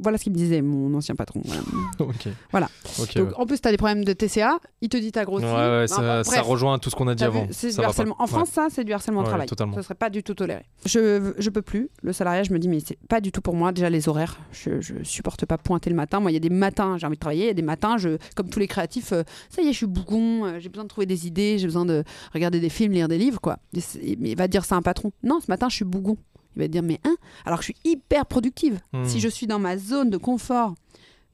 Voilà 0.00 0.16
ce 0.18 0.22
qu'il 0.24 0.32
me 0.32 0.36
disait, 0.38 0.62
mon 0.62 0.94
ancien 0.94 1.14
patron. 1.14 1.42
Voilà. 1.44 1.62
ok. 1.98 2.28
Voilà. 2.50 2.68
Ok, 3.00 3.14
Donc, 3.16 3.28
ouais. 3.28 3.34
en 3.36 3.46
plus, 3.46 3.60
tu 3.60 3.68
as 3.68 3.70
des 3.70 3.76
problèmes 3.76 4.04
de 4.04 4.12
TCA. 4.12 4.58
Il 4.80 4.88
te 4.88 4.96
dit 4.96 5.10
t'as 5.12 5.24
grossi. 5.24 5.44
Ouais, 5.44 5.52
ouais, 5.52 5.86
ça, 5.88 6.22
ça 6.24 6.42
rejoint 6.42 6.78
tout 6.78 6.90
ce 6.90 6.94
qu'on 6.96 7.08
a 7.08 7.14
dit 7.14 7.24
vu, 7.24 7.28
avant. 7.28 7.46
C'est 7.50 7.70
Ça 7.72 7.82
du 7.82 7.86
harcèlement. 7.86 8.16
En 8.18 8.26
France, 8.26 8.50
ça, 8.50 8.68
c'est 8.70 8.84
du 8.84 8.92
harcèlement 8.92 9.20
au 9.20 9.24
travail. 9.24 9.46
totalement. 9.48 9.74
Ce 9.76 9.82
serait 9.82 9.94
pas 9.94 10.10
du 10.10 10.22
tout 10.22 10.34
toléré. 10.34 10.64
Je, 10.86 11.32
je 11.38 11.50
peux 11.50 11.62
plus. 11.62 11.88
Le 12.02 12.12
salariat, 12.12 12.42
je 12.44 12.52
me 12.52 12.58
dis, 12.58 12.68
mais 12.68 12.80
c'est 12.80 12.98
pas 13.08 13.20
du 13.20 13.32
tout 13.32 13.40
pour 13.40 13.54
moi. 13.54 13.72
Déjà, 13.72 13.90
les 13.90 14.08
horaires, 14.08 14.38
je, 14.52 14.80
je 14.80 14.94
supporte 15.02 15.44
pas 15.46 15.58
pointer 15.58 15.90
le 15.90 15.96
matin. 15.96 16.20
Moi, 16.20 16.30
il 16.30 16.34
y 16.34 16.38
a 16.38 16.40
des 16.40 16.50
matins, 16.50 16.96
j'ai 16.98 17.06
envie 17.06 17.16
de 17.16 17.20
travailler. 17.20 17.44
Il 17.44 17.48
y 17.48 17.50
a 17.50 17.54
des 17.54 17.62
matins, 17.62 17.96
je, 17.98 18.18
comme 18.36 18.48
tous 18.50 18.58
les 18.60 18.68
créatifs, 18.68 19.12
euh, 19.12 19.24
ça 19.50 19.62
y 19.62 19.66
est, 19.68 19.72
je 19.72 19.78
suis 19.78 19.86
bougon. 19.86 20.44
euh, 20.46 20.58
j'ai 20.60 20.68
besoin 20.68 20.84
de 20.84 20.88
trouver 20.88 21.06
des 21.06 21.26
idées. 21.26 21.58
J'ai 21.58 21.66
besoin 21.66 21.84
de 21.86 22.04
regarder 22.34 22.60
des 22.60 22.68
films, 22.68 22.92
lire 22.92 23.08
des 23.08 23.18
livres, 23.18 23.40
quoi. 23.40 23.58
Et 23.74 24.16
mais 24.20 24.30
il 24.30 24.36
va 24.36 24.48
dire 24.48 24.64
ça 24.64 24.74
à 24.76 24.78
un 24.78 24.82
patron. 24.82 25.10
Non, 25.22 25.40
ce 25.40 25.46
matin, 25.50 25.68
je 25.68 25.76
suis 25.76 25.84
bougon. 25.84 26.16
Il 26.58 26.62
va 26.62 26.68
dire, 26.68 26.82
mais 26.82 27.00
hein 27.04 27.16
Alors 27.46 27.60
que 27.60 27.64
je 27.64 27.72
suis 27.72 27.90
hyper 27.90 28.26
productive. 28.26 28.80
Hmm. 28.92 29.04
Si 29.04 29.20
je 29.20 29.28
suis 29.28 29.46
dans 29.46 29.58
ma 29.58 29.78
zone 29.78 30.10
de 30.10 30.16
confort 30.16 30.74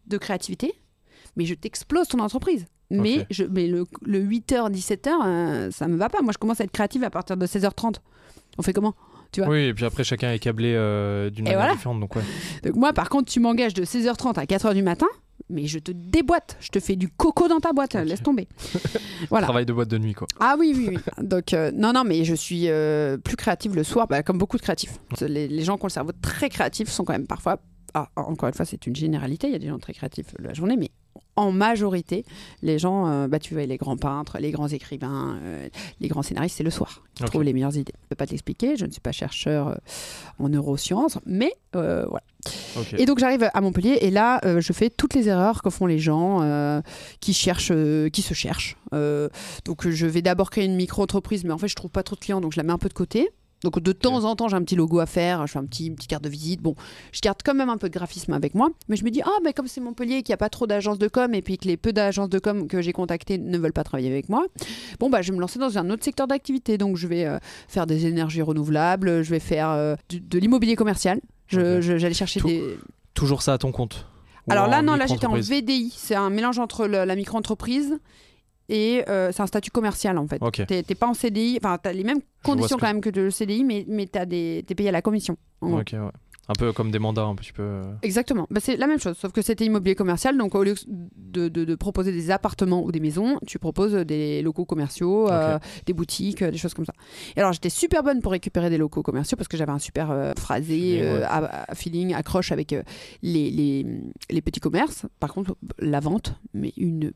de 0.06 0.18
créativité, 0.18 0.74
mais 1.36 1.46
je 1.46 1.54
t'explose 1.54 2.08
ton 2.08 2.20
entreprise. 2.20 2.66
Mais, 2.90 3.26
je, 3.30 3.44
mais 3.44 3.66
le, 3.66 3.86
le 4.02 4.22
8h, 4.22 4.70
17h, 4.70 5.08
euh, 5.24 5.70
ça 5.72 5.88
me 5.88 5.96
va 5.96 6.08
pas. 6.08 6.22
Moi, 6.22 6.32
je 6.32 6.38
commence 6.38 6.60
à 6.60 6.64
être 6.64 6.70
créative 6.70 7.02
à 7.02 7.10
partir 7.10 7.36
de 7.36 7.44
16h30. 7.46 7.96
On 8.58 8.62
fait 8.62 8.72
comment 8.72 8.94
vois? 9.40 9.48
Oui, 9.48 9.64
et 9.64 9.74
puis 9.74 9.84
après, 9.84 10.04
chacun 10.04 10.32
est 10.32 10.38
câblé 10.38 10.74
euh, 10.74 11.30
d'une 11.30 11.44
manière 11.44 11.58
voilà. 11.58 11.74
différente. 11.74 12.00
Donc, 12.00 12.16
ouais. 12.16 12.22
Donc 12.62 12.74
moi, 12.76 12.92
par 12.92 13.08
contre, 13.08 13.30
tu 13.30 13.40
m'engages 13.40 13.74
de 13.74 13.84
16h30 13.84 14.38
à 14.38 14.44
4h 14.44 14.74
du 14.74 14.82
matin, 14.82 15.06
mais 15.54 15.66
je 15.66 15.78
te 15.78 15.92
déboîte. 15.92 16.56
Je 16.60 16.68
te 16.68 16.80
fais 16.80 16.96
du 16.96 17.08
coco 17.08 17.48
dans 17.48 17.60
ta 17.60 17.72
boîte. 17.72 17.94
Laisse 17.94 18.22
tomber. 18.22 18.48
voilà. 19.30 19.46
Travail 19.46 19.64
de 19.66 19.72
boîte 19.72 19.88
de 19.88 19.98
nuit, 19.98 20.14
quoi. 20.14 20.26
Ah 20.40 20.56
oui, 20.58 20.74
oui, 20.76 20.88
oui. 20.90 20.98
Donc, 21.24 21.52
euh, 21.54 21.70
non, 21.72 21.92
non, 21.92 22.04
mais 22.04 22.24
je 22.24 22.34
suis 22.34 22.68
euh, 22.68 23.16
plus 23.16 23.36
créative 23.36 23.74
le 23.74 23.84
soir, 23.84 24.06
bah, 24.08 24.22
comme 24.22 24.38
beaucoup 24.38 24.56
de 24.56 24.62
créatifs. 24.62 24.98
Les, 25.20 25.48
les 25.48 25.62
gens 25.62 25.76
qui 25.78 25.84
ont 25.84 25.86
le 25.86 25.92
cerveau 25.92 26.12
très 26.20 26.48
créatif 26.48 26.88
sont 26.90 27.04
quand 27.04 27.12
même 27.14 27.26
parfois. 27.26 27.58
ah, 27.94 28.10
encore 28.16 28.48
une 28.48 28.54
fois, 28.54 28.64
c'est 28.66 28.86
une 28.86 28.96
généralité. 28.96 29.46
Il 29.46 29.52
y 29.52 29.56
a 29.56 29.60
des 29.60 29.68
gens 29.68 29.78
très 29.78 29.94
créatifs 29.94 30.34
la 30.38 30.52
journée, 30.52 30.76
mais 30.76 30.90
en 31.36 31.50
majorité, 31.50 32.24
les 32.62 32.78
gens, 32.78 33.08
euh, 33.08 33.26
bah, 33.26 33.40
tu 33.40 33.54
vois, 33.54 33.66
les 33.66 33.76
grands 33.76 33.96
peintres, 33.96 34.38
les 34.38 34.52
grands 34.52 34.68
écrivains, 34.68 35.36
euh, 35.42 35.68
les 36.00 36.08
grands 36.08 36.22
scénaristes, 36.22 36.56
c'est 36.58 36.62
le 36.62 36.70
soir 36.70 37.02
qu'ils 37.14 37.26
Ok. 37.26 37.30
trouvent 37.32 37.42
les 37.42 37.52
meilleures 37.52 37.76
idées. 37.76 37.92
Je 37.96 38.04
ne 38.04 38.08
peux 38.10 38.14
pas 38.16 38.26
te 38.26 38.30
l'expliquer, 38.30 38.76
je 38.76 38.86
ne 38.86 38.90
suis 38.92 39.00
pas 39.00 39.10
chercheur 39.12 39.68
euh, 39.68 39.74
en 40.38 40.48
neurosciences, 40.48 41.18
mais 41.26 41.52
voilà. 41.72 42.22
Et 42.98 43.06
donc 43.06 43.18
j'arrive 43.18 43.48
à 43.52 43.60
Montpellier 43.60 43.98
et 44.02 44.10
là 44.10 44.40
je 44.60 44.72
fais 44.72 44.90
toutes 44.90 45.14
les 45.14 45.28
erreurs 45.28 45.62
que 45.62 45.70
font 45.70 45.86
les 45.86 45.98
gens 45.98 46.82
qui 47.20 47.32
cherchent, 47.32 47.72
qui 48.12 48.22
se 48.22 48.34
cherchent. 48.34 48.76
Donc 49.64 49.88
je 49.88 50.06
vais 50.06 50.22
d'abord 50.22 50.50
créer 50.50 50.66
une 50.66 50.76
micro-entreprise, 50.76 51.42
mais 51.44 51.52
en 51.52 51.58
fait 51.58 51.68
je 51.68 51.74
trouve 51.74 51.90
pas 51.90 52.02
trop 52.04 52.14
de 52.16 52.20
clients, 52.20 52.40
donc 52.40 52.52
je 52.52 52.58
la 52.58 52.62
mets 52.62 52.72
un 52.72 52.78
peu 52.78 52.88
de 52.88 52.94
côté. 52.94 53.30
Donc 53.64 53.80
de 53.80 53.90
temps 53.92 54.22
en 54.24 54.36
temps, 54.36 54.46
j'ai 54.46 54.54
un 54.56 54.62
petit 54.62 54.76
logo 54.76 55.00
à 55.00 55.06
faire, 55.06 55.44
je 55.48 55.52
fais 55.52 55.58
un 55.58 55.64
petit, 55.64 55.86
une 55.86 55.96
petite 55.96 56.10
carte 56.10 56.22
de 56.22 56.28
visite. 56.28 56.60
Bon, 56.62 56.76
je 57.10 57.20
garde 57.20 57.38
quand 57.44 57.54
même 57.54 57.68
un 57.70 57.76
peu 57.78 57.88
de 57.88 57.94
graphisme 57.94 58.32
avec 58.32 58.54
moi, 58.54 58.68
mais 58.88 58.94
je 58.94 59.04
me 59.04 59.10
dis, 59.10 59.22
ah, 59.22 59.38
mais 59.42 59.52
comme 59.52 59.66
c'est 59.66 59.80
Montpellier, 59.80 60.22
qu'il 60.22 60.30
n'y 60.30 60.34
a 60.34 60.38
pas 60.38 60.48
trop 60.50 60.66
d'agences 60.68 60.98
de 60.98 61.08
com, 61.08 61.34
et 61.34 61.42
puis 61.42 61.58
que 61.58 61.66
les 61.66 61.76
peu 61.76 61.92
d'agences 61.92 62.28
de 62.28 62.38
com 62.38 62.68
que 62.68 62.80
j'ai 62.82 62.92
contactées 62.92 63.38
ne 63.38 63.58
veulent 63.58 63.72
pas 63.72 63.82
travailler 63.84 64.10
avec 64.10 64.28
moi, 64.28 64.44
bon, 65.00 65.10
bah, 65.10 65.22
je 65.22 65.30
vais 65.32 65.36
me 65.36 65.40
lancer 65.40 65.58
dans 65.58 65.76
un 65.78 65.90
autre 65.90 66.04
secteur 66.04 66.26
d'activité. 66.28 66.78
Donc 66.78 66.96
je 66.96 67.08
vais 67.08 67.24
euh, 67.24 67.38
faire 67.66 67.86
des 67.86 68.06
énergies 68.06 68.42
renouvelables, 68.42 69.22
je 69.22 69.30
vais 69.30 69.40
faire 69.40 69.70
euh, 69.70 69.96
du- 70.08 70.20
de 70.20 70.38
l'immobilier 70.38 70.76
commercial. 70.76 71.20
Je- 71.48 71.80
chercher 72.12 72.40
des. 72.40 72.76
Toujours 73.14 73.42
ça 73.42 73.54
à 73.54 73.58
ton 73.58 73.72
compte? 73.72 74.06
Alors 74.50 74.66
là, 74.66 74.82
non, 74.82 74.94
là 74.94 75.06
j'étais 75.06 75.26
en 75.26 75.34
VDI. 75.34 75.92
C'est 75.96 76.14
un 76.14 76.28
mélange 76.30 76.58
entre 76.58 76.86
le- 76.86 77.04
la 77.04 77.16
micro-entreprise 77.16 77.98
et 78.68 79.04
euh, 79.08 79.30
c'est 79.32 79.42
un 79.42 79.46
statut 79.46 79.70
commercial 79.70 80.16
en 80.18 80.26
fait. 80.26 80.42
Ok. 80.42 80.64
T'es 80.66 80.82
t'es 80.82 80.94
pas 80.94 81.06
en 81.06 81.14
CDI, 81.14 81.58
enfin 81.62 81.78
t'as 81.82 81.92
les 81.92 82.04
mêmes 82.04 82.20
conditions 82.42 82.76
quand 82.76 82.86
que- 82.86 82.92
même 82.92 83.00
que 83.00 83.10
le 83.10 83.30
CDI, 83.30 83.64
mais, 83.64 83.84
mais 83.88 84.06
t'as 84.06 84.24
des- 84.26 84.64
t'es 84.66 84.74
payé 84.74 84.88
à 84.88 84.92
la 84.92 85.02
commission. 85.02 85.36
en 85.60 85.72
ouais. 85.76 85.84
Un 86.46 86.52
peu 86.58 86.74
comme 86.74 86.90
des 86.90 86.98
mandats, 86.98 87.22
un 87.24 87.34
petit 87.36 87.52
peu. 87.54 87.62
euh. 87.62 87.82
Exactement, 88.02 88.46
bah, 88.50 88.60
c'est 88.62 88.76
la 88.76 88.86
même 88.86 88.98
chose, 89.00 89.16
sauf 89.16 89.32
que 89.32 89.40
c'était 89.40 89.64
immobilier 89.64 89.94
commercial, 89.94 90.36
donc 90.36 90.54
au 90.54 90.62
lieu 90.62 90.74
de, 91.16 91.48
de- 91.48 91.64
de 91.64 91.74
proposer 91.74 92.12
des 92.12 92.30
appartements 92.30 92.82
ou 92.84 92.92
des 92.92 93.00
maisons, 93.00 93.38
tu 93.46 93.58
proposes 93.58 93.94
des 93.94 94.42
locaux 94.42 94.66
commerciaux, 94.66 95.30
euh, 95.30 95.58
des 95.86 95.94
boutiques, 95.94 96.44
des 96.44 96.58
choses 96.58 96.74
comme 96.74 96.84
ça. 96.84 96.92
Et 97.34 97.40
alors 97.40 97.54
j'étais 97.54 97.70
super 97.70 98.02
bonne 98.02 98.20
pour 98.20 98.32
récupérer 98.32 98.68
des 98.68 98.76
locaux 98.76 99.02
commerciaux 99.02 99.38
parce 99.38 99.48
que 99.48 99.56
j'avais 99.56 99.72
un 99.72 99.78
super 99.78 100.10
euh, 100.10 100.32
phrasé, 100.38 100.98
Feeling, 100.98 101.02
ouais. 101.14 101.22
à- 101.22 101.70
à 101.70 101.74
feeling, 101.74 102.12
accroche 102.14 102.52
avec 102.52 102.72
les, 103.22 103.50
les, 103.50 103.86
les 104.28 104.42
petits 104.42 104.60
commerces. 104.60 105.06
Par 105.20 105.32
contre, 105.32 105.56
la 105.78 106.00
vente, 106.00 106.34
mais 106.52 106.74
une 106.76 107.12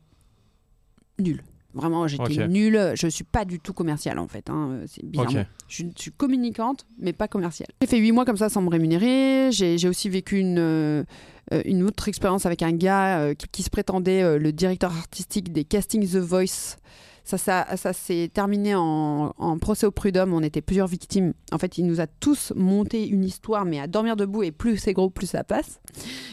nulle. 1.19 1.43
Vraiment, 1.75 2.07
j'étais 2.07 2.41
Ok. 2.41 2.49
nulle. 2.49 2.93
Je 2.95 3.07
suis 3.07 3.23
pas 3.23 3.45
du 3.45 3.59
tout 3.59 3.73
commerciale 3.73 4.17
en 4.17 4.27
fait. 4.27 4.49
hein, 4.49 4.79
C'est 4.87 5.05
bizarrement. 5.05 5.41
Ok. 5.41 5.45
Je 5.67 5.75
suis, 5.75 5.91
je 5.95 6.01
suis 6.01 6.11
communicante, 6.11 6.87
mais 6.99 7.13
pas 7.13 7.27
commerciale. 7.27 7.69
J'ai 7.81 7.87
fait 7.87 7.97
huit 7.99 8.11
mois 8.11 8.25
comme 8.25 8.37
ça 8.37 8.49
sans 8.49 8.61
me 8.63 8.69
rémunérer. 8.69 9.49
J'ai 9.51 9.77
j'ai 9.77 9.87
aussi 9.87 10.09
vécu 10.09 10.39
une, 10.39 10.57
euh, 10.57 11.03
euh, 11.53 11.61
une 11.65 11.83
autre 11.83 12.07
expérience 12.07 12.47
avec 12.47 12.63
un 12.63 12.71
gars 12.71 13.19
euh, 13.19 13.33
qui, 13.35 13.47
qui 13.51 13.63
se 13.63 13.69
prétendait 13.69 14.23
euh, 14.23 14.39
le 14.39 14.51
directeur 14.51 14.91
artistique 14.97 15.53
des 15.53 15.63
castings 15.63 16.07
The 16.09 16.15
Voice. 16.17 16.77
Ça, 17.23 17.37
ça, 17.37 17.65
ça 17.75 17.93
s'est 17.93 18.29
terminé 18.33 18.75
en, 18.75 19.33
en 19.37 19.57
procès 19.57 19.85
au 19.85 19.91
prud'homme. 19.91 20.33
On 20.33 20.41
était 20.41 20.61
plusieurs 20.61 20.87
victimes. 20.87 21.33
En 21.51 21.57
fait, 21.57 21.77
il 21.77 21.85
nous 21.85 22.01
a 22.01 22.07
tous 22.07 22.53
monté 22.55 23.07
une 23.07 23.23
histoire, 23.23 23.65
mais 23.65 23.79
à 23.79 23.87
dormir 23.87 24.15
debout. 24.15 24.43
Et 24.43 24.51
plus 24.51 24.77
c'est 24.77 24.93
gros, 24.93 25.09
plus 25.09 25.27
ça 25.27 25.43
passe. 25.43 25.79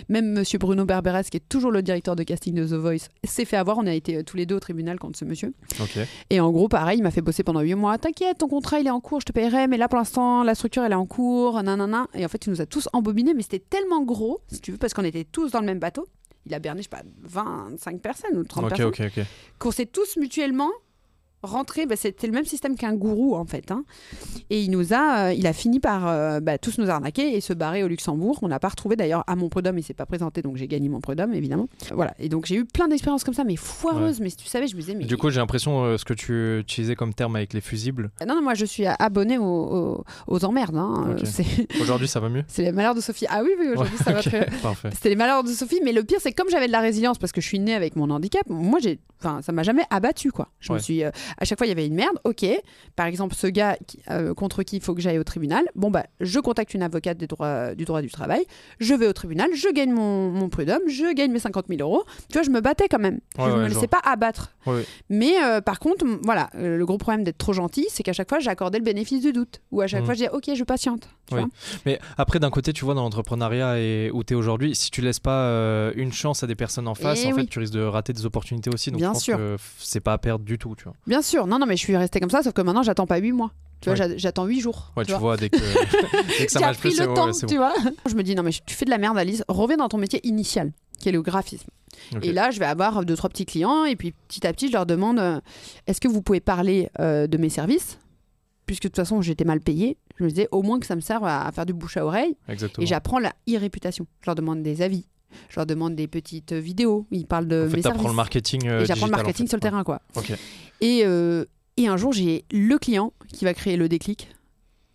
Même 0.08 0.32
Monsieur 0.32 0.58
Bruno 0.58 0.84
Berberes, 0.84 1.24
qui 1.24 1.36
est 1.36 1.48
toujours 1.48 1.70
le 1.70 1.82
directeur 1.82 2.16
de 2.16 2.22
casting 2.22 2.54
de 2.54 2.66
The 2.66 2.74
Voice, 2.74 3.08
s'est 3.24 3.44
fait 3.44 3.56
avoir. 3.56 3.78
On 3.78 3.86
a 3.86 3.94
été 3.94 4.16
euh, 4.16 4.22
tous 4.22 4.36
les 4.36 4.46
deux 4.46 4.56
au 4.56 4.60
tribunal 4.60 4.98
contre 4.98 5.18
ce 5.18 5.24
monsieur. 5.24 5.52
Et 6.30 6.40
en 6.40 6.50
gros, 6.50 6.68
pareil, 6.68 6.98
il 6.98 7.02
m'a 7.02 7.10
fait 7.10 7.22
bosser 7.22 7.42
pendant 7.42 7.60
8 7.60 7.74
mois. 7.74 7.98
T'inquiète, 7.98 8.38
ton 8.38 8.48
contrat, 8.48 8.80
il 8.80 8.86
est 8.86 8.90
en 8.90 9.00
cours, 9.00 9.20
je 9.20 9.26
te 9.26 9.32
paierai. 9.32 9.66
Mais 9.66 9.76
là, 9.76 9.88
pour 9.88 9.98
l'instant, 9.98 10.42
la 10.42 10.54
structure, 10.54 10.84
elle 10.84 10.92
est 10.92 10.96
en 10.96 11.06
cours. 11.06 11.62
Nanana. 11.62 12.06
Et 12.14 12.24
en 12.24 12.28
fait, 12.28 12.46
il 12.46 12.50
nous 12.50 12.60
a 12.60 12.66
tous 12.66 12.88
embobinés. 12.92 13.34
Mais 13.34 13.42
c'était 13.42 13.58
tellement 13.58 14.02
gros, 14.02 14.40
si 14.48 14.60
tu 14.60 14.72
veux, 14.72 14.78
parce 14.78 14.94
qu'on 14.94 15.04
était 15.04 15.24
tous 15.24 15.50
dans 15.50 15.60
le 15.60 15.66
même 15.66 15.78
bateau. 15.78 16.06
Il 16.46 16.54
a 16.54 16.58
berné, 16.60 16.80
je 16.80 16.84
sais 16.84 16.88
pas, 16.88 17.02
25 17.22 18.00
personnes 18.00 18.36
ou 18.38 18.44
30 18.44 18.64
Ok, 18.64 18.68
personnes. 18.70 18.86
ok, 18.86 19.02
ok. 19.18 19.24
Qu'on 19.58 19.70
s'est 19.72 19.86
tous 19.86 20.16
mutuellement 20.16 20.70
rentrés. 21.42 21.86
Bah, 21.86 21.96
c'était 21.96 22.26
le 22.26 22.32
même 22.32 22.44
système 22.44 22.76
qu'un 22.76 22.94
gourou, 22.94 23.34
en 23.36 23.44
fait. 23.44 23.70
hein. 23.70 23.84
Et 24.50 24.60
il 24.62 24.70
nous 24.70 24.92
a, 24.92 25.26
euh, 25.28 25.32
il 25.32 25.46
a 25.46 25.52
fini 25.52 25.80
par 25.80 26.06
euh, 26.08 26.40
bah, 26.40 26.58
tous 26.58 26.78
nous 26.78 26.88
arnaquer 26.90 27.36
et 27.36 27.40
se 27.40 27.52
barrer 27.52 27.82
au 27.84 27.88
Luxembourg. 27.88 28.38
On 28.42 28.48
l'a 28.48 28.58
pas 28.60 28.68
retrouvé 28.68 28.96
d'ailleurs 28.96 29.24
à 29.26 29.36
mon 29.36 29.48
prud'homme. 29.48 29.78
Il 29.78 29.82
s'est 29.82 29.94
pas 29.94 30.06
présenté, 30.06 30.42
donc 30.42 30.56
j'ai 30.56 30.68
gagné 30.68 30.88
mon 30.88 31.00
prud'homme, 31.00 31.34
évidemment. 31.34 31.68
Voilà. 31.94 32.14
Et 32.18 32.28
donc 32.28 32.46
j'ai 32.46 32.56
eu 32.56 32.64
plein 32.64 32.88
d'expériences 32.88 33.24
comme 33.24 33.34
ça, 33.34 33.44
mais 33.44 33.56
foireuses. 33.56 34.20
Mais 34.20 34.30
si 34.30 34.36
tu 34.36 34.46
savais, 34.46 34.66
je 34.66 34.74
me 34.76 34.80
disais, 34.80 34.94
mais 34.94 35.04
Du 35.04 35.16
coup, 35.16 35.30
j'ai 35.30 35.40
l'impression, 35.40 35.84
euh, 35.84 35.96
ce 35.98 36.04
que 36.04 36.14
tu 36.14 36.58
utilisais 36.60 36.94
comme 36.96 37.14
terme 37.14 37.36
avec 37.36 37.52
les 37.52 37.60
fusibles, 37.60 38.10
Non, 38.26 38.34
non, 38.36 38.42
moi 38.42 38.54
je 38.54 38.64
suis 38.64 38.86
abonnée 38.86 39.38
aux, 39.38 39.44
aux, 39.44 40.04
aux 40.26 40.44
emmerdes. 40.44 40.76
hein. 40.76 41.16
Euh, 41.26 41.64
aujourd'hui, 41.80 42.08
ça 42.08 42.20
va 42.20 42.28
mieux? 42.28 42.44
C'est 42.48 42.62
les 42.62 42.72
malheurs 42.72 42.94
de 42.94 43.00
Sophie. 43.00 43.26
Ah 43.28 43.42
oui, 43.42 43.50
oui, 43.58 43.68
aujourd'hui 43.72 43.96
ça 43.98 44.12
va 44.12 44.18
Ok, 44.20 44.24
très. 44.28 44.48
C'était 44.92 45.08
les 45.10 45.16
malheurs 45.16 45.44
de 45.44 45.48
Sophie, 45.50 45.80
mais 45.84 45.92
le 45.92 46.02
pire 46.04 46.18
c'est 46.20 46.32
comme 46.32 46.48
j'avais 46.50 46.66
de 46.66 46.72
la 46.72 46.80
résilience 46.80 47.18
parce 47.18 47.32
que 47.32 47.40
je 47.40 47.46
suis 47.46 47.58
née 47.58 47.74
avec 47.74 47.96
mon 47.96 48.10
handicap, 48.10 48.42
moi 48.48 48.78
j'ai, 48.82 48.98
enfin 49.26 49.42
ça 49.42 49.52
m'a 49.52 49.62
jamais 49.62 49.82
abattu 49.90 50.30
quoi. 50.32 50.48
Je 50.60 50.72
me 50.72 50.78
suis, 50.78 51.02
euh, 51.04 51.10
à 51.38 51.44
chaque 51.44 51.58
fois 51.58 51.66
il 51.66 51.70
y 51.70 51.72
avait 51.72 51.86
une 51.86 51.94
merde. 51.94 52.16
Ok, 52.24 52.44
par 52.94 53.06
exemple 53.06 53.34
ce 53.34 53.46
gars 53.46 53.76
qui- 53.86 53.98
euh, 54.10 54.34
contre 54.34 54.62
qui 54.62 54.76
il 54.76 54.82
faut 54.82 54.94
que 54.94 55.00
j'aille 55.00 55.18
au 55.18 55.24
tribunal. 55.24 55.64
Bon 55.74 55.90
bah 55.90 56.06
je 56.20 56.38
contacte 56.40 56.74
une 56.74 56.82
avocate 56.82 57.18
des 57.18 57.26
droits, 57.26 57.74
du 57.74 57.84
droit 57.84 58.02
du 58.02 58.10
travail. 58.10 58.44
Je 58.80 58.94
vais 58.94 59.06
au 59.06 59.12
tribunal, 59.12 59.48
je 59.54 59.68
gagne 59.72 59.92
mon, 59.92 60.30
mon 60.30 60.48
prud'homme, 60.48 60.88
je 60.88 61.12
gagne 61.14 61.32
mes 61.32 61.38
50 61.38 61.66
000 61.68 61.80
euros. 61.80 62.04
Tu 62.28 62.34
vois, 62.34 62.42
je 62.42 62.50
me 62.50 62.60
battais 62.60 62.88
quand 62.88 62.98
même. 62.98 63.20
Ouais, 63.38 63.44
je 63.46 63.50
ouais, 63.50 63.56
me 63.64 63.68
laissais 63.68 63.88
pas 63.88 64.00
abattre. 64.04 64.54
Mais 65.08 65.34
euh, 65.42 65.60
par 65.60 65.78
contre, 65.78 66.04
voilà, 66.22 66.50
le 66.54 66.84
gros 66.84 66.98
problème 66.98 67.24
d'être 67.24 67.38
trop 67.38 67.52
gentil, 67.52 67.86
c'est 67.90 68.02
qu'à 68.02 68.12
chaque 68.12 68.28
fois, 68.28 68.38
j'accordais 68.38 68.78
le 68.78 68.84
bénéfice 68.84 69.20
du 69.22 69.32
doute. 69.32 69.60
Ou 69.72 69.80
à 69.80 69.86
chaque 69.86 70.00
Mhm. 70.00 70.06
fois, 70.06 70.14
je 70.14 70.18
disais, 70.18 70.30
ok, 70.30 70.50
je 70.54 70.64
patiente. 70.64 71.08
tu 71.28 71.34
Oui. 71.34 71.40
vois. 71.40 71.48
Mais 71.86 71.98
après, 72.18 72.38
d'un 72.38 72.50
côté, 72.50 72.72
tu 72.72 72.84
vois, 72.84 72.94
dans 72.94 73.02
l'entrepreneuriat 73.02 73.80
et 73.80 74.10
où 74.12 74.22
tu 74.22 74.34
es 74.34 74.36
aujourd'hui, 74.36 74.74
si 74.76 74.90
tu 74.92 75.00
laisses 75.00 75.18
pas 75.20 75.90
une 75.96 76.12
chance 76.12 76.42
à 76.42 76.46
des 76.46 76.54
personnes 76.54 76.86
en 76.88 76.94
face, 76.94 77.24
en 77.24 77.30
oui. 77.30 77.34
fait, 77.40 77.46
tu 77.46 77.58
risques 77.58 77.72
de 77.74 77.82
rater 77.82 78.12
des 78.12 78.26
opportunités 78.26 78.70
aussi. 78.72 78.90
Donc, 78.90 79.00
Bien 79.00 79.12
je 79.12 79.15
pense 79.16 79.24
sûr. 79.24 79.36
que 79.36 79.56
c'est 79.78 80.00
pas 80.00 80.12
à 80.14 80.18
perdre 80.18 80.44
du 80.44 80.58
tout, 80.58 80.74
tu 80.76 80.84
vois. 80.84 80.94
Bien 81.06 81.22
sûr, 81.22 81.46
non, 81.46 81.58
non, 81.58 81.66
mais 81.66 81.76
je 81.76 81.82
suis 81.82 81.96
restée 81.96 82.20
comme 82.20 82.30
ça, 82.30 82.42
sauf 82.42 82.52
que 82.52 82.62
maintenant, 82.62 82.82
j'attends 82.82 83.06
pas 83.06 83.18
8 83.18 83.32
mois. 83.32 83.50
Tu 83.80 83.90
vois, 83.90 83.98
Ouais. 84.06 84.14
j'attends 84.16 84.46
8 84.46 84.60
jours. 84.60 84.92
Ouais, 84.96 85.04
tu 85.04 85.10
vois. 85.10 85.20
vois, 85.20 85.36
dès 85.36 85.50
que, 85.50 85.56
dès 86.38 86.46
que 86.46 86.52
ça 86.52 86.60
marche 86.60 86.78
plus, 86.78 86.92
c'est 86.92 87.02
le 87.04 87.10
ouais, 87.10 87.32
tu 87.32 87.46
bon. 87.46 87.56
vois. 87.56 87.74
Je 88.08 88.14
me 88.14 88.22
dis, 88.22 88.34
non, 88.34 88.42
mais 88.42 88.50
tu 88.52 88.74
fais 88.74 88.84
de 88.86 88.90
la 88.90 88.96
merde, 88.98 89.18
Alice, 89.18 89.42
reviens 89.48 89.76
dans 89.76 89.88
ton 89.88 89.98
métier 89.98 90.20
initial, 90.26 90.72
qui 90.98 91.08
est 91.10 91.12
le 91.12 91.20
graphisme. 91.22 91.68
Et 92.22 92.32
là, 92.32 92.50
je 92.50 92.58
vais 92.58 92.64
avoir 92.66 93.04
deux, 93.04 93.16
trois 93.16 93.28
petits 93.30 93.44
clients, 93.46 93.84
et 93.84 93.96
puis 93.96 94.12
petit 94.28 94.46
à 94.46 94.52
petit, 94.52 94.68
je 94.68 94.72
leur 94.72 94.86
demande, 94.86 95.18
euh, 95.18 95.40
est-ce 95.86 96.00
que 96.00 96.08
vous 96.08 96.22
pouvez 96.22 96.40
parler 96.40 96.88
euh, 97.00 97.26
de 97.26 97.36
mes 97.38 97.48
services? 97.50 97.98
Puisque 98.66 98.84
de 98.84 98.88
toute 98.88 98.96
façon, 98.96 99.22
j'étais 99.22 99.44
mal 99.44 99.60
payée. 99.60 99.96
Je 100.18 100.24
me 100.24 100.28
disais, 100.28 100.48
au 100.50 100.62
moins 100.62 100.80
que 100.80 100.86
ça 100.86 100.96
me 100.96 101.00
serve 101.00 101.24
à, 101.24 101.46
à 101.46 101.52
faire 101.52 101.66
du 101.66 101.72
bouche 101.72 101.96
à 101.98 102.04
oreille. 102.04 102.36
Exactement. 102.48 102.82
Et 102.82 102.86
j'apprends 102.86 103.18
la 103.18 103.32
e-réputation. 103.48 104.06
Je 104.20 104.26
leur 104.26 104.34
demande 104.34 104.62
des 104.62 104.82
avis. 104.82 105.06
Je 105.48 105.56
leur 105.56 105.66
demande 105.66 105.94
des 105.96 106.06
petites 106.08 106.52
vidéos. 106.52 107.06
Ils 107.10 107.26
parlent 107.26 107.48
de 107.48 107.66
en 107.66 107.70
fait, 107.70 107.76
mes 107.76 107.82
t'apprends 107.82 107.98
services. 107.98 108.10
le 108.12 108.16
marketing. 108.16 108.68
euh, 108.68 108.80
et 108.82 108.86
j'apprends 108.86 109.06
le 109.06 109.12
en 109.12 109.16
marketing 109.16 109.46
fait. 109.46 109.50
sur 109.50 109.56
le 109.56 109.60
terrain, 109.62 109.84
quoi. 109.84 110.00
Et, 110.80 111.02
euh, 111.04 111.44
et 111.76 111.88
un 111.88 111.96
jour, 111.96 112.12
j'ai 112.12 112.44
le 112.52 112.78
client 112.78 113.12
qui 113.32 113.44
va 113.44 113.52
créer 113.54 113.76
le 113.76 113.88
déclic, 113.88 114.28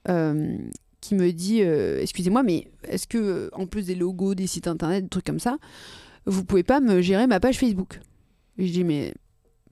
euh, 0.09 0.57
qui 1.01 1.15
me 1.15 1.31
dit 1.31 1.61
Excusez-moi, 1.61 2.43
mais 2.43 2.67
est-ce 2.87 3.07
que, 3.07 3.49
en 3.53 3.67
plus 3.67 3.85
des 3.85 3.95
logos, 3.95 4.35
des 4.35 4.47
sites 4.47 4.67
internet, 4.67 5.03
des 5.03 5.09
trucs 5.09 5.25
comme 5.25 5.39
ça, 5.39 5.57
vous 6.25 6.43
pouvez 6.43 6.63
pas 6.63 6.79
me 6.79 7.01
gérer 7.01 7.27
ma 7.27 7.39
page 7.39 7.57
Facebook? 7.59 7.99
Et 8.57 8.67
je 8.67 8.71
dis 8.73 8.83
Mais 8.83 9.13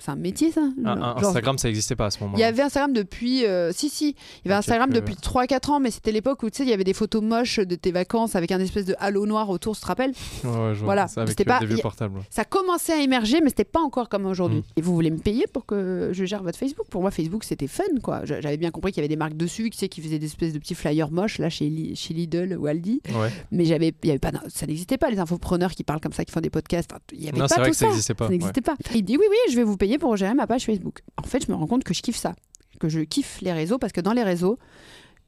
c'est 0.01 0.11
un 0.11 0.15
métier, 0.15 0.51
ça 0.51 0.61
Ah, 0.85 0.95
Genre- 0.95 1.17
Instagram, 1.29 1.57
ça 1.57 1.69
existait 1.69 1.95
pas 1.95 2.07
à 2.07 2.11
ce 2.11 2.19
il 2.33 2.39
y 2.39 2.43
avait 2.43 2.61
Instagram 2.61 2.93
depuis. 2.93 3.45
euh, 3.45 3.71
si, 3.73 3.89
si. 3.89 4.15
Il 4.43 4.47
y 4.49 4.51
avait 4.51 4.57
Instagram 4.59 4.91
depuis 4.91 5.15
3-4 5.15 5.69
ans, 5.71 5.79
mais 5.79 5.91
c'était 5.91 6.11
l'époque 6.11 6.43
où 6.43 6.49
tu 6.49 6.57
sais, 6.57 6.63
il 6.63 6.69
y 6.69 6.73
avait 6.73 6.83
des 6.83 6.93
photos 6.93 7.21
moches 7.21 7.59
de 7.59 7.75
tes 7.75 7.91
vacances 7.91 8.35
avec 8.35 8.51
un 8.51 8.59
espèce 8.59 8.85
de 8.85 8.95
halo 8.99 9.25
noir 9.25 9.49
autour, 9.49 9.75
tu 9.75 9.81
te 9.81 9.85
rappelles 9.87 10.11
Ouais, 10.43 10.49
ouais, 10.49 10.55
je 10.73 10.79
vois. 10.79 10.85
Voilà, 10.85 11.07
C'est 11.07 11.19
avec 11.19 11.29
c'était 11.29 11.43
euh, 11.43 11.53
pas- 11.53 11.59
des 11.59 11.65
vieux 11.67 11.77
y- 11.77 11.81
portables. 11.81 12.17
ouais. 12.17 12.23
Ça 12.29 12.45
commençait 12.45 12.93
à 12.93 13.01
émerger, 13.01 13.39
mais 13.41 13.49
c'était 13.49 13.63
pas 13.63 13.79
encore 13.81 14.09
comme 14.09 14.25
aujourd'hui. 14.25 14.59
Mm. 14.59 14.63
Et 14.77 14.81
vous 14.81 14.93
voulez 14.93 15.11
me 15.11 15.17
payer 15.19 15.45
pour 15.51 15.65
que 15.65 16.09
je 16.13 16.25
gère 16.25 16.43
votre 16.43 16.57
Facebook? 16.57 16.87
Pour 16.89 17.01
moi, 17.01 17.11
Facebook, 17.11 17.43
c'était 17.43 17.67
fun, 17.67 17.83
quoi. 18.03 18.21
J'avais 18.25 18.57
bien 18.57 18.71
compris 18.71 18.91
qu'il 18.91 19.01
y 19.01 19.03
avait 19.05 19.07
des 19.09 19.15
marques 19.17 19.37
dessus, 19.37 19.69
tu 19.69 19.77
sais, 19.77 19.89
qui 19.89 20.01
faisaient 20.01 20.19
des 20.19 20.25
espèces 20.27 20.53
de 20.53 20.59
petits 20.59 20.75
flyers 20.75 21.11
moches, 21.11 21.37
là, 21.39 21.49
chez, 21.49 21.69
Li- 21.69 21.95
chez 21.95 22.13
Lidl 22.13 22.57
ou 22.59 22.67
Aldi. 22.67 23.01
Ouais. 23.13 23.29
Mais 23.51 23.65
j'avais, 23.65 23.93
il 24.03 24.07
y 24.07 24.09
avait 24.11 24.19
pas, 24.19 24.31
ça 24.47 24.65
n'existait 24.65 24.97
pas, 24.97 25.09
les 25.09 25.19
infopreneurs 25.19 25.71
qui 25.71 25.83
parlent 25.83 26.01
comme 26.01 26.13
ça, 26.13 26.25
qui 26.25 26.31
font 26.31 26.41
des 26.41 26.49
podcasts. 26.49 26.91
Il 27.13 27.23
y 27.23 27.29
avait 27.29 27.37
Non, 27.37 27.45
pas 27.45 27.47
c'est 27.49 27.55
vrai 27.61 27.65
tout 27.65 27.71
que 27.71 27.77
ça 27.77 27.85
ça. 27.85 27.89
n'existait 27.89 28.13
pas. 28.13 28.25
Ça 28.25 28.31
n'existait 28.31 28.61
il 28.95 29.03
dit 29.03 29.17
oui, 29.17 29.25
oui, 29.29 29.37
je 29.51 29.55
vais 29.55 29.63
vous 29.63 29.77
payer 29.77 29.88
pour 29.97 30.15
gérer 30.17 30.33
ma 30.33 30.47
page 30.47 30.65
Facebook. 30.65 31.01
En 31.17 31.23
fait, 31.23 31.45
je 31.45 31.51
me 31.51 31.57
rends 31.57 31.67
compte 31.67 31.83
que 31.83 31.93
je 31.93 32.01
kiffe 32.01 32.17
ça, 32.17 32.35
que 32.79 32.89
je 32.89 33.01
kiffe 33.01 33.41
les 33.41 33.53
réseaux 33.53 33.77
parce 33.77 33.93
que 33.93 34.01
dans 34.01 34.13
les 34.13 34.23
réseaux, 34.23 34.59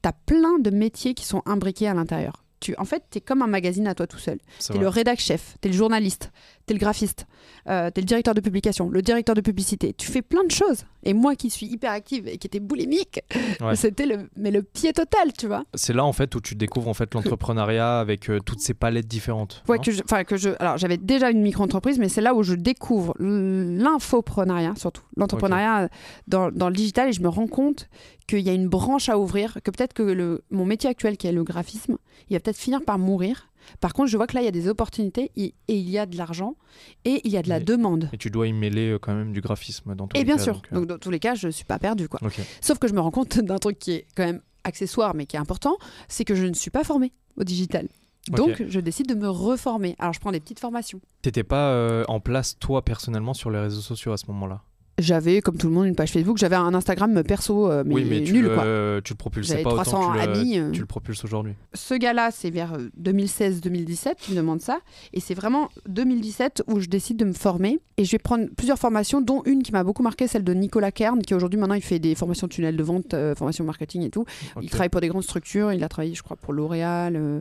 t'as 0.02 0.12
plein 0.12 0.58
de 0.58 0.70
métiers 0.70 1.14
qui 1.14 1.24
sont 1.24 1.42
imbriqués 1.46 1.88
à 1.88 1.94
l'intérieur. 1.94 2.44
Tu, 2.60 2.76
en 2.78 2.84
fait, 2.84 3.02
t'es 3.10 3.20
comme 3.20 3.42
un 3.42 3.48
magazine 3.48 3.88
à 3.88 3.94
toi 3.94 4.06
tout 4.06 4.18
seul. 4.18 4.38
T'es 4.60 4.74
vrai. 4.74 4.82
le 4.82 4.88
rédac 4.88 5.18
chef, 5.18 5.56
t'es 5.60 5.68
le 5.68 5.74
journaliste, 5.74 6.30
t'es 6.66 6.74
le 6.74 6.80
graphiste, 6.80 7.26
euh, 7.68 7.90
t'es 7.90 8.00
le 8.00 8.06
directeur 8.06 8.34
de 8.34 8.40
publication, 8.40 8.88
le 8.88 9.02
directeur 9.02 9.34
de 9.34 9.40
publicité. 9.40 9.94
Tu 9.94 10.06
fais 10.10 10.22
plein 10.22 10.44
de 10.44 10.50
choses. 10.50 10.84
Et 11.04 11.14
moi 11.14 11.34
qui 11.34 11.50
suis 11.50 11.66
hyper 11.66 11.90
active 11.90 12.28
et 12.28 12.38
qui 12.38 12.46
était 12.46 12.60
boulimique, 12.60 13.20
Ouais. 13.60 13.74
c'était 13.74 14.06
le, 14.06 14.28
mais 14.36 14.50
le 14.52 14.62
pied 14.62 14.92
total, 14.92 15.32
tu 15.36 15.48
vois. 15.48 15.64
C'est 15.74 15.92
là 15.92 16.04
en 16.04 16.12
fait 16.12 16.32
où 16.36 16.40
tu 16.40 16.54
découvres 16.54 16.88
en 16.88 16.94
fait 16.94 17.12
l'entrepreneuriat 17.14 17.98
avec 17.98 18.30
euh, 18.30 18.38
toutes 18.38 18.60
ces 18.60 18.74
palettes 18.74 19.08
différentes. 19.08 19.62
Ouais, 19.68 19.78
que 19.80 19.90
je, 19.90 20.02
enfin, 20.04 20.22
que 20.24 20.36
je, 20.36 20.50
alors 20.60 20.78
j'avais 20.78 20.98
déjà 20.98 21.30
une 21.30 21.42
micro-entreprise, 21.42 21.98
mais 21.98 22.08
c'est 22.08 22.20
là 22.20 22.34
où 22.34 22.42
je 22.44 22.54
découvre 22.54 23.14
l'infoprenariat, 23.18 24.74
surtout 24.76 25.02
l'entrepreneuriat 25.16 25.88
dans, 26.28 26.50
dans 26.50 26.68
le 26.68 26.74
digital, 26.74 27.08
et 27.08 27.12
je 27.12 27.22
me 27.22 27.28
rends 27.28 27.46
compte 27.48 27.88
qu'il 28.26 28.40
y 28.40 28.50
a 28.50 28.52
une 28.54 28.68
branche 28.68 29.08
à 29.08 29.18
ouvrir, 29.18 29.58
que 29.64 29.70
peut-être 29.70 29.92
que 29.92 30.02
le, 30.02 30.42
mon 30.50 30.64
métier 30.64 30.88
actuel, 30.88 31.16
qui 31.16 31.26
est 31.26 31.32
le 31.32 31.42
graphisme, 31.44 31.96
il 32.30 32.34
va 32.36 32.40
peut-être 32.40 32.56
finir 32.58 32.80
par 32.84 32.98
mourir. 32.98 33.48
Par 33.80 33.92
contre, 33.94 34.10
je 34.10 34.16
vois 34.16 34.26
que 34.26 34.34
là, 34.34 34.42
il 34.42 34.44
y 34.44 34.48
a 34.48 34.52
des 34.52 34.68
opportunités 34.68 35.30
et, 35.36 35.54
et 35.68 35.76
il 35.76 35.88
y 35.88 35.98
a 35.98 36.06
de 36.06 36.16
l'argent 36.16 36.56
et 37.04 37.20
il 37.24 37.30
y 37.32 37.36
a 37.36 37.42
de 37.42 37.48
la 37.48 37.58
Mais- 37.58 37.64
demande. 37.64 38.08
Et 38.12 38.18
tu 38.18 38.30
dois 38.30 38.46
y 38.48 38.52
mêler 38.52 38.90
euh, 38.90 38.98
quand 38.98 39.14
même 39.14 39.32
du 39.32 39.40
graphisme 39.40 39.94
dans 39.94 40.06
tous 40.08 40.16
Et 40.16 40.20
les 40.20 40.24
bien 40.24 40.36
cas, 40.36 40.42
sûr. 40.44 40.54
donc, 40.54 40.66
euh, 40.72 40.74
Donc, 40.76 40.86
dans 40.86 40.98
tous 40.98 41.10
les 41.10 41.18
cas, 41.20 41.34
je 41.34 41.48
suis 41.48 41.64
pas 41.64 41.78
perdue, 41.78 42.08
quoi. 42.08 42.20
Sauf 42.60 42.78
que 42.78 42.88
je 42.88 42.92
me 42.94 43.00
rends 43.00 43.10
compte 43.10 43.38
d'un 43.40 43.58
truc 43.58 43.78
qui 43.78 43.92
est 43.92 44.06
quand 44.16 44.24
même 44.24 44.40
accessoire, 44.64 45.14
mais 45.14 45.26
qui 45.26 45.36
est 45.36 45.40
important, 45.40 45.76
c'est 46.08 46.24
que 46.24 46.34
je 46.34 46.46
ne 46.46 46.54
suis 46.54 46.70
pas 46.70 46.84
formée 46.84 47.12
au 47.36 47.44
digital. 47.44 47.88
Donc, 48.30 48.62
je 48.68 48.78
décide 48.78 49.08
de 49.08 49.14
me 49.14 49.28
reformer. 49.28 49.96
Alors, 49.98 50.12
je 50.12 50.20
prends 50.20 50.30
des 50.30 50.38
petites 50.38 50.60
formations. 50.60 51.00
T'étais 51.22 51.42
pas 51.42 51.70
euh, 51.72 52.04
en 52.06 52.20
place 52.20 52.56
toi 52.58 52.84
personnellement 52.84 53.34
sur 53.34 53.50
les 53.50 53.58
réseaux 53.58 53.80
sociaux 53.80 54.12
à 54.12 54.16
ce 54.16 54.26
moment-là? 54.28 54.62
J'avais, 54.98 55.40
comme 55.40 55.56
tout 55.56 55.68
le 55.68 55.72
monde, 55.72 55.86
une 55.86 55.94
page 55.96 56.12
Facebook. 56.12 56.36
J'avais 56.36 56.54
un 56.56 56.74
Instagram 56.74 57.22
perso, 57.24 57.70
euh, 57.70 57.82
mais, 57.86 57.94
oui, 57.94 58.06
mais 58.08 58.22
tu 58.22 58.34
nul 58.34 58.44
le, 58.44 58.54
quoi. 58.54 59.00
tu 59.02 59.14
le 59.14 59.16
propulsais 59.16 59.62
pas 59.62 59.70
autant 59.72 59.82
300 59.82 60.00
que 60.00 60.12
tu 60.12 60.26
le, 60.26 60.32
amis, 60.32 60.58
euh. 60.58 60.70
tu 60.70 60.80
le 60.80 60.86
propulses 60.86 61.24
aujourd'hui. 61.24 61.54
Ce 61.72 61.94
gars-là, 61.94 62.30
c'est 62.30 62.50
vers 62.50 62.74
euh, 62.74 62.88
2016-2017 63.00 64.14
qui 64.18 64.32
me 64.32 64.36
demande 64.36 64.60
ça. 64.60 64.80
Et 65.14 65.20
c'est 65.20 65.34
vraiment 65.34 65.68
2017 65.88 66.64
où 66.68 66.78
je 66.80 66.88
décide 66.88 67.16
de 67.16 67.24
me 67.24 67.32
former. 67.32 67.80
Et 67.96 68.04
je 68.04 68.12
vais 68.12 68.18
prendre 68.18 68.46
plusieurs 68.56 68.78
formations, 68.78 69.20
dont 69.22 69.42
une 69.46 69.62
qui 69.62 69.72
m'a 69.72 69.82
beaucoup 69.82 70.02
marqué, 70.02 70.26
celle 70.26 70.44
de 70.44 70.52
Nicolas 70.54 70.92
Kern, 70.92 71.20
qui 71.22 71.34
aujourd'hui, 71.34 71.58
maintenant, 71.58 71.74
il 71.74 71.82
fait 71.82 71.98
des 71.98 72.14
formations 72.14 72.48
tunnels 72.48 72.76
de 72.76 72.82
vente, 72.82 73.14
euh, 73.14 73.34
formations 73.34 73.64
marketing 73.64 74.02
et 74.02 74.10
tout. 74.10 74.24
Il 74.60 74.68
travaille 74.70 74.88
pour 74.90 75.00
des 75.00 75.08
grandes 75.08 75.22
structures. 75.24 75.72
Il 75.72 75.82
a 75.84 75.88
travaillé, 75.88 76.14
je 76.14 76.22
crois, 76.22 76.36
pour 76.36 76.52
L'Oréal, 76.52 77.16
euh, 77.16 77.40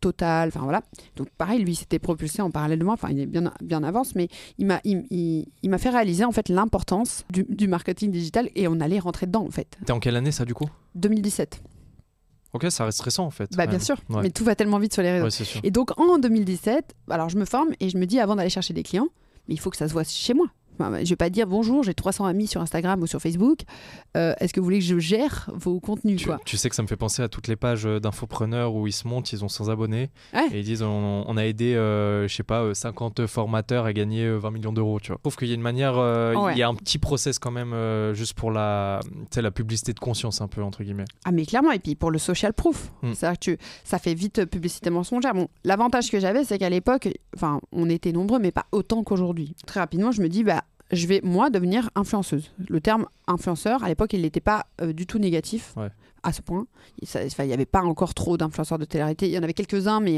Total, 0.00 0.48
enfin 0.48 0.60
voilà. 0.64 0.82
Donc 1.16 1.28
pareil, 1.30 1.62
lui, 1.64 1.74
s'était 1.74 1.98
propulsé 1.98 2.42
en 2.42 2.50
parallèle 2.50 2.78
de 2.78 2.84
moi. 2.84 2.94
Enfin, 2.94 3.08
il 3.10 3.20
est 3.20 3.26
bien, 3.26 3.52
bien 3.62 3.82
avance, 3.82 4.14
mais 4.14 4.28
il 4.58 4.66
m'a, 4.66 4.80
il, 4.84 5.04
il- 5.10 5.46
il 5.62 5.70
m'a 5.70 5.78
fait 5.78 5.90
réaliser 5.90 6.24
en 6.24 6.32
fait 6.32 6.48
l'importance 6.48 6.89
du, 7.30 7.44
du 7.48 7.68
marketing 7.68 8.10
digital 8.10 8.50
et 8.54 8.68
on 8.68 8.80
allait 8.80 8.98
rentrer 8.98 9.26
dedans 9.26 9.44
en 9.46 9.50
fait. 9.50 9.76
T'es 9.86 9.92
en 9.92 10.00
quelle 10.00 10.16
année 10.16 10.32
ça 10.32 10.44
du 10.44 10.54
coup? 10.54 10.68
2017. 10.96 11.62
Ok, 12.52 12.66
ça 12.70 12.84
reste 12.84 13.00
récent 13.02 13.24
en 13.24 13.30
fait. 13.30 13.50
Bah 13.56 13.66
bien 13.66 13.78
sûr, 13.78 13.96
Ouais. 14.08 14.22
mais 14.22 14.30
tout 14.30 14.42
va 14.44 14.54
tellement 14.56 14.78
vite 14.78 14.92
sur 14.92 15.02
les 15.02 15.12
réseaux. 15.12 15.24
Ouais, 15.26 15.30
c'est 15.30 15.44
sûr. 15.44 15.60
Et 15.62 15.70
donc 15.70 15.98
en 16.00 16.18
2017, 16.18 16.94
alors 17.08 17.28
je 17.28 17.36
me 17.38 17.44
forme 17.44 17.68
et 17.78 17.88
je 17.90 17.96
me 17.96 18.06
dis 18.06 18.18
avant 18.18 18.34
d'aller 18.36 18.50
chercher 18.50 18.74
des 18.74 18.82
clients, 18.82 19.06
mais 19.46 19.54
il 19.54 19.58
faut 19.60 19.70
que 19.70 19.76
ça 19.76 19.86
se 19.86 19.92
voit 19.92 20.02
chez 20.04 20.34
moi. 20.34 20.46
Enfin, 20.80 21.04
je 21.04 21.08
vais 21.10 21.16
pas 21.16 21.30
dire 21.30 21.46
bonjour, 21.46 21.82
j'ai 21.82 21.94
300 21.94 22.24
amis 22.26 22.46
sur 22.46 22.60
Instagram 22.60 23.00
ou 23.02 23.06
sur 23.06 23.20
Facebook. 23.20 23.60
euh, 24.16 24.34
Est-ce 24.40 24.52
que 24.52 24.60
vous 24.60 24.64
voulez 24.64 24.78
que 24.78 24.84
je 24.84 24.98
gère 24.98 25.48
vos 25.54 25.80
contenus 25.80 26.18
Tu, 26.20 26.26
quoi 26.26 26.38
tu 26.44 26.56
sais 26.56 26.68
que 26.68 26.74
ça 26.74 26.82
me 26.82 26.88
fait 26.88 26.96
penser 26.96 27.22
à 27.22 27.28
toutes 27.28 27.48
les 27.48 27.56
pages 27.56 27.86
euh, 27.86 28.00
d'infopreneurs 28.00 28.74
où 28.74 28.86
ils 28.86 28.92
se 28.92 29.06
montent, 29.06 29.32
ils 29.32 29.44
ont 29.44 29.48
100 29.48 29.68
abonnés 29.68 30.10
Ouais. 30.34 30.48
et 30.52 30.58
ils 30.60 30.64
disent 30.64 30.82
on, 30.82 31.24
on 31.26 31.36
a 31.36 31.44
aidé, 31.44 31.74
euh, 31.74 32.26
je 32.28 32.34
sais 32.34 32.42
pas, 32.42 32.62
euh, 32.62 32.74
50 32.74 33.26
formateurs 33.26 33.84
à 33.84 33.92
gagner 33.92 34.24
euh, 34.24 34.36
20 34.38 34.50
millions 34.50 34.72
d'euros. 34.72 34.98
Tu 35.00 35.08
vois. 35.08 35.16
Je 35.18 35.22
trouve 35.22 35.36
qu'il 35.36 35.48
y 35.48 35.52
a 35.52 35.54
une 35.54 35.60
manière, 35.60 35.94
euh, 35.96 36.34
Ouais. 36.34 36.52
il 36.54 36.58
y 36.58 36.62
a 36.62 36.68
un 36.68 36.74
petit 36.74 36.98
process 36.98 37.38
quand 37.38 37.50
même 37.50 37.72
euh, 37.72 38.14
juste 38.14 38.34
pour 38.34 38.50
la, 38.50 39.00
la 39.36 39.50
publicité 39.50 39.92
de 39.92 40.00
conscience 40.00 40.40
un 40.40 40.48
peu 40.48 40.62
entre 40.62 40.82
guillemets. 40.82 41.04
Ah 41.24 41.32
mais 41.32 41.44
clairement, 41.46 41.72
et 41.72 41.78
puis 41.78 41.94
pour 41.94 42.10
le 42.10 42.18
social 42.18 42.52
proof, 42.52 42.90
Mm. 43.02 43.14
c'est-à-dire 43.14 43.38
que 43.38 43.44
tu- 43.44 43.58
ça 43.84 43.98
fait 43.98 44.14
vite 44.14 44.44
publicité 44.46 44.90
mensongère. 44.90 45.34
Bon, 45.34 45.48
l'avantage 45.64 46.10
que 46.10 46.20
j'avais, 46.20 46.44
c'est 46.44 46.58
qu'à 46.58 46.70
l'époque, 46.70 47.08
enfin, 47.36 47.60
on 47.72 47.88
était 47.90 48.12
nombreux, 48.12 48.38
mais 48.38 48.50
pas 48.52 48.66
autant 48.72 49.02
qu'aujourd'hui. 49.02 49.54
Très 49.66 49.80
rapidement, 49.80 50.12
je 50.12 50.22
me 50.22 50.28
dis, 50.28 50.44
bah, 50.44 50.62
je 50.92 51.06
vais 51.06 51.20
moi 51.22 51.50
devenir 51.50 51.90
influenceuse. 51.94 52.50
Le 52.68 52.80
terme 52.80 53.06
influenceur, 53.26 53.82
à 53.84 53.88
l'époque, 53.88 54.12
il 54.12 54.22
n'était 54.22 54.40
pas 54.40 54.66
euh, 54.80 54.92
du 54.92 55.06
tout 55.06 55.18
négatif. 55.18 55.72
Ouais. 55.76 55.88
À 56.22 56.34
ce 56.34 56.42
point, 56.42 56.66
il 57.00 57.46
n'y 57.46 57.52
avait 57.54 57.64
pas 57.64 57.80
encore 57.80 58.12
trop 58.12 58.36
d'influenceurs 58.36 58.78
de 58.78 58.84
télé-réalité. 58.84 59.26
Il 59.26 59.32
y 59.32 59.38
en 59.38 59.42
avait 59.42 59.54
quelques-uns, 59.54 60.00
mais 60.00 60.12
il 60.12 60.16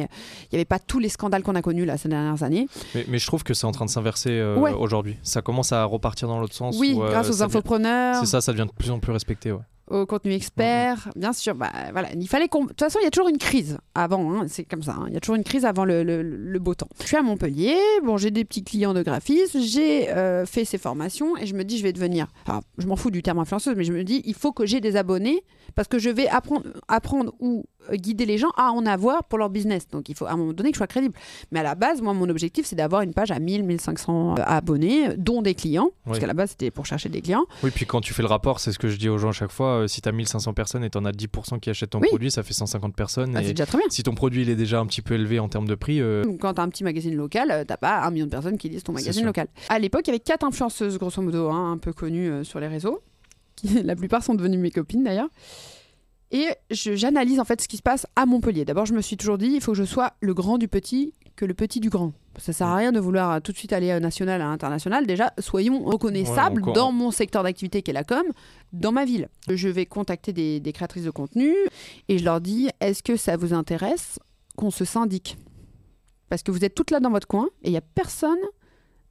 n'y 0.53 0.57
avait 0.57 0.65
pas 0.65 0.81
tous 0.81 0.99
les 0.99 1.09
scandales 1.09 1.45
qu'on 1.45 1.55
a 1.55 1.63
connus 1.63 1.85
là, 1.85 1.97
ces 1.97 2.09
dernières 2.09 2.43
années. 2.43 2.67
Mais, 2.97 3.05
mais 3.09 3.19
je 3.19 3.27
trouve 3.29 3.45
que 3.45 3.55
c'est 3.55 3.67
en 3.67 3.71
train 3.73 3.85
de 3.85 3.91
s'inverser 3.91 4.31
euh, 4.31 4.57
Ouais. 4.57 4.73
aujourd'hui. 4.73 5.17
Ça 5.23 5.43
commence 5.43 5.71
à 5.71 5.85
repartir 5.85 6.27
dans 6.27 6.41
l'autre 6.41 6.55
sens. 6.55 6.77
oui, 6.81 6.95
où, 6.97 7.05
euh, 7.05 7.11
grâce 7.11 7.29
aux 7.29 7.33
devient- 7.33 7.43
infopreneurs. 7.45 8.17
C'est 8.17 8.27
ça, 8.27 8.41
ça 8.41 8.51
devient 8.53 8.67
de 8.67 8.73
plus 8.77 8.91
en 8.91 8.99
plus 8.99 9.13
respecté. 9.13 9.53
Ouais. 9.53 9.61
Au 9.89 10.07
contenu 10.07 10.33
expert, 10.33 11.11
bien 11.17 11.33
sûr. 11.33 11.55
Bah, 11.55 11.71
voilà, 11.93 12.09
il 12.15 12.29
fallait. 12.29 12.47
De 12.47 12.51
toute 12.69 12.79
façon, 12.79 12.99
il 13.01 13.05
y 13.05 13.07
a 13.07 13.11
toujours 13.11 13.29
une 13.29 13.39
crise 13.39 13.79
avant. 13.95 14.33
hein, 14.33 14.45
c'est 14.49 14.65
comme 14.65 14.83
ça. 14.83 14.93
hein, 14.99 15.05
Il 15.09 15.15
y 15.15 15.17
a 15.17 15.21
toujours 15.21 15.37
une 15.37 15.45
crise 15.45 15.65
avant 15.65 15.85
le, 15.85 16.03
le- 16.03 16.23
le 16.23 16.59
beau 16.59 16.75
temps. 16.75 16.89
Je 17.01 17.07
suis 17.09 17.17
à 17.17 17.23
Montpellier. 17.23 17.77
Bon, 18.05 18.17
j'ai 18.17 18.31
des 18.31 18.45
petits 18.45 18.65
clients 18.65 18.95
de 18.95 19.03
graphisme. 19.03 19.61
J'ai 19.61 20.09
euh, 20.11 20.47
fait 20.47 20.65
ces 20.65 20.79
formations 20.79 21.37
et 21.37 21.47
je 21.47 21.55
me 21.55 21.65
dis, 21.65 21.79
je 21.79 21.83
vais 21.83 21.93
devenir. 21.93 22.29
Alors, 22.47 22.63
je 22.79 22.87
m'en 22.87 22.97
fous 22.97 23.11
du 23.11 23.23
terme 23.23 23.39
influenceuse, 23.41 23.75
mais 23.77 23.85
je 23.85 23.93
me 23.93 24.05
dis, 24.05 24.23
il 24.25 24.35
faut 24.35 24.53
que 24.53 24.67
j'ai 24.67 24.81
des 24.81 24.97
abonnés 24.97 25.43
parce 25.75 25.89
que 25.89 25.99
je 25.99 26.11
vais 26.11 26.29
apprendre, 26.29 26.65
apprendre 26.89 27.33
ou 27.41 27.65
guider 27.93 28.27
les 28.27 28.39
gens 28.39 28.51
à 28.57 28.71
en 28.73 28.87
avoir 28.87 29.25
pour 29.25 29.39
leur 29.39 29.51
business. 29.51 29.89
Donc, 29.89 30.09
il 30.09 30.15
faut 30.15 30.27
à 30.27 30.33
un 30.33 30.37
moment 30.37 30.53
donné 30.53 30.71
que 30.71 30.75
je 30.77 30.79
sois 30.79 30.87
crédible. 30.87 31.15
Mais 31.51 31.61
à 31.61 31.63
la 31.63 31.75
base, 31.75 32.01
moi, 32.03 32.15
mon 32.15 32.29
objectif, 32.29 32.67
c'est 32.67 32.77
d'avoir 32.77 33.03
une 33.03 33.13
page 33.15 33.31
à 33.31 33.39
1000, 33.39 33.65
1500 33.65 34.35
abonnés, 34.37 35.17
dont 35.17 35.43
des 35.43 35.55
clients. 35.55 35.91
Parce 36.05 36.17
Ouais. 36.17 36.21
qu'à 36.21 36.27
la 36.27 36.35
base, 36.35 36.51
c'était 36.51 36.71
pour 36.71 36.87
chercher 36.87 37.09
des 37.09 37.21
clients. 37.21 37.45
Oui, 37.63 37.71
puis 37.75 37.87
quand 37.87 38.01
tu 38.01 38.15
fais 38.15 38.23
le 38.23 38.29
rapport, 38.29 38.61
c'est 38.61 38.73
ce 38.73 38.79
que 38.79 38.89
je 38.89 38.97
dis 38.97 39.09
aux 39.09 39.19
gens 39.19 39.31
à 39.31 39.33
chaque 39.33 39.51
fois. 39.51 39.83
euh, 39.83 39.87
si 39.89 40.01
tu 40.01 40.09
as 40.09 40.13
1500 40.13 40.53
personnes 40.55 40.85
et 40.85 40.91
tu 40.91 40.99
en 40.99 41.05
as 41.05 41.13
10% 41.13 41.59
qui 41.61 41.71
achètent 41.71 41.91
ton 41.91 42.01
Oui. 42.01 42.09
produit, 42.09 42.31
ça 42.31 42.43
fait 42.43 42.53
150 42.55 42.95
personnes. 42.95 43.35
Ah, 43.37 43.41
et 43.43 43.45
c'est 43.45 43.51
déjà 43.53 43.67
très 43.67 43.79
bien. 43.79 43.87
si 43.91 44.03
ton 44.03 44.15
produit 44.15 44.43
il 44.43 44.51
est 44.51 44.57
déjà 44.57 44.81
un 44.81 44.87
petit 44.87 45.03
peu 45.03 45.15
élevé 45.15 45.39
en 45.39 45.49
termes 45.49 45.67
de 45.69 45.75
prix, 45.75 46.01
euh, 46.01 46.23
Quand 46.41 46.55
tu 46.55 46.61
as 46.61 46.65
un 46.65 46.69
petit 46.69 46.85
magazine 46.85 47.15
local, 47.15 47.51
euh, 47.51 47.65
t'as 47.67 47.77
pas 47.77 48.01
un 48.03 48.11
million 48.11 48.27
de 48.27 48.31
personnes 48.31 48.59
qui 48.59 48.69
lisent 48.69 48.83
ton 48.85 48.93
magazine 48.93 49.25
local. 49.25 49.49
À 49.69 49.79
l'époque, 49.79 50.03
il 50.05 50.09
y 50.09 50.11
avait 50.11 50.21
quatre 50.21 50.45
influenceuses, 50.45 50.99
grosso 50.99 51.21
modo, 51.23 51.49
hein, 51.51 51.73
un 51.73 51.79
peu 51.79 51.93
connues 51.93 52.31
euh, 52.31 52.45
sur 52.45 52.61
les 52.61 52.69
réseaux. 52.69 53.01
Qui, 53.57 53.67
la 53.83 53.97
plupart 53.97 54.23
sont 54.23 54.35
devenues 54.35 54.59
mes 54.59 54.71
copines 54.71 55.03
d'ailleurs. 55.05 55.29
Et 56.33 56.49
j'analyse 56.71 57.39
en 57.39 57.45
fait 57.45 57.61
ce 57.61 57.69
qui 57.69 57.77
se 57.77 57.83
passe 57.83 58.07
à 58.17 58.25
Montpellier. 58.27 58.65
D'abord, 58.65 58.87
je 58.87 58.95
me 58.95 59.03
suis 59.03 59.17
toujours 59.19 59.37
dit, 59.39 59.53
il 59.55 59.61
faut 59.61 59.73
que 59.73 59.79
je 59.79 59.85
sois 59.85 60.15
le 60.21 60.33
grand 60.35 60.59
du 60.59 60.67
petit 60.67 61.13
que 61.37 61.45
le 61.45 61.55
petit 61.55 61.81
du 61.81 61.91
grand. 61.91 62.13
Ça 62.39 62.53
sert 62.53 62.67
à 62.67 62.77
rien 62.77 62.93
de 62.93 63.01
vouloir 63.01 63.33
euh, 63.33 63.41
tout 63.41 63.53
de 63.53 63.57
suite 63.57 63.73
aller 63.73 63.91
euh, 63.91 64.01
national 64.01 64.41
à 64.41 64.49
international. 64.49 65.07
Déjà, 65.07 65.33
soyons 65.39 65.83
reconnaissables 65.85 66.63
Ouais, 66.63 66.73
dans 66.73 66.93
mon 66.93 67.11
secteur 67.11 67.43
d'activité 67.43 67.83
qui 67.83 67.91
est 67.91 67.95
la 67.95 68.05
com, 68.05 68.23
dans 68.73 68.93
ma 68.93 69.05
ville. 69.05 69.29
Je 69.49 69.69
vais 69.69 69.87
contacter 69.87 70.33
des, 70.33 70.61
des 70.61 70.73
créatrices 70.73 71.05
de 71.05 71.11
contenu 71.11 71.55
et 72.09 72.19
je 72.19 72.25
leur 72.25 72.41
dis, 72.41 72.71
est-ce 72.81 73.03
que 73.03 73.17
ça 73.17 73.37
vous 73.37 73.53
intéresse 73.53 74.19
qu'on 74.57 74.71
se 74.71 74.85
syndique? 74.85 75.37
Parce 76.29 76.43
que 76.43 76.51
vous 76.51 76.65
êtes 76.65 76.75
toutes 76.75 76.91
là 76.91 77.01
dans 77.01 77.11
votre 77.11 77.27
coin 77.29 77.49
et 77.63 77.69
il 77.69 77.73
n'y 77.73 77.79
a 77.79 77.83
personne 77.83 78.39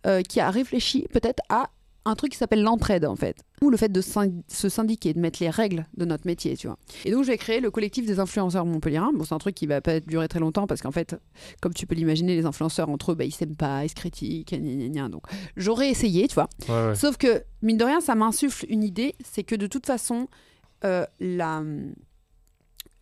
euh, 0.07 0.23
qui 0.23 0.39
a 0.39 0.49
réfléchi 0.49 1.07
peut-être 1.13 1.43
à 1.49 1.69
un 2.05 2.15
truc 2.15 2.31
qui 2.31 2.37
s'appelle 2.37 2.63
l'entraide 2.63 3.05
en 3.05 3.15
fait. 3.15 3.43
Ou 3.61 3.69
le 3.69 3.77
fait 3.77 3.91
de 3.91 4.01
se 4.01 4.69
syndiquer, 4.69 5.13
de 5.13 5.19
mettre 5.19 5.37
les 5.41 5.49
règles 5.49 5.85
de 5.95 6.05
notre 6.05 6.25
métier, 6.25 6.57
tu 6.57 6.67
vois. 6.67 6.77
Et 7.05 7.11
donc 7.11 7.23
j'ai 7.23 7.37
créé 7.37 7.59
le 7.59 7.69
collectif 7.69 8.05
des 8.05 8.19
influenceurs 8.19 8.65
montpelliérains. 8.65 9.11
Bon, 9.13 9.23
c'est 9.23 9.35
un 9.35 9.39
truc 9.39 9.53
qui 9.55 9.67
va 9.67 9.81
pas 9.81 9.99
durer 9.99 10.27
très 10.27 10.39
longtemps 10.39 10.65
parce 10.65 10.81
qu'en 10.81 10.91
fait, 10.91 11.15
comme 11.61 11.73
tu 11.73 11.85
peux 11.85 11.95
l'imaginer, 11.95 12.35
les 12.35 12.45
influenceurs 12.45 12.89
entre 12.89 13.11
eux, 13.11 13.15
bah, 13.15 13.25
ils 13.25 13.31
s'aiment 13.31 13.55
pas, 13.55 13.85
ils 13.85 13.89
se 13.89 13.95
critiquent, 13.95 14.51
gna, 14.51 14.59
gna, 14.59 14.87
gna. 14.87 15.09
donc 15.09 15.23
j'aurais 15.57 15.89
essayé, 15.89 16.27
tu 16.27 16.35
vois. 16.35 16.49
ouais, 16.67 16.87
ouais. 16.87 16.95
Sauf 16.95 17.17
que, 17.17 17.43
mine 17.61 17.77
de 17.77 17.85
rien, 17.85 18.01
ça 18.01 18.15
m'insuffle 18.15 18.65
une 18.69 18.83
idée, 18.83 19.15
c'est 19.23 19.43
que 19.43 19.55
de 19.55 19.67
toute 19.67 19.85
façon, 19.85 20.27
euh, 20.83 21.05
la, 21.19 21.61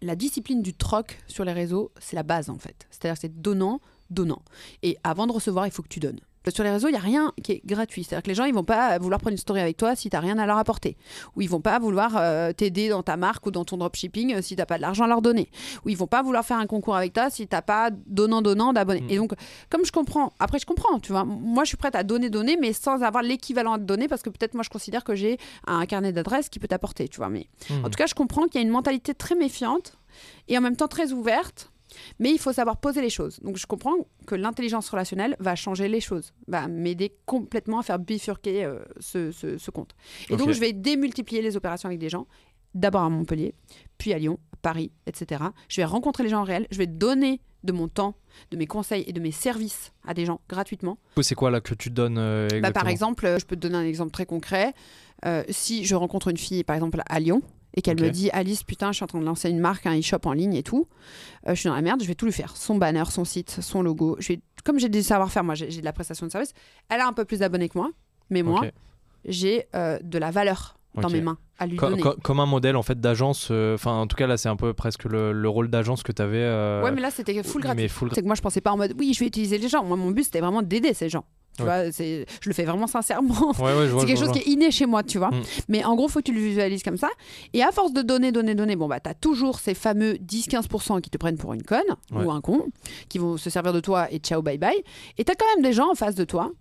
la 0.01 0.15
discipline 0.15 0.61
du 0.61 0.73
troc 0.73 1.19
sur 1.27 1.45
les 1.45 1.53
réseaux, 1.53 1.91
c'est 1.99 2.15
la 2.15 2.23
base 2.23 2.49
en 2.49 2.57
fait. 2.57 2.87
C'est-à-dire 2.91 3.17
c'est 3.19 3.41
donnant, 3.41 3.79
donnant. 4.09 4.41
Et 4.83 4.97
avant 5.03 5.27
de 5.27 5.31
recevoir, 5.31 5.67
il 5.67 5.71
faut 5.71 5.83
que 5.83 5.87
tu 5.87 5.99
donnes. 5.99 6.19
Sur 6.51 6.63
les 6.63 6.71
réseaux, 6.71 6.87
il 6.87 6.91
n'y 6.91 6.97
a 6.97 7.01
rien 7.01 7.33
qui 7.43 7.53
est 7.53 7.61
gratuit. 7.65 8.03
C'est-à-dire 8.03 8.23
que 8.23 8.27
les 8.29 8.35
gens, 8.35 8.45
ils 8.45 8.53
vont 8.53 8.63
pas 8.63 8.97
vouloir 8.99 9.19
prendre 9.19 9.33
une 9.33 9.37
story 9.37 9.59
avec 9.61 9.77
toi 9.77 9.95
si 9.95 10.09
tu 10.09 10.15
n'as 10.15 10.21
rien 10.21 10.37
à 10.37 10.45
leur 10.45 10.57
apporter. 10.57 10.97
Ou 11.35 11.41
ils 11.41 11.49
vont 11.49 11.61
pas 11.61 11.79
vouloir 11.79 12.13
euh, 12.17 12.51
t'aider 12.53 12.89
dans 12.89 13.03
ta 13.03 13.17
marque 13.17 13.45
ou 13.45 13.51
dans 13.51 13.65
ton 13.65 13.77
dropshipping 13.77 14.35
euh, 14.35 14.41
si 14.41 14.55
tu 14.55 14.59
n'as 14.61 14.65
pas 14.65 14.77
de 14.77 14.81
l'argent 14.81 15.03
à 15.05 15.07
leur 15.07 15.21
donner. 15.21 15.49
Ou 15.85 15.89
ils 15.89 15.97
vont 15.97 16.07
pas 16.07 16.21
vouloir 16.21 16.45
faire 16.45 16.57
un 16.57 16.65
concours 16.67 16.95
avec 16.95 17.13
toi 17.13 17.29
si 17.29 17.47
tu 17.47 17.55
n'as 17.55 17.61
pas 17.61 17.89
donnant-donnant 18.07 18.73
d'abonnés. 18.73 19.01
Mm. 19.01 19.09
Et 19.09 19.17
donc, 19.17 19.33
comme 19.69 19.85
je 19.85 19.91
comprends, 19.91 20.33
après 20.39 20.59
je 20.59 20.65
comprends, 20.65 20.99
tu 20.99 21.11
vois, 21.11 21.25
moi 21.25 21.63
je 21.63 21.69
suis 21.69 21.77
prête 21.77 21.95
à 21.95 22.03
donner, 22.03 22.29
donner, 22.29 22.57
mais 22.59 22.73
sans 22.73 23.01
avoir 23.03 23.23
l'équivalent 23.23 23.73
à 23.73 23.77
te 23.77 23.83
donner 23.83 24.07
parce 24.07 24.21
que 24.21 24.29
peut-être 24.29 24.53
moi 24.53 24.63
je 24.63 24.69
considère 24.69 25.03
que 25.03 25.15
j'ai 25.15 25.37
un 25.67 25.85
carnet 25.85 26.11
d'adresses 26.11 26.49
qui 26.49 26.59
peut 26.59 26.67
t'apporter, 26.67 27.07
tu 27.07 27.17
vois. 27.17 27.29
Mais 27.29 27.47
Mhm. 27.69 27.85
en 27.85 27.89
tout 27.89 27.97
cas, 27.97 28.07
je 28.07 28.13
comprends 28.15 28.43
qu'il 28.47 28.59
y 28.61 28.63
a 28.63 28.67
une 28.67 28.73
mentalité 28.73 29.13
très 29.13 29.35
méfiante 29.35 29.97
et 30.47 30.57
en 30.57 30.61
même 30.61 30.75
temps 30.75 30.87
très 30.87 31.11
ouverte. 31.11 31.71
Mais 32.19 32.31
il 32.31 32.39
faut 32.39 32.53
savoir 32.53 32.77
poser 32.77 33.01
les 33.01 33.09
choses. 33.09 33.39
Donc 33.41 33.57
je 33.57 33.65
comprends 33.67 33.95
que 34.27 34.35
l'intelligence 34.35 34.89
relationnelle 34.89 35.35
va 35.39 35.55
changer 35.55 35.87
les 35.87 36.01
choses, 36.01 36.33
va 36.47 36.67
m'aider 36.67 37.13
complètement 37.25 37.79
à 37.79 37.83
faire 37.83 37.99
bifurquer 37.99 38.65
euh, 38.65 38.79
ce, 38.99 39.31
ce- 39.31 39.57
ce 39.57 39.71
compte. 39.71 39.95
Et 40.29 40.35
donc 40.37 40.47
je 40.53 40.59
vais 40.59 40.73
démultiplier 40.73 41.41
les 41.41 41.55
opérations 41.57 41.87
avec 41.87 41.99
des 41.99 42.09
gens, 42.09 42.27
d'abord 42.75 43.01
à 43.01 43.09
Montpellier, 43.09 43.53
puis 43.97 44.13
à 44.13 44.19
Lyon, 44.19 44.39
Paris, 44.61 44.91
etc. 45.07 45.43
Je 45.67 45.77
vais 45.81 45.85
rencontrer 45.85 46.23
les 46.23 46.29
gens 46.29 46.41
en 46.41 46.43
réel, 46.43 46.67
je 46.71 46.77
vais 46.77 46.87
donner 46.87 47.41
de 47.63 47.73
mon 47.73 47.87
temps, 47.89 48.15
de 48.51 48.57
mes 48.57 48.67
conseils 48.67 49.03
et 49.07 49.11
de 49.11 49.19
mes 49.19 49.31
services 49.31 49.91
à 50.07 50.13
des 50.13 50.25
gens 50.25 50.39
gratuitement. 50.47 50.97
C'est 51.21 51.35
quoi 51.35 51.51
là 51.51 51.59
que 51.59 51.73
tu 51.73 51.89
donnes 51.89 52.17
euh, 52.17 52.47
Bah, 52.61 52.71
par 52.71 52.83
exemple, 52.91 53.25
euh, 53.25 53.37
je 53.39 53.45
peux 53.45 53.55
te 53.57 53.61
donner 53.61 53.75
un 53.77 53.83
exemple 53.85 54.11
très 54.11 54.25
concret. 54.25 54.73
Euh, 55.25 55.43
si 55.49 55.83
je 55.83 55.93
rencontre 55.95 56.29
une 56.29 56.37
fille, 56.37 56.63
par 56.63 56.75
exemple, 56.77 57.01
à 57.05 57.19
Lyon, 57.19 57.41
et 57.79 57.81
qu'elle 57.81 57.97
Ok. 57.97 58.03
me 58.05 58.09
dit 58.11 58.29
Alice, 58.31 58.63
putain, 58.63 58.91
je 58.91 58.97
suis 58.97 59.03
en 59.03 59.07
train 59.07 59.19
de 59.19 59.25
lancer 59.25 59.49
une 59.49 59.59
marque, 59.59 59.85
un 59.85 59.97
e-shop 59.97 60.19
en 60.25 60.33
ligne 60.33 60.53
et 60.53 60.63
tout, 60.63 60.87
euh, 61.47 61.55
je 61.55 61.59
suis 61.61 61.69
dans 61.69 61.75
la 61.75 61.81
merde, 61.81 62.01
je 62.03 62.07
vais 62.07 62.15
tout 62.15 62.25
lui 62.25 62.31
faire. 62.33 62.55
Son 62.57 62.75
banner, 62.75 63.03
son 63.09 63.25
site, 63.25 63.49
son 63.61 63.81
logo. 63.81 64.15
Je 64.19 64.29
vais... 64.33 64.39
Comme 64.65 64.79
j'ai 64.79 64.89
des 64.89 65.01
savoir-faire, 65.03 65.43
moi, 65.43 65.55
j'ai 65.55 65.67
de 65.67 65.85
la 65.85 65.93
prestation 65.93 66.25
de 66.27 66.31
service. 66.31 66.53
Elle 66.89 66.99
a 66.99 67.07
un 67.07 67.13
peu 67.13 67.25
plus 67.25 67.39
d'abonnés 67.39 67.69
que 67.69 67.77
moi, 67.77 67.89
mais 68.29 68.43
moi, 68.43 68.61
j'ai 69.25 69.65
euh, 69.75 69.97
de 70.03 70.17
la 70.17 70.31
valeur 70.31 70.75
dans 70.95 71.09
mes 71.09 71.21
mains 71.21 71.37
à 71.57 71.65
lui 71.67 71.77
Co- 71.77 71.89
donner. 71.89 72.01
co- 72.01 72.15
comme 72.21 72.39
un 72.41 72.45
modèle 72.45 72.75
en 72.75 72.83
fait 72.83 72.99
d'agence, 72.99 73.49
euh, 73.51 73.75
enfin 73.75 73.93
en 73.93 74.07
tout 74.07 74.15
cas 74.17 74.27
là 74.27 74.37
c'est 74.37 74.49
un 74.49 74.55
peu 74.55 74.73
presque 74.73 75.03
le, 75.05 75.31
le 75.31 75.47
rôle 75.49 75.69
d'agence 75.69 76.03
que 76.03 76.11
tu 76.11 76.21
avais. 76.21 76.43
Ouais, 76.83 76.91
mais 76.91 76.99
là, 77.01 77.11
c'était 77.11 77.41
full 77.43 77.61
gratuit. 77.61 77.87
full 77.87 78.09
C'est 78.13 78.21
que 78.21 78.25
moi, 78.25 78.35
je 78.35 78.41
pensais 78.41 78.59
pas 78.61 78.71
en 78.71 78.77
mode 78.77 78.93
oui, 78.97 79.13
je 79.13 79.19
vais 79.19 79.27
utiliser 79.27 79.57
les 79.57 79.69
gens. 79.69 79.83
Moi, 79.83 79.95
mon 79.97 80.11
but, 80.11 80.23
c'était 80.23 80.39
vraiment 80.41 80.61
d'aider 80.61 80.93
ces 80.93 81.07
gens. 81.09 81.25
Tu 81.63 81.67
Ouais. 81.69 81.83
vois, 81.83 81.91
c'est- 81.91 82.25
je 82.41 82.49
le 82.49 82.53
fais 82.53 82.63
vraiment 82.63 82.87
sincèrement. 82.87 83.51
Ouais, 83.59 83.73
ouais, 83.77 83.87
je 83.87 83.91
vois. 83.91 84.01
C'est 84.01 84.07
quelque 84.07 84.19
chose 84.19 84.31
qui 84.31 84.39
est 84.39 84.47
inné 84.47 84.71
chez 84.71 84.85
moi, 84.85 85.03
tu 85.03 85.17
vois. 85.17 85.29
Mm. 85.31 85.41
Mais 85.67 85.83
en 85.83 85.95
gros, 85.95 86.07
faut 86.07 86.19
que 86.19 86.25
tu 86.25 86.33
le 86.33 86.39
visualises 86.41 86.83
comme 86.83 86.97
ça. 86.97 87.09
Et 87.53 87.61
à 87.63 87.71
force 87.71 87.91
de 87.93 88.01
donner, 88.01 88.31
donner, 88.31 88.55
donner, 88.55 88.75
bon, 88.75 88.87
bah, 88.87 88.99
t'as 88.99 89.13
toujours 89.13 89.59
ces 89.59 89.73
fameux 89.73 90.13
10-15% 90.19 91.01
qui 91.01 91.09
te 91.09 91.17
prennent 91.17 91.37
pour 91.37 91.53
une 91.53 91.63
conne 91.63 91.83
ou 92.13 92.31
un 92.31 92.41
con, 92.41 92.65
qui 93.09 93.17
vont 93.17 93.37
se 93.37 93.49
servir 93.49 93.73
de 93.73 93.79
toi 93.79 94.07
et 94.11 94.19
ciao, 94.19 94.41
bye 94.41 94.57
bye. 94.57 94.81
Et 95.17 95.23
t'as 95.25 95.35
quand 95.35 95.45
même 95.55 95.63
des 95.63 95.73
gens 95.73 95.91
en 95.91 95.95
face 95.95 96.15
de 96.15 96.23
toi 96.23 96.51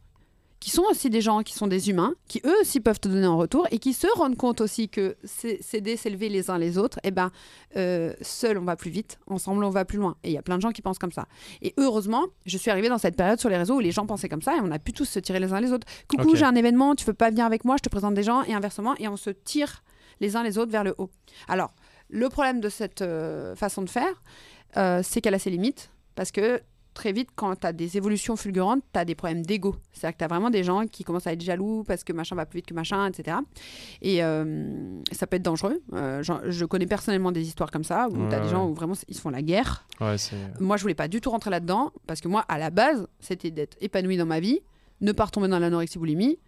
qui 0.61 0.71
sont 0.71 0.83
aussi 0.91 1.09
des 1.09 1.21
gens 1.21 1.43
qui 1.43 1.55
sont 1.55 1.67
des 1.69 1.89
humains, 1.91 2.15
qui 2.27 2.41
eux 2.45 2.55
aussi 2.61 2.81
peuvent 2.81 2.99
te 2.99 3.07
donner 3.09 3.27
en 3.29 3.37
retour 3.39 3.67
et 3.71 3.79
qui 3.79 3.93
se 3.93 4.07
rendent 4.17 4.37
compte 4.37 4.61
aussi 4.61 4.89
que 4.89 5.17
c'est- 5.23 5.63
s'aider, 5.63 5.97
s'élever 5.97 6.29
les 6.29 6.51
uns 6.51 6.59
les 6.59 6.79
autres, 6.79 6.99
et 7.05 7.11
ben 7.13 7.31
euh, 7.77 8.13
seul 8.23 8.59
on 8.59 8.65
va 8.65 8.75
plus 8.75 8.91
vite, 8.91 9.19
ensemble 9.29 9.63
on 9.63 9.71
va 9.71 9.85
plus 9.85 9.99
loin. 9.99 10.17
Et 10.25 10.31
il 10.31 10.33
y 10.35 10.39
a 10.39 10.43
plein 10.43 10.57
de 10.57 10.63
gens 10.63 10.73
qui 10.73 10.83
pensent 10.83 10.99
comme 10.99 11.13
ça. 11.13 11.27
Et 11.63 11.75
heureusement, 11.77 12.27
je 12.45 12.59
suis 12.59 12.71
arrivée 12.71 12.89
dans 12.89 12.99
cette 12.99 13.17
période 13.17 13.39
sur 13.39 13.49
les 13.51 13.57
réseaux 13.57 13.77
où 13.77 13.81
les 13.81 13.93
gens 13.93 14.07
pensaient 14.07 14.29
comme 14.29 14.43
ça 14.43 14.57
et 14.57 14.61
on 14.61 14.71
a 14.73 14.79
pu 14.81 14.93
tous 14.93 15.05
se 15.05 15.21
tirer 15.21 15.39
les 15.39 15.53
uns 15.53 15.61
les 15.61 15.73
autres. 15.73 15.87
Coucou, 16.09 16.31
Ok. 16.31 16.37
j'ai 16.37 16.45
un 16.45 16.55
événement, 16.57 16.95
tu 16.97 17.05
veux 17.05 17.15
pas 17.15 17.31
venir 17.31 17.45
avec 17.47 17.65
moi, 17.65 17.77
je 17.79 17.83
te 17.83 17.89
présente 17.89 18.15
des 18.15 18.23
gens 18.25 18.43
et 18.43 18.53
inversement, 18.55 18.95
et 18.99 19.07
on 19.07 19.17
se 19.17 19.31
tire 19.31 19.83
les 20.21 20.35
uns 20.35 20.43
les 20.43 20.59
autres 20.59 20.73
vers 20.73 20.83
le 20.83 20.95
haut. 20.99 21.11
Alors, 21.47 21.73
le 22.11 22.29
problème 22.29 22.61
de 22.61 22.69
cette 22.69 23.03
euh, 23.03 23.55
façon 23.55 23.83
de 23.83 23.91
faire, 23.91 24.23
euh, 24.77 25.03
c'est 25.05 25.21
qu'elle 25.21 25.35
a 25.35 25.39
ses 25.39 25.51
limites 25.51 25.91
parce 26.17 26.33
que 26.33 26.61
très 26.99 27.13
vite, 27.13 27.29
quand 27.37 27.55
tu 27.55 27.65
as 27.67 27.73
des 27.73 27.97
évolutions 27.97 28.35
fulgurantes, 28.35 28.83
tu 28.93 28.99
as 28.99 29.05
des 29.05 29.15
problèmes 29.15 29.47
d'ego. 29.47 29.77
C'est-à-dire 29.93 30.15
que 30.15 30.19
tu 30.19 30.25
as 30.25 30.29
vraiment 30.29 30.51
des 30.51 30.65
gens 30.65 30.85
qui 30.89 31.05
commencent 31.05 31.29
à 31.29 31.33
être 31.33 31.41
jaloux 31.41 31.85
parce 31.87 32.03
que 32.03 32.13
machin 32.13 32.35
va 32.35 32.45
plus 32.45 32.59
vite 32.59 32.67
que 32.67 32.75
machin, 32.75 33.07
etc. 33.07 33.37
Et 34.03 34.25
euh, 34.25 35.01
ça 35.13 35.29
peut 35.29 35.37
être 35.37 35.43
dangereux. 35.45 35.81
Euh, 35.93 36.25
genre, 36.25 36.41
je 36.49 36.65
connais 36.65 36.87
personnellement 36.87 37.31
des 37.31 37.47
histoires 37.47 37.71
comme 37.71 37.85
ça 37.85 38.09
où 38.11 38.17
tu 38.29 38.35
as 38.35 38.39
Ouais, 38.39 38.43
des 38.43 38.49
gens 38.49 38.65
ouais. 38.65 38.73
où 38.73 38.75
vraiment 38.75 38.95
ils 39.07 39.15
se 39.15 39.21
font 39.21 39.31
la 39.31 39.43
guerre. 39.43 39.87
Ouais. 40.01 40.17
Moi, 40.59 40.77
je 40.77 40.83
voulais 40.83 40.95
pas 40.97 41.07
du 41.07 41.21
tout 41.21 41.31
rentrer 41.31 41.51
là-dedans 41.51 41.93
parce 42.09 42.21
que 42.21 42.27
moi, 42.27 42.45
à 42.49 42.59
la 42.59 42.71
base, 42.71 43.07
c'était 43.21 43.53
d'être 43.53 43.77
épanouie 43.81 44.17
dans 44.17 44.27
ma 44.27 44.41
vie, 44.41 44.59
ne 45.01 45.13
pas 45.13 45.27
retomber 45.27 45.47
dans 45.47 45.61
l'anorexie 45.61 45.99
boulimie, 45.99 46.39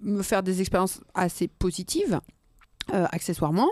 me 0.00 0.22
faire 0.22 0.42
des 0.42 0.60
expériences 0.62 1.00
assez 1.14 1.48
positives. 1.48 2.18
Euh, 2.92 3.06
accessoirement, 3.12 3.70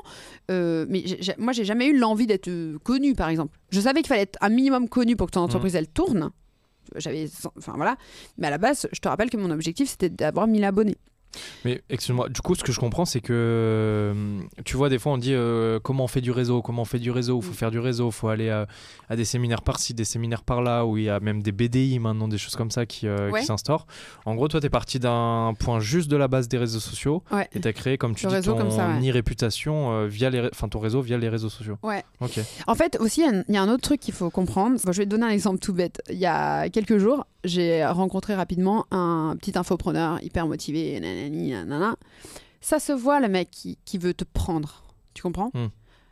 Euh, 0.51 0.87
mais 0.89 1.03
j'ai- 1.05 1.35
moi 1.39 1.53
j'ai 1.53 1.65
jamais 1.65 1.87
eu 1.89 1.99
l'envie 1.99 2.27
d'être 2.27 2.49
euh, 2.49 2.79
connue 2.85 3.15
par 3.15 3.29
exemple. 3.29 3.57
Je 3.71 3.81
savais 3.81 4.01
qu'il 4.01 4.09
fallait 4.09 4.23
être 4.23 4.39
un 4.41 4.49
minimum 4.49 4.89
connu 4.89 5.17
pour 5.17 5.27
que 5.27 5.33
ton 5.33 5.41
entreprise 5.41 5.75
elle 5.77 5.89
tourne. 5.89 6.31
J'avais, 6.97 7.27
enfin 7.57 7.73
voilà, 7.77 7.97
mais 8.39 8.49
à 8.49 8.51
la 8.51 8.59
base, 8.59 8.89
je 8.93 9.01
te 9.01 9.09
rappelle 9.09 9.31
que 9.31 9.37
mon 9.37 9.51
objectif 9.51 9.89
c'était 9.89 10.11
d'avoir 10.11 10.47
1000 10.47 10.65
abonnés. 10.65 10.97
Mais 11.65 11.83
excuse-moi, 11.91 12.29
du 12.29 12.41
coup, 12.41 12.55
ce 12.55 12.63
que 12.63 12.73
je 12.73 12.81
comprends, 12.81 13.05
c'est 13.05 13.21
que 13.21 13.33
euh, 13.33 14.41
tu 14.65 14.77
vois, 14.77 14.89
des 14.89 14.99
fois, 14.99 15.13
on 15.13 15.19
dit 15.19 15.35
euh, 15.35 15.81
comment 15.81 16.05
on 16.05 16.09
fait 16.09 16.21
du 16.21 16.31
réseau, 16.31 16.63
comment 16.63 16.83
on 16.83 16.87
fait 16.87 16.99
du 16.99 17.11
réseau, 17.11 17.39
il 17.41 17.45
faut 17.45 17.51
Mm. 17.53 17.55
faire 17.55 17.71
du 17.71 17.79
réseau, 17.79 18.09
il 18.09 18.13
faut 18.13 18.29
aller 18.29 18.51
à, 18.51 18.67
à 19.09 19.17
des 19.17 19.25
séminaires 19.25 19.63
par-ci, 19.63 19.95
des 19.95 20.05
séminaires 20.05 20.43
par-là, 20.43 20.85
où 20.87 20.97
il 20.97 21.05
y 21.05 21.09
a 21.11 21.21
même 21.21 21.43
des 21.43 21.53
BDI 21.53 21.99
maintenant, 21.99 22.29
des 22.29 22.39
choses 22.39 22.57
comme 22.57 22.71
ça 22.71 22.87
qui, 22.87 23.07
euh, 23.07 23.31
Ouais. 23.31 23.43
s'instaurent. 23.43 23.87
En 24.27 24.35
gros, 24.35 24.49
toi, 24.49 24.61
tu 24.61 24.67
es 24.67 24.71
parti 24.71 24.99
d'un 24.99 25.55
point 25.59 25.81
juste 25.81 26.11
de 26.11 26.17
la 26.17 26.29
base 26.29 26.49
des 26.49 26.59
réseaux 26.59 26.81
sociaux 26.81 27.23
Ouais. 27.33 27.49
et 27.55 27.61
tu 27.61 27.69
as 27.69 27.73
créé, 27.73 27.99
comme 27.99 28.15
tu 28.15 28.27
Le 28.27 28.41
dis, 28.41 28.47
ton 28.47 28.57
ouais. 28.59 29.11
e-réputation 29.11 29.93
euh, 29.93 30.07
via 30.07 30.31
les, 30.31 30.41
ré- 30.41 30.51
enfin, 30.53 30.69
ton 30.69 30.79
réseau 30.81 31.01
via 31.01 31.17
les 31.19 31.29
réseaux 31.29 31.49
sociaux. 31.49 31.79
Ouais. 31.83 32.03
Ok. 32.21 32.41
En 32.67 32.75
fait, 32.75 32.97
aussi, 33.01 33.21
il 33.23 33.25
y 33.25 33.29
a 33.29 33.39
un- 33.39 33.45
il 33.49 33.55
y, 33.55 33.59
a 33.59 33.63
un 33.63 33.69
autre 33.69 33.83
truc 33.83 34.01
qu'il 34.01 34.15
faut 34.15 34.31
comprendre. 34.31 34.77
Bon, 34.85 34.93
je 34.93 34.99
vais 34.99 35.05
te 35.05 35.11
donner 35.11 35.27
un 35.27 35.31
exemple 35.31 35.59
tout 35.59 35.73
bête. 35.73 36.03
Il 36.11 36.19
y 36.19 36.27
a 36.27 36.69
quelques 36.69 36.99
jours, 36.99 37.27
j'ai 37.45 37.85
rencontré 37.87 38.35
rapidement 38.35 38.87
un 38.91 39.37
petit 39.39 39.57
infopreneur 39.59 40.23
hyper 40.23 40.47
motivé. 40.47 40.99
nanani, 41.01 41.51
nanana. 41.51 41.97
Ça 42.61 42.79
se 42.79 42.93
voit, 42.93 43.21
le 43.21 43.29
mec 43.29 43.51
qui, 43.51 43.79
qui 43.85 43.99
veut 43.99 44.15
te 44.15 44.25
prendre. 44.25 44.83
Tu 45.15 45.23
comprends 45.23 45.51
Hmm. 45.55 45.69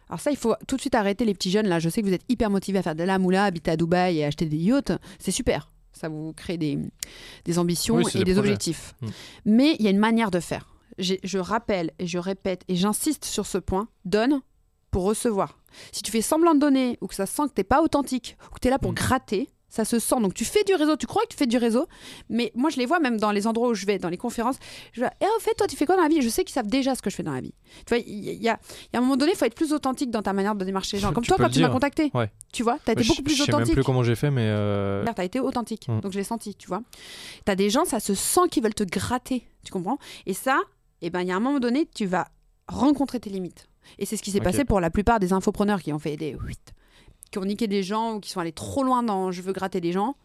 Alors 0.09 0.21
ça, 0.21 0.33
il 0.33 0.37
faut 0.37 0.55
tout 0.67 0.75
de 0.75 0.81
suite 0.81 0.97
arrêter 0.97 1.25
les 1.25 1.35
petits 1.35 1.53
jeunes. 1.53 1.69
Là, 1.69 1.79
je 1.79 1.89
sais 1.89 2.03
que 2.03 2.07
vous 2.09 2.13
êtes 2.13 2.25
hyper 2.29 2.51
motivés 2.51 2.81
à 2.81 2.83
faire 2.83 2.97
de 2.97 3.05
la 3.05 3.19
moula, 3.21 3.45
habiter 3.45 3.71
à 3.71 3.77
Dubaï 3.77 4.19
et 4.19 4.25
acheter 4.25 4.47
des 4.47 4.57
yachts. 4.57 4.93
C'est 5.21 5.31
super. 5.31 5.71
Ça 5.93 6.09
vous 6.09 6.33
crée 6.33 6.57
des, 6.59 6.79
des 7.45 7.59
ambitions 7.61 7.97
Oui, 7.97 8.05
et 8.17 8.25
des 8.25 8.37
objectifs. 8.39 8.95
Hmm. 9.01 9.09
Mais 9.45 9.77
il 9.79 9.85
y 9.85 9.87
a 9.87 9.91
une 9.91 9.99
manière 9.99 10.33
de 10.33 10.41
faire. 10.41 10.75
Je 10.99 11.39
rappelle 11.39 11.93
et 12.01 12.07
je 12.09 12.19
répète 12.19 12.63
et 12.69 12.75
j'insiste 12.75 13.25
sur 13.25 13.47
ce 13.47 13.59
point. 13.59 13.87
Donne 14.05 14.41
pour 14.91 15.05
recevoir. 15.05 15.59
Si 15.93 16.03
tu 16.03 16.11
fais 16.11 16.21
semblant 16.23 16.55
de 16.55 16.59
donner 16.61 16.99
ou 17.01 17.07
que 17.07 17.15
ça 17.15 17.27
sent 17.27 17.45
que 17.49 17.53
t'es 17.55 17.63
pas 17.65 17.81
authentique 17.81 18.37
ou 18.51 18.55
que 18.57 18.59
tu 18.61 18.67
es 18.67 18.71
là 18.73 18.81
pour 18.81 18.91
Mm. 18.91 18.97
gratter, 18.97 19.49
ça 19.71 19.85
se 19.87 19.99
sent. 19.99 20.21
Donc 20.21 20.35
tu 20.35 20.45
fais 20.45 20.63
du 20.65 20.75
réseau, 20.75 20.97
tu 20.97 21.07
crois 21.07 21.23
que 21.23 21.29
tu 21.29 21.37
fais 21.39 21.47
du 21.47 21.57
réseau, 21.57 21.87
mais 22.29 22.53
moi 22.55 22.69
je 22.71 22.77
les 22.77 22.85
vois 22.87 22.99
même 23.01 23.19
dans 23.19 23.31
les 23.33 23.47
endroits 23.47 23.69
où 23.69 23.75
je 23.75 23.87
vais, 23.87 23.99
dans 23.99 24.09
les 24.11 24.19
conférences. 24.19 24.57
Je 24.93 25.01
vois, 25.01 25.11
et 25.21 25.25
au 25.37 25.41
fait, 25.41 25.55
toi 25.55 25.67
tu 25.67 25.77
fais 25.77 25.87
quoi 25.87 25.97
dans 25.97 26.03
la 26.03 26.09
vie? 26.09 26.21
Je 26.21 26.29
sais 26.29 26.45
qu'ils 26.45 26.53
savent 26.55 26.67
déjà 26.67 26.95
ce 26.95 27.01
que 27.03 27.09
je 27.09 27.17
fais 27.17 27.23
dans 27.23 27.33
la 27.33 27.41
vie. 27.41 27.55
Tu 27.87 27.95
vois, 27.95 27.99
il 27.99 28.25
y, 28.25 28.29
a- 28.29 28.33
il 28.33 28.37
y 28.37 28.41
il 28.41 28.45
y 28.45 28.49
a 28.49 28.59
un 28.99 29.01
moment 29.01 29.17
donné, 29.17 29.33
il 29.33 29.39
faut 29.39 29.45
être 29.47 29.55
plus 29.55 29.73
authentique 29.73 30.11
dans 30.11 30.23
ta 30.23 30.33
manière 30.33 30.55
de 30.55 30.65
démarcher 30.65 30.97
les 30.97 31.01
gens. 31.03 31.13
Comme 31.15 31.23
Tu 31.25 31.29
toi 31.29 31.37
quand 31.39 31.49
tu 31.49 31.61
m'as 31.61 31.69
contacté. 31.71 32.11
Ouais. 32.15 32.31
Tu 32.53 32.63
vois, 32.63 32.79
tu 32.85 32.91
as 32.91 32.95
été 32.95 33.05
beaucoup 33.05 33.23
plus 33.23 33.35
je 33.35 33.45
sais 33.45 33.53
même 33.53 33.57
authentique. 33.61 33.75
plus 33.75 33.85
comment 33.85 34.03
j'ai 34.03 34.17
fait, 34.17 34.31
mais. 34.31 34.45
euh, 34.47 35.05
Tu 35.15 35.21
as 35.21 35.25
été 35.25 35.41
authentique, 35.41 35.87
Mm. 35.89 36.01
donc 36.01 36.13
je 36.13 36.19
l'ai 36.19 36.25
senti, 36.25 36.55
tu 36.57 36.67
vois. 36.69 36.83
Tu 37.47 37.51
as 37.53 37.55
des 37.57 37.71
gens, 37.71 37.85
ça 37.85 38.01
se 38.01 38.15
sent 38.15 38.49
qu'ils 38.51 38.63
veulent 38.63 38.75
te 38.75 38.85
gratter, 38.85 39.47
tu 39.65 39.71
comprends? 39.73 39.99
Et 40.27 40.35
ça, 40.35 40.59
eh 41.03 41.11
ben, 41.11 41.21
il 41.23 41.29
y 41.29 41.33
a 41.33 41.37
un 41.37 41.41
moment 41.41 41.61
donné, 41.61 41.89
tu 41.95 42.07
vas 42.07 42.27
rencontrer 42.69 43.21
tes 43.21 43.31
limites. 43.31 43.67
Et 43.99 44.07
c'est 44.07 44.17
ce 44.17 44.23
qui 44.23 44.31
s'est 44.31 44.41
passé 44.41 44.65
pour 44.65 44.81
la 44.81 44.91
plupart 44.91 45.19
des 45.21 45.33
infopreneurs 45.33 45.81
qui 45.83 45.93
ont 45.93 45.99
fait 45.99 46.17
des 46.17 46.35
qui 47.31 47.39
ont 47.39 47.45
niqué 47.45 47.67
des 47.69 47.83
gens 47.83 48.15
ou 48.15 48.21
qui 48.21 48.31
sont 48.31 48.41
allés 48.41 48.53
trop 48.53 48.83
loin 48.83 49.03
dans 49.03 49.31
je 49.33 49.43
veux 49.43 49.53
gratter 49.53 49.81
des 49.81 49.93
gens 49.93 50.17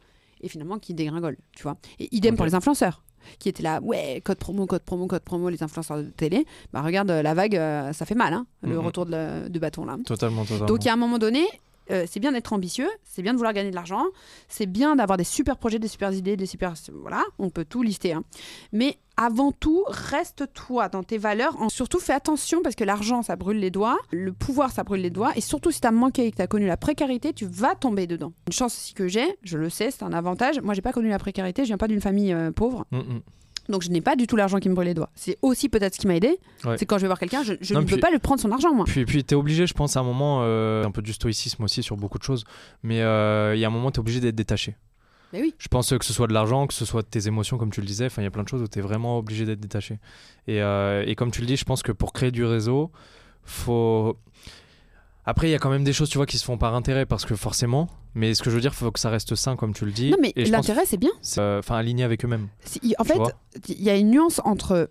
et 0.42 0.50
finalement 0.50 0.80
qui 0.80 0.94
dégringolent, 0.94 1.38
tu 1.56 1.64
vois. 1.64 1.78
Et 2.00 2.14
idem 2.16 2.36
pour 2.36 2.46
les 2.46 2.56
influenceurs 2.56 3.04
qui 3.40 3.50
étaient 3.50 3.64
là, 3.64 3.80
ouais, 3.82 4.22
code 4.24 4.38
promo, 4.38 4.68
code 4.68 4.84
promo, 4.84 5.08
code 5.08 5.24
promo, 5.24 5.50
les 5.50 5.64
influenceurs 5.64 5.98
de 5.98 6.04
télé. 6.10 6.46
Bah 6.74 6.82
regarde, 6.84 7.10
euh, 7.10 7.22
la 7.24 7.34
vague, 7.34 7.56
euh, 7.56 7.92
ça 7.94 8.06
fait 8.06 8.14
mal, 8.16 8.34
hein, 8.34 8.46
le 8.62 8.76
Mhm. 8.78 8.86
retour 8.86 9.06
de 9.08 9.60
bâton 9.60 9.86
là. 9.86 9.98
Totalement, 10.06 10.44
totalement. 10.44 10.66
Donc, 10.68 10.84
il 10.84 10.88
y 10.88 10.90
a 10.90 10.94
un 10.94 10.98
moment 10.98 11.18
donné, 11.18 11.44
euh, 11.92 12.06
c'est 12.10 12.20
bien 12.20 12.32
d'être 12.32 12.54
ambitieux, 12.54 12.90
c'est 13.04 13.22
bien 13.22 13.34
de 13.34 13.38
vouloir 13.38 13.54
gagner 13.54 13.70
de 13.70 13.76
l'argent, 13.76 14.06
c'est 14.48 14.66
bien 14.66 14.96
d'avoir 14.96 15.18
des 15.18 15.24
super 15.24 15.58
projets, 15.58 15.80
des 15.80 15.88
super 15.88 16.12
idées, 16.12 16.38
des 16.38 16.46
super. 16.46 16.74
Voilà, 17.02 17.24
on 17.40 17.50
peut 17.50 17.66
tout 17.66 17.84
lister. 17.84 18.14
hein. 18.14 18.24
Mais 18.72 18.98
avant 19.18 19.52
tout, 19.52 19.84
reste 19.88 20.52
toi 20.54 20.90
dans 20.90 21.04
tes 21.04 21.18
valeurs. 21.18 21.56
Surtout, 21.70 22.00
fais 22.00 22.14
attention 22.14 22.62
parce 22.62 22.76
que 22.76 22.84
l'argent, 22.84 23.22
ça 23.22 23.36
brûle 23.36 23.60
les 23.60 23.72
doigts, 23.72 23.98
le 24.12 24.34
pouvoir, 24.34 24.72
ça 24.72 24.84
brûle 24.84 25.02
les 25.02 25.10
doigts. 25.10 25.32
Et 25.36 25.42
surtout, 25.42 25.72
si 25.72 25.80
tu 25.80 25.88
as 25.88 25.92
manqué 25.92 26.26
et 26.26 26.32
que 26.32 26.36
tu 26.38 26.42
as 26.42 26.48
connu 26.48 26.68
la 26.68 26.78
précarité, 26.78 27.32
tu 27.32 27.46
vas 27.46 27.76
tomber 27.76 28.08
dedans. 28.08 28.34
Une 28.48 28.54
chance 28.54 28.76
aussi 28.76 28.94
que 28.94 29.08
j'ai, 29.08 29.38
je 29.44 29.58
le 29.58 29.70
sais, 29.70 29.92
c'est 29.92 30.04
un 30.04 30.12
avantage. 30.14 30.60
Moi, 30.62 30.74
j'ai 30.74 30.82
pas 30.82 30.92
connu 30.92 31.08
la 31.10 31.20
précarité, 31.20 31.64
je 31.64 31.68
viens 31.68 31.78
pas 31.78 31.88
d'une 31.88 32.02
famille 32.02 32.34
euh, 32.34 32.52
pauvre. 32.52 32.86
Mm, 32.92 32.98
mm. 32.98 33.22
Donc 33.70 33.82
je 33.82 33.90
n'ai 33.90 34.02
pas 34.02 34.16
du 34.16 34.28
tout 34.28 34.36
l'argent 34.36 34.60
qui 34.60 34.70
me 34.70 34.76
brûle 34.76 34.88
les 34.88 34.94
doigts. 34.94 35.10
C'est 35.16 35.38
aussi 35.42 35.70
peut-être 35.70 35.96
ce 35.96 36.00
qui 36.00 36.08
m'a 36.08 36.16
aidé. 36.16 36.38
Ouais. 36.64 36.78
C'est 36.78 36.86
quand 36.86 36.98
je 36.98 37.02
vais 37.02 37.08
voir 37.08 37.20
quelqu'un, 37.20 37.44
je, 37.44 37.54
je 37.62 37.74
Non, 37.74 37.82
ne 37.82 37.86
peux 37.86 37.98
pas 37.98 38.12
lui 38.12 38.20
prendre 38.20 38.40
son 38.42 38.52
argent, 38.52 38.74
moi. 38.74 38.86
Puis, 38.86 39.06
puis 39.06 39.24
tu 39.24 39.34
es 39.34 39.38
obligé, 39.38 39.66
je 39.68 39.74
pense, 39.74 39.98
à 39.98 40.02
un 40.02 40.04
moment, 40.04 40.42
euh, 40.44 40.84
un 40.86 40.92
peu 40.92 41.02
du 41.02 41.14
stoïcisme 41.14 41.64
aussi 41.64 41.82
sur 41.84 41.98
beaucoup 41.98 42.18
de 42.18 42.24
choses, 42.24 42.44
mais 42.84 43.02
euh, 43.02 43.56
il 43.56 43.60
y 43.60 43.66
a 43.66 43.68
un 43.68 43.72
moment, 43.72 43.92
tu 43.92 43.98
es 43.98 44.00
obligé 44.00 44.20
d'être 44.20 44.36
détaché. 44.36 44.76
Mais 45.34 45.42
oui. 45.42 45.56
Je 45.58 45.68
pense 45.68 45.90
que 45.90 46.06
ce 46.06 46.14
soit 46.14 46.28
de 46.28 46.34
l'argent, 46.34 46.68
que 46.68 46.74
ce 46.74 46.86
soit 46.86 47.02
de 47.02 47.08
tes 47.08 47.28
émotions, 47.28 47.58
comme 47.58 47.72
tu 47.72 47.82
le 47.82 47.88
disais, 47.88 48.08
il 48.18 48.24
y 48.24 48.28
a 48.28 48.32
plein 48.32 48.44
de 48.44 48.48
choses 48.48 48.62
où 48.62 48.68
tu 48.68 48.80
es 48.80 48.82
vraiment 48.82 49.18
obligé 49.18 49.46
d'être 49.46 49.60
détaché. 49.60 50.00
Et, 50.48 50.62
euh, 50.62 51.04
et 51.06 51.16
comme 51.16 51.32
tu 51.32 51.42
le 51.42 51.48
dis, 51.48 51.58
je 51.58 51.66
pense 51.66 51.82
que 51.82 51.92
pour 51.92 52.14
créer 52.14 52.32
du 52.32 52.46
réseau, 52.46 52.92
faut. 53.44 54.18
Après, 55.26 55.48
il 55.48 55.52
y 55.52 55.56
a 55.56 55.60
quand 55.60 55.70
même 55.72 55.84
des 55.84 55.94
choses, 55.94 56.10
tu 56.10 56.18
vois, 56.18 56.26
qui 56.28 56.38
se 56.38 56.46
font 56.46 56.58
par 56.58 56.76
intérêt, 56.76 57.06
parce 57.06 57.26
que 57.26 57.36
forcément, 57.36 57.90
mais 58.14 58.34
ce 58.36 58.44
que 58.44 58.50
je 58.50 58.56
veux 58.56 58.62
dire, 58.62 58.72
il 58.74 58.78
faut 58.78 58.92
que 58.92 59.00
ça 59.00 59.10
reste 59.10 59.34
sain, 59.36 59.56
comme 59.56 59.74
tu 59.74 59.86
le 59.86 59.92
dis. 59.92 60.12
Non, 60.12 60.18
mais 60.22 60.32
et 60.36 60.46
je 60.46 60.52
pense 60.52 60.68
l'intérêt, 60.68 60.86
c'est 60.86 60.98
bien. 60.98 61.10
euh, 61.38 61.60
enfin, 61.60 61.76
aligné 61.78 62.04
avec 62.04 62.24
eux-mêmes. 62.24 62.48
C'est- 62.64 62.80
En 63.00 63.04
fait, 63.04 63.16
vois 63.16 63.32
il 63.70 63.82
y 63.82 63.90
a 63.90 63.96
une 63.96 64.12
nuance 64.12 64.40
entre. 64.46 64.90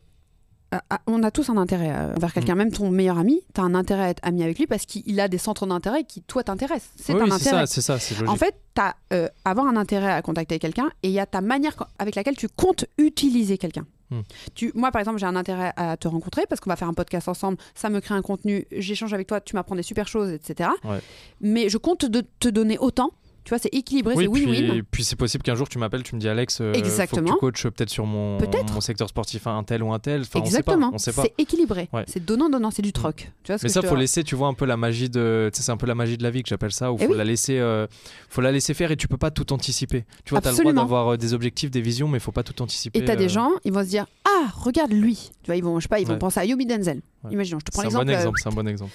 ah, 0.72 0.82
ah, 0.90 1.00
on 1.06 1.22
a 1.22 1.30
tous 1.30 1.50
un 1.50 1.56
intérêt 1.56 1.90
euh, 1.94 2.14
envers 2.16 2.32
quelqu'un, 2.32 2.56
même 2.56 2.72
ton 2.72 2.90
meilleur 2.90 3.16
ami, 3.18 3.42
tu 3.54 3.60
as 3.60 3.64
un 3.64 3.76
intérêt 3.76 4.02
à 4.02 4.08
être 4.10 4.20
ami 4.24 4.42
avec 4.42 4.58
lui 4.58 4.66
parce 4.66 4.86
qu'il 4.86 5.20
a 5.20 5.28
des 5.28 5.38
centres 5.38 5.66
d'intérêt 5.66 6.02
qui, 6.02 6.20
toi, 6.22 6.42
t'intéressent. 6.42 6.90
C'est 6.96 7.12
Oui, 7.14 7.20
un 7.20 7.24
oui, 7.26 7.30
c'est 7.38 7.48
intérêt. 7.50 7.66
ça, 7.68 7.72
c'est 7.74 7.80
ça, 7.80 7.98
c'est 8.00 8.14
logique. 8.16 8.28
En 8.28 8.34
fait, 8.36 8.56
tu 8.74 8.80
as 8.82 8.96
avoir 9.44 9.68
un 9.68 9.76
intérêt 9.76 10.10
à 10.10 10.20
contacter 10.20 10.58
quelqu'un 10.58 10.90
et 11.04 11.08
il 11.10 11.14
y 11.14 11.20
a 11.20 11.26
ta 11.26 11.40
manière 11.42 11.76
co- 11.76 11.84
avec 12.00 12.16
laquelle 12.16 12.36
tu 12.36 12.48
comptes 12.48 12.86
utiliser 12.98 13.56
quelqu'un. 13.56 13.86
Hmm. 14.14 14.22
Tu, 14.54 14.72
moi, 14.74 14.90
par 14.90 15.00
exemple, 15.00 15.18
j'ai 15.18 15.26
un 15.26 15.36
intérêt 15.36 15.72
à 15.76 15.96
te 15.96 16.08
rencontrer 16.08 16.46
parce 16.48 16.60
qu'on 16.60 16.70
va 16.70 16.76
faire 16.76 16.88
un 16.88 16.94
podcast 16.94 17.28
ensemble, 17.28 17.58
ça 17.74 17.90
me 17.90 18.00
crée 18.00 18.14
un 18.14 18.22
contenu, 18.22 18.66
j'échange 18.72 19.12
avec 19.12 19.26
toi, 19.26 19.40
tu 19.40 19.56
m'apprends 19.56 19.76
des 19.76 19.82
super 19.82 20.08
choses, 20.08 20.30
etc. 20.30 20.70
Ouais. 20.84 21.00
Mais 21.40 21.68
je 21.68 21.78
compte 21.78 22.04
de 22.04 22.24
te 22.40 22.48
donner 22.48 22.78
autant. 22.78 23.10
Tu 23.44 23.50
vois, 23.50 23.58
c'est 23.58 23.72
équilibré, 23.74 24.14
Oui, 24.16 24.24
c'est 24.24 24.30
puis, 24.30 24.46
win-win. 24.62 24.82
puis 24.90 25.04
c'est 25.04 25.16
possible 25.16 25.42
qu'un 25.42 25.54
jour 25.54 25.68
tu 25.68 25.78
m'appelles, 25.78 26.02
tu 26.02 26.14
me 26.14 26.20
dis 26.20 26.28
Alex, 26.28 26.60
euh, 26.62 26.72
faut 26.72 26.80
que 26.80 26.84
Exactement. 26.86 27.32
tu 27.34 27.38
coaches 27.38 27.64
peut-être 27.64 27.90
sur 27.90 28.06
mon, 28.06 28.38
secteur 28.80 29.08
sportif, 29.08 29.46
un 29.46 29.62
tel 29.64 29.82
ou 29.82 29.92
un 29.92 29.98
tel. 29.98 30.22
Enfin, 30.22 30.40
Exactement. 30.40 30.90
On 30.94 30.96
sait 30.98 31.12
pas. 31.12 31.20
On 31.20 31.22
sait 31.26 31.28
pas. 31.30 31.34
C'est 31.36 31.42
équilibré. 31.42 31.88
Ouais. 31.92 32.04
C'est 32.06 32.24
donnant-donnant, 32.24 32.70
c'est 32.70 32.80
du 32.82 32.92
troc. 32.92 33.30
Tu 33.42 33.52
vois 33.52 33.58
ce 33.58 33.64
Mais 33.64 33.68
que 33.68 33.72
ça, 33.72 33.80
je 33.80 33.86
te- 33.86 33.88
faut 33.90 33.96
laisser, 33.96 34.24
tu 34.24 34.34
vois, 34.34 34.48
un 34.48 34.54
peu 34.54 34.64
la 34.64 34.78
magie 34.78 35.10
de. 35.10 35.50
Tu 35.54 35.62
c'est 35.62 35.70
un 35.72 35.76
peu 35.76 35.86
la 35.86 35.94
magie 35.94 36.16
de 36.16 36.22
la 36.22 36.30
vie 36.30 36.42
que 36.42 36.48
j'appelle 36.48 36.72
ça, 36.72 36.90
où 36.90 36.96
Eh 36.98 37.04
faut 37.04 37.12
oui. 37.12 37.18
la 37.18 37.24
laisser, 37.24 37.58
euh, 37.58 37.86
faut 38.30 38.40
la 38.40 38.50
laisser 38.50 38.72
faire 38.72 38.90
et 38.90 38.96
tu 38.96 39.08
peux 39.08 39.18
pas 39.18 39.30
tout 39.30 39.52
anticiper. 39.52 40.04
Tu 40.24 40.30
vois, 40.30 40.40
t'as 40.40 40.50
le 40.52 40.56
droit 40.56 40.72
d'avoir 40.72 41.08
euh, 41.12 41.16
des 41.18 41.34
objectifs, 41.34 41.70
des 41.70 41.82
visions, 41.82 42.08
mais 42.08 42.20
faut 42.20 42.32
pas 42.32 42.42
tout 42.44 42.62
anticiper. 42.62 42.98
Et 42.98 43.04
t'as 43.04 43.12
euh, 43.12 43.16
des 43.16 43.28
gens, 43.28 43.50
ils 43.64 43.72
vont 43.72 43.82
se 43.84 43.88
dire 43.88 44.06
Ah, 44.24 44.48
regarde 44.56 44.92
lui. 44.92 45.30
Tu 45.44 45.48
vois, 45.50 45.56
ils 45.56 45.62
vont, 45.62 45.78
je 45.78 45.84
sais 45.84 45.88
pas, 45.88 46.00
ils 46.00 46.06
vont 46.06 46.14
Ouais. 46.14 46.18
penser 46.18 46.40
à 46.40 46.44
Yomi 46.44 46.66
Denzel. 46.66 47.02
Ouais. 47.22 47.32
Imaginons, 47.32 47.60
je 47.60 47.64
te 47.66 47.70
prends 47.70 47.82
C'est 47.82 47.86
un 47.88 47.90
l'exemple. 47.90 48.06
bon 48.06 48.10
euh, 48.12 48.16
exemple, 48.16 48.38
c'est 48.42 48.48
un 48.48 48.52
bon 48.52 48.66
exemple. 48.66 48.90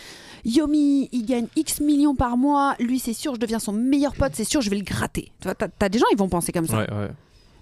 Yomi, 0.46 1.10
il 1.12 1.26
gagne 1.26 1.48
X 1.56 1.80
millions 1.82 2.16
par 2.16 2.36
mois. 2.38 2.76
Lui, 2.80 3.00
c'est 3.00 3.14
sûr, 3.14 3.36
je 3.36 3.40
deviens 3.40 3.60
son 3.60 3.72
meilleur 3.72 4.14
pote. 4.16 4.32
C'est 4.34 4.44
sûr, 4.44 4.62
je 4.62 4.70
vais 4.70 4.78
le 4.78 4.84
gratter. 4.84 5.32
Tu 5.40 5.44
vois, 5.48 5.56
t'as, 5.56 5.68
t'as 5.68 5.90
des 5.90 6.00
gens, 6.00 6.06
ils 6.12 6.18
vont 6.18 6.28
penser 6.30 6.52
comme 6.52 6.68
ça. 6.68 6.80
Ouais. 6.80 7.10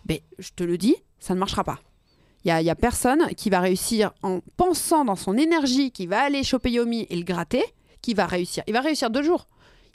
Mais 0.08 0.24
je 0.40 0.50
te 0.56 0.64
le 0.64 0.78
dis, 0.78 0.96
ça 1.20 1.34
ne 1.36 1.40
marchera 1.40 1.64
pas. 1.64 1.80
Il 2.46 2.48
y 2.48 2.70
a, 2.70 2.72
a 2.72 2.76
personne 2.76 3.28
qui 3.36 3.50
va 3.50 3.60
réussir 3.60 4.12
en 4.24 4.40
pensant 4.56 5.04
dans 5.04 5.16
son 5.18 5.38
énergie 5.38 5.92
qu'il 5.92 6.08
va 6.08 6.22
aller 6.22 6.44
choper 6.44 6.72
Yomi 6.72 7.06
et 7.10 7.16
le 7.18 7.24
gratter, 7.24 7.64
qui 8.02 8.14
va 8.14 8.26
réussir. 8.26 8.64
Il 8.68 8.74
va 8.74 8.80
réussir 8.82 9.10
deux 9.10 9.24
jours. 9.24 9.48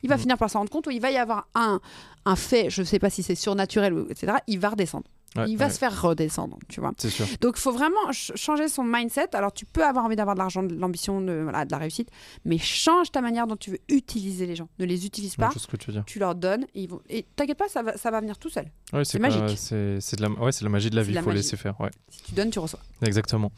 Il 0.03 0.09
va 0.09 0.17
Mm. 0.17 0.21
finir 0.21 0.39
par 0.39 0.51
s'en 0.51 0.61
rendre 0.61 0.71
compte 0.71 0.87
ou 0.87 0.91
il 0.91 1.01
va 1.01 1.11
y 1.11 1.17
avoir 1.17 1.47
un, 1.55 1.81
un 2.25 2.37
fait, 2.37 2.71
je 2.71 2.81
ne 2.83 2.87
sais 2.87 2.99
pas 2.99 3.11
si 3.11 3.23
c'est 3.23 3.35
surnaturel, 3.35 3.93
ou 3.95 4.07
etc. 4.11 4.35
Il 4.47 4.59
va 4.59 4.71
redescendre. 4.71 5.05
Ouais, 5.35 5.45
il 5.49 5.57
va 5.57 5.65
ouais, 5.69 5.71
se 5.73 5.79
faire 5.79 6.03
redescendre, 6.03 6.59
tu 6.69 6.81
vois. 6.81 6.93
C'est 6.99 7.09
sûr. 7.09 7.25
Donc, 7.41 7.55
il 7.57 7.61
faut 7.63 7.73
vraiment 7.73 8.05
ch- 8.13 8.33
changer 8.35 8.69
son 8.69 8.85
mindset. 8.85 9.35
Alors, 9.35 9.51
tu 9.51 9.65
peux 9.65 9.83
avoir 9.83 10.05
envie 10.05 10.15
d'avoir 10.15 10.35
de 10.35 10.41
l'argent, 10.41 10.63
de 10.63 10.75
l'ambition, 10.75 11.23
de, 11.23 11.33
voilà, 11.43 11.65
de 11.65 11.71
la 11.71 11.79
réussite, 11.79 12.11
mais 12.45 12.59
change 12.59 13.11
ta 13.11 13.23
manière 13.23 13.47
dont 13.47 13.57
tu 13.57 13.71
veux 13.71 13.79
utiliser 13.89 14.45
les 14.45 14.55
gens. 14.57 14.69
Ne 14.79 14.85
les 14.85 15.07
utilise 15.07 15.37
pas. 15.37 15.49
que 15.49 15.77
tu 15.79 15.87
veux 15.87 15.95
dire. 15.95 16.05
Tu 16.05 16.19
leur 16.19 16.35
donnes 16.35 16.65
et 16.75 16.83
ils 16.83 16.87
vont. 16.91 17.01
Et 17.09 17.25
t'inquiète 17.35 17.57
pas, 17.57 17.69
ça 17.69 17.83
va, 17.83 17.97
ça 17.97 18.11
va 18.11 18.21
venir 18.21 18.37
tout 18.37 18.51
seul. 18.51 18.67
Ouais, 18.93 19.07
C'est 19.07 19.19
magique. 19.19 19.57
C'est 19.57 20.17
de 20.17 20.21
la, 20.23 20.29
ouais, 20.29 20.53
c'est 20.53 20.65
la 20.65 20.71
magie 20.71 20.91
de 20.91 20.97
la 20.97 21.03
vie. 21.03 21.13
Il 21.15 21.19
faut 21.21 21.25
magie. 21.25 21.39
laisser 21.39 21.57
faire. 21.57 21.81
Ouais. 21.81 21.89
Si 22.11 22.25
tu 22.25 22.33
donnes, 22.35 22.51
tu 22.51 22.59
reçois. 22.59 22.81
Exactement. 23.01 23.53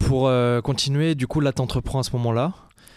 Pour 0.00 0.26
euh, 0.26 0.60
continuer, 0.62 1.14
du 1.14 1.28
coup, 1.28 1.38
là, 1.38 1.52
t'entreprends 1.52 2.00
à 2.00 2.02
ce 2.02 2.10
moment-là. 2.16 2.54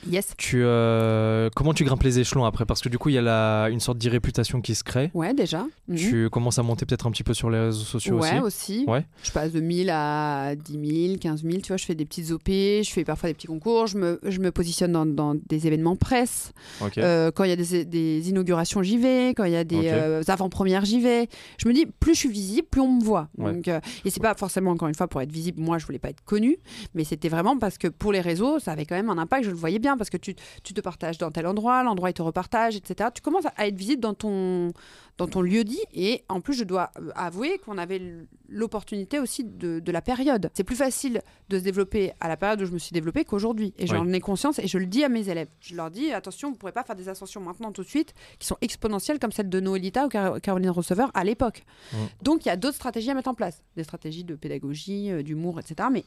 Yes. 0.10 0.34
Tu, 0.38 0.62
euh, 0.64 1.50
comment 1.56 1.74
tu 1.74 1.84
grimpes 1.84 2.04
les 2.04 2.20
échelons 2.20 2.46
après? 2.46 2.66
Parce 2.66 2.82
que 2.82 2.90
du 2.90 2.98
coup, 2.98 3.10
il 3.10 3.16
y 3.16 3.18
a 3.18 3.22
la, 3.22 3.70
une 3.70 3.80
sorte 3.80 3.98
d'irréputation 3.98 4.62
qui 4.62 4.76
se 4.76 4.84
crée. 4.84 5.12
Ouais, 5.14 5.34
déjà. 5.34 5.66
Mhm. 5.88 5.96
Tu 5.96 6.30
commences 6.30 6.60
à 6.60 6.64
monter 6.64 6.86
peut-être 6.86 7.08
un 7.08 7.12
petit 7.12 7.24
peu 7.24 7.34
sur 7.34 7.50
les 7.50 7.60
réseaux 7.60 7.84
sociaux 7.84 8.20
ouais, 8.20 8.40
aussi. 8.40 8.84
aussi. 8.84 8.86
Ouais. 8.88 9.06
Je 9.24 9.32
passe 9.32 9.52
de 9.52 9.60
1000 9.60 9.90
à 9.90 10.56
10 10.56 11.08
000, 11.08 11.18
15 11.20 11.44
000. 11.44 11.58
Tu 11.58 11.68
vois, 11.68 11.78
je 11.78 11.86
fais 11.86 11.96
des 11.96 12.06
petites 12.06 12.32
OP, 12.32 12.48
je 12.48 12.90
fais 12.90 13.04
parfois 13.04 13.30
des 13.30 13.34
petits 13.34 13.48
concours, 13.48 13.88
je 13.88 13.98
me, 13.98 14.20
je 14.24 14.40
me 14.40 14.52
positionne 14.52 14.92
dans, 14.92 15.06
dans 15.06 15.36
des 15.36 15.68
événements 15.68 15.96
presse. 15.96 16.52
Ok. 16.82 16.98
Euh, 16.98 17.32
quand 17.32 17.44
il 17.44 17.50
y 17.50 17.54
a 17.54 17.56
des, 17.56 17.86
des 17.86 18.30
inaugurations, 18.30 18.84
j'y 18.84 18.98
vais. 18.98 19.30
Quand 19.30 19.46
il 19.46 19.54
y 19.54 19.58
a 19.58 19.64
des 19.64 19.90
euh, 19.90 20.22
avant-premières, 20.28 20.86
j'y 20.86 21.00
vais. 21.00 21.28
Je 21.58 21.68
me 21.68 21.74
dis, 21.74 21.86
plus 21.86 22.14
je 22.14 22.20
suis 22.20 22.30
visible, 22.30 22.68
plus 22.70 22.82
on 22.82 22.94
me 22.94 23.04
voit. 23.04 23.30
Ouais. 23.38 23.54
Donc, 23.54 23.68
et 23.68 24.10
c'est 24.10 24.22
pas 24.22 24.36
forcément, 24.36 24.72
encore 24.72 24.88
une 24.88 24.96
fois, 24.96 25.08
pour 25.08 25.22
être 25.22 25.32
visible. 25.32 25.62
Moi, 25.62 25.78
je 25.78 25.86
voulais 25.86 26.00
pas 26.00 26.10
être 26.10 26.24
connue, 26.24 26.58
mais 26.94 27.04
c'était 27.04 27.30
vraiment 27.30 27.58
parce 27.58 27.78
que 27.78 27.88
pour 27.88 28.12
les 28.12 28.22
réseaux, 28.22 28.60
ça 28.60 28.72
avait 28.72 28.86
quand 28.86 28.96
même 28.96 29.10
un 29.10 29.18
impact. 29.18 29.46
Je 29.46 29.50
le 29.50 29.56
voyais 29.56 29.80
bien 29.80 29.87
parce 29.96 30.10
que 30.10 30.18
tu, 30.18 30.36
tu 30.64 30.74
te 30.74 30.82
partages 30.82 31.18
dans 31.20 31.32
tel 31.32 31.46
endroit, 31.48 31.84
l'endroit 31.84 32.10
il 32.10 32.14
te 32.14 32.22
repartage, 32.22 32.76
etc. 32.76 33.10
Tu 33.14 33.22
commences 33.22 33.46
à 33.56 33.68
être 33.68 33.78
visible 33.78 34.02
dans 34.02 34.14
ton, 34.16 34.74
dans 35.18 35.28
ton 35.28 35.42
lieu 35.42 35.64
dit. 35.64 35.80
Et 35.94 36.24
en 36.28 36.42
plus, 36.42 36.56
je 36.56 36.64
dois 36.64 36.90
euh, 37.00 37.12
avouer 37.16 37.60
qu'on 37.60 37.78
avait 37.78 38.02
l'opportunité 38.50 39.20
aussi 39.20 39.44
de, 39.44 39.80
de 39.80 39.92
la 39.92 40.02
période. 40.02 40.50
C'est 40.54 40.64
plus 40.64 40.76
facile 40.76 41.22
de 41.50 41.60
se 41.60 41.64
développer 41.64 42.12
à 42.20 42.28
la 42.28 42.38
période 42.38 42.62
où 42.62 42.66
je 42.66 42.72
me 42.72 42.80
suis 42.80 42.94
développée 42.94 43.26
qu'aujourd'hui. 43.26 43.74
Et 43.78 43.86
j'en 43.88 44.08
ai 44.14 44.20
conscience 44.20 44.60
et 44.60 44.68
je 44.68 44.78
le 44.78 44.86
dis 44.86 45.04
à 45.04 45.10
mes 45.10 45.30
élèves. 45.30 45.48
Je 45.60 45.76
leur 45.76 45.92
dis 45.92 46.12
attention, 46.12 46.50
vous 46.50 46.54
ne 46.56 46.60
pourrez 46.60 46.72
pas 46.72 46.84
faire 46.84 46.96
des 46.96 47.10
ascensions 47.10 47.42
maintenant 47.42 47.72
tout 47.72 47.84
de 47.84 47.88
suite 47.88 48.14
qui 48.40 48.48
sont 48.48 48.58
exponentielles 48.62 49.20
comme 49.20 49.32
celle 49.32 49.50
de 49.50 49.60
Noélita 49.60 50.06
ou 50.06 50.10
Car- 50.10 50.40
Caroline 50.42 50.70
Receveur 50.70 51.12
à 51.14 51.24
l'époque. 51.24 51.64
Mm. 51.94 51.98
Donc 52.24 52.46
il 52.46 52.50
y 52.50 52.52
a 52.52 52.56
d'autres 52.56 52.76
stratégies 52.76 53.12
à 53.12 53.14
mettre 53.14 53.30
en 53.30 53.34
place, 53.34 53.62
des 53.76 53.84
stratégies 53.84 54.24
de 54.24 54.36
pédagogie, 54.36 55.12
euh, 55.12 55.24
d'humour, 55.24 55.60
etc. 55.60 55.90
Mais 55.92 56.06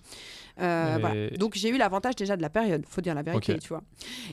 euh, 0.61 0.95
Mais- 0.95 1.01
voilà. 1.01 1.31
Donc 1.37 1.55
j'ai 1.55 1.69
eu 1.71 1.77
l'avantage 1.77 2.17
déjà 2.17 2.37
de 2.37 2.43
la 2.43 2.51
période, 2.51 2.85
faut 2.89 3.01
dire 3.01 3.15
la 3.15 3.23
vérité. 3.23 3.53
Tu 3.71 3.75
vois. 3.75 3.83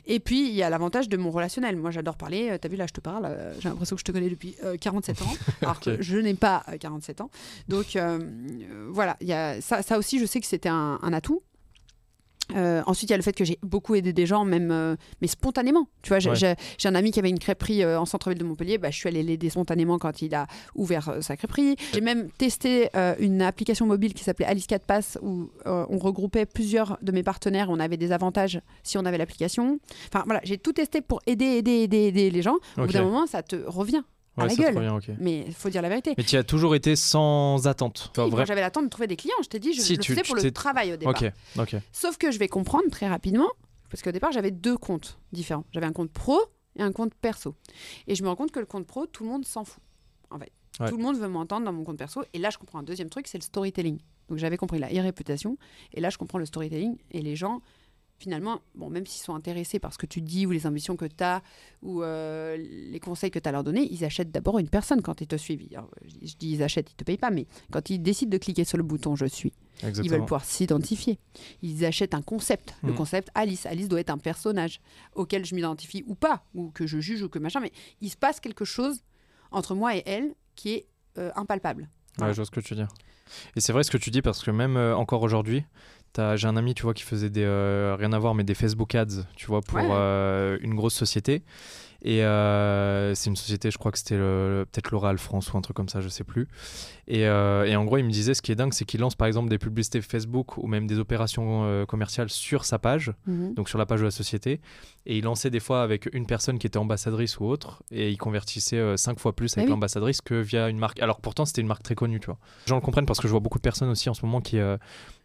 Et 0.06 0.18
puis 0.18 0.48
il 0.48 0.54
y 0.54 0.62
a 0.64 0.70
l'avantage 0.70 1.08
de 1.08 1.16
mon 1.16 1.30
relationnel. 1.30 1.76
Moi 1.76 1.90
j'adore 1.92 2.16
parler. 2.16 2.48
Euh, 2.50 2.58
T'as 2.58 2.68
vu 2.68 2.74
là, 2.76 2.86
je 2.88 2.92
te 2.92 3.00
parle. 3.00 3.24
euh, 3.26 3.54
J'ai 3.60 3.68
l'impression 3.68 3.94
que 3.94 4.00
je 4.00 4.04
te 4.04 4.10
connais 4.12 4.28
depuis 4.30 4.56
euh, 4.64 4.76
47 4.76 5.22
ans, 5.22 5.32
alors 5.62 5.78
que 5.80 6.02
je 6.02 6.18
n'ai 6.18 6.34
pas 6.34 6.64
euh, 6.68 6.76
47 6.76 7.20
ans. 7.20 7.30
Donc 7.68 7.94
euh, 7.94 8.18
euh, 8.20 8.88
voilà, 8.90 9.16
il 9.20 9.28
y 9.28 9.32
a 9.32 9.60
ça, 9.60 9.82
ça 9.82 9.96
aussi, 9.98 10.18
je 10.18 10.26
sais 10.26 10.40
que 10.40 10.46
c'était 10.46 10.68
un, 10.68 10.98
un 11.02 11.12
atout. 11.12 11.42
Euh, 12.56 12.82
ensuite, 12.86 13.10
il 13.10 13.12
y 13.12 13.14
a 13.14 13.16
le 13.18 13.22
fait 13.22 13.32
que 13.34 13.44
j'ai 13.44 13.58
beaucoup 13.62 13.94
aidé 13.94 14.12
des 14.12 14.26
gens, 14.26 14.44
même 14.44 14.70
euh, 14.70 14.96
mais 15.20 15.28
spontanément. 15.28 15.88
Tu 16.02 16.08
vois, 16.08 16.18
j'ai 16.18 16.30
Ouais. 16.30 16.56
un 16.84 16.94
ami 16.94 17.10
qui 17.10 17.18
avait 17.18 17.28
une 17.30 17.38
crêperie 17.38 17.82
euh, 17.82 18.00
en 18.00 18.06
centre-ville 18.06 18.38
de 18.38 18.44
Montpellier. 18.44 18.78
Bah, 18.78 18.90
je 18.90 18.96
suis 18.96 19.08
allée 19.08 19.22
l'aider 19.22 19.50
spontanément 19.50 19.98
quand 19.98 20.22
il 20.22 20.34
a 20.34 20.46
ouvert 20.74 21.18
sa 21.20 21.36
crêperie. 21.36 21.76
J'ai 21.92 22.00
même 22.00 22.30
testé 22.30 22.88
une 23.18 23.42
application 23.42 23.86
mobile 23.86 24.14
qui 24.14 24.24
s'appelait 24.24 24.46
Alice 24.46 24.66
4 24.66 24.84
Pass 24.86 25.18
où 25.22 25.50
on 25.66 25.98
regroupait 25.98 26.46
plusieurs 26.46 26.98
de 27.02 27.12
mes 27.12 27.22
partenaires. 27.22 27.68
On 27.70 27.78
avait 27.80 27.96
des 27.96 28.12
avantages 28.12 28.60
si 28.82 28.96
on 28.98 29.04
avait 29.04 29.18
l'application. 29.18 29.78
Enfin 30.12 30.22
voilà, 30.24 30.40
j'ai 30.44 30.58
tout 30.58 30.72
testé 30.72 31.00
pour 31.00 31.20
aider, 31.26 31.44
aider, 31.44 31.82
aider, 31.82 32.06
aider 32.08 32.30
les 32.30 32.42
gens. 32.42 32.56
Au 32.76 32.82
bout 32.86 32.92
d'un 32.92 33.02
moment, 33.04 33.26
ça 33.26 33.42
te 33.42 33.56
revient. 33.66 34.02
À 34.40 34.46
la 34.46 34.54
gueule. 34.54 35.16
Mais 35.20 35.44
il 35.46 35.54
faut 35.54 35.68
dire 35.70 35.82
la 35.82 35.88
vérité. 35.88 36.14
Mais 36.16 36.24
tu 36.24 36.36
as 36.36 36.44
toujours 36.44 36.74
été 36.74 36.96
sans 36.96 37.66
attente. 37.66 38.10
Si, 38.14 38.30
vrai- 38.30 38.46
j'avais 38.46 38.60
l'attente 38.60 38.84
de 38.84 38.88
trouver 38.90 39.06
des 39.06 39.16
clients, 39.16 39.34
je 39.42 39.48
t'ai 39.48 39.58
dit, 39.58 39.72
je 39.74 39.80
Si, 39.80 39.92
le 39.96 39.98
tu- 40.02 40.12
faisais 40.12 40.22
tu 40.22 40.32
pour 40.32 40.36
le 40.42 40.50
travail 40.50 40.92
au 40.92 40.96
départ. 40.96 41.14
Sauf 41.92 42.16
que 42.18 42.30
je 42.30 42.38
vais 42.38 42.48
comprendre 42.48 42.88
très 42.90 43.08
rapidement, 43.08 43.48
parce 43.90 44.02
qu'au 44.02 44.12
départ, 44.12 44.32
j'avais 44.32 44.50
deux 44.50 44.76
comptes 44.76 45.18
différents. 45.32 45.64
J'avais 45.72 45.86
un 45.86 45.92
compte 45.92 46.10
pro 46.10 46.38
et 46.76 46.82
un 46.82 46.92
compte 46.92 47.14
perso. 47.14 47.54
Et 48.06 48.14
je 48.14 48.22
me 48.22 48.28
rends 48.28 48.36
compte 48.36 48.50
que 48.52 48.60
le 48.60 48.66
compte 48.66 48.86
pro, 48.86 49.06
tout 49.06 49.24
le 49.24 49.30
monde 49.30 49.44
s'en 49.44 49.64
fout. 49.64 49.82
En 50.30 50.38
fait, 50.38 50.52
Ouais. 50.80 50.90
tout 50.90 50.96
le 50.96 51.02
monde 51.02 51.16
veut 51.18 51.28
m'entendre 51.28 51.64
dans 51.64 51.72
mon 51.72 51.82
compte 51.84 51.98
perso. 51.98 52.22
Et 52.34 52.38
là, 52.38 52.50
je 52.50 52.58
comprends 52.58 52.78
un 52.78 52.82
deuxième 52.84 53.08
truc, 53.10 53.26
c'est 53.26 53.38
le 53.38 53.42
storytelling. 53.42 53.98
Donc 54.28 54.38
j'avais 54.38 54.56
compris 54.58 54.78
la 54.78 54.88
e-réputation. 54.92 55.56
Et 55.94 56.00
là, 56.00 56.10
je 56.10 56.18
comprends 56.18 56.38
le 56.38 56.44
storytelling. 56.46 56.96
Et 57.10 57.22
les 57.22 57.34
gens, 57.34 57.62
finalement, 58.18 58.60
bon, 58.74 58.90
même 58.90 59.06
s'ils 59.06 59.22
sont 59.22 59.34
intéressés 59.34 59.78
par 59.78 59.92
ce 59.92 59.98
que 59.98 60.06
tu 60.06 60.20
dis 60.20 60.46
ou 60.46 60.50
les 60.50 60.66
ambitions 60.66 60.96
que 60.96 61.04
tu 61.04 61.22
as 61.22 61.42
ou 61.82 62.02
euh, 62.02 62.56
les 62.56 62.98
conseils 63.00 63.30
que 63.30 63.38
tu 63.38 63.46
as 63.46 63.50
à 63.50 63.52
leur 63.52 63.64
donner, 63.64 63.86
ils 63.90 64.04
achètent 64.04 64.30
d'abord 64.30 64.58
une 64.58 64.68
personne 64.68 65.02
quand 65.02 65.20
ils 65.20 65.26
te 65.26 65.36
suivent. 65.36 65.66
Alors, 65.72 65.88
je 66.04 66.14
dis- 66.16 66.36
dis 66.38 66.50
ils 66.54 66.62
achètent, 66.62 66.90
ils 66.90 66.96
te 66.96 67.04
payent 67.04 67.16
pas, 67.18 67.30
mais 67.30 67.46
quand 67.70 67.90
ils 67.90 68.00
décident 68.02 68.30
de 68.30 68.38
cliquer 68.38 68.64
sur 68.64 68.76
le 68.76 68.82
bouton 68.84 69.14
je 69.16 69.26
suis, 69.26 69.52
ils 69.82 70.10
veulent 70.10 70.22
pouvoir 70.22 70.44
s'identifier. 70.44 71.18
Ils 71.62 71.84
achètent 71.84 72.14
un 72.14 72.22
concept. 72.22 72.74
Le 72.82 72.92
Mm. 72.92 72.96
concept 72.96 73.28
Alice. 73.34 73.64
Alice 73.66 73.88
doit 73.88 74.00
être 74.00 74.10
un 74.10 74.18
personnage 74.18 74.80
auquel 75.14 75.44
je 75.44 75.54
m'identifie 75.54 76.02
ou 76.06 76.14
pas, 76.16 76.44
ou 76.54 76.70
que 76.70 76.86
je 76.86 76.98
juge 76.98 77.22
ou 77.22 77.28
que 77.28 77.38
machin, 77.38 77.60
mais 77.60 77.70
il 78.00 78.10
se 78.10 78.16
passe 78.16 78.40
quelque 78.40 78.64
chose 78.64 79.02
entre 79.52 79.74
moi 79.76 79.96
et 79.96 80.02
elle 80.06 80.34
qui 80.56 80.70
est 80.70 80.86
euh, 81.18 81.30
impalpable. 81.36 81.82
Ouais, 81.82 81.88
Voilà. 82.18 82.32
je 82.32 82.36
vois 82.38 82.46
ce 82.46 82.50
que 82.50 82.60
tu 82.60 82.74
dire. 82.74 82.88
Et 83.56 83.60
c'est 83.60 83.72
vrai 83.74 83.82
ce 83.84 83.90
que 83.90 83.98
tu 83.98 84.10
dis 84.10 84.22
parce 84.22 84.42
que 84.42 84.50
même 84.50 84.76
euh, 84.76 84.96
encore 84.96 85.22
aujourd'hui, 85.22 85.62
j'ai 86.36 86.46
un 86.48 86.56
ami, 86.56 86.74
tu 86.74 86.82
vois, 86.82 86.94
qui 86.94 87.02
faisait 87.04 87.30
des 87.30 87.44
euh, 87.44 87.96
rien 87.98 88.12
à 88.12 88.18
voir, 88.18 88.34
mais 88.34 88.44
des 88.44 88.54
Facebook 88.54 88.94
ads, 88.94 89.24
tu 89.36 89.46
vois, 89.46 89.60
pour 89.60 89.78
Ouais. 89.78 89.86
euh, 89.90 90.58
une 90.62 90.74
grosse 90.74 90.94
société. 90.94 91.42
Et 92.02 92.22
euh, 92.24 93.12
c'est 93.16 93.28
une 93.28 93.34
société, 93.36 93.72
je 93.72 93.78
crois 93.78 93.90
que 93.90 93.98
c'était 93.98 94.16
peut-être 94.16 94.92
L'Oréal 94.92 95.18
France 95.18 95.52
ou 95.52 95.56
un 95.58 95.60
truc 95.60 95.76
comme 95.76 95.88
ça, 95.88 96.00
je 96.00 96.08
sais 96.08 96.22
plus. 96.22 96.46
Et, 97.08 97.26
euh, 97.26 97.64
et 97.64 97.74
en 97.74 97.84
gros, 97.84 97.96
il 97.98 98.04
me 98.04 98.10
disait, 98.10 98.34
ce 98.34 98.42
qui 98.42 98.52
est 98.52 98.54
dingue, 98.54 98.72
c'est 98.72 98.84
qu'il 98.84 99.00
lance 99.00 99.16
par 99.16 99.26
exemple 99.26 99.48
des 99.48 99.58
publicités 99.58 100.00
Facebook 100.00 100.58
ou 100.58 100.68
même 100.68 100.86
des 100.86 100.98
opérations 101.00 101.64
euh, 101.64 101.86
commerciales 101.86 102.28
sur 102.30 102.64
sa 102.64 102.78
page, 102.78 103.12
Mhm. 103.26 103.54
donc 103.54 103.68
sur 103.68 103.78
la 103.78 103.86
page 103.86 103.98
de 104.00 104.04
la 104.04 104.10
société. 104.12 104.60
Et 105.06 105.18
il 105.18 105.24
lançait 105.24 105.50
des 105.50 105.58
fois 105.58 105.82
avec 105.82 106.08
une 106.12 106.26
personne 106.26 106.58
qui 106.58 106.66
était 106.68 106.76
ambassadrice 106.78 107.40
ou 107.40 107.46
autre, 107.46 107.82
et 107.90 108.10
il 108.10 108.16
convertissait 108.18 108.76
euh, 108.76 108.96
cinq 108.96 109.18
fois 109.18 109.34
plus 109.34 109.54
Ah 109.56 109.60
avec 109.60 109.66
oui. 109.68 109.70
l'ambassadrice 109.72 110.20
que 110.20 110.34
via 110.34 110.68
une 110.68 110.78
marque. 110.78 111.00
Alors 111.00 111.20
pourtant, 111.20 111.46
c'était 111.46 111.62
une 111.62 111.66
marque 111.66 111.82
très 111.82 111.94
connue, 111.96 112.20
tu 112.20 112.26
vois. 112.26 112.38
Les 112.66 112.70
gens 112.70 112.76
le 112.76 112.80
comprennent 112.82 113.06
parce 113.06 113.18
que 113.18 113.26
je 113.26 113.32
vois 113.32 113.40
beaucoup 113.40 113.58
de 113.58 113.62
personnes 113.62 113.88
aussi 113.88 114.08
en 114.08 114.14
ce 114.14 114.24
moment 114.24 114.40
qui 114.40 114.58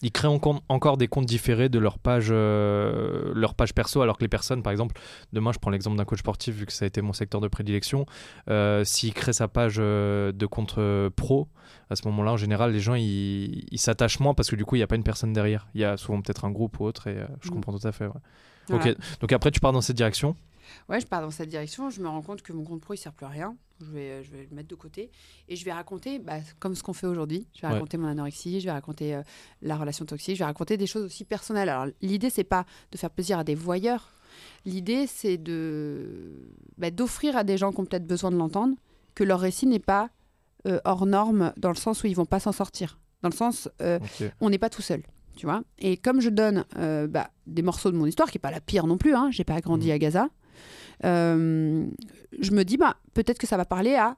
ils 0.02 0.12
créent 0.12 0.28
encore, 0.28 0.98
des 0.98 1.08
comptes 1.08 1.26
différés 1.28 1.70
de 1.70 1.78
leur 1.80 2.00
page, 2.00 2.32
leur 2.32 3.54
page 3.56 3.74
perso, 3.74 4.02
alors 4.02 4.18
que 4.18 4.24
les 4.24 4.28
personnes, 4.30 4.64
par 4.64 4.72
exemple, 4.72 5.00
demain, 5.34 5.52
je 5.52 5.60
prends 5.60 5.70
l'exemple 5.72 5.98
d'un 5.98 6.06
coach 6.06 6.20
sportif 6.20 6.56
vu 6.64 6.68
que 6.68 6.74
ça 6.74 6.86
a 6.86 6.88
été 6.88 7.02
mon 7.02 7.14
secteur 7.14 7.42
de 7.42 7.48
prédilection. 7.48 8.06
euh, 8.50 8.84
S'il 8.84 9.14
crée 9.14 9.34
sa 9.34 9.48
page 9.48 9.76
euh, 9.80 10.32
de 10.32 10.46
compte 10.46 10.76
euh, 10.78 11.10
pro, 11.10 11.48
à 11.90 11.96
ce 11.96 12.08
moment-là, 12.08 12.32
en 12.34 12.38
général, 12.38 12.72
les 12.72 12.80
gens 12.80 12.96
ils 12.96 13.68
s'attachent 13.78 14.20
moins 14.20 14.34
parce 14.34 14.50
que 14.50 14.56
du 14.56 14.66
coup, 14.66 14.76
il 14.76 14.80
n'y 14.80 14.84
a 14.84 14.88
pas 14.88 14.96
une 14.96 15.04
personne 15.04 15.34
derrière. 15.34 15.68
Il 15.76 15.82
y 15.82 15.84
a 15.86 15.98
souvent 15.98 16.22
peut-être 16.22 16.46
un 16.46 16.52
groupe 16.52 16.80
ou 16.80 16.86
autre, 16.86 17.08
et 17.08 17.18
je 17.42 17.50
Mhm. 17.50 17.54
comprends 17.56 17.78
tout 17.78 17.88
à 17.88 17.92
fait. 17.92 18.06
ouais. 18.08 18.14
Voilà. 18.70 18.94
Donc 19.20 19.32
après, 19.34 19.52
tu 19.52 19.60
pars 19.60 19.74
dans 19.74 19.82
cette 19.82 19.98
direction? 19.98 20.36
Ouais, 20.88 21.00
je 21.02 21.06
pars 21.06 21.22
dans 21.22 21.30
cette 21.32 21.50
direction. 21.50 21.90
Je 21.90 22.00
me 22.02 22.08
rends 22.08 22.22
compte 22.22 22.42
que 22.42 22.54
mon 22.54 22.64
compte 22.64 22.80
pro, 22.82 22.94
il 22.94 22.98
sert 22.98 23.12
plus 23.14 23.26
à 23.26 23.30
rien. 23.30 23.56
Je 23.82 23.86
vais, 23.92 24.24
je 24.24 24.32
vais 24.32 24.48
le 24.50 24.56
mettre 24.56 24.70
de 24.70 24.76
côté. 24.76 25.12
Et 25.50 25.58
je 25.58 25.66
vais 25.66 25.74
raconter, 25.74 26.20
bah, 26.20 26.36
comme 26.60 26.74
ce 26.74 26.82
qu'on 26.82 26.94
fait 26.94 27.06
aujourd'hui. 27.08 27.46
Je 27.54 27.62
vais 27.62 27.68
Ouais. 27.68 27.74
raconter 27.74 27.98
mon 27.98 28.08
anorexie, 28.08 28.62
je 28.62 28.66
vais 28.66 28.72
raconter 28.72 29.14
euh, 29.16 29.22
la 29.62 29.76
relation 29.76 30.06
toxique, 30.06 30.36
je 30.36 30.40
vais 30.40 30.46
raconter 30.46 30.78
des 30.78 30.88
choses 30.88 31.04
aussi 31.04 31.26
personnelles. 31.26 31.68
Alors, 31.68 31.88
l'idée, 32.02 32.30
c'est 32.30 32.46
pas 32.46 32.66
de 32.94 32.98
faire 32.98 33.10
plaisir 33.10 33.38
à 33.40 33.44
des 33.44 33.56
voyeurs. 33.56 34.14
L'idée, 34.66 35.08
c'est 35.08 35.38
de 35.38 36.50
bah, 36.78 36.92
d'offrir 36.92 37.36
à 37.38 37.44
des 37.44 37.58
gens 37.58 37.72
qui 37.72 37.80
ont 37.80 37.86
peut-être 37.86 38.08
besoin 38.08 38.32
de 38.32 38.36
l'entendre 38.38 38.76
que 39.16 39.24
leur 39.24 39.40
récit 39.40 39.68
n'est 39.68 39.80
pas 39.80 40.10
euh, 40.68 40.80
hors 40.86 41.06
norme 41.06 41.54
dans 41.58 41.70
le 41.70 41.76
sens 41.76 42.04
où 42.04 42.08
ils 42.08 42.16
vont 42.16 42.26
pas 42.26 42.40
s'en 42.40 42.52
sortir. 42.54 43.00
Dans 43.22 43.30
le 43.30 43.36
sens, 43.36 43.70
euh, 43.82 44.00
Ok. 44.02 44.32
on 44.42 44.50
n'est 44.50 44.58
pas 44.58 44.70
tout 44.70 44.82
seul. 44.82 45.04
Tu 45.36 45.46
vois 45.48 45.64
et 45.80 45.98
comme 45.98 46.22
je 46.22 46.30
donne 46.30 46.64
euh, 46.78 47.08
bah, 47.08 47.32
des 47.48 47.62
morceaux 47.64 47.92
de 47.92 47.98
mon 47.98 48.06
histoire, 48.06 48.30
qui 48.30 48.38
n'est 48.38 48.42
pas 48.42 48.52
la 48.52 48.62
pire 48.62 48.86
non 48.86 48.98
plus, 48.98 49.16
hein, 49.16 49.30
j'ai 49.32 49.44
pas 49.44 49.60
grandi 49.62 49.88
Mhm. 49.88 49.94
à 49.94 49.98
Gaza, 50.00 50.30
euh, 51.06 51.86
je 52.40 52.52
me 52.52 52.64
dis 52.64 52.78
bah, 52.78 52.98
peut-être 53.14 53.38
que 53.40 53.48
ça 53.48 53.58
va 53.58 53.66
parler 53.66 53.96
à 53.96 54.16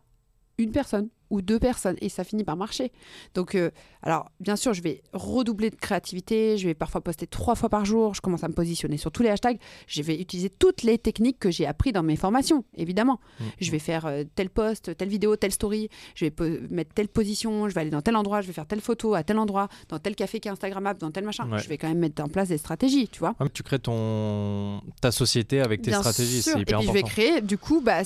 une 0.58 0.72
personne 0.72 1.10
ou 1.30 1.42
deux 1.42 1.60
personnes 1.60 1.96
et 2.02 2.10
ça 2.10 2.24
finit 2.24 2.44
par 2.44 2.58
marcher. 2.58 2.92
Donc, 3.34 3.56
euh, 3.56 3.72
alors 4.04 4.32
bien 4.40 4.56
sûr, 4.56 4.74
je 4.74 4.82
vais 4.82 5.02
redoubler 5.14 5.70
de 5.70 5.76
créativité, 5.76 6.58
je 6.58 6.68
vais 6.68 6.74
parfois 6.74 7.02
poster 7.02 7.28
trois 7.28 7.56
fois 7.56 7.70
par 7.70 7.86
jour, 7.86 8.14
je 8.14 8.22
commence 8.22 8.44
à 8.44 8.48
me 8.48 8.54
positionner 8.54 8.98
sur 8.98 9.12
tous 9.12 9.24
les 9.24 9.30
hashtags, 9.30 9.60
je 9.88 10.02
vais 10.02 10.20
utiliser 10.20 10.50
toutes 10.50 10.84
les 10.84 10.98
techniques 10.98 11.40
que 11.40 11.52
j'ai 11.52 11.66
appris 11.66 11.92
dans 11.92 12.04
mes 12.04 12.16
formations, 12.16 12.64
évidemment. 12.76 13.20
Mhm. 13.40 13.46
Je 13.62 13.72
vais 13.72 13.80
faire 13.80 14.06
euh, 14.06 14.24
tel 14.36 14.50
post, 14.50 14.96
telle 14.98 15.10
vidéo, 15.10 15.36
telle 15.36 15.52
story, 15.52 15.90
je 16.16 16.26
vais 16.26 16.34
mettre 16.70 16.94
telle 16.94 17.08
position, 17.08 17.68
je 17.70 17.74
vais 17.74 17.82
aller 17.82 17.90
dans 17.90 18.02
tel 18.02 18.16
endroit, 18.16 18.42
je 18.42 18.48
vais 18.48 18.54
faire 18.54 18.68
telle 18.68 18.82
photo 18.82 19.14
à 19.16 19.24
tel 19.24 19.38
endroit, 19.40 19.68
dans 19.90 20.00
tel 20.00 20.16
café 20.16 20.40
qui 20.40 20.48
est 20.48 20.52
Instagrammable, 20.52 21.00
dans 21.00 21.12
tel 21.12 21.24
machin. 21.26 21.50
Ouais. 21.50 21.60
Je 21.60 21.68
vais 21.70 21.78
quand 21.78 21.88
même 21.88 22.00
mettre 22.00 22.24
en 22.24 22.28
place 22.28 22.50
des 22.50 22.58
stratégies, 22.58 23.08
tu 23.08 23.20
vois. 23.20 23.36
Ouais, 23.40 23.50
tu 23.54 23.64
crées 23.64 23.80
ton 23.80 24.82
ta 25.02 25.12
société 25.12 25.62
avec 25.62 25.82
tes 25.82 25.92
Bien 25.92 26.00
stratégies, 26.00 26.42
c'est 26.42 26.58
Et 26.58 26.62
hyper 26.62 26.80
puis 26.80 26.88
je 26.88 26.94
vais 26.94 27.00
important. 27.00 27.14
créer, 27.14 27.42
du 27.42 27.58
coup, 27.58 27.82
bah, 27.82 28.02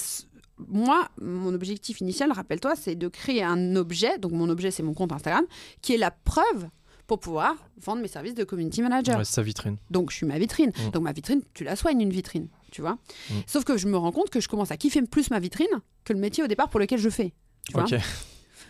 moi, 0.67 1.09
mon 1.21 1.53
objectif 1.53 2.01
initial, 2.01 2.31
rappelle-toi, 2.31 2.75
c'est 2.75 2.95
de 2.95 3.07
créer 3.07 3.43
un 3.43 3.75
objet. 3.75 4.17
Donc 4.17 4.31
mon 4.31 4.49
objet, 4.49 4.71
c'est 4.71 4.83
mon 4.83 4.93
compte 4.93 5.11
Instagram, 5.11 5.45
qui 5.81 5.93
est 5.93 5.97
la 5.97 6.11
preuve 6.11 6.67
pour 7.07 7.19
pouvoir 7.19 7.55
vendre 7.81 8.01
mes 8.01 8.07
services 8.07 8.35
de 8.35 8.43
community 8.43 8.81
manager. 8.81 9.17
Ouais, 9.17 9.25
c'est 9.25 9.33
sa 9.33 9.41
vitrine. 9.41 9.77
Donc 9.89 10.11
je 10.11 10.17
suis 10.17 10.25
ma 10.25 10.37
vitrine. 10.37 10.69
Mm. 10.69 10.91
Donc 10.91 11.03
ma 11.03 11.11
vitrine, 11.11 11.41
tu 11.53 11.63
la 11.63 11.75
soignes 11.75 12.01
une 12.01 12.11
vitrine. 12.11 12.47
tu 12.71 12.81
vois. 12.81 12.97
Mm. 13.29 13.33
Sauf 13.47 13.63
que 13.63 13.77
je 13.77 13.87
me 13.87 13.97
rends 13.97 14.11
compte 14.11 14.29
que 14.29 14.39
je 14.39 14.47
commence 14.47 14.71
à 14.71 14.77
kiffer 14.77 15.01
plus 15.01 15.31
ma 15.31 15.39
vitrine 15.39 15.67
que 16.05 16.13
le 16.13 16.19
métier 16.19 16.43
au 16.43 16.47
départ 16.47 16.69
pour 16.69 16.79
lequel 16.79 16.99
je 16.99 17.09
fais. 17.09 17.33
Tu 17.65 17.73
vois 17.73 17.83
Ok. 17.83 17.95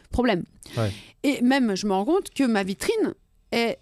Problème. 0.09 0.43
Ouais. 0.77 0.91
Et 1.23 1.41
même, 1.41 1.75
je 1.75 1.85
me 1.85 1.93
rends 1.93 2.05
compte 2.05 2.29
que 2.31 2.43
ma 2.43 2.63
vitrine 2.63 3.13
est 3.51 3.79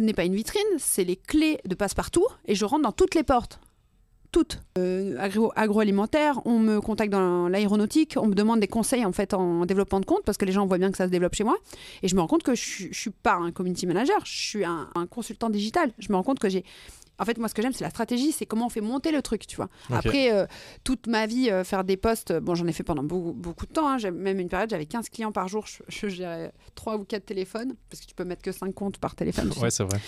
n'est 0.00 0.14
pas 0.14 0.24
une 0.24 0.34
vitrine, 0.34 0.62
c'est 0.78 1.04
les 1.04 1.16
clés 1.16 1.60
de 1.66 1.74
passe-partout 1.74 2.26
et 2.46 2.54
je 2.54 2.64
rentre 2.64 2.82
dans 2.82 2.92
toutes 2.92 3.14
les 3.14 3.22
portes. 3.22 3.60
Toutes. 4.32 4.62
Euh, 4.78 5.16
agro- 5.20 5.52
on 6.46 6.58
me 6.58 6.80
contacte 6.80 7.12
dans 7.12 7.48
l'aéronautique, 7.48 8.14
on 8.16 8.26
me 8.26 8.34
demande 8.34 8.60
des 8.60 8.66
conseils 8.66 9.04
en 9.04 9.12
fait 9.12 9.34
en 9.34 9.66
développement 9.66 10.00
de 10.00 10.06
compte 10.06 10.22
parce 10.24 10.38
que 10.38 10.46
les 10.46 10.52
gens 10.52 10.66
voient 10.66 10.78
bien 10.78 10.90
que 10.90 10.96
ça 10.96 11.04
se 11.04 11.10
développe 11.10 11.34
chez 11.34 11.44
moi. 11.44 11.56
Et 12.02 12.08
je 12.08 12.14
me 12.16 12.20
rends 12.22 12.26
compte 12.28 12.42
que 12.42 12.54
je, 12.54 12.86
je 12.90 12.98
suis 12.98 13.10
pas 13.10 13.34
un 13.34 13.52
community 13.52 13.86
manager, 13.86 14.16
je 14.24 14.32
suis 14.32 14.64
un 14.64 15.06
consultant 15.10 15.50
digital. 15.50 15.92
Je 15.98 16.08
me 16.10 16.16
rends 16.16 16.22
compte 16.22 16.38
que 16.38 16.48
j'ai. 16.48 16.64
En 17.22 17.24
fait, 17.24 17.38
moi, 17.38 17.48
ce 17.48 17.54
que 17.54 17.62
j'aime, 17.62 17.72
c'est 17.72 17.84
la 17.84 17.90
stratégie, 17.90 18.32
c'est 18.32 18.46
comment 18.46 18.66
on 18.66 18.68
fait 18.68 18.80
monter 18.80 19.12
le 19.12 19.22
truc, 19.22 19.46
tu 19.46 19.56
vois. 19.56 19.68
Après, 19.98 20.32
euh, 20.32 20.46
toute 20.84 21.06
ma 21.06 21.26
vie, 21.26 21.50
euh, 21.50 21.62
faire 21.64 21.84
des 21.84 21.96
posts, 21.96 22.32
euh, 22.32 22.40
bon, 22.40 22.54
j'en 22.56 22.66
ai 22.66 22.72
fait 22.72 22.82
pendant 22.82 23.02
beaucoup, 23.04 23.32
beaucoup 23.32 23.64
de 23.66 23.72
temps. 23.72 23.88
hein. 23.88 23.98
J'ai- 23.98 24.10
Même 24.10 24.40
une 24.40 24.48
période, 24.48 24.68
j'avais 24.70 24.86
15 24.86 25.08
clients 25.08 25.32
par 25.32 25.46
jour. 25.48 25.66
Je, 25.66 25.82
je 25.88 26.08
gérais 26.08 26.52
3 26.74 26.96
ou 26.96 27.04
4 27.04 27.24
téléphones, 27.26 27.74
parce 27.88 28.00
que 28.02 28.06
tu 28.06 28.14
peux 28.14 28.24
mettre 28.24 28.42
que 28.42 28.50
5 28.52 28.74
comptes 28.74 28.98
par 28.98 29.14
téléphone. 29.14 29.50
Ouais, 29.62 29.70
c'est 29.70 29.84
vrai. 29.84 30.00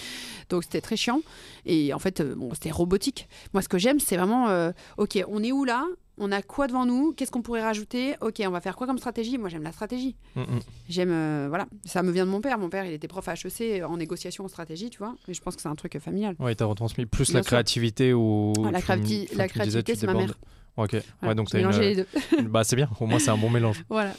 Donc 0.51 0.65
c'était 0.65 0.81
très 0.81 0.97
chiant. 0.97 1.21
Et 1.67 1.95
en 1.95 1.99
fait, 1.99 2.21
euh, 2.21 2.35
bon, 2.35 2.53
c'était 2.55 2.71
robotique. 2.71 3.29
Moi, 3.53 3.63
ce 3.63 3.69
que 3.69 3.79
j'aime, 3.79 4.01
c'est 4.01 4.17
vraiment, 4.17 4.73
ok, 4.99 5.23
on 5.29 5.43
est 5.43 5.53
où 5.53 5.65
là? 5.65 5.87
On 6.17 6.31
a 6.31 6.43
quoi 6.43 6.69
devant 6.69 6.87
nous? 6.87 7.13
Qu'est-ce 7.13 7.31
qu'on 7.33 7.43
pourrait 7.43 7.63
rajouter? 7.63 8.15
Ok, 8.21 8.41
on 8.47 8.51
va 8.51 8.61
faire 8.61 8.77
quoi 8.77 8.87
comme 8.87 8.99
stratégie? 8.99 9.37
Moi, 9.37 9.49
j'aime 9.49 9.65
la 9.65 9.73
stratégie. 9.73 10.15
Mm, 10.37 10.41
mm. 10.43 10.61
J'aime, 10.89 11.11
euh, 11.11 11.47
voilà, 11.49 11.67
ça 11.85 12.03
me 12.05 12.13
vient 12.13 12.25
de 12.25 12.31
mon 12.31 12.41
père. 12.41 12.57
Mon 12.59 12.69
père, 12.69 12.85
il 12.87 12.93
était 12.93 13.09
prof 13.09 13.27
à 13.29 13.35
HEC 13.35 13.83
en 13.85 13.97
négociation 13.97 14.45
en 14.45 14.49
stratégie, 14.49 14.91
tu 14.91 14.99
vois. 14.99 15.17
Et 15.27 15.35
je 15.35 15.41
pense 15.41 15.57
que 15.57 15.63
c'est 15.63 15.69
un 15.69 15.75
truc 15.75 15.97
euh, 15.97 16.01
familial. 16.01 16.37
Ouais, 16.39 16.55
t'as 16.55 16.67
retransmis 16.67 17.07
plus 17.07 17.31
Bien 17.31 17.39
la 17.41 17.43
sûr. 17.43 17.49
créativité 17.49 18.13
ou. 18.13 18.53
Ah, 18.65 18.71
la 18.71 18.81
créati- 18.81 19.27
créativité, 19.49 19.97
c'est 19.97 20.07
ma 20.07 20.15
mère. 20.15 20.35
Ok. 20.77 20.91
Voilà, 20.91 21.05
Ouais, 21.23 21.35
donc 21.37 21.53
mélangé 21.55 21.81
les 21.81 21.97
deux. 21.97 22.07
bah, 22.49 22.65
c'est 22.65 22.75
bien. 22.77 22.89
Au 23.01 23.07
moins, 23.07 23.19
c'est 23.21 23.31
un 23.31 23.37
bon 23.39 23.51
mélange. 23.51 23.85
voilà. 23.89 24.13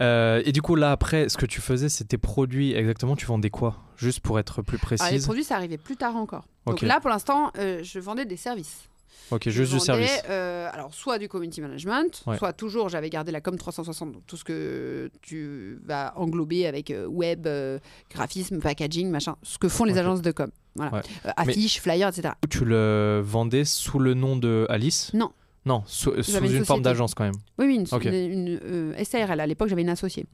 Euh, 0.00 0.42
et 0.44 0.52
du 0.52 0.60
coup, 0.62 0.74
là, 0.76 0.92
après, 0.92 1.28
ce 1.30 1.36
que 1.38 1.46
tu 1.46 1.60
faisais, 1.60 1.88
c'était 1.88 2.18
produits. 2.18 2.72
Exactement, 2.74 3.16
tu 3.16 3.24
vendais 3.26 3.48
quoi? 3.50 3.76
Juste 3.96 4.20
pour 4.20 4.38
être 4.38 4.60
plus 4.62 4.76
Alors, 4.76 4.90
les 4.92 4.96
précise. 4.98 5.24
produits, 5.24 5.44
ça 5.44 5.56
arrivait 5.56 5.78
plus 5.78 5.96
tard 5.96 6.16
encore. 6.16 6.46
Donc 6.66 6.76
Ok. 6.76 6.82
là, 6.82 7.00
pour 7.00 7.08
l'instant, 7.10 7.50
euh, 7.58 7.80
je 7.82 7.98
vendais 8.00 8.24
des 8.26 8.36
services. 8.36 8.88
Ok, 9.30 9.48
juste 9.48 9.72
du 9.72 9.80
service. 9.80 10.22
euh, 10.28 10.68
alors, 10.72 10.92
soit 10.92 11.18
du 11.18 11.28
community 11.28 11.60
management, 11.60 12.22
Ouais. 12.26 12.36
soit 12.36 12.52
toujours, 12.52 12.88
j'avais 12.88 13.08
gardé 13.10 13.32
la 13.32 13.40
com 13.40 13.56
360, 13.56 14.12
donc 14.12 14.22
tout 14.26 14.36
ce 14.36 14.44
que 14.44 15.10
tu 15.22 15.78
vas 15.84 16.12
englober 16.16 16.66
avec 16.66 16.90
euh, 16.90 17.06
web, 17.06 17.46
euh, 17.46 17.78
graphisme, 18.10 18.58
packaging, 18.60 19.08
machin, 19.10 19.36
ce 19.42 19.56
que 19.58 19.68
font 19.68 19.84
les 19.84 19.96
agences 19.98 20.20
de 20.22 20.30
com. 20.30 20.50
Voilà. 20.76 20.92
Ouais. 20.96 21.02
Affiches, 21.36 21.80
flyers, 21.80 22.08
etc. 22.08 22.34
Tu 22.50 22.64
le 22.64 23.20
vendais 23.24 23.64
sous 23.64 23.98
le 23.98 24.14
nom 24.14 24.36
de 24.36 24.66
Alice? 24.68 25.10
Non. 25.14 25.30
Non, 25.66 25.82
sous, 25.86 26.10
sous 26.22 26.32
J'avais 26.32 26.48
une, 26.50 26.56
une 26.56 26.64
forme 26.64 26.82
d'agence 26.82 27.14
quand 27.14 27.24
même. 27.24 27.34
Oui, 27.58 27.66
oui, 27.66 27.74
une, 27.76 27.86
Ok. 27.90 28.04
une- 28.04 28.14
une, 28.14 28.60
euh, 28.64 29.04
SARL. 29.04 29.40
À 29.40 29.46
l'époque, 29.46 29.68
j'avais 29.68 29.80
une 29.82 29.88
associée. 29.88 30.26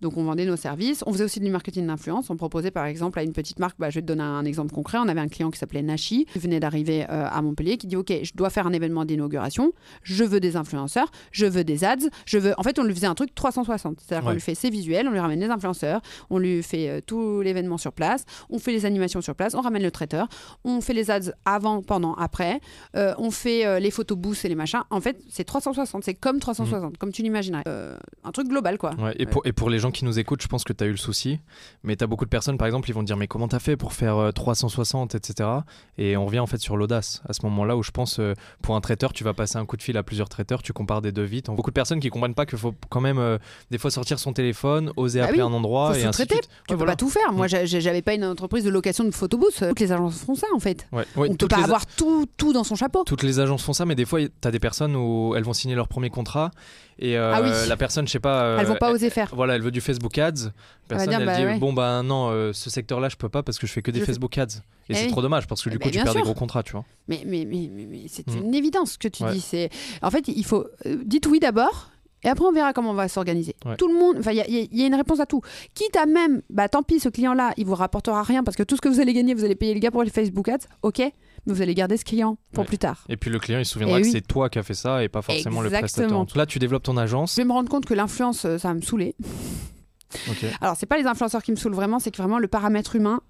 Donc, 0.00 0.16
on 0.16 0.24
vendait 0.24 0.46
nos 0.46 0.56
services. 0.56 1.02
On 1.06 1.12
faisait 1.12 1.24
aussi 1.24 1.40
du 1.40 1.50
marketing 1.50 1.86
d'influence. 1.86 2.30
On 2.30 2.36
proposait, 2.36 2.70
par 2.70 2.86
exemple, 2.86 3.18
à 3.18 3.22
une 3.22 3.32
petite 3.32 3.58
marque, 3.58 3.76
bah, 3.78 3.90
je 3.90 3.96
vais 3.96 4.00
te 4.02 4.06
donner 4.06 4.22
un 4.22 4.44
exemple 4.44 4.72
concret. 4.72 4.98
On 4.98 5.08
avait 5.08 5.20
un 5.20 5.28
client 5.28 5.50
qui 5.50 5.58
s'appelait 5.58 5.82
Nashi, 5.82 6.26
qui 6.32 6.38
venait 6.38 6.60
d'arriver 6.60 7.02
euh, 7.10 7.26
à 7.30 7.42
Montpellier, 7.42 7.76
qui 7.76 7.86
dit 7.86 7.96
Ok, 7.96 8.12
je 8.22 8.32
dois 8.34 8.50
faire 8.50 8.66
un 8.66 8.72
événement 8.72 9.04
d'inauguration. 9.04 9.72
Je 10.04 10.24
veux 10.24 10.40
des 10.40 10.56
influenceurs. 10.56 11.10
Je 11.32 11.44
veux 11.46 11.64
des 11.64 11.84
ads. 11.84 11.96
Je 12.24 12.38
veux. 12.38 12.54
En 12.56 12.62
fait, 12.62 12.78
on 12.78 12.84
lui 12.84 12.94
faisait 12.94 13.06
un 13.08 13.14
truc 13.14 13.34
360. 13.34 13.98
C'est-à-dire 14.00 14.22
qu'on 14.22 14.28
Ouais. 14.28 14.34
lui 14.34 14.40
fait 14.40 14.54
ses 14.54 14.70
visuels, 14.70 15.06
on 15.08 15.10
lui 15.10 15.18
ramène 15.18 15.40
les 15.40 15.50
influenceurs, 15.50 16.00
on 16.30 16.38
lui 16.38 16.62
fait 16.62 16.88
euh, 16.88 17.00
tout 17.04 17.40
l'événement 17.42 17.78
sur 17.78 17.92
place, 17.92 18.24
on 18.48 18.58
fait 18.58 18.72
les 18.72 18.86
animations 18.86 19.20
sur 19.20 19.34
place, 19.34 19.54
on 19.54 19.60
ramène 19.60 19.82
le 19.82 19.90
traiteur, 19.90 20.28
on 20.64 20.80
fait 20.80 20.94
les 20.94 21.10
ads 21.10 21.32
avant, 21.44 21.82
pendant, 21.82 22.14
après, 22.14 22.60
euh, 22.96 23.12
on 23.18 23.30
fait 23.30 23.66
euh, 23.66 23.78
les 23.80 23.90
photos 23.90 24.16
boosts 24.16 24.44
et 24.44 24.48
les 24.52 24.56
machins. 24.56 24.82
En 24.90 25.00
fait, 25.00 25.18
c'est 25.28 25.44
360. 25.44 26.04
C'est 26.04 26.14
comme 26.14 26.38
360, 26.38 26.98
comme 26.98 27.10
tu 27.12 27.22
l'imaginerais. 27.22 27.62
Euh, 27.66 27.96
un 28.24 28.30
truc 28.32 28.48
global, 28.48 28.78
quoi. 28.78 28.90
Ouais, 28.98 29.14
et, 29.18 29.26
pour, 29.26 29.44
et 29.46 29.52
pour 29.52 29.70
les 29.70 29.78
gens 29.78 29.90
qui 29.90 30.04
nous 30.04 30.18
écoutent, 30.18 30.42
je 30.42 30.48
pense 30.48 30.64
que 30.64 30.72
tu 30.72 30.84
as 30.84 30.86
eu 30.86 30.90
le 30.92 30.96
souci. 30.96 31.38
Mais 31.84 31.96
tu 31.96 32.04
as 32.04 32.06
beaucoup 32.06 32.24
de 32.24 32.30
personnes, 32.30 32.58
par 32.58 32.66
exemple, 32.66 32.88
ils 32.88 32.92
vont 32.92 33.00
te 33.00 33.06
dire 33.06 33.16
Mais 33.16 33.26
comment 33.28 33.48
tu 33.48 33.56
as 33.56 33.60
fait 33.60 33.76
pour 33.76 33.92
faire 33.92 34.16
euh, 34.16 34.30
360, 34.32 35.14
etc. 35.14 35.48
Et 35.98 36.16
on 36.16 36.26
revient 36.26 36.38
en 36.40 36.46
fait 36.46 36.58
sur 36.58 36.76
l'audace. 36.76 37.22
À 37.28 37.32
ce 37.32 37.40
moment-là 37.46 37.76
où 37.76 37.82
je 37.82 37.90
pense, 37.90 38.18
euh, 38.20 38.34
pour 38.62 38.76
un 38.76 38.80
traiteur, 38.80 39.12
tu 39.12 39.24
vas 39.24 39.34
passer 39.34 39.56
un 39.56 39.66
coup 39.66 39.76
de 39.76 39.82
fil 39.82 39.96
à 39.96 40.02
plusieurs 40.02 40.28
traiteurs, 40.28 40.62
tu 40.62 40.72
compares 40.72 41.02
des 41.02 41.12
devis. 41.12 41.42
Beaucoup 41.48 41.70
de 41.70 41.74
personnes 41.74 42.00
qui 42.00 42.10
comprennent 42.10 42.34
pas 42.34 42.46
qu'il 42.46 42.58
faut 42.58 42.74
quand 42.90 43.00
même 43.00 43.18
euh, 43.18 43.38
des 43.70 43.78
fois 43.78 43.90
sortir 43.90 44.18
son 44.18 44.32
téléphone, 44.32 44.92
oser 44.96 45.20
Bah 45.20 45.26
appeler 45.26 45.42
oui, 45.42 45.48
un 45.48 45.52
endroit 45.52 45.94
faut 45.94 46.00
et 46.00 46.04
ainsi 46.04 46.24
de 46.26 46.30
suite. 46.32 46.42
Tu 46.42 46.48
Ouais, 46.48 46.48
peux 46.68 46.74
voilà. 46.74 46.92
pas 46.92 46.96
tout 46.96 47.08
faire. 47.08 47.32
Moi, 47.32 47.46
Mm. 47.46 47.66
j'avais 47.66 48.02
pas 48.02 48.14
une 48.14 48.24
entreprise 48.24 48.64
de 48.64 48.70
location 48.70 49.04
de 49.04 49.10
photobooth. 49.10 49.54
Toutes 49.68 49.80
les 49.80 49.92
agences 49.92 50.22
font 50.24 50.34
ça, 50.34 50.46
en 50.54 50.58
fait. 50.60 50.86
Ouais, 50.92 51.04
On 51.16 51.34
peut 51.34 51.48
pas 51.48 51.56
les- 51.58 51.64
avoir 51.64 51.86
tout, 51.86 52.26
tout 52.36 52.52
dans 52.52 52.64
son 52.64 52.74
chapeau. 52.76 53.04
Toutes 53.04 53.22
les 53.22 53.40
agences 53.40 53.62
font 53.62 53.72
ça, 53.72 53.84
mais 53.84 53.94
des 53.94 54.04
fois, 54.04 54.20
tu 54.42 54.48
as 54.48 54.50
des 54.50 54.58
personnes 54.58 54.94
où 54.96 55.34
elles 55.36 55.44
vont 55.44 55.52
signer 55.54 55.74
leur 55.74 55.88
premier 55.88 56.10
contrat 56.10 56.50
et 56.98 57.16
euh, 57.16 57.32
Ah 57.34 57.40
oui. 57.42 57.50
la 57.68 57.76
personne, 57.76 58.06
je 58.06 58.12
sais 58.12 58.20
pas. 58.20 58.42
euh, 58.42 58.58
Elles 58.58 58.66
vont 58.66 58.74
pas 58.76 58.92
oser 58.92 59.08
faire. 59.10 59.30
Voilà, 59.34 59.54
elle 59.54 59.62
veut 59.62 59.70
du 59.70 59.80
Facebook 59.80 60.18
Ads. 60.18 60.50
Personne, 60.88 61.08
dire, 61.08 61.20
elle 61.20 61.26
bah 61.26 61.36
dit 61.36 61.44
ouais. 61.44 61.58
bon 61.58 61.72
bah 61.72 62.02
non, 62.02 62.28
euh, 62.30 62.52
ce 62.52 62.68
secteur-là, 62.70 63.08
je 63.08 63.16
peux 63.16 63.28
pas 63.30 63.42
parce 63.42 63.58
que 63.58 63.66
je 63.66 63.72
fais 63.72 63.80
que 63.82 63.90
des 63.90 64.00
Je 64.00 64.04
fais- 64.04 64.12
Facebook 64.12 64.36
Ads. 64.36 64.44
Et 64.44 64.58
Eh 64.90 64.94
c'est 64.94 65.04
oui. 65.06 65.10
trop 65.10 65.22
dommage 65.22 65.46
parce 65.46 65.62
que 65.62 65.70
du 65.70 65.76
Eh 65.76 65.78
coup, 65.78 65.84
ben, 65.88 65.92
tu 65.92 66.02
perds 66.04 66.12
des 66.12 66.18
sûr. 66.18 66.24
gros 66.24 66.34
contrats, 66.34 66.62
tu 66.62 66.72
vois. 66.72 66.84
Mais, 67.08 67.22
mais, 67.26 67.44
mais, 67.48 67.70
mais, 67.72 67.86
mais 67.86 68.02
c'est 68.08 68.28
Mm. 68.28 68.44
une 68.44 68.54
évidence 68.54 68.92
ce 68.92 68.98
que 68.98 69.08
tu 69.08 69.22
Ouais. 69.24 69.32
dis. 69.32 69.40
C'est 69.40 69.70
en 70.02 70.10
fait, 70.10 70.28
il 70.28 70.44
faut 70.44 70.66
euh, 70.86 70.98
dites 71.06 71.26
oui 71.26 71.40
d'abord. 71.40 71.88
Et 72.24 72.28
après, 72.28 72.44
on 72.44 72.52
verra 72.52 72.72
comment 72.72 72.90
on 72.90 72.94
va 72.94 73.08
s'organiser. 73.08 73.56
Ouais. 73.64 73.76
Tout 73.76 73.88
le 73.88 73.94
monde, 73.98 74.16
enfin, 74.20 74.30
il 74.30 74.36
y, 74.48 74.76
y 74.78 74.82
a- 74.84 74.86
une 74.86 74.94
réponse 74.94 75.18
à 75.18 75.26
tout. 75.26 75.40
Quitte 75.74 75.96
à 75.96 76.06
même, 76.06 76.42
bah 76.50 76.68
tant 76.68 76.84
pis, 76.84 77.00
ce 77.00 77.08
client-là, 77.08 77.52
il 77.56 77.66
vous 77.66 77.74
rapportera 77.74 78.22
rien 78.22 78.44
parce 78.44 78.56
que 78.56 78.62
tout 78.62 78.76
ce 78.76 78.80
que 78.80 78.88
vous 78.88 79.00
allez 79.00 79.12
gagner, 79.12 79.34
vous 79.34 79.44
allez 79.44 79.56
payer 79.56 79.74
le 79.74 79.80
gars 79.80 79.90
pour 79.90 80.04
les 80.04 80.10
Facebook 80.10 80.48
Ads, 80.48 80.66
ok, 80.82 81.02
vous 81.46 81.60
allez 81.62 81.74
garder 81.74 81.96
ce 81.96 82.04
client 82.04 82.38
pour 82.52 82.62
Ouais. 82.62 82.68
plus 82.68 82.78
tard. 82.78 83.04
Et 83.08 83.16
puis 83.16 83.30
le 83.30 83.38
client, 83.38 83.58
il 83.58 83.64
se 83.64 83.72
souviendra 83.72 84.00
que 84.00 84.04
oui. 84.06 84.10
c'est 84.12 84.26
toi 84.26 84.48
qui 84.48 84.58
as 84.58 84.62
fait 84.62 84.74
ça 84.74 85.02
et 85.02 85.08
pas 85.08 85.22
forcément 85.22 85.60
le 85.60 85.70
prestataire. 85.70 86.24
Là, 86.36 86.46
tu 86.46 86.58
développes 86.58 86.82
ton 86.84 86.96
agence. 86.96 87.32
Je 87.34 87.40
vais 87.40 87.44
me 87.46 87.52
rendre 87.52 87.68
compte 87.68 87.84
que 87.84 87.94
l'influence, 87.94 88.44
euh, 88.44 88.58
ça 88.58 88.68
va 88.68 88.74
me 88.74 88.80
saouler. 88.82 89.14
Ok. 90.28 90.44
Alors, 90.60 90.76
c'est 90.76 90.86
pas 90.86 90.98
les 90.98 91.06
influenceurs 91.06 91.42
qui 91.42 91.50
me 91.52 91.56
saoulent 91.56 91.74
vraiment, 91.74 91.98
c'est 91.98 92.10
que 92.10 92.18
vraiment 92.18 92.38
le 92.38 92.46
paramètre 92.48 92.96
humain, 92.96 93.20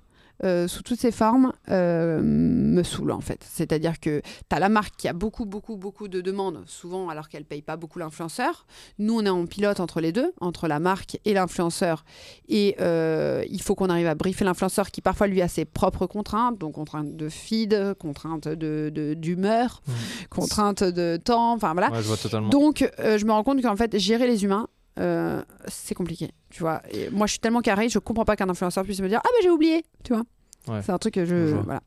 euh, 0.45 0.67
sous 0.69 0.83
toutes 0.83 0.99
ses 0.99 1.13
formes, 1.13 1.53
euh, 1.71 2.21
me 2.23 2.83
saoule 2.83 3.13
en 3.13 3.21
fait. 3.21 3.45
C'est-à-dire 3.49 4.01
que 4.01 4.21
tu 4.21 4.57
as 4.57 4.59
la 4.59 4.69
marque 4.69 4.97
qui 4.97 5.09
a 5.09 5.13
beaucoup, 5.13 5.45
beaucoup, 5.47 5.77
beaucoup 5.77 6.09
de 6.09 6.21
demandes, 6.21 6.63
souvent 6.67 7.09
alors 7.09 7.29
qu'elle 7.29 7.45
paye 7.45 7.63
pas 7.63 7.77
beaucoup 7.77 7.99
l'influenceur. 7.99 8.67
Nous, 8.99 9.15
on 9.19 9.25
est 9.25 9.29
en 9.31 9.47
pilote 9.47 9.81
entre 9.81 10.01
les 10.01 10.13
deux, 10.13 10.33
entre 10.41 10.69
la 10.69 10.79
marque 10.81 11.19
et 11.25 11.35
l'influenceur. 11.35 12.05
Et 12.49 12.77
euh, 12.81 13.45
il 13.51 13.63
faut 13.63 13.75
qu'on 13.75 13.89
arrive 13.91 14.07
à 14.07 14.15
briefer 14.15 14.45
l'influenceur 14.45 14.91
qui 14.91 15.01
parfois 15.01 15.27
lui 15.27 15.43
a 15.43 15.49
ses 15.49 15.65
propres 15.65 16.07
contraintes, 16.07 16.59
donc 16.59 16.75
contraintes 16.75 17.17
de 17.17 17.29
feed, 17.29 17.95
contraintes 17.99 18.49
de- 18.49 18.91
de- 18.93 19.15
d'humeur, 19.15 19.83
Mhm. 19.87 19.95
contraintes 20.31 20.85
de 20.85 21.19
temps, 21.23 21.53
enfin 21.53 21.73
voilà. 21.73 21.91
Ouais, 21.91 22.03
je 22.03 22.09
vois 22.09 22.17
totalement. 22.17 22.49
Donc, 22.49 22.91
je 22.99 23.25
me 23.25 23.33
rends 23.33 23.45
compte 23.45 23.63
qu'en 23.63 23.77
fait, 23.77 23.99
gérer 23.99 24.27
les 24.27 24.45
humains, 24.45 24.69
euh, 24.99 25.43
c'est 25.69 25.95
compliqué, 25.95 26.31
tu 26.51 26.61
vois. 26.61 26.83
Et 26.91 27.11
moi, 27.11 27.27
je 27.27 27.33
suis 27.33 27.41
tellement 27.41 27.63
carré, 27.63 27.89
je 27.89 27.99
comprends 27.99 28.25
pas 28.25 28.37
qu'un 28.37 28.49
influenceur 28.49 28.85
puisse 28.85 29.01
me 29.01 29.09
dire 29.09 29.21
Ah, 29.25 29.29
mais 29.37 29.43
j'ai 29.43 29.51
oublié, 29.51 29.85
tu 30.05 30.13
vois. 30.13 30.25
Ouais. 30.69 30.83
C'est 30.83 30.93
un 30.93 30.99
truc 30.99 31.15
que 31.15 31.25
je. 31.25 31.55
Voilà. 31.57 31.81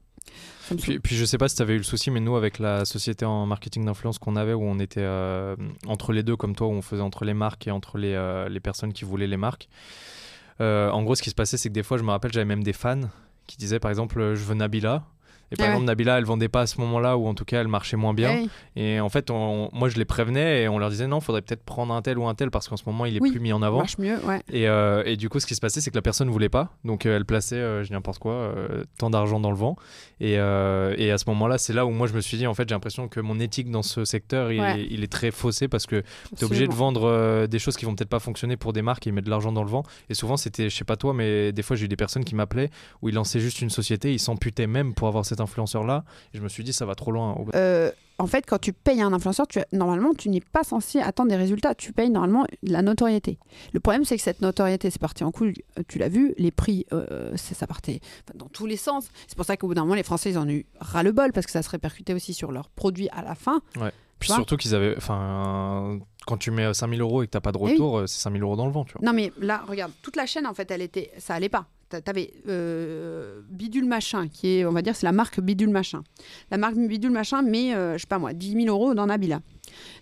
Puis, 0.82 1.00
puis 1.00 1.16
je 1.16 1.24
sais 1.24 1.38
pas 1.38 1.48
si 1.48 1.56
tu 1.56 1.62
avais 1.62 1.76
eu 1.76 1.78
le 1.78 1.84
souci, 1.84 2.10
mais 2.10 2.20
nous, 2.20 2.36
avec 2.36 2.58
la 2.58 2.86
société 2.86 3.26
en 3.26 3.46
marketing 3.46 3.86
d'influence 3.86 4.18
qu'on 4.18 4.36
avait, 4.36 4.54
où 4.54 4.64
on 4.64 4.80
était 4.80 5.02
euh, 5.04 5.56
entre 5.86 6.12
les 6.14 6.24
deux, 6.24 6.36
comme 6.36 6.56
toi, 6.56 6.68
où 6.68 6.72
on 6.72 6.82
faisait 6.82 7.04
entre 7.04 7.26
les 7.26 7.36
marques 7.36 7.68
et 7.68 7.72
entre 7.72 8.00
les, 8.00 8.14
euh, 8.14 8.50
les 8.50 8.60
personnes 8.60 8.92
qui 8.92 9.06
voulaient 9.06 9.28
les 9.28 9.38
marques. 9.38 9.70
euh, 10.62 10.90
en 10.90 11.04
gros, 11.04 11.14
ce 11.16 11.22
qui 11.22 11.30
se 11.30 11.36
passait, 11.36 11.58
c'est 11.58 11.70
que 11.70 11.74
des 11.76 11.84
fois, 11.84 11.98
je 11.98 12.04
me 12.04 12.10
rappelle, 12.10 12.32
j'avais 12.34 12.46
même 12.46 12.64
des 12.64 12.74
fans 12.74 13.02
qui 13.46 13.58
disaient, 13.58 13.80
par 13.80 13.92
exemple, 13.92 14.34
je 14.34 14.44
veux 14.44 14.56
Nabila. 14.56 15.04
Et 15.52 15.56
par 15.56 15.66
Ah 15.66 15.70
ouais. 15.70 15.74
exemple, 15.76 15.86
Nabila, 15.86 16.18
elle 16.18 16.26
vendait 16.26 16.48
pas 16.50 16.62
à 16.62 16.68
ce 16.68 16.80
moment-là, 16.82 17.18
ou 17.18 17.28
en 17.28 17.34
tout 17.36 17.46
cas, 17.46 17.62
elle 17.62 17.68
marchait 17.68 17.98
moins 17.98 18.14
bien. 18.14 18.46
Et 18.76 19.00
en 19.00 19.10
fait, 19.10 19.30
on- 19.30 19.70
moi, 19.74 19.90
je 19.90 19.98
les 19.98 20.06
prévenais 20.06 20.64
et 20.64 20.68
on 20.68 20.80
leur 20.80 20.90
disait, 20.90 21.08
non, 21.08 21.20
faudrait 21.22 21.42
peut-être 21.44 21.64
prendre 21.64 21.94
un 21.94 22.02
tel 22.02 22.18
ou 22.18 22.28
un 22.28 22.34
tel 22.36 22.50
parce 22.52 22.68
qu'en 22.68 22.78
ce 22.78 22.84
moment, 22.88 23.06
il 23.06 23.16
est 23.18 23.22
Oui, 23.22 23.32
plus 23.32 23.40
mis 23.40 23.54
en 23.54 23.62
avant. 23.62 23.78
marche 23.80 23.98
mieux, 23.98 24.18
ouais. 24.26 24.42
Et, 24.52 24.68
euh, 24.68 25.04
et 25.06 25.18
du 25.18 25.30
coup, 25.30 25.40
ce 25.40 25.46
qui 25.46 25.56
se 25.56 25.62
passait, 25.62 25.82
c'est 25.82 25.92
que 25.92 25.96
la 25.96 26.02
personne 26.02 26.30
voulait 26.30 26.50
pas. 26.50 26.72
Donc, 26.84 27.06
euh, 27.06 27.16
elle 27.16 27.26
plaçait, 27.26 27.56
euh, 27.56 27.84
je 27.84 27.92
n'importe 27.94 28.20
quoi, 28.20 28.34
euh, 28.34 28.84
tant 28.98 29.10
d'argent 29.10 29.40
dans 29.40 29.52
le 29.52 29.58
vent. 29.58 29.76
Et, 30.20 30.34
et 30.34 31.12
à 31.12 31.18
ce 31.18 31.26
moment-là, 31.28 31.58
c'est 31.58 31.74
là 31.74 31.86
où 31.86 31.92
moi, 31.92 32.08
je 32.08 32.14
me 32.14 32.22
suis 32.22 32.38
dit, 32.38 32.48
en 32.48 32.54
fait, 32.54 32.68
j'ai 32.68 32.74
l'impression 32.76 33.08
que 33.08 33.20
mon 33.20 33.40
éthique 33.40 33.70
dans 33.70 33.84
ce 33.84 34.06
secteur, 34.06 34.52
il, 34.52 34.62
Ouais. 34.62 34.82
est, 34.82 34.88
il 34.90 35.04
est 35.04 35.12
très 35.12 35.30
faussé 35.32 35.68
parce 35.68 35.86
que 35.86 36.02
tu 36.36 36.42
es 36.42 36.44
obligé 36.46 36.68
de 36.68 36.74
vendre 36.74 37.46
des 37.48 37.60
choses 37.60 37.76
qui 37.76 37.86
vont 37.86 37.94
peut-être 37.96 38.10
pas 38.10 38.20
fonctionner 38.20 38.58
pour 38.58 38.74
des 38.74 38.82
marques 38.82 39.06
et 39.08 39.12
mettent 39.12 39.26
de 39.26 39.30
l'argent 39.30 39.52
dans 39.52 39.64
le 39.64 39.70
vent. 39.70 39.84
Et 40.10 40.14
souvent, 40.14 40.38
c'était, 40.38 40.70
je 40.70 40.76
sais 40.76 40.86
pas 40.86 40.96
toi, 40.96 41.14
mais 41.14 41.52
des 41.52 41.62
fois, 41.62 41.76
j'ai 41.76 41.86
eu 41.86 41.88
des 41.90 41.96
personnes 41.96 42.24
qui 42.24 42.34
m'appelaient 42.36 42.70
où 43.02 43.10
ils 43.10 43.16
lançaient 43.16 43.40
juste 43.40 43.62
une 43.62 43.70
société, 43.70 44.14
ils 44.14 44.20
s'amputaient 44.20 44.68
même 44.68 44.94
pour 44.94 45.08
avoir 45.08 45.26
cet 45.36 45.42
influenceur-là. 45.42 46.04
Et 46.34 46.38
je 46.38 46.42
me 46.44 46.50
suis 46.50 46.64
dit, 46.64 46.74
ça 46.74 46.86
va 46.86 46.96
trop 46.96 47.12
loin. 47.12 47.36
Euh, 47.56 47.92
en 48.18 48.28
fait, 48.28 48.46
quand 48.48 48.60
tu 48.60 48.72
payes 48.72 49.02
un 49.02 49.12
influenceur, 49.12 49.46
tu, 49.48 49.60
normalement, 49.74 50.14
tu 50.14 50.30
n'es 50.30 50.40
pas 50.40 50.64
censé 50.64 51.00
attendre 51.00 51.30
des 51.30 51.36
résultats. 51.36 51.76
Tu 51.76 51.92
payes 51.92 52.10
normalement 52.10 52.46
de 52.64 52.72
la 52.72 52.82
notoriété. 52.82 53.38
Le 53.74 53.80
problème, 53.82 54.06
c'est 54.06 54.16
que 54.16 54.24
cette 54.24 54.42
notoriété, 54.42 54.90
c'est 54.90 55.00
parti 55.02 55.24
en 55.24 55.32
couille. 55.32 55.56
Euh, 55.78 55.84
Tu 55.88 56.00
l'as 56.00 56.08
vu, 56.10 56.34
les 56.38 56.52
prix, 56.52 56.86
euh, 56.94 57.32
c'est- 57.36 57.54
ça 57.56 57.68
partait 57.68 58.00
dans 58.34 58.48
tous 58.48 58.66
les 58.66 58.78
sens. 58.78 59.10
C'est 59.28 59.36
pour 59.36 59.46
ça 59.46 59.58
qu'au 59.58 59.68
bout 59.68 59.74
d'un 59.74 59.82
moment, 59.84 59.96
les 59.96 60.04
Français, 60.04 60.30
ils 60.32 60.38
en 60.38 60.48
ont 60.48 60.50
eu 60.50 60.66
ras-le-bol 60.80 61.32
parce 61.34 61.46
que 61.46 61.52
ça 61.52 61.62
se 61.62 61.70
répercutait 61.70 62.14
aussi 62.14 62.34
sur 62.34 62.52
leurs 62.52 62.70
produits 62.70 63.10
à 63.10 63.22
la 63.22 63.36
fin. 63.36 63.60
Puis 64.18 64.28
vois 64.28 64.38
surtout 64.38 64.56
qu'ils 64.56 64.74
avaient. 64.74 64.96
Enfin, 64.96 66.00
quand 66.26 66.38
tu 66.38 66.50
mets 66.52 66.74
5000 66.74 67.02
euros 67.02 67.22
et 67.24 67.26
que 67.28 67.32
t'as 67.32 67.42
pas 67.42 67.52
de 67.52 67.58
Eh 67.60 67.66
oui. 67.66 67.72
retour, 67.74 67.98
euh, 68.00 68.08
c'est 68.08 68.20
5000 68.22 68.42
euros 68.44 68.56
dans 68.56 68.66
le 68.66 68.72
vent, 68.72 68.86
tu 68.86 68.94
vois. 68.94 69.02
Non, 69.06 69.12
mais 69.14 69.34
là, 69.42 69.64
regarde, 69.68 69.92
toute 70.02 70.16
la 70.16 70.26
chaîne, 70.26 70.48
en 70.48 70.54
fait, 70.54 70.72
elle 70.72 70.82
était, 70.82 71.12
ça 71.18 71.34
allait 71.36 71.50
pas. 71.50 71.66
T'a- 71.90 72.02
t'avais 72.02 72.34
euh, 72.48 73.42
Bidule 73.50 73.86
Machin, 73.86 74.28
qui 74.28 74.58
est, 74.58 74.66
on 74.66 74.72
va 74.72 74.82
dire, 74.82 74.96
c'est 74.96 75.06
la 75.06 75.12
marque 75.12 75.40
Bidule 75.40 75.70
Machin. 75.70 76.04
La 76.52 76.58
marque 76.58 76.76
Bidule 76.76 77.12
Machin 77.12 77.42
met, 77.42 77.74
euh, 77.74 77.94
je 77.98 78.02
sais 78.02 78.08
pas 78.08 78.20
moi, 78.20 78.34
10 78.34 78.52
000 78.54 78.66
euros 78.68 78.94
dans 78.94 79.06
Nabila. 79.08 79.40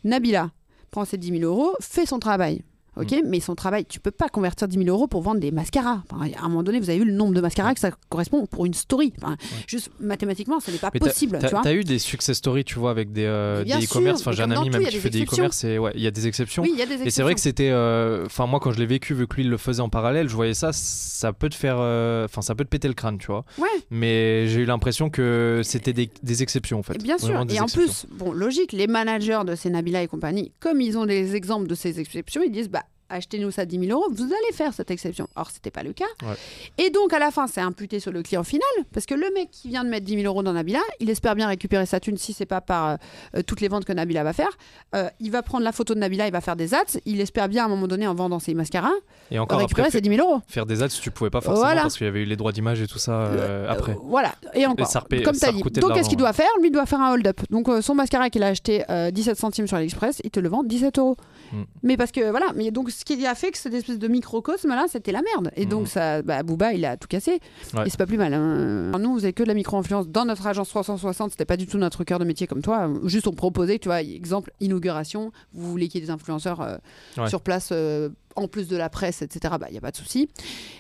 Nabila 0.04 0.52
prend 0.92 1.06
ces 1.06 1.18
10 1.18 1.40
000 1.40 1.44
euros, 1.44 1.76
fait 1.82 2.06
son 2.06 2.20
travail. 2.20 2.62
Ok, 2.96 3.12
Mm. 3.12 3.22
mais 3.28 3.40
son 3.40 3.56
travail, 3.56 3.86
tu 3.86 4.00
peux 4.00 4.12
pas 4.12 4.30
convertir 4.30 4.68
10 4.68 4.78
000 4.78 4.90
euros 4.90 5.08
pour 5.08 5.22
vendre 5.22 5.40
des 5.40 5.52
mascaras. 5.52 6.04
Enfin, 6.12 6.28
à 6.40 6.46
un 6.46 6.50
moment 6.50 6.64
donné, 6.64 6.80
vous 6.80 6.90
avez 6.90 7.00
vu 7.00 7.06
le 7.06 7.14
nombre 7.14 7.34
de 7.34 7.42
mascaras 7.42 7.74
que 7.74 7.80
ça 7.80 7.92
correspond 8.10 8.46
pour 8.46 8.66
une 8.66 8.74
story. 8.74 9.14
Enfin, 9.22 9.36
Juste 9.68 9.90
mathématiquement, 10.00 10.60
ce 10.60 10.70
n'est 10.72 10.78
pas 10.78 10.92
Mais 10.94 11.00
possible. 11.00 11.38
T'as 11.42 11.50
tu 11.50 11.56
t'as 11.64 11.74
eu 11.74 11.84
des 11.84 11.98
success 12.00 12.38
stories, 12.38 12.66
tu 12.66 12.78
vois, 12.80 12.92
avec 12.92 13.12
des, 13.12 13.26
euh, 13.26 13.64
e-commerce. 13.66 14.22
Enfin, 14.22 14.32
j'ai 14.32 14.44
un 14.44 14.52
ami 14.52 14.70
même 14.70 14.84
qui 14.86 14.98
fait 14.98 15.10
des 15.10 15.22
exceptions. 15.22 15.44
e-commerce 15.46 15.64
et 15.64 15.80
ouais, 15.80 15.92
il 15.96 16.02
y 16.02 16.08
a 16.08 16.12
des 16.12 16.28
exceptions. 16.28 16.62
Oui, 16.64 16.70
il 16.74 16.80
y 16.80 16.82
a 16.82 16.86
des 16.86 17.02
Et 17.06 17.10
c'est 17.10 17.24
vrai 17.24 17.34
que 17.34 17.40
exceptions. 17.40 17.66
c'était. 17.66 17.72
euh, 17.72 18.26
Enfin, 18.26 18.46
moi, 18.48 18.60
quand 18.60 18.72
je 18.72 18.80
l'ai 18.80 18.86
vécu, 18.86 19.14
vu 19.14 19.28
que 19.28 19.36
lui, 19.38 19.44
il 19.44 19.50
le 19.50 19.58
faisait 19.58 19.82
en 19.82 19.90
parallèle, 19.90 20.30
je 20.30 20.36
voyais 20.36 20.54
ça, 20.54 20.72
ça 20.74 21.34
peut 21.34 21.50
te 21.50 21.56
faire. 21.56 21.78
euh, 21.80 22.26
Enfin, 22.26 22.42
ça 22.42 22.54
peut 22.56 22.64
te 22.64 22.70
péter 22.70 22.88
le 22.88 22.94
crâne, 22.94 23.18
tu 23.18 23.28
vois. 23.28 23.44
Ouais. 23.58 23.68
Mais 23.90 24.48
j'ai 24.48 24.62
eu 24.62 24.66
l'impression 24.66 25.10
que 25.10 25.62
c'était 25.64 25.94
des, 25.94 26.10
des 26.22 26.44
exceptions, 26.44 26.80
en 26.80 26.84
fait. 26.84 26.98
Bien 27.02 27.18
sûr. 27.18 27.30
Vraiment 27.30 27.46
Et 27.50 27.60
en 27.60 27.66
exceptions. 27.66 27.82
plus, 27.82 28.06
bon, 28.18 28.32
logique, 28.34 28.72
les 28.72 28.88
managers 28.88 29.42
de 29.46 29.56
ces 29.56 29.70
Nabila 29.70 30.04
et 30.04 30.08
compagnie, 30.08 30.52
comme 30.60 30.80
ils 30.82 30.98
ont 30.98 31.06
des 31.06 31.36
exemples 31.36 31.68
de 31.68 31.76
ces 31.76 32.00
exceptions, 32.00 32.42
ils 32.44 32.52
disent 32.52 32.70
bah 32.70 32.83
achetez-nous 33.14 33.52
ça 33.52 33.66
10 33.66 33.80
000 33.88 33.92
euros, 34.00 34.10
vous 34.12 34.24
allez 34.26 34.54
faire 34.54 34.74
cette 34.74 34.92
exception. 34.92 35.28
Or, 35.36 35.50
c'était 35.52 35.72
pas 35.72 35.84
le 35.84 35.94
cas. 35.94 36.06
Ouais. 36.24 36.36
Et 36.78 36.90
donc, 36.90 37.14
à 37.14 37.20
la 37.20 37.32
fin, 37.32 37.48
c'est 37.48 37.62
imputé 37.62 38.00
sur 38.00 38.12
le 38.12 38.22
client 38.24 38.44
final, 38.44 38.62
parce 38.94 39.06
que 39.06 39.14
le 39.16 39.28
mec 39.34 39.50
qui 39.52 39.70
vient 39.70 39.84
de 39.84 39.90
mettre 39.90 40.06
10 40.06 40.16
000 40.22 40.26
euros 40.26 40.44
dans 40.44 40.54
Nabila, 40.54 40.80
il 41.00 41.10
espère 41.10 41.36
bien 41.36 41.48
récupérer 41.48 41.86
sa 41.86 42.00
thune 42.00 42.18
si 42.18 42.34
c'est 42.34 42.46
pas 42.46 42.62
par 42.62 42.88
euh, 42.88 42.96
euh, 43.38 43.42
toutes 43.42 43.62
les 43.62 43.68
ventes 43.68 43.86
que 43.86 43.94
Nabila 43.94 44.24
va 44.24 44.34
faire. 44.34 44.50
Euh, 44.96 45.10
il 45.20 45.32
va 45.32 45.42
prendre 45.44 45.64
la 45.64 45.72
photo 45.72 45.94
de 45.94 46.00
Nabila, 46.00 46.28
il 46.28 46.32
va 46.34 46.42
faire 46.42 46.56
des 46.56 46.74
ads. 46.74 47.00
Il 47.06 47.22
espère 47.22 47.48
bien 47.50 47.64
à 47.64 47.66
un 47.68 47.70
moment 47.70 47.88
donné, 47.88 48.08
en 48.08 48.16
vendant 48.16 48.40
ses 48.40 48.54
mascaras, 48.54 48.90
Et 49.32 49.40
encore 49.40 49.60
récupérer 49.60 49.88
après, 49.88 49.98
ses 49.98 50.02
10 50.02 50.10
000 50.16 50.28
euros. 50.30 50.42
faire 50.48 50.66
des 50.66 50.82
ads, 50.84 50.90
tu 50.90 51.12
pouvais 51.12 51.30
pas 51.30 51.42
forcément 51.42 51.66
Voilà. 51.66 51.82
parce 51.84 51.98
qu'il 51.98 52.06
y 52.06 52.10
avait 52.10 52.22
eu 52.22 52.26
les 52.26 52.36
droits 52.36 52.52
d'image 52.52 52.82
et 52.82 52.88
tout 52.88 53.00
ça 53.00 53.14
euh, 53.14 53.68
après. 53.70 53.96
Voilà, 54.04 54.34
et 54.54 54.66
encore, 54.66 54.88
ça 54.88 55.00
repayait- 55.00 55.24
comme 55.24 55.34
ça 55.36 55.48
tu 55.52 55.56
as 55.56 55.58
dit. 55.70 55.80
Donc, 55.80 55.94
qu'est-ce 55.94 56.10
qu'il 56.10 56.18
doit 56.18 56.34
faire? 56.34 56.50
Lui, 56.60 56.68
il 56.68 56.72
doit 56.72 56.86
faire 56.86 57.02
un 57.02 57.14
hold-up. 57.14 57.42
Donc, 57.50 57.68
son 57.82 57.96
mascara 57.96 58.30
qu'il 58.30 58.44
a 58.44 58.48
acheté 58.48 58.84
euh, 58.90 59.12
17 59.12 59.38
centimes 59.38 59.68
sur 59.68 59.78
AliExpress, 59.78 60.22
il 60.24 60.32
te 60.32 60.40
le 60.40 60.50
vend 60.50 60.64
17 60.64 60.98
euros. 61.00 61.18
Mm. 61.52 61.64
Mais 61.84 61.98
parce 61.98 62.12
que, 62.12 62.30
voilà, 62.30 62.48
mais 62.56 62.72
donc, 62.72 62.90
ce 62.92 63.04
qui 63.06 63.26
a 63.26 63.36
fait 63.36 63.52
que 63.52 63.58
cette 63.58 63.74
espèce 63.74 64.00
de 64.00 64.08
microcosme-là, 64.08 64.86
c'était 64.90 65.12
la 65.12 65.22
merde. 65.22 65.52
Et 65.56 65.66
donc, 65.66 65.84
Mm. 65.84 65.88
ça, 65.88 66.22
bah, 66.22 66.44
Booba, 66.44 66.74
il 66.74 66.86
a 66.86 66.98
tout 66.98 67.08
cassé. 67.08 67.40
Ouais. 67.74 67.86
Et 67.86 67.90
c'est 67.90 67.98
pas 67.98 68.06
plus 68.06 68.18
mal. 68.18 68.34
hein. 68.34 68.92
Nous, 68.98 69.10
on 69.10 69.16
faisait 69.16 69.34
que 69.34 69.44
de 69.44 69.48
la 69.48 69.54
micro-influence 69.54 70.08
dans 70.08 70.26
notre 70.26 70.48
agence 70.48 70.70
360, 70.70 71.32
c'était 71.32 71.46
pas 71.46 71.58
du 71.58 71.68
tout 71.68 71.78
notre 71.78 72.04
cœur 72.04 72.20
de 72.20 72.26
métier 72.26 72.48
comme 72.48 72.62
toi. 72.62 72.90
Juste, 73.06 73.28
on 73.28 73.34
proposait, 73.34 73.80
tu 73.80 73.88
vois, 73.90 74.02
exemple, 74.02 74.52
inauguration, 74.62 75.32
vous 75.54 75.70
voulez 75.70 75.88
qu'il 75.90 76.00
y 76.02 76.04
ait 76.04 76.08
des 76.08 76.12
influenceurs 76.14 76.62
euh, 76.62 76.78
Ouais. 77.18 77.28
sur 77.30 77.42
place. 77.42 77.70
euh, 77.72 78.10
en 78.36 78.48
plus 78.48 78.68
de 78.68 78.76
la 78.76 78.90
presse, 78.90 79.22
etc., 79.22 79.54
il 79.68 79.74
n'y 79.74 79.78
a 79.78 79.82
pas 79.82 79.92
de 79.92 79.96
souci. 79.96 80.28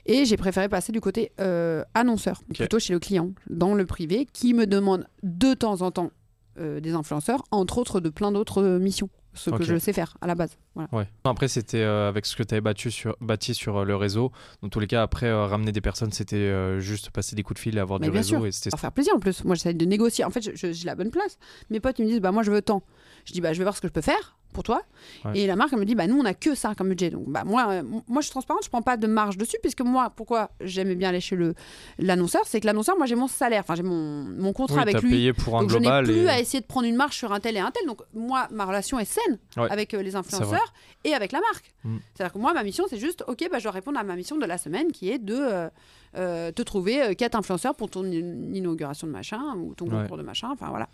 Et 0.07 0.25
j'ai 0.25 0.37
préféré 0.37 0.69
passer 0.69 0.91
du 0.91 0.99
côté 1.01 1.31
euh, 1.39 1.83
annonceur, 1.93 2.41
plutôt 2.51 2.79
chez 2.79 2.93
le 2.93 2.99
client, 2.99 3.29
dans 3.47 3.75
le 3.75 3.85
privé, 3.85 4.27
qui 4.33 4.55
me 4.55 4.65
demande 4.65 5.05
de 5.21 5.53
temps 5.53 5.83
en 5.83 5.91
temps 5.91 6.09
euh, 6.59 6.79
des 6.79 6.93
influenceurs, 6.93 7.43
entre 7.51 7.77
autres 7.77 7.99
de 7.99 8.09
plein 8.09 8.31
d'autres 8.31 8.63
missions, 8.79 9.09
ce 9.33 9.49
que 9.49 9.63
je 9.63 9.77
sais 9.77 9.93
faire 9.93 10.17
à 10.21 10.27
la 10.27 10.35
base. 10.35 10.57
Voilà. 10.75 10.89
Ouais. 10.91 11.07
Après, 11.23 11.47
c'était 11.47 11.81
euh, 11.81 12.07
avec 12.07 12.25
ce 12.25 12.35
que 12.35 12.43
tu 12.43 12.53
avais 12.53 12.61
battu 12.61 12.91
sur, 12.91 13.15
bâti 13.21 13.53
sur 13.53 13.77
euh, 13.77 13.83
le 13.83 13.95
réseau. 13.95 14.31
Dans 14.61 14.69
tous 14.69 14.79
les 14.79 14.87
cas, 14.87 15.01
après, 15.01 15.27
euh, 15.27 15.45
ramener 15.45 15.71
des 15.71 15.81
personnes, 15.81 16.11
c'était 16.11 16.79
juste 16.79 17.09
passer 17.09 17.35
des 17.35 17.43
coups 17.43 17.59
de 17.59 17.63
fil 17.63 17.77
et 17.77 17.79
avoir 17.79 17.99
Mais 17.99 18.07
du 18.07 18.11
bien 18.11 18.21
réseau. 18.21 18.37
sûr. 18.37 18.45
Et 18.45 18.51
c'était 18.51 18.69
Pour 18.69 18.79
faire 18.79 18.91
plaisir 18.91 19.15
en 19.15 19.19
plus. 19.19 19.43
Moi, 19.43 19.55
j'essaie 19.55 19.73
de 19.73 19.85
négocier. 19.85 20.23
En 20.23 20.29
fait, 20.29 20.41
j'ai 20.55 20.85
la 20.85 20.95
bonne 20.95 21.11
place. 21.11 21.37
Mes 21.69 21.79
potes, 21.79 21.99
ils 21.99 22.05
me 22.05 22.09
disent, 22.09 22.21
bah, 22.21 22.31
moi, 22.31 22.43
je 22.43 22.51
veux 22.51 22.61
tant. 22.61 22.83
Je 23.25 23.33
dis, 23.33 23.41
bah, 23.41 23.53
je 23.53 23.57
vais 23.57 23.63
voir 23.63 23.75
ce 23.75 23.81
que 23.81 23.87
je 23.87 23.93
peux 23.93 24.01
faire 24.01 24.37
pour 24.53 24.63
toi. 24.63 24.81
Ouais. 25.25 25.39
Et 25.39 25.47
la 25.47 25.55
marque, 25.57 25.73
elle 25.73 25.79
me 25.79 25.85
dit, 25.85 25.95
bah, 25.95 26.07
nous, 26.07 26.17
on 26.17 26.23
a 26.25 26.33
que 26.33 26.55
ça 26.55 26.73
comme 26.75 26.87
budget. 26.89 27.09
Donc, 27.09 27.25
bah, 27.27 27.43
moi, 27.45 27.67
euh, 27.69 27.83
moi, 27.83 28.21
je 28.21 28.27
suis 28.27 28.31
transparente, 28.31 28.63
je 28.63 28.69
prends 28.69 28.81
pas 28.81 28.95
de 28.95 29.07
marge 29.07 29.37
dessus, 29.37 29.57
puisque 29.61 29.81
moi, 29.81 30.11
pourquoi 30.15 30.51
j'aimais 30.61 30.95
bien 30.95 31.09
aller 31.09 31.19
chez 31.19 31.35
le 31.35 31.53
l'annonceur, 31.99 32.41
c'est 32.45 32.61
que 32.61 32.65
l'annonceur, 32.67 32.95
moi, 32.97 33.05
j'ai 33.05 33.15
mon 33.15 33.27
salaire, 33.27 33.61
enfin, 33.61 33.75
j'ai 33.75 33.83
mon, 33.83 34.23
mon 34.23 34.53
contrat 34.53 34.77
Oui, 34.77 34.81
avec 34.83 35.01
lui. 35.01 35.09
payé 35.09 35.33
pour 35.33 35.57
un 35.57 35.61
Donc 35.61 35.71
je 35.71 35.75
n'ai 35.77 35.81
global. 35.81 36.05
plus 36.05 36.13
et- 36.23 36.29
à 36.29 36.39
essayer 36.39 36.61
de 36.61 36.65
prendre 36.65 36.87
une 36.87 36.95
marge 36.95 37.15
sur 37.15 37.33
un 37.33 37.39
tel 37.39 37.57
et 37.57 37.59
un 37.59 37.71
tel. 37.71 37.85
Donc 37.85 38.01
moi, 38.13 38.47
ma 38.51 38.65
relation 38.65 38.97
est 38.99 39.05
saine 39.05 39.39
Ouais. 39.57 39.67
avec 39.71 39.93
euh, 39.93 40.01
les 40.01 40.15
influenceurs 40.15 40.73
et 41.03 41.13
avec 41.13 41.31
la 41.31 41.39
marque. 41.41 41.73
Mm. 41.83 41.97
C'est-à-dire 42.13 42.33
que 42.33 42.39
moi, 42.39 42.53
ma 42.53 42.63
mission, 42.63 42.85
c'est 42.89 42.97
juste, 42.99 43.23
ok, 43.27 43.47
bah, 43.51 43.57
je 43.59 43.63
dois 43.63 43.71
répondre 43.71 43.99
à 43.99 44.03
ma 44.03 44.15
mission 44.15 44.37
de 44.37 44.45
la 44.45 44.57
semaine 44.57 44.91
qui 44.91 45.09
est 45.11 45.19
de 45.19 45.35
euh, 45.37 45.69
euh, 46.15 46.51
te 46.51 46.61
trouver 46.61 47.01
euh, 47.01 47.13
quatre 47.15 47.35
influenceurs 47.35 47.73
pour 47.75 47.89
ton 47.89 48.03
in- 48.03 48.53
inauguration 48.53 49.07
de 49.07 49.11
machin 49.11 49.41
ou 49.57 49.73
ton 49.73 49.85
Ouais. 49.87 50.01
concours 50.03 50.17
de 50.17 50.23
machin. 50.23 50.49
Enfin 50.51 50.67
voilà, 50.69 50.87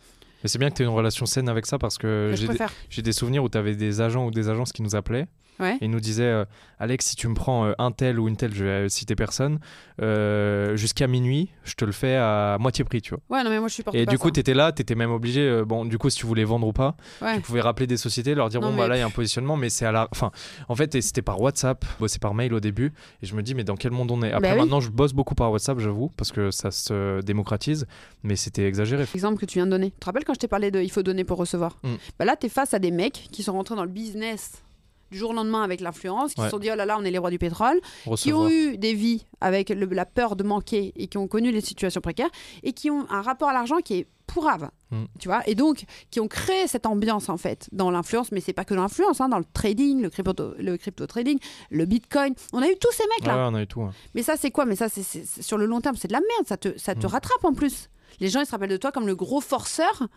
Mais 0.44 0.50
c'est 0.50 0.58
bien 0.60 0.70
que 0.70 0.76
tu 0.76 0.82
aies 0.84 0.86
une 0.86 0.92
relation 0.92 1.26
saine 1.26 1.50
avec 1.50 1.66
ça 1.66 1.78
parce 1.78 1.98
que 1.98 2.32
des, 2.48 2.58
j'ai 2.90 3.02
des 3.02 3.12
souvenirs 3.12 3.44
où 3.44 3.50
tu 3.50 3.58
avais 3.58 3.76
des 3.76 4.02
agents 4.02 4.26
ou 4.26 4.32
des 4.32 4.48
agences 4.50 4.72
qui 4.72 4.82
nous 4.82 4.96
appelaient 4.96 5.28
Ouais. 5.60 5.76
et 5.82 5.86
ils 5.86 5.91
nous 5.91 5.99
disaient 5.99 6.24
euh, 6.24 6.45
Alex, 6.80 7.05
si 7.07 7.16
tu 7.16 7.28
me 7.28 7.34
prends 7.34 7.66
euh, 7.66 7.74
un 7.80 7.91
tel 7.91 8.20
ou 8.20 8.28
une 8.28 8.38
telle, 8.38 8.53
je 8.53 8.64
vais 8.64 8.89
citer 8.89 9.16
personne, 9.16 9.60
euh, 10.01 10.76
jusqu'à 10.78 11.07
minuit, 11.07 11.49
je 11.64 11.74
te 11.74 11.84
le 11.86 11.91
fais 11.91 12.16
à 12.16 12.57
moitié 12.60 12.84
prix, 12.86 13.01
tu 13.01 13.10
vois. 13.16 13.20
Ouais, 13.38 13.43
non, 13.43 13.49
mais 13.49 13.60
moi, 13.60 13.68
je 13.68 13.74
supporte 13.76 13.95
Et 13.95 14.05
pas 14.05 14.12
du 14.12 14.18
coup, 14.18 14.32
tu 14.32 14.39
étais 14.39 14.53
là, 14.53 14.72
tu 14.72 14.82
étais 14.82 14.95
même 14.95 15.12
obligé, 15.12 15.64
bon, 15.66 15.86
du 15.86 15.97
coup, 15.97 16.10
si 16.10 16.18
tu 16.18 16.26
voulais 16.26 16.43
vendre 16.45 16.68
ou 16.68 16.74
pas, 16.74 16.95
Ouais. 17.22 17.36
tu 17.36 17.41
pouvais 17.41 17.62
rappeler 17.62 17.88
des 17.88 17.97
sociétés, 17.97 18.36
leur 18.36 18.49
dire 18.49 18.62
Non, 18.62 18.68
bon, 18.68 18.74
mais- 18.74 18.80
bah 18.84 18.88
là, 18.88 18.95
il 18.97 18.99
y 18.99 19.01
a 19.01 19.05
un 19.05 19.10
positionnement, 19.10 19.57
mais 19.57 19.70
c'est 19.70 19.86
à 19.86 19.91
la. 19.91 20.07
Enfin, 20.12 20.32
en 20.70 20.76
fait, 20.76 20.99
c'était 21.01 21.22
par 21.22 21.41
WhatsApp, 21.41 21.84
bossé 21.99 22.20
par 22.20 22.34
mail 22.34 22.53
au 22.53 22.60
début, 22.60 22.93
et 23.22 23.26
je 23.26 23.36
me 23.36 23.43
dis, 23.43 23.55
mais 23.55 23.64
dans 23.64 23.76
quel 23.76 23.91
monde 23.91 24.12
on 24.12 24.22
est? 24.22 24.32
Après, 24.32 24.49
Bah 24.49 24.53
oui. 24.55 24.62
maintenant, 24.62 24.80
je 24.80 24.89
bosse 24.89 25.14
beaucoup 25.14 25.36
par 25.36 25.51
WhatsApp, 25.51 25.80
j'avoue, 25.80 26.10
parce 26.16 26.32
que 26.32 26.51
ça 26.51 26.72
se 26.72 27.22
démocratise, 27.22 27.86
mais 28.24 28.36
c'était 28.36 28.66
exagéré. 28.66 29.05
Exemple 29.14 29.39
que 29.39 29.45
tu 29.45 29.57
viens 29.60 29.66
de 29.66 29.72
donner. 29.72 29.91
Tu 29.91 29.99
te 29.99 30.05
rappelles 30.05 30.24
quand 30.26 30.34
je 30.34 30.39
t'ai 30.39 30.47
parlé 30.47 30.72
de 30.72 30.80
il 30.80 30.89
faut 30.91 31.03
donner 31.03 31.24
pour 31.26 31.38
recevoir? 31.38 31.78
Mm. 31.84 31.95
bah 32.18 32.26
Là, 32.26 32.36
tu 32.38 32.45
es 32.45 32.49
face 32.49 32.74
à 32.74 32.80
des 32.80 32.91
mecs 32.91 33.28
qui 33.32 33.43
sont 33.43 33.53
rentrés 33.53 33.76
dans 33.76 33.84
le 33.84 33.89
business 33.89 34.64
du 35.12 35.18
jour 35.18 35.32
au 35.32 35.34
lendemain 35.34 35.64
avec 35.64 35.82
l'influence, 35.82 36.34
qui 36.34 36.41
Ouais. 36.41 36.47
se 36.47 36.51
sont 36.51 36.60
dit 36.60 36.70
oh 36.72 36.76
là 36.76 36.86
là, 36.86 36.97
on 36.99 37.03
est 37.03 37.12
les 37.12 37.18
rois 37.18 37.32
du 37.32 37.39
pétrole, 37.39 37.80
qui 38.18 38.32
ont 38.34 38.49
eu 38.49 38.78
des 38.78 38.93
vies 38.93 39.26
avec 39.41 39.70
le- 39.70 39.86
la 39.88 40.05
peur 40.05 40.36
de 40.36 40.43
manquer 40.43 40.91
et 40.95 41.07
qui 41.07 41.18
ont 41.18 41.28
connu 41.28 41.51
les 41.51 41.62
situations 41.62 42.01
précaires 42.01 42.30
et 42.64 42.74
qui 42.74 42.89
ont 42.89 43.05
un 43.10 43.22
rapport 43.22 43.49
à 43.49 43.53
l'argent 43.53 43.78
qui 43.84 43.95
est 43.95 44.07
pourrave. 44.28 44.70
Mm. 44.91 45.05
Tu 45.20 45.28
vois 45.28 45.41
et 45.49 45.55
donc 45.55 45.86
qui 46.12 46.20
ont 46.20 46.28
créé 46.28 46.68
cette 46.68 46.86
ambiance 46.86 47.30
en 47.30 47.38
fait 47.38 47.68
dans 47.72 47.89
l'influence 47.89 48.32
mais 48.32 48.41
c'est 48.41 48.53
pas 48.53 48.64
que 48.64 48.76
dans 48.76 48.84
l'influence 48.84 49.20
hein, 49.22 49.28
dans 49.30 49.39
le 49.39 49.45
trading 49.53 50.01
le 50.03 50.10
crypto 50.12 50.53
le 50.60 50.78
crypto 50.78 51.07
trading 51.07 51.39
le 51.72 51.86
bitcoin 51.86 52.36
on 52.53 52.62
a 52.62 52.68
eu 52.70 52.76
tous 52.80 52.91
ces 52.91 53.03
mecs 53.18 53.26
là 53.28 53.36
Ouais, 53.36 53.49
on 53.51 53.55
a 53.55 53.62
eu 53.64 53.68
tout. 53.68 53.82
hein. 53.82 53.91
mais 54.14 54.22
ça, 54.22 54.36
c'est 54.38 54.51
quoi? 54.51 54.66
Mais 54.66 54.76
ça, 54.76 54.88
c'est- 54.88 55.41
sur 55.41 55.57
le 55.57 55.66
long 55.66 55.82
terme, 55.82 55.95
c'est 55.95 56.07
de 56.07 56.14
la 56.14 56.20
merde. 56.20 56.47
Ça 56.47 56.57
te, 56.57 56.78
ça 56.78 56.93
te 56.93 57.07
Mm. 57.07 57.10
rattrape 57.10 57.43
en 57.43 57.53
plus. 57.53 57.89
Les 58.20 58.30
gens, 58.30 58.39
ils 58.41 58.45
se 58.45 58.51
rappellent 58.51 58.70
de 58.70 58.78
toi 58.78 58.91
comme 58.91 59.07
le 59.07 59.16
gros 59.16 59.41
forceur 59.41 60.07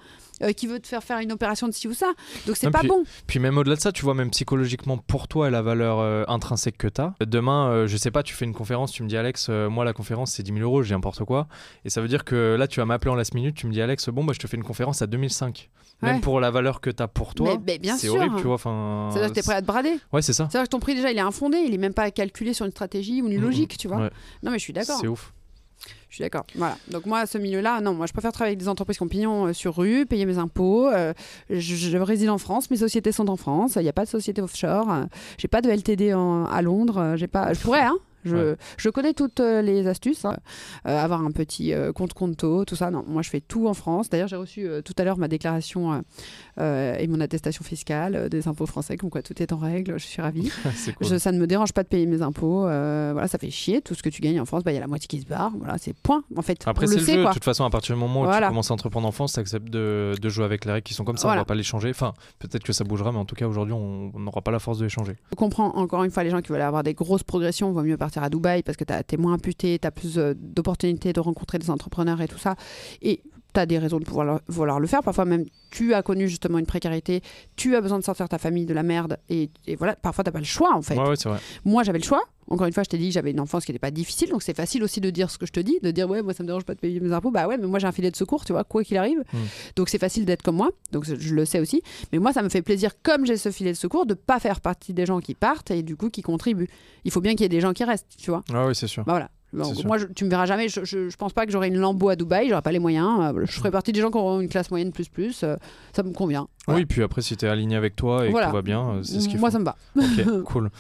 euh, 0.43 0.53
qui 0.53 0.67
veut 0.67 0.81
te 0.81 0.87
faire 0.87 1.03
faire 1.05 1.19
une 1.19 1.33
opération 1.33 1.67
de 1.69 1.73
ci 1.73 1.89
ou 1.89 1.95
ça. 1.95 2.07
Donc, 2.47 2.57
c'est 2.57 2.71
pas 2.71 2.81
puis- 2.81 2.89
bon. 2.89 3.05
Puis 3.27 3.39
même 3.39 3.59
au-delà 3.59 3.77
de 3.77 3.81
ça, 3.81 3.93
tu 3.93 4.03
vois, 4.03 4.15
même 4.15 4.31
psychologiquement 4.31 4.97
pour 4.99 5.29
toi 5.29 5.49
et 5.49 5.51
la 5.51 5.63
valeur 5.63 6.01
euh, 6.01 6.25
intrinsèque 6.29 6.79
que 6.79 6.89
tu 6.89 7.01
as. 7.01 7.15
Demain, 7.21 7.69
euh, 7.69 7.87
je 7.87 7.97
sais 7.97 8.11
pas, 8.11 8.23
tu 8.23 8.35
fais 8.35 8.45
une 8.45 8.55
conférence, 8.55 8.93
tu 8.93 9.03
me 9.03 9.09
dis 9.09 9.17
Alex, 9.17 9.47
euh, 9.51 9.69
moi 9.71 9.85
la 9.85 9.93
conférence 9.93 10.33
c'est 10.33 10.43
10 10.43 10.53
000 10.53 10.63
euros, 10.65 10.83
j'ai 10.83 10.95
n'importe 10.95 11.25
quoi. 11.25 11.47
Et 11.85 11.91
ça 11.91 12.01
veut 12.01 12.09
dire 12.09 12.25
que 12.25 12.57
là, 12.59 12.67
tu 12.67 12.81
vas 12.81 12.87
m'appeler 12.87 13.11
en 13.11 13.15
last 13.15 13.35
minute, 13.35 13.55
tu 13.55 13.67
me 13.67 13.73
dis 13.73 13.81
Alex, 13.83 14.09
bon, 14.09 14.25
bah, 14.25 14.33
je 14.35 14.39
te 14.41 14.47
fais 14.47 14.57
une 14.57 14.65
conférence 14.65 15.03
à 15.03 15.07
2005. 15.07 15.71
Même 16.03 16.17
Ouais. 16.17 16.21
pour 16.21 16.41
la 16.41 16.51
valeur 16.51 16.81
que 16.81 16.91
tu 16.91 17.01
as 17.01 17.07
pour 17.07 17.33
toi, 17.35 17.57
c'est 17.97 18.09
horrible, 18.09 18.35
tu 18.37 18.43
vois. 18.43 18.55
Enfin, 18.55 19.11
C'est-à-dire 19.13 19.31
que 19.31 19.35
t'es 19.37 19.43
prêt 19.43 19.55
à 19.55 19.61
te 19.63 19.67
brader. 19.67 19.95
Ouais, 20.13 20.21
c'est 20.21 20.33
ça. 20.33 20.49
C'est-à-dire 20.51 20.65
que 20.67 20.71
ton 20.73 20.81
prix, 20.81 20.97
déjà, 20.97 21.13
il 21.13 21.17
est 21.17 21.21
infondé. 21.21 21.59
Il 21.59 21.73
est 21.75 21.79
même 21.79 21.95
pas 21.95 22.11
calculé 22.11 22.55
sur 22.55 22.67
une 22.67 22.73
stratégie 22.73 23.23
ou 23.23 23.29
une 23.29 23.37
Mhm. 23.37 23.43
logique, 23.45 23.79
tu 23.79 23.87
vois. 23.87 23.99
Ouais. 23.99 24.11
Non, 24.43 24.51
mais 24.51 24.59
je 24.59 24.65
suis 24.65 24.73
d'accord. 24.73 24.99
C'est 25.01 25.07
ouf. 25.07 25.33
Je 26.09 26.17
suis 26.17 26.23
d'accord. 26.25 26.45
Voilà. 26.55 26.77
Donc 26.91 27.07
moi, 27.07 27.25
ce 27.27 27.39
milieu-là, 27.39 27.81
non, 27.81 27.95
moi, 27.95 28.07
je 28.07 28.13
préfère 28.13 28.33
travailler 28.33 28.51
avec 28.53 28.59
des 28.61 28.69
entreprises 28.69 28.99
qui 28.99 29.03
ont 29.03 29.09
pignon 29.09 29.47
euh, 29.47 29.53
sur 29.55 29.75
rue, 29.77 30.05
payer 30.07 30.27
mes 30.27 30.37
impôts. 30.39 30.89
euh, 30.89 31.15
je, 31.49 31.59
je 31.59 31.97
réside 31.99 32.29
en 32.29 32.39
France, 32.39 32.71
mes 32.71 32.77
sociétés 32.77 33.13
sont 33.13 33.29
en 33.31 33.37
France. 33.37 33.73
Il 33.77 33.83
n'y 33.83 33.89
a 33.89 33.93
pas 33.95 34.05
de 34.05 34.11
société 34.11 34.43
offshore. 34.43 34.93
euh, 34.93 35.05
j'ai 35.39 35.49
pas 35.49 35.63
de 35.63 35.71
LTD 35.71 36.13
en- 36.15 36.45
à 36.45 36.61
Londres. 36.63 37.15
j'ai 37.17 37.29
pas. 37.29 37.53
Je 37.55 37.61
pourrais, 37.61 37.83
hein. 37.83 37.97
Je, 38.25 38.37
Ouais. 38.37 38.57
je 38.77 38.89
connais 38.89 39.15
toutes 39.15 39.41
les 39.41 39.89
astuces. 39.89 40.25
hein. 40.25 40.37
Euh, 40.87 40.97
avoir 40.97 41.23
un 41.25 41.33
petit 41.33 41.73
euh, 41.73 41.93
compte 41.93 42.13
conto, 42.13 42.65
tout 42.65 42.77
ça. 42.77 42.89
Non, 42.93 43.05
moi, 43.09 43.23
je 43.23 43.29
fais 43.31 43.41
tout 43.41 43.67
en 43.67 43.75
France. 43.75 44.11
D'ailleurs, 44.11 44.29
j'ai 44.29 44.37
reçu 44.37 44.65
euh, 44.69 44.81
tout 44.81 44.93
à 44.99 45.03
l'heure 45.03 45.19
ma 45.19 45.27
déclaration 45.27 46.05
et 46.59 47.07
mon 47.09 47.21
attestation 47.21 47.65
fiscale 47.65 48.15
euh, 48.17 48.29
des 48.29 48.47
impôts 48.49 48.67
français, 48.67 48.97
comme 48.97 49.09
quoi 49.11 49.23
tout 49.23 49.41
est 49.43 49.53
en 49.53 49.57
règle. 49.59 49.99
Je 49.99 50.05
suis 50.07 50.21
ravie. 50.21 50.51
cool. 50.99 51.07
Je- 51.09 51.17
ça 51.19 51.33
ne 51.33 51.39
me 51.39 51.47
dérange 51.47 51.73
pas 51.73 51.83
de 51.83 51.89
payer 51.89 52.07
mes 52.07 52.21
impôts. 52.23 52.67
euh, 52.67 53.11
voilà, 53.13 53.29
ça 53.29 53.39
fait 53.39 53.51
chier. 53.51 53.81
Tout 53.81 53.95
ce 53.95 54.03
que 54.03 54.09
tu 54.11 54.21
gagnes 54.21 54.41
en 54.41 54.45
France, 54.45 54.63
bah, 54.65 54.73
il 54.73 54.75
y 54.75 54.79
a 54.79 54.81
la 54.81 54.87
moitié 54.87 55.07
qui 55.09 55.21
se 55.21 55.27
barre. 55.27 55.53
Voilà, 55.59 55.79
c'est 55.79 55.95
point. 55.95 56.25
En 56.37 56.43
fait, 56.43 56.63
Après, 56.67 56.87
c'est 56.87 56.97
le 56.97 57.03
sait, 57.03 57.15
jeu. 57.15 57.23
quoi. 57.23 57.31
De 57.31 57.35
toute 57.35 57.45
façon, 57.45 57.65
à 57.65 57.71
partir 57.71 57.95
du 57.95 58.01
moment 58.01 58.21
où 58.21 58.25
Voilà. 58.25 58.47
tu 58.47 58.51
commences 58.51 58.71
à 58.71 58.75
entreprendre 58.75 59.09
en 59.09 59.13
France, 59.13 59.33
tu 59.35 59.41
acceptes 59.41 59.71
de, 59.71 60.15
de 60.21 60.29
jouer 60.29 60.45
avec 60.45 60.65
les 60.65 60.73
règles 60.73 60.85
qui 60.85 60.95
sont 60.95 61.05
comme 61.05 61.17
ça. 61.17 61.29
Voilà. 61.29 61.41
On 61.41 61.43
va 61.43 61.47
pas 61.47 61.55
les 61.55 61.63
changer. 61.63 61.91
Enfin, 61.91 62.13
peut-être 62.39 62.65
que 62.65 62.73
ça 62.73 62.85
bougera, 62.85 63.13
mais 63.13 63.19
en 63.19 63.25
tout 63.25 63.35
cas, 63.35 63.47
aujourd'hui, 63.47 63.73
on 63.75 64.13
n'aura 64.19 64.43
pas 64.43 64.51
la 64.51 64.59
force 64.59 64.79
de 64.79 64.85
les 64.85 64.91
changer. 64.91 65.17
Je 65.31 65.37
comprends 65.37 65.75
encore 65.77 66.05
une 66.05 66.11
fois 66.11 66.23
les 66.25 66.31
gens 66.31 66.41
qui 66.43 66.53
veulent 66.53 66.61
avoir 66.61 66.83
des 66.83 66.95
grosses 66.95 67.23
progressions. 67.25 67.73
Vaut 67.73 67.83
mieux 67.83 67.97
partir 67.97 68.23
à 68.23 68.29
Dubaï 68.29 68.63
parce 68.63 68.77
que 68.77 68.85
tu 68.85 68.93
es 68.93 69.17
moins 69.19 69.33
imputé, 69.35 69.79
tu 69.79 69.87
as 69.87 69.91
plus 69.91 70.19
euh, 70.19 70.35
d'opportunités 70.37 71.13
de 71.13 71.21
rencontrer 71.21 71.59
des 71.59 71.71
entrepreneurs 71.71 72.21
et 72.21 72.29
tout 72.29 72.39
ça. 72.39 72.57
Et 73.01 73.23
tu 73.53 73.61
as 73.61 73.67
des 73.67 73.79
raisons 73.79 73.99
de 73.99 74.05
pouvoir 74.05 74.27
le, 74.27 74.41
vouloir 74.49 74.81
le 74.81 74.87
faire. 74.87 75.03
Parfois 75.03 75.25
même, 75.25 75.45
tu 75.71 75.95
as 75.95 76.03
connu 76.03 76.29
justement 76.29 76.59
une 76.59 76.67
précarité, 76.67 77.23
tu 77.57 77.77
as 77.77 77.81
besoin 77.81 77.99
de 77.99 78.05
sortir 78.05 78.29
ta 78.29 78.39
famille 78.39 78.67
de 78.67 78.75
la 78.75 78.83
merde. 78.83 79.19
Et, 79.29 79.51
et 79.67 79.77
voilà, 79.77 79.97
parfois, 79.97 80.25
tu 80.25 80.31
pas 80.31 80.39
le 80.39 80.45
choix 80.45 80.75
en 80.75 80.83
fait. 80.83 80.97
Ouais, 80.97 81.09
ouais, 81.09 81.17
c'est 81.17 81.29
vrai. 81.29 81.39
Moi, 81.65 81.83
j'avais 81.83 81.99
le 81.99 82.05
choix. 82.05 82.23
Encore 82.49 82.67
une 82.67 82.73
fois, 82.73 82.83
je 82.83 82.91
t'ai 82.91 82.99
dit 82.99 83.09
que 83.09 83.15
j'avais 83.15 83.31
une 83.31 83.41
enfance 83.41 83.65
qui 83.65 83.71
n'était 83.71 83.79
pas 83.79 83.91
difficile, 83.91 84.29
donc 84.29 84.43
c'est 84.43 84.55
facile 84.55 84.83
aussi 84.83 85.01
de 85.01 85.09
dire 85.11 85.31
ce 85.31 85.39
que 85.39 85.47
je 85.47 85.53
te 85.53 85.61
dis, 85.61 85.79
de 85.83 85.91
dire 85.91 86.11
ouais, 86.11 86.23
moi 86.23 86.35
ça 86.35 86.43
me 86.43 86.49
dérange 86.49 86.65
pas 86.65 86.75
de 86.75 86.81
payer 86.81 87.01
mes 87.01 87.13
impôts. 87.13 87.31
Bah 87.31 87.47
ouais, 87.47 87.57
mais 87.57 87.67
moi 87.67 87.79
j'ai 87.79 87.87
un 87.87 87.93
filet 87.93 88.11
de 88.11 88.17
secours, 88.17 88.45
tu 88.45 88.53
vois, 88.53 88.65
quoi 88.65 88.85
qu'il 88.85 88.97
arrive. 88.99 89.21
Mm. 89.33 89.39
Donc 89.77 89.89
c'est 89.89 89.99
facile 89.99 90.27
d'être 90.27 90.43
comme 90.43 90.57
moi, 90.57 90.71
donc 90.91 91.05
je 91.05 91.35
le 91.35 91.45
sais 91.45 91.61
aussi. 91.61 91.83
Mais 92.13 92.19
moi, 92.19 92.33
ça 92.33 92.43
me 92.43 92.49
fait 92.49 92.61
plaisir, 92.61 92.91
comme 93.03 93.25
j'ai 93.25 93.37
ce 93.37 93.51
filet 93.51 93.73
de 93.73 93.77
secours, 93.77 94.05
de 94.05 94.15
pas 94.15 94.39
faire 94.39 94.61
partie 94.61 94.93
des 94.93 95.07
gens 95.07 95.21
qui 95.21 95.35
partent 95.35 95.71
et 95.71 95.83
du 95.83 95.97
coup 95.97 96.11
qui 96.11 96.21
contribuent. 96.21 96.69
Il 97.05 97.11
faut 97.11 97.21
bien 97.21 97.33
qu'il 97.33 97.43
y 97.43 97.47
ait 97.47 97.49
des 97.49 97.61
gens 97.61 97.73
qui 97.73 97.85
restent, 97.85 98.17
tu 98.19 98.31
vois. 98.31 98.43
Ouais, 98.53 98.67
ouais, 98.67 98.75
c'est 98.75 98.87
sûr. 98.87 99.05
Bah 99.05 99.13
voilà. 99.13 99.31
Moi, 99.53 99.99
je- 99.99 100.07
tu 100.07 100.25
me 100.25 100.31
verras 100.31 100.47
jamais. 100.47 100.69
Je, 100.69 100.85
je, 100.85 101.09
je 101.11 101.17
pense 101.17 101.33
pas 101.33 101.45
que 101.47 101.53
j'aurai 101.53 101.69
une 101.69 101.77
Lambo 101.79 102.09
à 102.09 102.17
Dubaï. 102.17 102.49
J'aurai 102.49 102.63
pas 102.63 102.73
les 102.73 102.79
moyens. 102.79 103.09
Euh, 103.37 103.45
Je 103.45 103.53
ferai 103.53 103.71
partie 103.71 103.93
des 103.93 104.01
gens 104.01 104.11
qui 104.11 104.17
auront 104.19 104.41
une 104.41 104.49
classe 104.49 104.71
moyenne 104.71 104.93
plus 104.93 105.09
plus. 105.09 105.43
Euh, 105.43 105.57
ça 105.95 106.03
me 106.03 106.13
convient. 106.13 106.49
Voilà. 106.67 106.81
Oui, 106.81 106.87
puis 106.87 107.03
après, 107.03 107.21
si 107.23 107.37
t'es 107.37 107.47
aligné 107.47 107.77
avec 107.77 107.95
toi 107.97 108.27
et 108.27 108.31
Voilà. 108.31 108.47
que 108.47 108.51
tout 108.53 108.57
va 108.57 108.63
bien, 108.63 108.89
euh, 108.91 109.03
c'est 109.03 109.21
ce 109.21 109.29
qu'il 109.29 109.39
Moi, 109.39 109.51
faut. 109.51 109.53
ça 109.53 109.59
me 109.59 109.65
va. 109.65 109.77
Ok, 109.97 110.43
cool. 110.45 110.71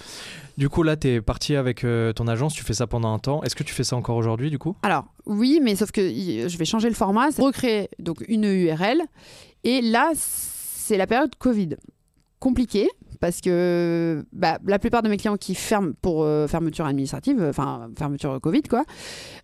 Du 0.58 0.68
coup, 0.68 0.82
là, 0.82 0.96
t'es 0.96 1.20
parti 1.20 1.56
avec 1.56 1.84
euh, 1.84 2.12
ton 2.12 2.26
agence, 2.28 2.54
tu 2.54 2.62
fais 2.64 2.74
ça 2.74 2.86
pendant 2.86 3.12
un 3.12 3.18
temps. 3.18 3.42
Est-ce 3.42 3.54
que 3.56 3.62
tu 3.62 3.72
fais 3.74 3.84
ça 3.84 3.96
encore 3.96 4.16
aujourd'hui, 4.16 4.50
du 4.50 4.58
coup? 4.58 4.76
Alors, 4.82 5.04
oui, 5.26 5.60
mais 5.62 5.74
sauf 5.76 5.90
que 5.92 6.00
je 6.02 6.56
vais 6.56 6.64
changer 6.64 6.88
le 6.88 6.94
format. 6.94 7.28
Recréer 7.38 7.88
donc 7.98 8.24
une 8.28 8.44
URL. 8.44 9.00
Et 9.64 9.80
là, 9.80 10.12
c'est 10.14 10.96
la 10.96 11.06
période 11.06 11.34
Covid. 11.38 11.76
Compliqué 12.38 12.88
parce 13.22 13.40
que 13.40 14.24
bah, 14.32 14.58
la 14.66 14.80
plupart 14.80 15.00
de 15.04 15.08
mes 15.08 15.16
clients 15.16 15.36
qui 15.36 15.54
ferment 15.54 15.92
pour 16.02 16.24
euh, 16.24 16.48
fermeture 16.48 16.86
administrative, 16.86 17.40
euh, 17.40 17.50
enfin 17.50 17.88
fermeture 17.96 18.40
Covid, 18.40 18.62
quoi, 18.62 18.84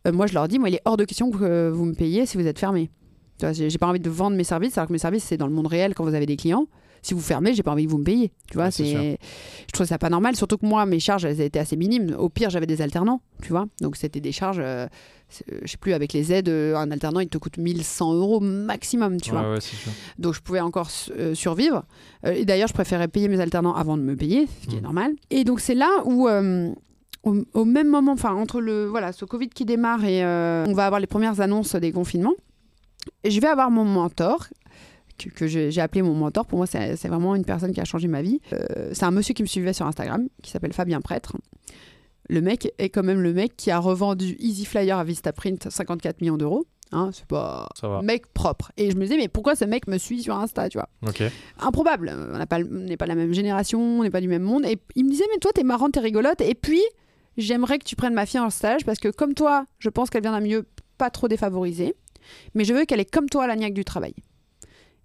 euh, 0.05 0.11
moi 0.11 0.27
je 0.27 0.35
leur 0.35 0.49
dis, 0.49 0.59
moi 0.59 0.69
il 0.69 0.75
est 0.75 0.83
hors 0.85 0.97
de 0.97 1.05
question 1.05 1.31
que 1.31 1.71
vous 1.71 1.85
me 1.85 1.95
payiez 1.95 2.27
si 2.27 2.37
vous 2.37 2.47
êtes 2.49 2.59
fermé. 2.59 2.91
J'ai 3.53 3.79
pas 3.79 3.87
envie 3.87 4.01
de 4.01 4.11
vendre 4.11 4.37
mes 4.37 4.43
services, 4.43 4.77
alors 4.79 4.89
que 4.89 4.93
mes 4.93 4.99
services 4.99 5.23
c'est 5.23 5.37
dans 5.37 5.47
le 5.47 5.53
monde 5.53 5.69
réel 5.69 5.95
quand 5.95 6.03
vous 6.03 6.15
avez 6.15 6.27
des 6.27 6.37
clients. 6.37 6.67
Si 7.03 7.15
vous 7.15 7.21
fermez, 7.21 7.55
j'ai 7.55 7.63
pas 7.63 7.71
envie 7.71 7.87
que 7.87 7.91
vous 7.91 7.99
me 7.99 8.05
payiez. 8.05 8.33
Tu 8.51 8.55
vois, 8.55 8.65
Ouais, 8.65 8.71
c'est 8.73 9.19
je 9.69 9.73
trouve 9.73 9.87
ça 9.87 9.97
pas 9.99 10.11
normal. 10.11 10.35
Surtout 10.35 10.59
que 10.59 10.67
moi, 10.67 10.85
mes 10.85 10.99
charges, 10.99 11.25
elles 11.25 11.41
étaient 11.41 11.61
assez 11.61 11.77
minimes. 11.77 12.17
Au 12.19 12.29
pire, 12.29 12.51
j'avais 12.51 12.67
des 12.67 12.83
alternants, 12.83 13.21
tu 13.43 13.51
vois. 13.51 13.67
Donc 13.81 13.95
c'était 13.95 14.19
des 14.19 14.33
charges, 14.33 14.61
euh, 14.61 14.89
je 15.63 15.71
sais 15.71 15.77
plus, 15.77 15.93
avec 15.93 16.13
les 16.13 16.33
aides, 16.33 16.49
euh, 16.49 16.75
un 16.77 16.91
alternant, 16.91 17.21
il 17.21 17.29
te 17.29 17.39
coûte 17.39 17.59
1100 17.59 18.15
euros 18.15 18.41
maximum, 18.41 19.21
tu 19.21 19.31
Ouais, 19.33 19.39
vois. 19.41 19.51
ouais, 19.53 19.61
c'est 19.61 19.77
sûr. 19.77 19.93
Donc 20.19 20.35
je 20.35 20.41
pouvais 20.41 20.61
encore 20.61 20.89
euh, 21.17 21.35
survivre. 21.35 21.85
Euh, 22.25 22.33
et 22.33 22.45
d'ailleurs, 22.45 22.69
je 22.69 22.75
préférais 22.75 23.09
payer 23.09 23.29
mes 23.29 23.41
alternants 23.41 23.75
avant 23.75 23.97
de 23.97 24.03
me 24.03 24.17
payer, 24.17 24.47
ce 24.63 24.67
qui 24.69 24.77
est 24.77 24.81
Mm. 24.81 24.85
normal. 24.85 25.13
Et 25.31 25.45
donc 25.45 25.61
c'est 25.61 25.75
là 25.75 25.89
où, 26.05 26.29
euh, 26.29 26.71
au, 27.25 27.37
au 27.55 27.65
même 27.65 27.89
moment, 27.89 28.13
enfin 28.13 28.33
entre 28.35 28.61
le 28.61 28.87
voilà, 28.87 29.13
ce 29.13 29.25
Covid 29.25 29.49
qui 29.49 29.65
démarre 29.65 30.05
et 30.05 30.25
euh, 30.25 30.65
on 30.67 30.73
va 30.73 30.87
avoir 30.87 31.01
les 31.01 31.07
premières 31.07 31.41
annonces 31.41 31.75
des 31.75 31.93
confinements, 31.93 32.35
et 33.25 33.31
je 33.31 33.41
vais 33.41 33.49
avoir 33.49 33.71
mon 33.71 33.85
mentor. 33.85 34.47
Que, 35.19 35.31
que 35.31 35.47
j'ai 35.49 35.81
appelé 35.81 36.01
mon 36.03 36.15
mentor, 36.15 36.47
pour 36.47 36.59
moi 36.59 36.67
c'est 36.69 36.95
vraiment 37.09 37.35
une 37.35 37.45
personne 37.45 37.73
qui 37.73 37.81
a 37.81 37.85
changé 37.85 38.07
ma 38.07 38.23
vie. 38.23 38.41
Euh, 38.53 38.91
c'est 38.93 39.05
un 39.05 39.11
monsieur 39.11 39.35
qui 39.35 39.43
me 39.43 39.49
suivait 39.49 39.73
sur 39.73 39.85
Instagram, 39.85 40.29
qui 40.43 40.53
s'appelle 40.53 40.73
Fabien 40.73 41.01
Prêtre. 41.01 41.33
Le 42.29 42.41
mec 42.43 42.73
est 42.79 42.91
quand 42.91 43.03
même 43.03 43.21
le 43.21 43.33
mec 43.33 43.57
qui 43.57 43.71
a 43.71 43.79
revendu 43.79 44.37
Easy 44.39 44.65
Flyer 44.67 44.99
à 44.99 45.05
Vistaprint 45.05 45.71
54 45.71 46.21
millions 46.21 46.37
d'euros. 46.37 46.67
Hein, 46.93 47.11
c'est 47.13 47.27
pas 47.27 47.69
Ça 47.79 47.89
va. 47.89 48.01
mec 48.03 48.27
propre. 48.33 48.73
Et 48.79 48.91
je 48.91 48.97
me 48.97 49.03
disais, 49.03 49.17
mais 49.17 49.29
pourquoi 49.29 49.55
ce 49.57 49.65
mec 49.65 49.87
me 49.89 49.99
suit 49.99 50.23
sur 50.23 50.35
Insta, 50.37 50.69
tu 50.69 50.79
vois? 50.79 50.89
Ok. 51.07 51.23
Improbable. 51.59 52.13
On 52.33 52.39
n'est 52.39 52.47
pas 52.97 53.05
de 53.05 53.09
la 53.09 53.15
même 53.15 53.33
génération, 53.33 53.81
on 53.81 54.03
n'est 54.03 54.11
pas 54.11 54.21
du 54.23 54.29
même 54.29 54.43
monde. 54.43 54.65
Et 54.65 54.79
il 54.95 55.05
me 55.05 55.11
disait, 55.11 55.25
mais 55.33 55.39
toi, 55.39 55.51
t'es 55.55 55.65
marrante, 55.65 55.93
t'es 55.93 56.01
rigolote. 56.01 56.41
Et 56.41 56.55
puis, 56.55 56.81
j'aimerais 57.37 57.79
que 57.79 57.85
tu 57.85 57.95
prennes 57.97 58.15
ma 58.15 58.25
fille 58.27 58.41
en 58.41 58.51
stage 58.51 58.85
parce 58.87 58.99
que, 58.99 59.09
comme 59.09 59.35
toi, 59.35 59.67
je 59.79 59.89
pense 59.91 60.09
qu'elle 60.11 60.23
vient 60.23 60.33
d'un 60.33 60.41
milieu 60.41 60.67
pas 60.97 61.11
trop 61.11 61.29
défavorisé. 61.29 61.95
Mais 62.55 62.65
je 62.65 62.73
veux 62.75 62.85
qu'elle 62.85 63.01
est 63.01 63.11
comme 63.11 63.29
toi 63.29 63.45
à 63.45 63.47
la 63.47 63.57
niaque 63.57 63.75
du 63.75 63.85
travail. 63.85 64.15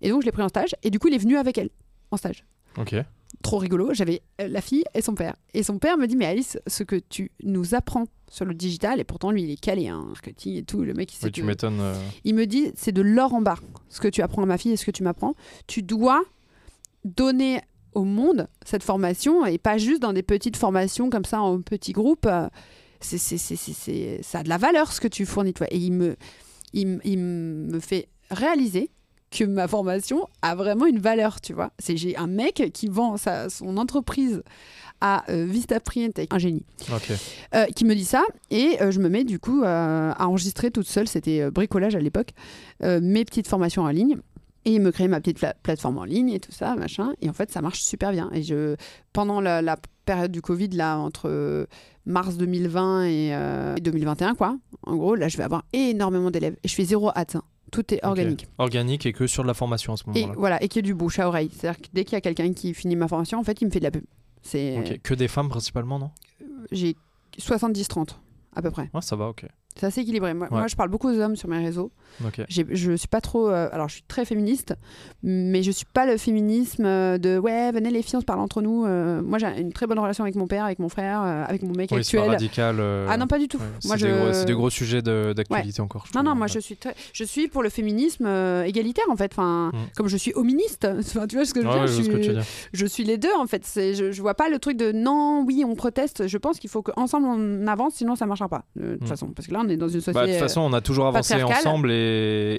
Et 0.02 0.10
donc, 0.10 0.22
je 0.22 0.26
l'ai 0.26 0.32
pris 0.32 0.44
en 0.44 0.50
stage. 0.50 0.76
Et 0.84 0.90
du 0.90 1.00
coup, 1.00 1.08
il 1.10 1.14
est 1.14 1.20
venu 1.20 1.38
avec 1.38 1.58
elle 1.58 1.70
en 2.12 2.18
stage 2.18 2.46
Ok. 2.78 2.96
Trop 3.44 3.60
rigolo. 3.60 3.94
J'avais 3.94 4.24
euh, 4.42 4.48
la 4.48 4.62
fille 4.62 4.84
et 4.96 5.02
son 5.04 5.14
père. 5.14 5.36
Et 5.54 5.62
son 5.62 5.78
père 5.78 5.98
me 6.00 6.08
dit 6.08 6.16
Mais 6.16 6.26
Alice, 6.26 6.58
ce 6.66 6.82
que 6.84 6.96
tu 6.96 7.32
nous 7.44 7.76
apprends 7.76 8.06
sur 8.32 8.46
le 8.46 8.56
digital, 8.56 9.00
et 9.00 9.04
pourtant 9.04 9.30
lui 9.30 9.44
il 9.44 9.52
est 9.52 9.60
calé, 9.60 9.88
hein, 9.90 10.04
marketing 10.08 10.56
et 10.56 10.64
tout, 10.64 10.82
le 10.82 10.94
mec 10.96 11.14
il 11.14 11.18
sait 11.18 11.26
Oui, 11.28 11.32
tu 11.32 11.44
m'étonnes. 11.44 11.80
euh, 11.80 11.94
Il 12.24 12.34
me 12.34 12.48
dit 12.48 12.72
C'est 12.76 12.92
de 12.92 13.04
l'or 13.04 13.36
en 13.36 13.42
barre 13.42 13.62
ce 13.90 14.00
que 14.02 14.08
tu 14.08 14.24
apprends 14.24 14.42
à 14.42 14.48
ma 14.48 14.58
fille 14.58 14.72
et 14.72 14.78
ce 14.78 14.86
que 14.86 14.92
tu 14.92 15.04
m'apprends. 15.04 15.36
Tu 15.68 15.84
dois 15.84 16.24
donner 17.06 17.62
au 17.94 18.04
monde 18.06 18.48
cette 18.66 18.82
formation 18.84 19.46
et 19.46 19.58
pas 19.60 19.78
juste 19.78 20.02
dans 20.02 20.14
des 20.14 20.24
petites 20.24 20.58
formations 20.58 21.10
comme 21.12 21.26
ça 21.26 21.42
en 21.42 21.62
petits 21.62 21.92
groupes. 21.94 22.26
Euh, 22.26 22.48
C'est, 23.02 23.18
c'est, 23.18 23.38
c'est, 23.38 23.58
c'est- 23.58 23.74
c'est- 23.74 24.20
ça 24.24 24.40
a 24.40 24.44
de 24.44 24.50
la 24.50 24.58
valeur 24.58 24.92
ce 24.94 25.02
que 25.02 25.10
tu 25.10 25.26
fournis, 25.26 25.54
toi. 25.54 25.68
Et 25.72 25.78
il 25.78 25.92
me, 25.92 26.16
il, 26.72 27.00
il 27.04 27.20
me 27.20 27.80
fait 27.82 28.08
réaliser 28.32 28.90
que 29.34 29.44
ma 29.44 29.68
formation 29.68 30.28
a 30.42 30.56
vraiment 30.56 30.86
une 30.86 31.00
valeur, 31.00 31.42
tu 31.42 31.54
vois. 31.54 31.72
C'est, 31.80 31.98
j'ai 31.98 32.16
un 32.18 32.28
mec 32.28 32.72
qui 32.74 32.88
vend 32.88 33.18
sa, 33.18 33.50
son 33.50 33.78
entreprise 33.78 34.44
à 35.02 35.24
euh, 35.30 35.46
Vistaprint, 35.46 36.20
un 36.32 36.38
génie, 36.38 36.64
euh, 37.56 37.66
qui 37.76 37.84
me 37.86 37.94
dit 37.96 38.06
ça. 38.06 38.24
Et 38.52 38.78
euh, 38.82 38.92
je 38.92 39.00
me 39.00 39.10
mets 39.10 39.24
du 39.24 39.40
coup 39.40 39.64
euh, 39.64 40.12
à 40.16 40.28
enregistrer 40.28 40.72
toute 40.72 40.88
seule, 40.88 41.08
c'était 41.08 41.50
bricolage 41.52 41.96
à 41.96 42.00
l'époque, 42.00 42.30
mes 42.82 43.26
petites 43.26 43.48
formations 43.48 43.84
en 43.84 43.90
ligne. 43.90 44.18
Et 44.66 44.76
il 44.76 44.82
me 44.82 44.92
crée 44.94 45.10
ma 45.10 45.20
petite 45.20 45.40
pla- 45.40 45.56
plateforme 45.62 45.98
en 45.98 46.06
ligne 46.06 46.30
et 46.30 46.40
tout 46.40 46.54
ça, 46.54 46.76
machin. 46.76 47.12
Et 47.22 47.30
en 47.30 47.34
fait, 47.34 47.52
ça 47.52 47.62
marche 47.62 47.82
super 47.82 48.12
bien. 48.14 48.30
Et 48.34 48.44
je, 48.44 48.78
pendant 49.12 49.42
la, 49.42 49.62
la 49.62 49.76
période 50.06 50.32
du 50.32 50.42
Covid, 50.42 50.70
là, 50.70 50.98
entre 51.00 51.68
mars 52.06 52.38
2020 52.38 53.04
et, 53.04 53.36
euh, 53.36 53.76
et 53.76 53.82
2021, 53.82 54.36
quoi, 54.36 54.58
en 54.84 54.96
gros, 54.96 55.16
là, 55.16 55.28
je 55.28 55.36
vais 55.36 55.44
avoir 55.44 55.66
énormément 55.74 56.32
d'élèves. 56.32 56.56
Et 56.64 56.70
je 56.70 56.76
fais 56.76 56.86
zéro 56.86 57.10
hâte. 57.10 57.36
Tout 57.74 57.94
est 57.94 58.06
organique. 58.06 58.48
Organique 58.60 59.06
et 59.06 59.12
que 59.14 59.28
sur 59.28 59.44
de 59.44 59.48
la 59.48 59.54
formation 59.54 59.94
à 59.94 59.98
ce 59.98 60.04
Et 60.16 60.22
moment-là. 60.22 60.34
voilà, 60.38 60.64
et 60.64 60.68
qu'il 60.70 60.78
y 60.78 60.80
ait 60.80 60.84
du 60.90 60.94
bouche 60.94 61.20
à 61.20 61.28
oreille. 61.28 61.50
C'est-à-dire 61.54 61.82
que 61.82 61.88
dès 61.92 62.06
qu'il 62.06 62.14
y 62.14 62.16
a 62.16 62.22
quelqu'un 62.22 62.54
qui 62.54 62.74
finit 62.74 62.96
ma 62.96 63.08
formation, 63.08 63.40
en 63.40 63.44
fait, 63.44 63.60
il 63.62 63.66
me 63.66 63.72
fait 63.72 63.80
de 63.80 63.86
la 63.86 63.92
pub. 63.92 64.04
C'est, 64.42 64.78
Ok. 64.80 65.02
Que 65.02 65.14
des 65.14 65.28
femmes 65.28 65.50
principalement, 65.50 66.00
non? 66.00 66.12
J'ai 66.72 66.96
70-30, 67.40 68.10
à 68.56 68.62
peu 68.62 68.72
près. 68.72 68.90
Ouais, 68.94 69.02
ça 69.02 69.16
va, 69.16 69.28
ok. 69.28 69.46
C'est 69.76 69.88
assez 69.88 70.02
équilibré. 70.02 70.34
Moi, 70.34 70.48
Ouais. 70.52 70.58
moi, 70.60 70.68
je 70.68 70.76
parle 70.76 70.90
beaucoup 70.90 71.10
aux 71.10 71.18
hommes 71.20 71.36
sur 71.36 71.50
mes 71.50 71.58
réseaux. 71.58 71.92
Je 72.50 72.96
suis 72.96 73.08
pas 73.08 73.22
trop. 73.22 73.50
euh, 73.50 73.70
alors, 73.72 73.90
je 73.90 73.96
suis 73.96 74.04
très 74.08 74.26
féministe, 74.26 74.76
mais 75.24 75.64
je 75.64 75.72
suis 75.72 75.86
pas 75.86 76.06
le 76.06 76.18
féminisme 76.18 76.86
euh, 76.86 77.18
de 77.18 77.38
ouais, 77.38 77.72
venez 77.72 77.92
les 77.92 78.02
filles, 78.02 78.18
on 78.18 78.22
se 78.22 78.26
parle 78.26 78.40
entre 78.40 78.62
nous. 78.62 78.86
Euh, 78.86 79.22
moi, 79.22 79.38
j'ai 79.40 79.48
une 79.60 79.72
très 79.74 79.88
bonne 79.88 80.00
relation 80.00 80.24
avec 80.24 80.36
mon 80.36 80.48
père, 80.48 80.66
avec 80.66 80.80
mon 80.80 80.90
frère, 80.90 81.22
avec 81.22 81.64
mon 81.64 81.70
mec 81.74 81.90
Oui, 81.92 81.98
pas 81.98 82.02
actuel. 82.02 82.22
radical. 82.30 82.76
euh, 82.80 83.08
Ah 83.10 83.18
non, 83.18 83.28
pas 83.28 83.40
du 83.40 83.48
tout. 83.48 83.58
ouais, 83.58 83.64
c'est 83.80 83.94
des, 83.94 83.98
je- 84.00 84.08
gros- 84.08 84.34
c'est 84.34 84.46
des 84.46 84.54
gros 84.54 84.70
sujets 84.70 85.02
d'actualité 85.02 85.82
encore. 85.82 86.06
je 86.06 86.12
Non, 86.18 86.24
trouve, 86.24 86.30
non, 86.30 86.36
moi 86.36 86.48
ouais. 86.48 86.54
je 86.54 86.60
suis 86.60 86.78
très, 86.78 86.96
je 87.14 87.24
suis 87.24 87.48
pour 87.48 87.64
le 87.64 87.70
féminisme 87.70 88.26
égalitaire 88.66 89.06
en 89.10 89.16
fait. 89.16 89.32
Enfin, 89.34 89.72
Mm. 89.74 89.78
comme 89.96 90.08
je 90.08 90.18
suis 90.18 90.34
hoministe. 90.36 90.88
Enfin, 91.00 91.28
tu 91.28 91.36
vois 91.36 91.46
ce 91.46 91.54
que 91.54 91.62
je 91.62 91.66
veux 91.68 91.72
Ouais, 91.74 91.80
dire 91.80 91.84
ouais, 91.84 91.88
je 91.88 91.94
suis, 91.94 92.04
tu 92.04 92.12
veux 92.12 92.34
dire. 92.34 92.44
je 92.74 92.86
suis 92.86 93.04
les 93.04 93.18
deux 93.18 93.34
en 93.38 93.46
fait. 93.48 93.64
Je, 93.76 94.12
je 94.12 94.22
vois 94.22 94.34
pas 94.34 94.50
le 94.50 94.60
truc 94.60 94.78
de 94.78 94.92
non, 94.92 95.44
oui, 95.46 95.64
on 95.68 95.76
proteste. 95.76 96.28
Je 96.28 96.38
pense 96.38 96.60
qu'il 96.60 96.70
faut 96.70 96.82
qu'ensemble 96.82 97.28
on 97.28 97.68
avance, 97.68 97.96
sinon 97.96 98.16
ça 98.16 98.26
marchera 98.26 98.50
pas 98.50 98.64
de 98.76 98.94
toute 98.94 99.04
Mm. 99.04 99.08
façon. 99.08 99.28
Parce 99.36 99.48
que 99.48 99.54
là, 99.54 99.62
on 99.64 99.70
est 99.70 99.78
dans 99.78 99.88
une 99.88 100.02
société. 100.02 100.14
Bah, 100.20 100.26
de 100.28 100.32
toute 100.32 100.40
façon, 100.42 100.62
on 100.62 100.74
a 100.74 100.82
toujours 100.82 101.08
avancé 101.08 101.42
ensemble 101.44 101.92
et, 101.92 102.03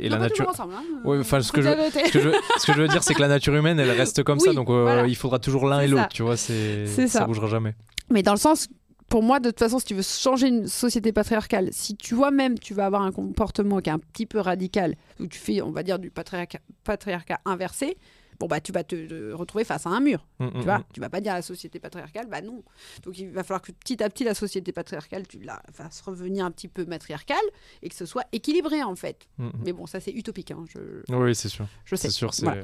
et 0.03 0.09
Non, 0.09 0.17
la 0.17 0.23
nature. 0.23 0.49
ensemble, 0.49 0.75
hein. 0.75 0.83
Ouais, 1.05 1.23
ce 1.23 1.53
que 1.53 1.63
je-. 1.63 1.69
Ce 1.69 2.13
que, 2.13 2.21
je, 2.21 2.31
ce 2.59 2.67
que 2.67 2.73
je 2.73 2.83
veux 2.83 2.89
dire, 2.89 3.03
c'est 3.03 3.15
que 3.15 3.21
la 3.21 3.29
nature 3.29 3.55
humaine, 3.55 3.79
elle 3.79 3.91
reste 3.91 4.23
comme 4.23 4.39
Oui, 4.39 4.45
ça, 4.49 4.53
donc 4.53 4.69
euh, 4.71 4.83
voilà. 4.83 5.07
il 5.07 5.17
faudra 5.17 5.39
toujours 5.39 5.67
l'un 5.67 5.81
et 5.81 5.89
l'autre, 5.89 6.09
tu 6.09 6.23
vois, 6.23 6.37
c'est, 6.37 6.87
ça 6.87 7.07
ça. 7.09 7.25
bougera 7.27 7.47
jamais. 7.47 7.75
Mais 8.11 8.23
dans 8.23 8.33
le 8.33 8.39
sens, 8.39 8.69
pour 9.09 9.23
moi, 9.23 9.39
de 9.41 9.51
toute 9.51 9.59
façon, 9.59 9.79
si 9.79 9.85
tu 9.87 9.95
veux 9.95 10.03
changer 10.03 10.49
une 10.49 10.67
société 10.67 11.13
patriarcale, 11.13 11.69
si 11.73 11.97
toi-même 11.97 12.59
tu 12.59 12.75
vas 12.75 12.87
avoir 12.87 13.03
un 13.03 13.13
comportement 13.13 13.81
qui 13.81 13.91
est 13.91 13.93
un 13.93 13.99
petit 13.99 14.27
peu 14.27 14.41
radical, 14.41 14.95
où 15.21 15.27
tu 15.27 15.39
fais, 15.39 15.61
on 15.63 15.71
va 15.71 15.83
dire, 15.83 15.99
du 15.99 16.11
patriarcat, 16.11 16.59
patriarcat 16.85 17.39
inversé, 17.45 17.97
bon 18.41 18.47
bah 18.47 18.61
tu 18.61 18.73
vas 18.73 18.85
te, 18.85 18.95
te 19.07 19.33
retrouver 19.33 19.65
face 19.65 19.87
à 19.87 19.91
un 19.91 20.01
mur. 20.01 20.27
Mm, 20.39 20.45
mm, 20.47 20.53
Tu 20.53 20.61
vois, 20.63 20.79
mm. 20.79 20.85
tu 20.93 21.01
vas 21.01 21.09
pas 21.11 21.21
dire 21.21 21.33
à 21.33 21.37
la 21.37 21.43
société 21.43 21.79
patriarcale, 21.79 22.27
bah 22.29 22.41
non. 22.41 22.63
Donc 23.03 23.19
il 23.19 23.31
va 23.31 23.43
falloir 23.45 23.63
que 23.63 23.73
petit 23.73 24.03
à 24.03 24.09
petit 24.11 24.25
la 24.25 24.35
société 24.35 24.73
patriarcale, 24.73 25.27
tu 25.27 25.41
la 25.41 25.63
fasses 25.73 26.01
revenir 26.01 26.45
un 26.45 26.51
petit 26.51 26.69
peu 26.69 26.85
matriarcale 26.85 27.37
et 27.83 27.89
que 27.89 27.95
ce 27.95 28.07
soit 28.07 28.25
équilibré 28.33 28.83
en 28.83 28.97
fait. 28.97 29.27
Mm, 29.39 29.47
mm. 29.47 29.53
Mais 29.65 29.73
bon, 29.73 29.87
ça 29.87 30.01
c'est 30.01 30.13
utopique, 30.13 30.51
hein, 30.51 30.65
je, 30.69 30.79
Oui, 31.15 31.35
c'est 31.35 31.49
sûr. 31.49 31.67
je 31.85 31.97
sais. 31.97 32.09
C'est 32.09 32.15
sûr. 32.15 32.33
c'est- 32.35 32.45
Voilà. 32.45 32.63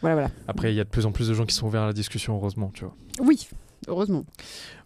Voilà, 0.00 0.14
voilà. 0.16 0.30
Après, 0.48 0.70
il 0.72 0.76
y 0.76 0.80
a 0.80 0.84
de 0.84 0.88
plus 0.90 1.06
en 1.06 1.12
plus 1.12 1.28
de 1.28 1.34
gens 1.34 1.46
qui 1.46 1.54
sont 1.54 1.66
ouverts 1.66 1.82
à 1.82 1.86
la 1.86 1.92
discussion, 1.94 2.34
heureusement, 2.36 2.70
tu 2.74 2.84
vois. 2.84 2.94
Oui, 3.20 3.48
heureusement. 3.88 4.26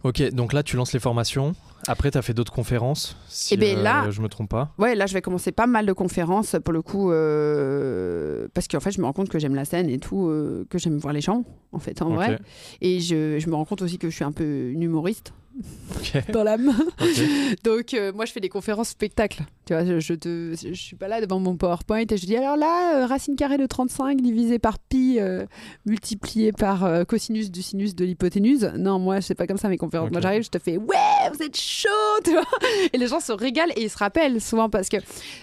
Ok, 0.03 0.21
donc 0.31 0.53
là, 0.53 0.63
tu 0.63 0.77
lances 0.77 0.93
les 0.93 0.99
formations. 1.01 1.55
Après, 1.91 2.11
tu 2.11 2.19
as 2.19 2.21
fait 2.21 2.35
d'autres 2.35 2.51
conférences, 2.53 3.17
si 3.29 3.55
Eh 3.55 3.57
ben, 3.57 3.79
là- 3.81 4.05
euh, 4.05 4.11
je 4.11 4.21
me 4.21 4.29
trompe 4.29 4.49
pas. 4.49 4.73
Ouais, 4.77 4.93
là, 4.93 5.07
je 5.07 5.13
vais 5.15 5.23
commencer 5.23 5.51
pas 5.51 5.65
mal 5.65 5.87
de 5.87 5.93
conférences 5.93 6.55
pour 6.63 6.71
le 6.71 6.83
coup, 6.83 7.11
euh, 7.11 8.47
parce 8.53 8.67
qu'en 8.67 8.79
fait, 8.79 8.91
je 8.91 8.99
me 9.01 9.05
rends 9.05 9.13
compte 9.13 9.29
que 9.29 9.39
j'aime 9.39 9.55
la 9.55 9.65
scène 9.65 9.89
et 9.89 9.97
tout, 9.97 10.27
euh, 10.27 10.67
que 10.69 10.77
j'aime 10.77 10.97
voir 10.99 11.13
les 11.13 11.21
gens, 11.21 11.43
en 11.71 11.79
fait, 11.79 12.01
en 12.03 12.09
vrai. 12.09 12.37
Et 12.81 12.99
je, 12.99 13.39
je 13.39 13.49
me 13.49 13.55
rends 13.55 13.65
compte 13.65 13.81
aussi 13.81 13.97
que 13.97 14.09
je 14.09 14.15
suis 14.15 14.23
un 14.23 14.31
peu 14.31 14.69
une 14.69 14.83
humoriste 14.83 15.33
dans 16.31 16.43
l'âme. 16.43 16.69
ok. 17.01 17.21
Donc, 17.63 17.93
euh, 17.95 18.13
moi, 18.13 18.25
je 18.25 18.33
fais 18.33 18.39
des 18.39 18.49
conférences 18.49 18.89
spectacles. 18.89 19.41
Tu 19.65 19.73
vois, 19.73 19.83
je, 19.83 19.99
je, 19.99 20.13
te, 20.13 20.53
je 20.55 20.73
suis 20.73 20.95
pas 20.95 21.07
là 21.07 21.19
devant 21.21 21.39
mon 21.39 21.55
PowerPoint 21.57 22.05
et 22.09 22.17
je 22.17 22.25
dis 22.25 22.35
alors 22.35 22.55
là, 22.55 23.01
euh, 23.01 23.05
racine 23.07 23.35
carrée 23.35 23.57
de 23.57 23.65
35 23.65 24.21
divisé 24.21 24.57
par 24.59 24.79
pi 24.79 25.17
euh, 25.19 25.45
multiplié 25.85 26.51
par 26.51 27.05
cosinus 27.07 27.51
du 27.51 27.61
sinus 27.61 27.95
de 27.95 28.05
l'hypoténuse. 28.05 28.71
Non, 28.77 28.99
moi, 28.99 29.21
c'est 29.21 29.35
pas 29.35 29.47
comme 29.47 29.57
ça 29.57 29.69
mes 29.69 29.77
conférences. 29.77 30.11
Moi, 30.11 30.21
j'arrive, 30.21 30.43
je 30.43 30.49
te 30.49 30.59
fais 30.59 30.77
ouais, 30.77 30.95
vous 31.33 31.43
êtes 31.43 31.57
chaud, 31.57 31.89
tu 32.23 32.31
vois. 32.31 32.45
Et 32.93 32.97
les 32.97 33.07
gens 33.07 33.19
se 33.19 33.31
régalent 33.31 33.73
et 33.75 33.83
ils 33.83 33.89
se 33.89 33.97
rappellent 33.97 34.41
souvent 34.41 34.69
parce 34.69 34.89
que, 34.89 34.97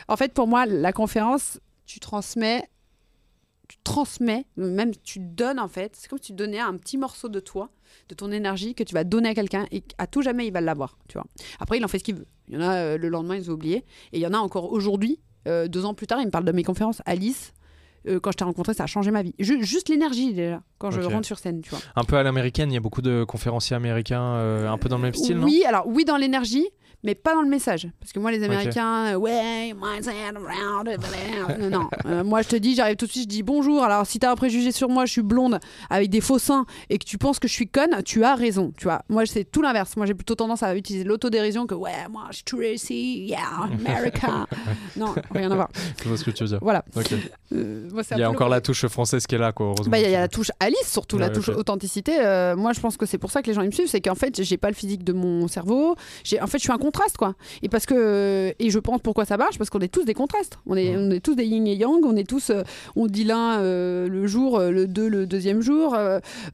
en 0.08 0.16
fait, 0.16 0.32
pour 0.32 0.46
moi, 0.46 0.66
la 0.66 0.92
conférence, 0.92 1.60
tu 1.86 2.00
transmets. 2.00 2.68
Tu 3.68 3.78
transmets, 3.82 4.46
même 4.56 4.92
tu 4.94 5.18
donnes 5.18 5.58
en 5.58 5.66
fait, 5.66 5.96
c'est 5.96 6.06
comme 6.06 6.20
si 6.20 6.26
tu 6.26 6.34
donnais 6.34 6.60
un 6.60 6.76
petit 6.76 6.96
morceau 6.96 7.28
de 7.28 7.40
toi, 7.40 7.68
de 8.08 8.14
ton 8.14 8.30
énergie 8.30 8.76
que 8.76 8.84
tu 8.84 8.94
vas 8.94 9.02
donner 9.02 9.30
à 9.30 9.34
quelqu'un 9.34 9.66
et 9.72 9.82
à 9.98 10.06
tout 10.06 10.22
jamais 10.22 10.46
il 10.46 10.52
va 10.52 10.60
l'avoir, 10.60 10.96
tu 11.08 11.18
vois. 11.18 11.26
Après, 11.58 11.76
il 11.78 11.84
en 11.84 11.88
fait 11.88 11.98
ce 11.98 12.04
qu'il 12.04 12.14
veut. 12.14 12.28
Il 12.46 12.54
y 12.54 12.58
en 12.58 12.60
a 12.60 12.76
euh, 12.76 12.96
le 12.96 13.08
lendemain, 13.08 13.34
ils 13.34 13.50
ont 13.50 13.54
oublié. 13.54 13.78
Et 14.12 14.18
il 14.18 14.20
y 14.20 14.26
en 14.26 14.34
a 14.34 14.38
encore 14.38 14.72
aujourd'hui, 14.72 15.18
euh, 15.48 15.66
deux 15.66 15.84
ans 15.84 15.94
plus 15.94 16.06
tard, 16.06 16.20
il 16.20 16.26
me 16.26 16.30
parle 16.30 16.44
de 16.44 16.52
mes 16.52 16.62
conférences. 16.62 17.02
Alice, 17.06 17.54
euh, 18.08 18.20
quand 18.20 18.32
je 18.32 18.36
t'ai 18.36 18.44
rencontré, 18.44 18.74
ça 18.74 18.84
a 18.84 18.86
changé 18.86 19.10
ma 19.10 19.22
vie. 19.22 19.34
Ju- 19.38 19.62
juste 19.64 19.88
l'énergie 19.88 20.32
déjà, 20.34 20.62
quand 20.78 20.90
je 20.90 21.00
rentre 21.14 21.26
sur 21.26 21.38
scène, 21.38 21.60
tu 21.60 21.70
vois. 21.70 21.80
Un 21.96 22.04
peu 22.04 22.16
à 22.16 22.22
l'américaine, 22.22 22.70
il 22.70 22.74
y 22.74 22.78
a 22.78 22.80
beaucoup 22.80 23.02
de 23.02 23.24
conférenciers 23.24 23.76
américains, 23.76 24.22
euh, 24.22 24.68
un 24.68 24.78
peu 24.78 24.88
dans 24.88 24.96
le 24.96 25.02
même 25.02 25.14
style, 25.14 25.36
non? 25.38 25.44
Oui, 25.46 25.64
alors 25.66 25.86
oui, 25.86 26.04
dans 26.04 26.16
l'énergie, 26.16 26.66
mais 27.02 27.14
pas 27.14 27.34
dans 27.34 27.42
le 27.42 27.48
message. 27.48 27.88
Parce 28.00 28.12
que 28.12 28.18
moi, 28.18 28.30
les 28.30 28.42
Américains, 28.42 29.14
euh, 29.14 29.14
ouais, 29.14 29.72
non, 31.58 31.70
non. 31.70 31.88
Euh, 32.06 32.24
moi, 32.24 32.42
je 32.42 32.48
te 32.48 32.56
dis, 32.56 32.74
j'arrive 32.74 32.96
tout 32.96 33.06
de 33.06 33.10
suite, 33.10 33.24
je 33.24 33.28
dis 33.28 33.42
bonjour. 33.42 33.82
Alors, 33.84 34.06
si 34.06 34.18
t'as 34.18 34.32
un 34.32 34.36
préjugé 34.36 34.72
sur 34.72 34.88
moi, 34.88 35.06
je 35.06 35.12
suis 35.12 35.22
blonde 35.22 35.58
avec 35.90 36.10
des 36.10 36.20
faux 36.20 36.38
seins 36.38 36.66
et 36.90 36.98
que 36.98 37.04
tu 37.04 37.18
penses 37.18 37.38
que 37.38 37.48
je 37.48 37.52
suis 37.52 37.68
conne, 37.68 38.02
tu 38.04 38.24
as 38.24 38.34
raison. 38.34 38.72
Tu 38.76 38.84
vois, 38.84 39.02
moi, 39.08 39.24
c'est 39.26 39.44
tout 39.44 39.62
l'inverse. 39.62 39.96
Moi, 39.96 40.06
j'ai 40.06 40.14
plutôt 40.14 40.34
tendance 40.34 40.62
à 40.62 40.74
utiliser 40.74 41.04
l'autodérision 41.04 41.66
que 41.66 41.74
ouais, 41.74 42.08
moi, 42.10 42.24
je 42.30 42.36
suis 42.36 42.44
Tracy, 42.44 43.26
yeah, 43.26 43.68
America. 43.86 44.46
non, 44.96 45.14
rien 45.32 45.50
à 45.50 45.54
voir. 45.54 45.68
Je 46.02 46.08
vois 46.08 46.16
ce 46.16 46.24
que 46.24 46.30
tu 46.30 46.42
veux 46.42 46.48
dire. 46.48 46.58
Voilà. 46.60 46.84
Euh, 47.52 47.88
il 48.10 48.18
y 48.18 48.22
a 48.22 48.30
encore 48.30 48.48
la 48.48 48.60
touche 48.60 48.86
française 48.86 49.26
qui 49.26 49.34
est 49.34 49.38
là, 49.38 49.52
quoi. 49.52 49.74
Bah, 49.86 49.98
il 49.98 50.10
y 50.10 50.14
a 50.14 50.20
la 50.20 50.28
touche 50.28 50.50
Alice, 50.60 50.90
surtout 50.90 51.18
la 51.18 51.30
touche 51.30 51.48
authenticité. 51.50 52.16
moi, 52.56 52.72
je 52.72 52.80
pense 52.80 52.96
que 52.96 53.06
c'est 53.06 53.18
pour 53.18 53.30
ça 53.30 53.42
que 53.42 53.46
les 53.46 53.54
gens 53.54 53.62
ils 53.62 53.66
me 53.66 53.72
suivent, 53.72 53.88
c'est 53.88 54.00
qu'en 54.00 54.14
fait, 54.14 54.42
j'ai 54.42 54.56
pas 54.56 54.68
le 54.68 54.74
physique 54.74 55.04
de 55.04 55.12
mon 55.12 55.46
cerveau. 55.48 55.94
J'ai, 56.24 56.40
en 56.40 56.46
fait, 56.46 56.58
je 56.58 56.64
suis 56.64 56.72
un 56.72 56.78
contraste, 56.86 57.16
quoi. 57.16 57.34
Et 57.62 57.68
parce 57.68 57.84
que, 57.84 58.54
et 58.58 58.70
je 58.70 58.78
pense 58.78 59.00
pourquoi 59.00 59.24
ça 59.24 59.36
marche, 59.36 59.58
parce 59.58 59.70
qu'on 59.70 59.80
est 59.80 59.92
tous 59.92 60.04
des 60.04 60.14
contrastes. 60.14 60.58
On 60.66 60.76
est, 60.76 60.96
on 60.96 61.10
est 61.10 61.20
tous 61.20 61.34
des 61.34 61.44
yin 61.44 61.66
et 61.66 61.74
yang. 61.74 62.04
On 62.04 62.14
est 62.16 62.28
tous, 62.28 62.50
euh, 62.50 62.62
on 62.94 63.06
dit 63.06 63.24
l'un 63.24 63.58
euh, 63.58 64.08
le 64.08 64.26
jour, 64.28 64.58
euh, 64.58 64.70
le 64.70 64.86
deux 64.86 65.08
le 65.08 65.26
deuxième 65.26 65.62
jour. 65.62 65.96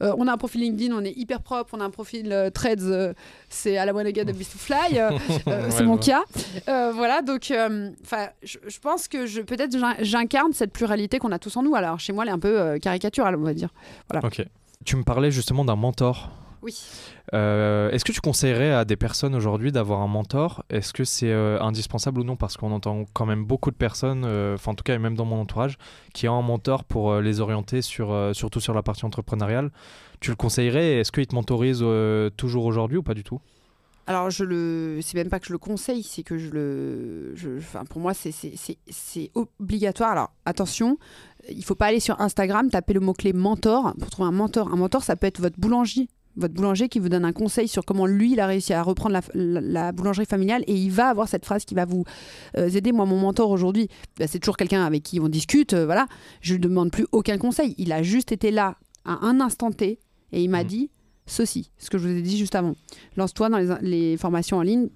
on 0.00 0.28
a 0.28 0.32
un 0.32 0.36
profil 0.38 0.62
LinkedIn, 0.62 0.94
on 0.94 1.04
est 1.04 1.16
hyper 1.16 1.42
propre. 1.42 1.74
On 1.74 1.80
a 1.80 1.84
un 1.84 1.90
profil 1.90 2.34
Threads, 2.54 3.14
c'est 3.48 3.76
à 3.76 3.84
la 3.84 3.94
one 3.94 4.06
again 4.06 4.24
de 4.24 4.32
Beast 4.32 4.52
to 4.52 4.58
Fly. 4.58 5.00
c'est 5.70 5.84
mon 5.84 5.98
cas. 5.98 6.22
voilà, 6.66 7.20
donc, 7.20 7.52
enfin, 8.02 8.28
je, 8.42 8.78
pense 8.80 9.08
que 9.08 9.26
je, 9.26 9.42
peut-être 9.42 9.76
j'incarne 10.00 10.52
cette 10.54 10.72
pluralité 10.72 11.18
qu'on 11.18 11.32
a 11.32 11.38
tous 11.38 11.56
en 11.56 11.62
nous. 11.62 11.74
Alors, 11.74 12.00
chez 12.00 12.12
moi, 12.12 12.24
elle 12.24 12.30
est 12.30 12.32
un 12.32 12.38
peu 12.38 12.78
caricaturale, 12.78 13.36
on 13.36 13.42
va 13.42 13.54
dire. 13.54 13.68
Voilà. 14.10 14.26
Ok. 14.26 14.44
Tu 14.84 14.96
me 14.96 15.04
parlais 15.04 15.30
justement 15.30 15.64
d'un 15.64 15.76
mentor. 15.76 16.30
Oui. 16.62 16.78
Euh, 17.34 17.90
est-ce 17.90 18.04
que 18.04 18.12
tu 18.12 18.20
conseillerais 18.20 18.72
à 18.72 18.84
des 18.84 18.96
personnes 18.96 19.34
aujourd'hui 19.34 19.72
d'avoir 19.72 20.00
un 20.00 20.06
mentor? 20.06 20.64
Est-ce 20.70 20.92
que 20.92 21.04
c'est 21.04 21.30
euh, 21.30 21.60
indispensable 21.60 22.20
ou 22.20 22.24
non? 22.24 22.36
Parce 22.36 22.56
qu'on 22.56 22.70
entend 22.70 23.04
quand 23.12 23.26
même 23.26 23.44
beaucoup 23.44 23.70
de 23.70 23.76
personnes, 23.76 24.24
euh, 24.24 24.54
enfin 24.54 24.72
en 24.72 24.74
tout 24.74 24.84
cas 24.84 24.96
même 24.98 25.16
dans 25.16 25.24
mon 25.24 25.40
entourage, 25.40 25.76
qui 26.14 26.28
ont 26.28 26.38
un 26.38 26.42
mentor 26.42 26.84
pour 26.84 27.16
les 27.16 27.40
orienter 27.40 27.82
sur, 27.82 28.30
surtout 28.32 28.60
sur 28.60 28.74
la 28.74 28.82
partie 28.82 29.04
entrepreneuriale. 29.04 29.70
Tu 30.20 30.30
le 30.30 30.36
conseillerais? 30.36 31.00
Est-ce 31.00 31.10
qu'il 31.10 31.26
te 31.26 31.34
mentorise 31.34 31.84
toujours 32.36 32.64
aujourd'hui 32.64 32.98
ou 32.98 33.02
pas 33.02 33.14
du 33.14 33.24
tout? 33.24 33.40
Alors, 34.08 34.30
je 34.30 34.44
le, 34.44 34.98
c'est 35.00 35.14
même 35.14 35.28
pas 35.28 35.38
que 35.38 35.46
je 35.46 35.52
le 35.52 35.58
conseille, 35.58 36.02
c'est 36.02 36.24
que 36.24 36.36
je 36.36 36.50
le, 36.50 37.34
enfin, 37.58 37.84
pour 37.84 38.00
moi, 38.00 38.14
c'est, 38.14 38.32
c'est, 38.32 39.30
obligatoire. 39.34 40.10
Alors, 40.10 40.32
attention, 40.44 40.98
il 41.48 41.64
faut 41.64 41.76
pas 41.76 41.86
aller 41.86 42.00
sur 42.00 42.20
Instagram, 42.20 42.68
taper 42.68 42.94
le 42.94 43.00
mot-clé 43.00 43.32
mentor 43.32 43.94
pour 44.00 44.10
trouver 44.10 44.28
un 44.28 44.32
mentor. 44.32 44.72
Un 44.72 44.76
mentor, 44.76 45.04
ça 45.04 45.14
peut 45.14 45.28
être 45.28 45.40
votre 45.40 45.58
boulanger, 45.58 46.08
votre 46.36 46.54
boulanger 46.54 46.88
qui 46.88 46.98
vous 46.98 47.08
donne 47.08 47.24
un 47.24 47.32
conseil 47.32 47.68
sur 47.68 47.84
comment 47.84 48.06
lui 48.06 48.32
il 48.32 48.40
a 48.40 48.46
réussi 48.46 48.72
à 48.72 48.82
reprendre 48.82 49.20
la, 49.34 49.92
boulangerie 49.92 50.26
familiale 50.26 50.64
et 50.66 50.74
il 50.74 50.90
va 50.90 51.08
avoir 51.08 51.28
cette 51.28 51.44
phrase 51.44 51.64
qui 51.64 51.74
va 51.74 51.84
vous 51.84 52.04
euh, 52.56 52.68
aider. 52.68 52.92
Moi, 52.92 53.06
mon 53.06 53.18
mentor 53.18 53.50
aujourd'hui, 53.50 53.88
bah, 54.18 54.26
c'est 54.26 54.38
toujours 54.38 54.56
quelqu'un 54.56 54.84
avec 54.84 55.02
qui 55.02 55.20
on 55.20 55.28
discute. 55.28 55.74
Euh, 55.74 55.84
voilà, 55.84 56.06
je 56.40 56.54
lui 56.54 56.60
demande 56.60 56.90
plus 56.90 57.06
aucun 57.12 57.38
conseil. 57.38 57.74
Il 57.78 57.92
a 57.92 58.02
juste 58.02 58.32
été 58.32 58.50
là 58.50 58.76
à 59.04 59.26
un 59.26 59.40
instant 59.40 59.70
T 59.70 59.98
et 60.32 60.42
il 60.42 60.48
m'a 60.48 60.64
mmh. 60.64 60.66
dit 60.66 60.90
ceci, 61.26 61.70
ce 61.78 61.90
que 61.90 61.98
je 61.98 62.08
vous 62.08 62.16
ai 62.16 62.22
dit 62.22 62.38
juste 62.38 62.54
avant. 62.54 62.74
Lance-toi 63.16 63.48
dans 63.48 63.58
les, 63.58 63.68
les, 63.82 64.16
formations 64.16 64.58
en 64.58 64.62
ligne. 64.62 64.88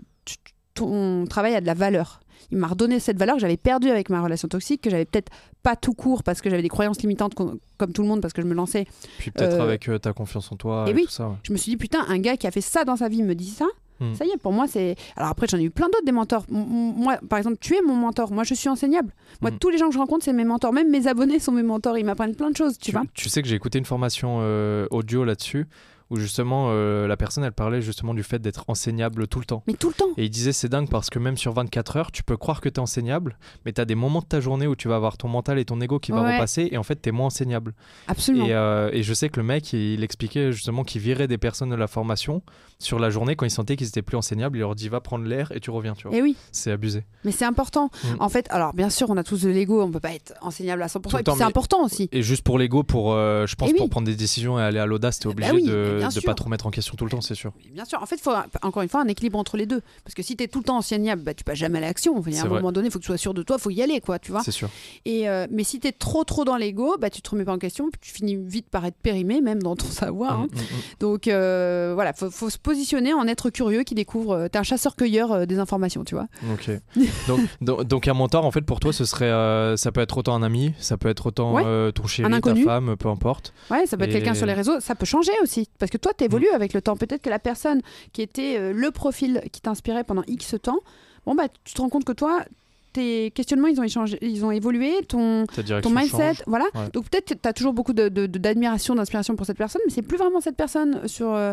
ton 0.75 1.27
travail 1.27 1.55
a 1.55 1.61
de 1.61 1.67
la 1.67 1.75
valeur 1.75 2.21
il 2.51 2.59
m'a 2.59 2.69
redonné 2.69 3.01
cette 3.01 3.19
valeur 3.19 3.37
que 3.37 3.41
j'avais 3.41 3.57
perdue 3.57 3.91
avec 3.91 4.11
ma 4.11 4.23
relation 4.23 4.49
toxique, 4.49 4.83
que 4.83 4.91
j'avais 4.91 5.05
peut-être 5.05 5.31
pas 5.63 5.77
tout 5.77 5.95
court 5.95 6.23
parce 6.23 6.41
que 6.41 6.51
j'avais 6.51 6.63
des 6.63 6.69
croyances 6.69 7.01
limitantes 7.01 7.35
comme 7.35 7.93
tout 7.93 8.03
le 8.03 8.09
monde 8.09 8.21
parce 8.21 8.33
que 8.33 8.43
je 8.43 8.47
me 8.47 8.55
lançais. 8.55 8.87
Puis 9.19 9.31
peut-être 9.31 9.55
euh, 9.55 9.63
avec 9.63 9.89
euh, 9.89 9.99
ta 9.99 10.13
confiance 10.13 10.51
en 10.53 10.57
toi. 10.57 10.85
Et, 10.89 10.95
oui, 10.95 11.05
tout 11.05 11.11
ça, 11.11 11.37
je 11.43 11.53
me 11.53 11.57
suis 11.57 11.71
dit 11.71 11.77
putain, 11.77 12.05
un 12.09 12.19
gars 12.19 12.37
qui 12.37 12.47
a 12.47 12.51
fait 12.51 12.61
ça 12.61 12.85
dans 12.85 12.97
sa 12.97 13.09
vie 13.09 13.23
me 13.23 13.35
dit 13.35 13.51
ça. 13.51 13.67
Hmm. 13.99 14.15
Ça 14.15 14.27
y 14.27 14.29
est, 14.29 14.37
pour 14.37 14.53
moi, 14.53 14.67
c'est. 14.69 14.95
Alors 15.17 15.31
après, 15.31 15.47
j'en 15.49 15.59
ai 15.59 15.63
eu 15.63 15.71
plein 15.71 15.87
d'autres 15.87 16.05
des 16.05 16.13
mentors. 16.13 16.45
moi, 16.51 17.17
par 17.31 17.39
exemple, 17.39 17.57
tu 17.61 17.75
es 17.75 17.81
mon 17.81 17.95
mentor. 17.95 18.31
Moi, 18.31 18.45
je 18.45 18.53
suis 18.53 18.69
enseignable. 18.69 19.11
Moi, 19.41 19.51
hmm. 19.51 19.59
tous 19.59 19.71
les 19.71 19.79
gens 19.79 19.89
que 19.89 19.95
je 19.95 19.99
rencontre, 19.99 20.25
c'est 20.25 20.35
mes 20.35 20.45
mentors. 20.45 20.73
Même 20.73 20.91
mes 20.91 21.07
abonnés 21.07 21.39
sont 21.39 21.53
mes 21.53 21.63
mentors. 21.63 21.97
Ils 21.97 22.05
m'apprennent 22.05 22.35
plein 22.37 22.51
de 22.51 22.57
choses, 22.57 22.77
tu, 22.79 22.93
vois. 22.93 23.05
Tu 23.15 23.29
sais 23.29 23.41
que 23.41 23.49
j'ai 23.49 23.55
écouté 23.55 23.79
une 23.79 23.87
formation 23.87 24.39
euh, 24.41 24.87
audio 24.91 25.25
là-dessus 25.25 25.67
où 26.11 26.17
justement 26.17 26.69
euh, 26.71 27.07
la 27.07 27.17
personne 27.17 27.45
elle 27.45 27.53
parlait 27.53 27.83
justement 27.83 28.15
du 28.15 28.23
fait 28.23 28.39
d'être 28.39 28.65
enseignable 28.69 29.27
tout 29.27 29.39
le 29.39 29.45
temps. 29.45 29.63
Mais 29.67 29.75
tout 29.75 29.89
le 29.89 29.95
temps. 29.95 30.09
Et 30.17 30.25
il 30.25 30.31
disait 30.31 30.53
c'est 30.53 30.69
dingue 30.69 30.89
parce 30.89 31.11
que 31.11 31.19
même 31.19 31.37
sur 31.37 31.53
24 31.53 31.97
heures, 31.97 32.13
tu 32.13 32.23
peux 32.23 32.37
croire 32.37 32.61
que 32.61 32.69
tu 32.69 32.77
es 32.77 32.81
enseignable, 32.81 33.39
mais 33.65 33.73
tu 33.73 33.81
as 33.81 33.85
des 33.85 33.95
moments 33.95 34.21
de 34.21 34.27
ta 34.27 34.41
journée 34.41 34.67
où 34.67 34.77
tu 34.77 34.89
vas 34.89 34.97
avoir 34.97 35.17
ton 35.17 35.29
mental 35.29 35.59
et 35.59 35.65
ton 35.65 35.81
ego 35.81 35.99
qui 35.99 36.13
va 36.13 36.21
repasser 36.21 36.69
et 36.71 36.79
en 36.79 36.83
fait 36.83 37.01
tu 37.03 37.09
es 37.09 37.13
moins 37.13 37.27
enseignable. 37.27 37.75
Absolument. 38.09 38.47
Euh, 38.49 38.91
et, 38.93 39.03
je 39.03 39.15
sais 39.15 39.29
que 39.29 39.41
le 39.41 39.47
mec 39.47 39.73
il, 39.73 40.03
expliquait 40.03 40.53
justement 40.53 40.85
qu'il 40.85 41.01
virait 41.01 41.29
des 41.29 41.39
personnes 41.39 41.71
de 41.71 41.77
la 41.77 41.87
formation 41.87 42.43
sur 42.79 42.99
la 42.99 43.11
journée 43.11 43.37
quand 43.37 43.47
il 43.47 43.51
sentait 43.51 43.77
qu'ils 43.77 43.89
étaient 43.89 44.03
plus 44.03 44.17
enseignables, 44.17 44.57
il 44.59 44.61
leur 44.61 44.75
dit 44.75 44.89
va 44.89 45.01
prendre 45.01 45.25
l'air 45.25 45.51
et 45.53 45.61
tu 45.61 45.71
reviens, 45.71 45.95
tu 45.95 46.09
vois. 46.09 46.17
Et 46.17 46.23
oui. 46.23 46.37
C'est 46.53 46.71
abusé. 46.71 47.05
Mais 47.25 47.33
c'est 47.33 47.45
important. 47.45 47.91
Mm. 48.05 48.09
En 48.21 48.29
fait, 48.29 48.47
alors 48.51 48.75
bien 48.75 48.91
sûr, 48.91 49.11
on 49.11 49.17
a 49.17 49.25
tous 49.25 49.43
de 49.43 49.51
l'ego, 49.51 49.83
on 49.83 49.91
peut 49.91 50.01
pas 50.01 50.15
être 50.15 50.35
enseignable 50.41 50.83
à 50.83 50.87
100% 50.87 51.21
et 51.21 51.23
puis 51.23 51.33
c'est 51.37 51.43
important 51.43 51.85
aussi. 51.85 52.09
Et 52.13 52.23
juste 52.23 52.43
pour 52.43 52.59
l'ego 52.59 52.83
pour 52.83 53.13
euh, 53.13 53.47
je 53.47 53.55
pense 53.57 53.73
pour 53.73 53.89
prendre 53.89 54.07
des 54.07 54.17
décisions 54.17 54.59
et 54.59 54.63
aller 54.63 54.79
à 54.79 54.87
l'audace, 54.87 55.19
tu 55.19 55.29
es 55.29 55.35
bah 55.35 55.49
obligé 55.51 55.67
de 55.67 56.01
ne 56.03 56.21
pas 56.21 56.35
trop 56.35 56.49
mettre 56.49 56.67
en 56.67 56.71
question 56.71 56.97
tout 56.97 57.05
le 57.05 57.11
temps, 57.11 57.21
c'est 57.21 57.35
sûr. 57.35 57.53
Bien 57.73 57.85
sûr. 57.85 58.03
En 58.03 58.07
fait, 58.07 58.17
il 58.17 58.23
faut 58.23 58.33
encore 58.63 58.83
une 58.83 58.89
fois 58.89 59.01
un 59.03 59.09
équilibre 59.09 59.39
entre 59.39 59.57
les 59.57 59.67
deux. 59.67 59.81
Parce 60.05 60.15
que 60.15 60.23
si 60.23 60.37
tu 60.37 60.45
es 60.45 60.49
tout 60.49 60.59
le 60.59 60.65
temps 60.65 60.77
enseignable, 60.77 61.23
bah, 61.23 61.35
tu 61.35 61.45
passes 61.45 61.59
jamais 61.59 61.79
à 61.79 61.83
l'action. 61.83 62.17
À 62.17 62.41
un 62.43 62.49
moment 62.49 62.73
donné, 62.73 62.89
il 62.89 62.91
faut 62.91 62.99
que 62.99 63.05
tu 63.05 63.09
sois 63.09 63.17
sûr 63.17 63.35
de 63.35 63.43
toi, 63.43 63.57
il 63.59 63.63
faut 63.63 63.71
y 63.71 63.83
aller, 63.83 64.01
quoi, 64.01 64.19
tu 64.19 64.33
vois. 64.33 64.43
C'est 64.43 64.51
sûr. 64.51 64.69
Et, 65.05 65.29
euh, 65.29 65.47
mais 65.51 65.65
si 65.65 65.81
tu 65.81 65.89
es 65.89 65.93
trop, 65.93 66.25
trop 66.25 66.45
dans 66.45 66.57
l'ego, 66.57 66.97
bah, 66.99 67.11
tu 67.11 67.23
te 67.23 67.31
remets 67.31 67.45
pas 67.45 67.55
en 67.55 67.59
question, 67.59 67.89
tu 68.01 68.13
finis 68.13 68.37
vite 68.37 68.69
par 68.69 68.85
être 68.85 68.97
périmé, 68.97 69.41
même 69.41 69.63
dans 69.63 69.77
ton 69.77 69.87
savoir. 69.87 70.39
Mmh, 70.39 70.43
hein. 70.43 70.49
mmh, 70.53 70.59
mmh. 70.59 70.99
Donc 71.01 71.29
euh, 71.29 71.93
voilà, 71.95 72.13
faut, 72.13 72.31
faut 72.31 72.51
se 72.51 72.59
positionner 72.67 73.15
en 73.15 73.27
être 73.29 73.51
curieux 73.51 73.85
qui 73.85 73.95
découvre. 73.95 74.33
Euh, 74.33 74.49
tu 74.51 74.57
es 74.57 74.61
un 74.61 74.65
chasseur-cueilleur 74.65 75.47
des 75.47 75.59
informations, 75.59 76.05
tu 76.05 76.15
vois. 76.17 76.27
Ok. 76.53 76.71
donc, 77.61 77.87
donc, 77.87 78.09
un 78.09 78.15
mentor, 78.15 78.45
en 78.45 78.51
fait, 78.51 78.63
pour 78.63 78.81
toi, 78.81 78.93
ce 78.93 79.05
serait, 79.05 79.31
ça 79.77 79.93
peut 79.93 80.01
être 80.01 80.19
autant 80.19 80.35
un 80.35 80.43
ami, 80.43 80.75
ça 80.79 80.97
peut 80.97 81.09
être 81.09 81.27
autant 81.27 81.55
ton 81.93 82.07
chéri, 82.07 82.41
ta 82.41 82.55
femme, 82.57 82.97
peu 82.97 83.09
importe. 83.09 83.55
Ouais, 83.71 83.87
ça 83.87 83.97
peut 83.97 84.05
être 84.05 84.13
quelqu'un 84.13 84.35
sur 84.35 84.47
les 84.47 84.55
réseaux. 84.55 84.81
Ça 84.81 84.95
peut 84.95 85.07
changer 85.07 85.33
aussi. 85.43 85.69
Parce 85.79 85.91
que 85.91 85.99
toi, 85.99 86.13
tu 86.17 86.25
évolues 86.25 86.51
avec 86.55 86.73
le 86.73 86.83
temps. 86.83 86.97
Peut-être 86.97 87.23
que 87.23 87.31
la 87.31 87.39
personne 87.39 87.81
qui 88.13 88.23
était 88.23 88.57
euh, 88.59 88.73
le 88.73 88.91
profil 88.91 89.43
qui 89.53 89.61
t'inspirait 89.61 90.05
pendant 90.05 90.23
X 90.27 90.57
temps, 90.63 90.81
bon 91.25 91.35
bah 91.35 91.45
tu 91.65 91.75
te 91.75 91.81
rends 91.81 91.89
compte 91.89 92.05
que 92.05 92.13
toi 92.13 92.45
tes 92.97 93.31
questionnements 93.31 93.69
ils 93.69 93.79
ont 93.79 93.85
échangé, 93.85 94.19
ils 94.23 94.45
ont 94.45 94.51
évolué, 94.51 94.93
ton, 95.07 95.45
ton 95.47 95.91
mindset, 95.91 96.43
voilà. 96.47 96.65
Donc 96.93 97.09
peut-être 97.11 97.27
tu 97.41 97.49
as 97.49 97.53
toujours 97.53 97.75
beaucoup 97.75 97.93
d'admiration, 97.93 98.95
de, 98.95 98.99
d'inspiration 98.99 99.37
pour 99.37 99.45
cette 99.45 99.59
personne, 99.59 99.83
mais 99.87 99.93
c'est 99.93 100.03
plus 100.03 100.17
vraiment 100.17 100.41
cette 100.41 100.57
personne 100.57 101.07
sur 101.07 101.33
euh, 101.33 101.53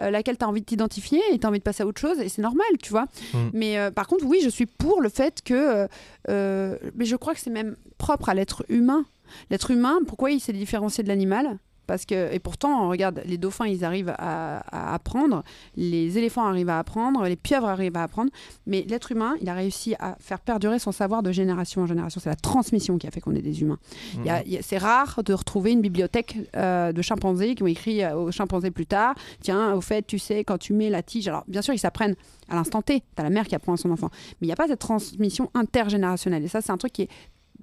euh, 0.00 0.10
laquelle 0.10 0.36
tu 0.36 0.44
as 0.44 0.48
envie 0.48 0.60
de 0.60 0.66
t'identifier 0.66 1.20
et 1.32 1.38
tu 1.38 1.46
as 1.46 1.48
envie 1.48 1.58
de 1.58 1.64
passer 1.64 1.82
à 1.82 1.86
autre 1.86 2.00
chose 2.00 2.20
et 2.20 2.28
c'est 2.28 2.42
normal, 2.42 2.66
tu 2.82 2.90
vois. 2.90 3.06
Mm. 3.32 3.38
Mais 3.54 3.90
par 3.90 4.06
contre, 4.06 4.26
oui, 4.26 4.40
je 4.44 4.50
suis 4.50 4.66
pour 4.66 5.00
le 5.00 5.08
fait 5.08 5.40
que 5.42 5.88
mais 6.28 7.04
je 7.04 7.16
crois 7.16 7.34
que 7.34 7.40
c'est 7.40 7.50
même 7.50 7.76
propre 7.98 8.28
à 8.28 8.34
l'être 8.34 8.64
humain. 8.68 9.04
L'être 9.50 9.70
humain, 9.70 10.00
pourquoi 10.06 10.30
il 10.30 10.40
s'est 10.40 10.52
différencié 10.52 11.02
de 11.02 11.08
l'animal? 11.08 11.58
Parce 11.86 12.04
que, 12.06 12.32
et 12.32 12.38
pourtant, 12.38 12.88
regarde, 12.88 13.22
les 13.26 13.38
dauphins, 13.38 13.66
ils 13.66 13.84
arrivent 13.84 14.14
à, 14.18 14.94
apprendre, 14.94 15.42
les 15.76 16.18
éléphants 16.18 16.46
arrivent 16.46 16.68
à 16.68 16.78
apprendre, 16.78 17.24
les 17.24 17.36
pieuvres 17.36 17.68
arrivent 17.68 17.96
à 17.96 18.02
apprendre, 18.02 18.30
mais 18.66 18.84
l'être 18.88 19.12
humain, 19.12 19.34
il 19.40 19.48
a 19.48 19.54
réussi 19.54 19.94
à 19.98 20.16
faire 20.20 20.40
perdurer 20.40 20.78
son 20.78 20.92
savoir 20.92 21.22
de 21.22 21.32
génération 21.32 21.82
en 21.82 21.86
génération. 21.86 22.20
C'est 22.22 22.30
la 22.30 22.36
transmission 22.36 22.98
qui 22.98 23.06
a 23.06 23.10
fait 23.10 23.20
qu'on 23.20 23.34
est 23.34 23.42
des 23.42 23.62
humains. 23.62 23.78
Mmh. 24.16 24.30
C'est 24.60 24.78
rare 24.78 25.22
de 25.24 25.34
retrouver 25.34 25.72
une 25.72 25.80
bibliothèque 25.80 26.36
euh, 26.56 26.92
de 26.92 27.02
chimpanzés 27.02 27.54
qui 27.54 27.62
ont 27.62 27.66
écrit 27.66 28.04
aux 28.06 28.30
chimpanzés 28.30 28.70
plus 28.70 28.86
tard, 28.86 29.14
tiens, 29.40 29.74
au 29.74 29.80
fait, 29.80 30.06
tu 30.06 30.18
sais, 30.18 30.44
quand 30.44 30.58
tu 30.58 30.72
mets 30.72 30.90
la 30.90 31.02
tige, 31.02 31.28
alors 31.28 31.44
bien 31.48 31.62
sûr, 31.62 31.74
ils 31.74 31.78
s'apprennent 31.78 32.16
à 32.48 32.56
l'instant 32.56 32.82
T, 32.82 33.00
tu 33.00 33.06
as 33.16 33.22
la 33.22 33.30
mère 33.30 33.46
qui 33.46 33.54
apprend 33.54 33.72
à 33.72 33.76
son 33.76 33.90
enfant, 33.90 34.10
mais 34.12 34.46
il 34.46 34.48
n'y 34.48 34.52
a 34.52 34.56
pas 34.56 34.68
cette 34.68 34.78
transmission 34.78 35.50
intergénérationnelle. 35.54 36.44
Et 36.44 36.48
ça, 36.48 36.60
c'est 36.60 36.72
un 36.72 36.76
truc 36.76 36.92
qui 36.92 37.02
est 37.02 37.08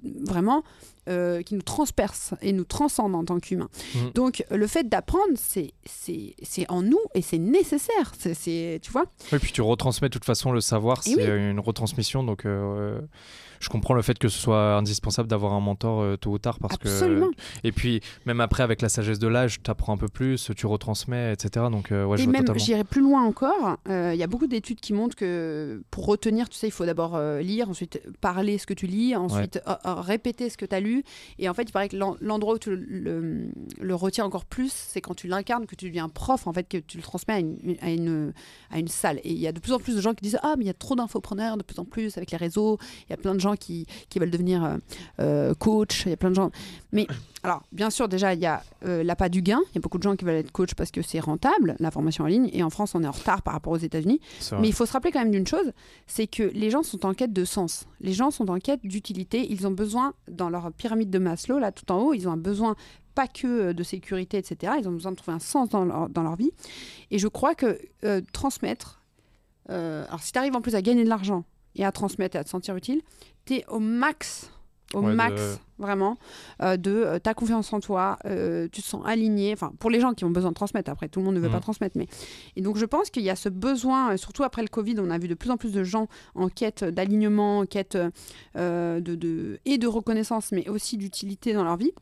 vraiment 0.02 0.62
euh, 1.08 1.42
qui 1.42 1.54
nous 1.54 1.62
transperce 1.62 2.34
et 2.42 2.52
nous 2.52 2.64
transcende 2.64 3.14
en 3.14 3.24
tant 3.24 3.40
qu'humains. 3.40 3.68
Mmh. 3.94 3.98
Donc 4.14 4.44
le 4.50 4.66
fait 4.66 4.88
d'apprendre, 4.88 5.32
c'est 5.36 5.72
en 6.68 6.82
nous 6.82 7.00
et 7.14 7.22
c'est 7.22 7.38
nécessaire. 7.38 8.12
C'est 8.18 8.78
tu 8.82 8.90
vois. 8.90 9.06
Oui, 9.32 9.38
puis 9.38 9.52
tu 9.52 9.62
retransmets 9.62 10.08
de 10.08 10.12
toute 10.12 10.24
façon 10.24 10.52
le 10.52 10.60
savoir, 10.60 11.02
c'est 11.02 11.24
une 11.24 11.60
retransmission. 11.60 12.22
Donc 12.22 12.44
euh, 12.44 13.00
je 13.60 13.68
comprends 13.68 13.94
le 13.94 14.02
fait 14.02 14.18
que 14.18 14.28
ce 14.28 14.38
soit 14.38 14.74
indispensable 14.76 15.28
d'avoir 15.28 15.52
un 15.52 15.60
mentor 15.60 16.00
euh, 16.00 16.16
tôt 16.16 16.30
ou 16.32 16.38
tard 16.38 16.58
parce 16.58 16.74
Absolument. 16.74 17.28
que 17.30 17.34
et 17.68 17.72
puis 17.72 18.00
même 18.26 18.40
après 18.40 18.62
avec 18.62 18.82
la 18.82 18.88
sagesse 18.88 19.18
de 19.18 19.28
l'âge 19.28 19.62
tu 19.62 19.70
apprends 19.70 19.92
un 19.92 19.96
peu 19.98 20.08
plus 20.08 20.50
tu 20.56 20.66
retransmets 20.66 21.32
etc 21.32 21.66
donc 21.70 21.92
euh, 21.92 22.04
ouais, 22.04 22.20
et 22.20 22.26
même 22.26 22.44
j'irai 22.56 22.84
plus 22.84 23.00
loin 23.02 23.22
encore 23.24 23.76
euh, 23.88 24.10
il 24.14 24.18
y 24.18 24.22
a 24.22 24.26
beaucoup 24.26 24.46
d'études 24.46 24.80
qui 24.80 24.92
montrent 24.92 25.14
que 25.16 25.82
pour 25.90 26.06
retenir 26.06 26.48
tu 26.48 26.56
sais 26.56 26.66
il 26.68 26.72
faut 26.72 26.86
d'abord 26.86 27.20
lire 27.40 27.68
ensuite 27.70 28.00
parler 28.20 28.58
ce 28.58 28.66
que 28.66 28.74
tu 28.74 28.86
lis 28.86 29.14
ensuite 29.14 29.60
répéter 29.84 30.48
ce 30.48 30.56
que 30.56 30.64
tu 30.64 30.74
as 30.74 30.80
lu. 30.80 31.04
Et 31.38 31.48
en 31.48 31.54
fait, 31.54 31.62
il 31.64 31.72
paraît 31.72 31.88
que 31.88 31.96
l'en- 31.96 32.16
l'endroit 32.20 32.54
où 32.54 32.58
tu 32.58 32.70
le, 32.70 32.76
le, 32.76 33.48
le 33.80 33.94
retiens 33.94 34.24
encore 34.24 34.44
plus, 34.44 34.72
c'est 34.72 35.00
quand 35.00 35.14
tu 35.14 35.28
l'incarnes, 35.28 35.66
que 35.66 35.74
tu 35.74 35.86
deviens 35.86 36.08
prof, 36.08 36.46
en 36.46 36.52
fait, 36.52 36.64
que 36.68 36.78
tu 36.78 36.96
le 36.96 37.02
transmets 37.02 37.34
à 37.34 37.38
une, 37.38 37.58
à 37.82 37.90
une, 37.90 38.32
à 38.70 38.78
une 38.78 38.88
salle. 38.88 39.18
Et 39.24 39.30
il 39.32 39.38
y 39.38 39.46
a 39.46 39.52
de 39.52 39.60
plus 39.60 39.72
en 39.72 39.78
plus 39.78 39.96
de 39.96 40.00
gens 40.00 40.14
qui 40.14 40.22
disent 40.22 40.38
Ah, 40.42 40.54
mais 40.56 40.64
il 40.64 40.66
y 40.66 40.70
a 40.70 40.74
trop 40.74 40.94
d'infopreneurs 40.94 41.56
de 41.56 41.62
plus 41.62 41.78
en 41.78 41.84
plus 41.84 42.16
avec 42.16 42.30
les 42.30 42.38
réseaux. 42.38 42.78
Il 43.08 43.10
y 43.10 43.14
a 43.14 43.16
plein 43.16 43.34
de 43.34 43.40
gens 43.40 43.49
qui, 43.56 43.86
qui 44.08 44.18
veulent 44.18 44.30
devenir 44.30 44.64
euh, 44.64 44.76
euh, 45.20 45.54
coach. 45.54 46.04
Il 46.06 46.10
y 46.10 46.12
a 46.12 46.16
plein 46.16 46.30
de 46.30 46.34
gens. 46.34 46.50
Mais 46.92 47.06
alors, 47.42 47.62
bien 47.72 47.90
sûr, 47.90 48.08
déjà, 48.08 48.34
il 48.34 48.40
y 48.40 48.46
a 48.46 48.62
euh, 48.84 49.02
l'appât 49.02 49.28
du 49.28 49.42
gain. 49.42 49.60
Il 49.70 49.76
y 49.76 49.78
a 49.78 49.80
beaucoup 49.80 49.98
de 49.98 50.02
gens 50.02 50.16
qui 50.16 50.24
veulent 50.24 50.36
être 50.36 50.52
coach 50.52 50.74
parce 50.74 50.90
que 50.90 51.02
c'est 51.02 51.20
rentable, 51.20 51.76
la 51.78 51.90
formation 51.90 52.24
en 52.24 52.26
ligne. 52.26 52.50
Et 52.52 52.62
en 52.62 52.70
France, 52.70 52.94
on 52.94 53.02
est 53.02 53.06
en 53.06 53.12
retard 53.12 53.42
par 53.42 53.54
rapport 53.54 53.72
aux 53.72 53.78
États-Unis. 53.78 54.20
Mais 54.60 54.68
il 54.68 54.74
faut 54.74 54.86
se 54.86 54.92
rappeler 54.92 55.12
quand 55.12 55.20
même 55.20 55.30
d'une 55.30 55.46
chose, 55.46 55.72
c'est 56.06 56.26
que 56.26 56.42
les 56.42 56.70
gens 56.70 56.82
sont 56.82 57.06
en 57.06 57.14
quête 57.14 57.32
de 57.32 57.44
sens. 57.44 57.86
Les 58.00 58.12
gens 58.12 58.30
sont 58.30 58.50
en 58.50 58.58
quête 58.58 58.80
d'utilité. 58.84 59.46
Ils 59.50 59.66
ont 59.66 59.70
besoin, 59.70 60.14
dans 60.28 60.50
leur 60.50 60.72
pyramide 60.72 61.10
de 61.10 61.18
Maslow, 61.18 61.58
là 61.58 61.72
tout 61.72 61.90
en 61.92 62.00
haut, 62.00 62.14
ils 62.14 62.28
ont 62.28 62.32
un 62.32 62.36
besoin 62.36 62.76
pas 63.14 63.26
que 63.26 63.46
euh, 63.46 63.72
de 63.72 63.82
sécurité, 63.82 64.38
etc. 64.38 64.74
Ils 64.78 64.88
ont 64.88 64.92
besoin 64.92 65.12
de 65.12 65.16
trouver 65.16 65.34
un 65.34 65.40
sens 65.40 65.68
dans 65.68 65.84
leur, 65.84 66.08
dans 66.08 66.22
leur 66.22 66.36
vie. 66.36 66.52
Et 67.10 67.18
je 67.18 67.28
crois 67.28 67.54
que 67.54 67.78
euh, 68.04 68.20
transmettre, 68.32 69.02
euh, 69.70 70.04
alors 70.08 70.22
si 70.22 70.32
tu 70.32 70.38
arrives 70.38 70.56
en 70.56 70.60
plus 70.60 70.74
à 70.74 70.82
gagner 70.82 71.04
de 71.04 71.08
l'argent 71.08 71.44
et 71.76 71.84
à 71.84 71.92
transmettre 71.92 72.36
et 72.36 72.38
à 72.38 72.44
te 72.44 72.48
sentir 72.50 72.74
utile, 72.76 73.00
tu 73.46 73.54
es 73.54 73.64
au 73.68 73.78
max, 73.78 74.50
au 74.92 75.02
Ouais, 75.02 75.10
de- 75.12 75.14
max, 75.16 75.60
vraiment, 75.78 76.16
euh, 76.62 76.76
de 76.76 76.90
euh, 76.90 77.18
ta 77.20 77.32
confiance 77.32 77.72
en 77.72 77.78
toi, 77.78 78.18
euh, 78.26 78.66
tu 78.72 78.82
te 78.82 78.86
sens 78.86 79.02
aligné, 79.06 79.52
enfin 79.52 79.72
pour 79.78 79.88
les 79.88 80.00
gens 80.00 80.14
qui 80.14 80.24
ont 80.24 80.30
besoin 80.30 80.50
de 80.50 80.54
transmettre, 80.56 80.90
après 80.90 81.08
tout 81.08 81.20
le 81.20 81.26
monde 81.26 81.36
ne 81.36 81.40
veut 81.40 81.46
pas 81.52 81.60
transmettre, 81.60 81.96
mais 81.96 82.08
et 82.56 82.60
donc 82.60 82.76
je 82.76 82.84
pense 82.86 83.08
qu'il 83.10 83.22
y 83.22 83.30
a 83.30 83.36
ce 83.36 83.48
besoin, 83.48 84.16
surtout 84.16 84.42
après 84.42 84.62
le 84.62 84.68
Covid, 84.68 84.96
on 84.98 85.10
a 85.10 85.18
vu 85.18 85.28
de 85.28 85.34
plus 85.34 85.50
en 85.50 85.56
plus 85.56 85.72
de 85.72 85.84
gens 85.84 86.08
en 86.34 86.48
quête 86.48 86.82
d'alignement, 86.82 87.60
en 87.60 87.66
quête 87.66 87.96
de, 88.56 89.00
de- 89.00 89.60
et 89.64 89.78
de 89.78 89.86
reconnaissance, 89.86 90.50
mais 90.52 90.68
aussi 90.68 90.96
d'utilité 90.96 91.52
dans 91.52 91.64
leur 91.64 91.76
vie. 91.76 91.92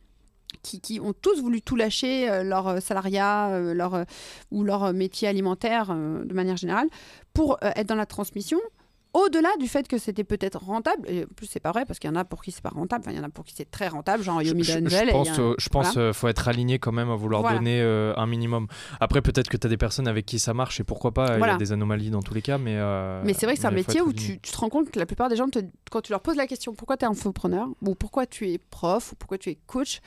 Qui, 0.63 0.81
qui 0.81 0.99
ont 0.99 1.13
tous 1.13 1.39
voulu 1.41 1.61
tout 1.61 1.75
lâcher, 1.75 2.41
leur 2.43 2.81
salariat 2.81 3.59
leur, 3.73 4.03
ou 4.51 4.63
leur 4.63 4.91
métier 4.93 5.27
alimentaire 5.27 5.93
de 5.95 6.33
manière 6.33 6.57
générale, 6.57 6.89
pour 7.35 7.59
être 7.61 7.85
dans 7.87 7.95
la 7.95 8.07
transmission. 8.07 8.59
Au-delà 9.13 9.49
du 9.59 9.67
fait 9.67 9.87
que 9.87 9.97
c'était 9.97 10.23
peut-être 10.23 10.63
rentable, 10.63 11.09
et 11.09 11.23
en 11.23 11.27
plus 11.35 11.47
c'est 11.47 11.59
pas 11.59 11.71
vrai 11.71 11.83
parce 11.85 11.97
qu'il 11.97 12.07
y 12.09 12.13
en 12.13 12.15
a 12.15 12.25
pour 12.25 12.43
qui 12.43 12.51
c'est 12.51 12.61
pas 12.61 12.69
rentable, 12.69 13.01
enfin 13.03 13.11
il 13.11 13.17
y 13.17 13.19
en 13.19 13.23
a 13.23 13.29
pour 13.29 13.43
qui 13.43 13.55
c'est 13.55 13.69
très 13.69 13.87
rentable, 13.87 14.23
genre 14.23 14.39
Je, 14.41 14.49
Yomi 14.49 14.63
je- 14.63 14.71
je 14.73 14.77
y 14.77 15.11
pense, 15.11 15.29
a- 15.29 15.41
euh, 15.41 15.55
je 15.57 15.69
pense 15.69 15.97
euh, 15.97 16.13
faut 16.13 16.27
être 16.27 16.47
aligné 16.47 16.77
quand 16.77 16.91
même 16.91 17.09
à 17.09 17.15
vouloir 17.15 17.41
Voilà. 17.41 17.57
donner 17.57 17.81
euh, 17.81 18.13
un 18.17 18.27
minimum. 18.27 18.67
Après, 18.99 19.23
peut-être 19.23 19.49
que 19.49 19.57
tu 19.57 19.65
as 19.65 19.69
des 19.69 19.77
personnes 19.77 20.07
avec 20.07 20.27
qui 20.27 20.37
ça 20.37 20.53
marche 20.53 20.79
et 20.79 20.83
pourquoi 20.83 21.11
pas. 21.11 21.37
Il 21.39 21.41
y 21.41 21.49
a 21.49 21.57
des 21.57 21.71
anomalies 21.71 22.11
dans 22.11 22.21
tous 22.21 22.35
les 22.35 22.43
cas, 22.43 22.59
mais. 22.59 22.75
euh, 22.77 23.23
Mais 23.25 23.33
c'est 23.33 23.47
vrai 23.47 23.55
que 23.55 23.61
c'est 23.61 23.67
un 23.67 23.71
métier 23.71 24.01
où 24.01 24.13
tu, 24.13 24.39
tu 24.39 24.51
te 24.51 24.57
rends 24.57 24.69
compte 24.69 24.91
que 24.91 24.99
la 24.99 25.07
plupart 25.07 25.27
des 25.29 25.35
gens, 25.37 25.49
te- 25.49 25.59
quand 25.89 26.01
tu 26.01 26.11
leur 26.11 26.21
poses 26.21 26.35
la 26.37 26.45
question 26.45 26.75
pourquoi 26.75 26.95
tu 26.95 27.05
es 27.05 27.07
infopreneur, 27.07 27.67
ou 27.81 27.95
pourquoi 27.95 28.27
tu 28.27 28.49
es 28.51 28.59
prof, 28.59 29.13
ou 29.13 29.15
pourquoi 29.15 29.39
tu 29.39 29.49
es 29.49 29.57
coach, 29.65 30.01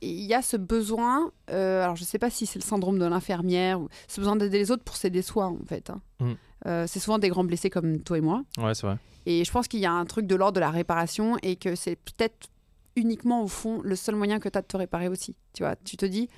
il 0.00 0.20
y 0.24 0.32
a 0.32 0.40
ce 0.40 0.56
besoin, 0.56 1.32
euh, 1.50 1.82
alors 1.82 1.96
je 1.96 2.04
sais 2.04 2.18
pas 2.18 2.30
si 2.30 2.46
c'est 2.46 2.58
le 2.58 2.64
syndrome 2.64 2.98
de 2.98 3.04
l'infirmière, 3.04 3.78
ou 3.80 3.88
ce 4.06 4.20
besoin 4.20 4.36
d'aider 4.36 4.58
les 4.58 4.70
autres 4.70 4.84
pour 4.84 4.96
s'aider 4.96 5.20
soi 5.22 5.46
en 5.48 5.58
fait. 5.68 5.90
hein. 5.90 6.00
Mm. 6.20 6.32
Euh, 6.66 6.86
c'est 6.86 7.00
souvent 7.00 7.18
des 7.18 7.28
grands 7.28 7.44
blessés 7.44 7.70
comme 7.70 8.00
toi 8.02 8.18
et 8.18 8.20
moi. 8.20 8.42
Ouais, 8.58 8.74
c'est 8.74 8.86
vrai. 8.86 8.96
Et 9.26 9.44
je 9.44 9.50
pense 9.50 9.68
qu'il 9.68 9.80
y 9.80 9.86
a 9.86 9.92
un 9.92 10.04
truc 10.04 10.26
de 10.26 10.34
l'ordre 10.34 10.54
de 10.54 10.60
la 10.60 10.70
réparation 10.70 11.36
et 11.42 11.56
que 11.56 11.74
c'est 11.74 11.96
peut-être 11.96 12.48
uniquement 12.96 13.42
au 13.42 13.48
fond 13.48 13.80
le 13.82 13.94
seul 13.94 14.16
moyen 14.16 14.40
que 14.40 14.48
tu 14.48 14.58
as 14.58 14.62
de 14.62 14.66
te 14.66 14.76
réparer 14.76 15.08
aussi. 15.08 15.36
Tu 15.52 15.62
vois, 15.62 15.76
tu 15.76 15.96
te 15.96 16.06
dis 16.06 16.28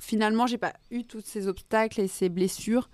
finalement, 0.00 0.46
j'ai 0.46 0.58
pas 0.58 0.72
eu 0.90 1.04
tous 1.04 1.22
ces 1.24 1.46
obstacles 1.46 2.00
et 2.00 2.08
ces 2.08 2.28
blessures 2.28 2.90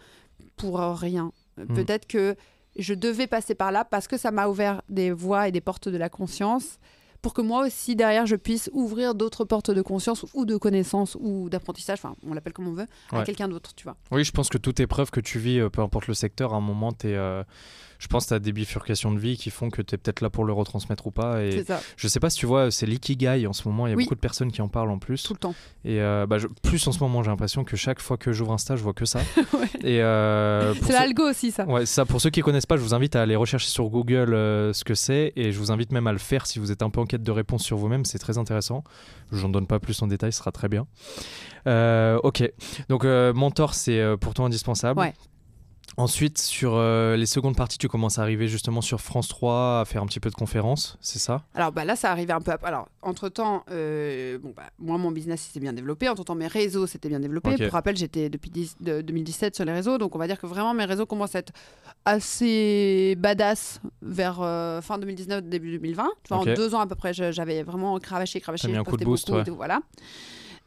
pour 0.57 0.79
rien. 0.79 1.33
Euh, 1.59 1.65
Mm. 1.69 1.75
Peut-être 1.75 2.07
que 2.07 2.37
je 2.77 2.95
devais 2.95 3.27
passer 3.27 3.55
par 3.55 3.73
là 3.73 3.85
parce 3.85 4.07
que 4.09 4.17
ça 4.17 4.31
m'a 4.31 4.49
ouvert 4.49 4.83
des 4.89 5.11
voies 5.11 5.49
et 5.49 5.53
des 5.53 5.61
portes 5.61 5.89
de 5.89 5.97
la 5.97 6.09
conscience 6.09 6.79
pour 7.23 7.35
que 7.35 7.41
moi 7.41 7.67
aussi 7.67 7.97
derrière 7.97 8.27
je 8.27 8.37
puisse 8.37 8.71
ouvrir 8.73 9.15
d'autres 9.15 9.45
portes 9.45 9.71
de 9.71 9.83
conscience 9.83 10.27
ou 10.35 10.45
de 10.45 10.57
connaissance 10.57 11.17
ou 11.21 11.49
d'apprentissage, 11.49 11.99
enfin 12.03 12.15
on 12.27 12.35
l'appelle 12.35 12.53
comme 12.53 12.69
on 12.69 12.73
veut, 12.73 12.87
à 13.13 13.23
quelqu'un 13.25 13.49
d'autre, 13.49 13.75
tu 13.75 13.85
vois. 13.85 13.97
Oui, 14.11 14.25
je 14.25 14.33
pense 14.33 14.49
que 14.49 14.59
toute 14.59 14.81
épreuve 14.81 15.11
que 15.11 15.21
tu 15.21 15.39
vis, 15.39 15.61
euh, 15.61 15.69
peu 15.69 15.83
importe 15.83 16.07
le 16.07 16.15
secteur, 16.15 16.55
à 16.55 16.57
un 16.57 16.61
moment, 16.61 16.93
t'es, 16.93 17.15
euh, 17.15 17.43
je 18.01 18.07
pense 18.09 18.25
que 18.25 18.29
tu 18.31 18.35
as 18.35 18.39
des 18.41 18.51
bifurcations 18.53 19.13
de 19.13 19.19
vie 19.21 19.37
qui 19.37 19.51
font 19.51 19.69
que 19.71 19.83
tu 19.83 19.95
es 19.95 19.99
peut-être 19.99 20.23
là 20.23 20.31
pour 20.31 20.45
le 20.45 20.53
retransmettre 20.53 21.07
ou 21.07 21.11
pas. 21.13 21.45
Et 21.45 21.63
ça, 21.65 21.81
je 21.97 22.09
sais 22.09 22.19
pas 22.19 22.31
si 22.31 22.39
tu 22.39 22.47
vois, 22.47 22.71
c'est 22.73 22.87
l'ikigai 22.87 23.47
en 23.47 23.53
ce 23.53 23.69
moment. 23.69 23.87
Il 23.87 23.91
y 23.91 23.93
a 23.93 23.97
Oui. 23.97 24.05
beaucoup 24.05 24.15
de 24.17 24.21
personnes 24.21 24.51
qui 24.51 24.63
en 24.63 24.69
parlent 24.69 24.91
en 24.91 24.99
plus. 24.99 25.23
tout 25.23 25.35
le 25.35 25.39
temps. 25.39 25.55
Et 25.85 26.01
euh, 26.01 26.27
bah, 26.27 26.39
je- 26.39 26.47
plus 26.63 26.85
en 26.89 26.93
ce 26.93 26.99
moment, 26.99 27.23
j'ai 27.23 27.31
l'impression 27.31 27.63
que 27.63 27.77
chaque 27.77 28.01
fois 28.01 28.17
que 28.17 28.33
j'ouvre 28.33 28.53
un 28.53 28.59
stage, 28.59 28.79
je 28.79 28.83
vois 28.85 28.95
que 28.95 29.05
ça. 29.05 29.21
Ouais. 29.53 29.69
Et 29.85 30.03
euh, 30.03 30.73
C'est 30.75 30.87
ceux- 30.87 30.93
l'algo 30.95 31.29
aussi 31.29 31.51
ça. 31.51 31.67
Ouais, 31.67 31.85
ça, 31.87 32.05
pour 32.07 32.21
ceux 32.21 32.31
qui 32.31 32.41
connaissent 32.41 32.67
pas, 32.67 32.77
je 32.77 32.83
vous 32.83 32.95
invite 32.95 33.15
à 33.17 33.23
aller 33.23 33.37
rechercher 33.37 33.69
sur 33.69 33.89
Google 33.91 34.33
euh, 34.35 34.73
ce 34.73 34.83
que 34.83 34.95
c'est 34.95 35.33
et 35.37 35.53
je 35.53 35.59
vous 35.59 35.71
invite 35.71 35.93
même 35.93 36.07
à 36.07 36.13
le 36.13 36.19
faire 36.19 36.47
si 36.47 36.59
vous 36.59 36.73
êtes 36.73 36.83
un 36.83 36.89
peu 36.91 37.01
en 37.01 37.05
quête 37.07 37.23
de 37.23 37.31
réponse 37.31 37.63
sur 37.63 37.77
vous-même, 37.77 38.05
c'est 38.07 38.19
très 38.19 38.39
intéressant. 38.39 38.83
Je 39.31 39.43
n'en 39.43 39.51
donne 39.51 39.67
pas 39.67 39.79
plus 39.79 40.01
en 40.03 40.07
détail, 40.07 40.33
ce 40.33 40.39
sera 40.39 40.53
très 40.53 40.69
bien. 40.69 40.87
Ok, 41.67 42.43
donc 42.89 43.05
mentor, 43.05 43.75
c'est 43.75 44.03
pour 44.21 44.35
toi 44.35 44.47
indispensable. 44.47 44.99
Ouais. 45.01 45.15
Ensuite, 45.97 46.39
sur 46.39 46.75
euh, 46.77 47.17
les 47.17 47.27
secondes 47.27 47.57
parties, 47.57 47.77
tu 47.77 47.89
commences 47.89 48.19
à 48.19 48.23
arriver 48.23 48.49
justement 48.49 48.81
sur 48.81 49.01
France 49.01 49.29
3 49.29 49.81
à 49.81 49.85
faire 49.85 50.03
un 50.03 50.07
petit 50.07 50.21
peu 50.21 50.31
de 50.31 50.35
conférences, 50.35 50.97
c'est 51.01 51.19
ça? 51.19 51.43
Alors 51.55 51.73
bah 51.73 51.85
là, 51.85 51.97
ça 51.97 52.11
arrivait 52.11 52.33
un 52.33 52.41
peu. 52.41 52.53
après. 52.53 52.69
Alors 52.69 52.89
entre 53.03 53.29
temps, 53.29 53.65
bon 53.69 54.53
bah 54.57 54.71
moi 54.79 54.97
mon 54.99 55.11
business 55.11 55.43
s'était 55.43 55.61
bien 55.61 55.73
développé. 55.73 56.09
Entre 56.09 56.25
temps, 56.25 56.35
mes 56.35 56.47
réseaux 56.47 56.87
s'étaient 56.87 57.09
bien 57.09 57.21
développés. 57.21 57.51
Ok. 57.55 57.65
Pour 57.65 57.73
rappel, 57.73 57.97
j'étais 57.97 58.31
depuis 58.31 58.51
10 58.51 58.77
de- 58.81 59.01
2017 59.03 59.55
sur 59.57 59.65
les 59.65 59.73
réseaux, 59.73 59.99
donc 59.99 60.15
on 60.15 60.19
va 60.19 60.27
dire 60.27 60.41
que 60.41 60.47
vraiment 60.47 60.73
mes 60.75 60.85
réseaux 60.85 61.07
commencent 61.07 61.35
à 61.35 61.41
être 61.41 61.53
assez 62.05 63.15
badass 63.19 63.81
vers 64.03 64.41
euh, 64.41 64.81
fin 64.81 64.99
2019 64.99 65.43
début 65.45 65.73
2020. 65.73 66.09
Tu 66.23 66.29
vois, 66.29 66.39
en 66.39 66.45
deux 66.57 66.75
ans 66.75 66.81
à 66.81 66.87
peu 66.87 66.95
près, 66.95 67.13
j'avais 67.13 67.63
vraiment 67.63 67.99
cravaché, 67.99 68.41
cravaché. 68.41 68.63
T'as 68.69 68.73
mis 68.73 68.79
un 68.79 68.85
coup 68.85 68.97
de 68.97 69.05
boost, 69.05 69.29
et 69.29 69.45
tout, 69.45 69.57
voilà. 69.57 69.81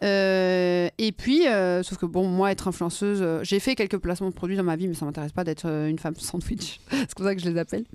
Euh, 0.04 0.90
et 0.98 1.12
puis, 1.12 1.48
euh, 1.48 1.82
sauf 1.84 1.98
que 1.98 2.06
bon, 2.06 2.28
moi, 2.28 2.52
être 2.52 2.68
influenceuse, 2.68 3.20
euh, 3.22 3.40
j'ai 3.44 3.60
fait 3.60 3.76
quelques 3.76 3.98
placements 3.98 4.30
de 4.30 4.34
produits 4.34 4.58
dans 4.58 4.64
ma 4.64 4.76
vie, 4.76 4.88
mais 4.88 4.94
ça 4.94 5.06
m'intéresse 5.06 5.32
pas 5.32 5.44
d'être 5.44 5.66
une 5.66 6.00
femme 6.00 6.16
sandwich. 6.18 6.80
c'est 6.90 7.14
comme 7.14 7.26
ça 7.26 7.36
que 7.36 7.42
je 7.42 7.50
les 7.50 7.58
appelle. 7.58 7.86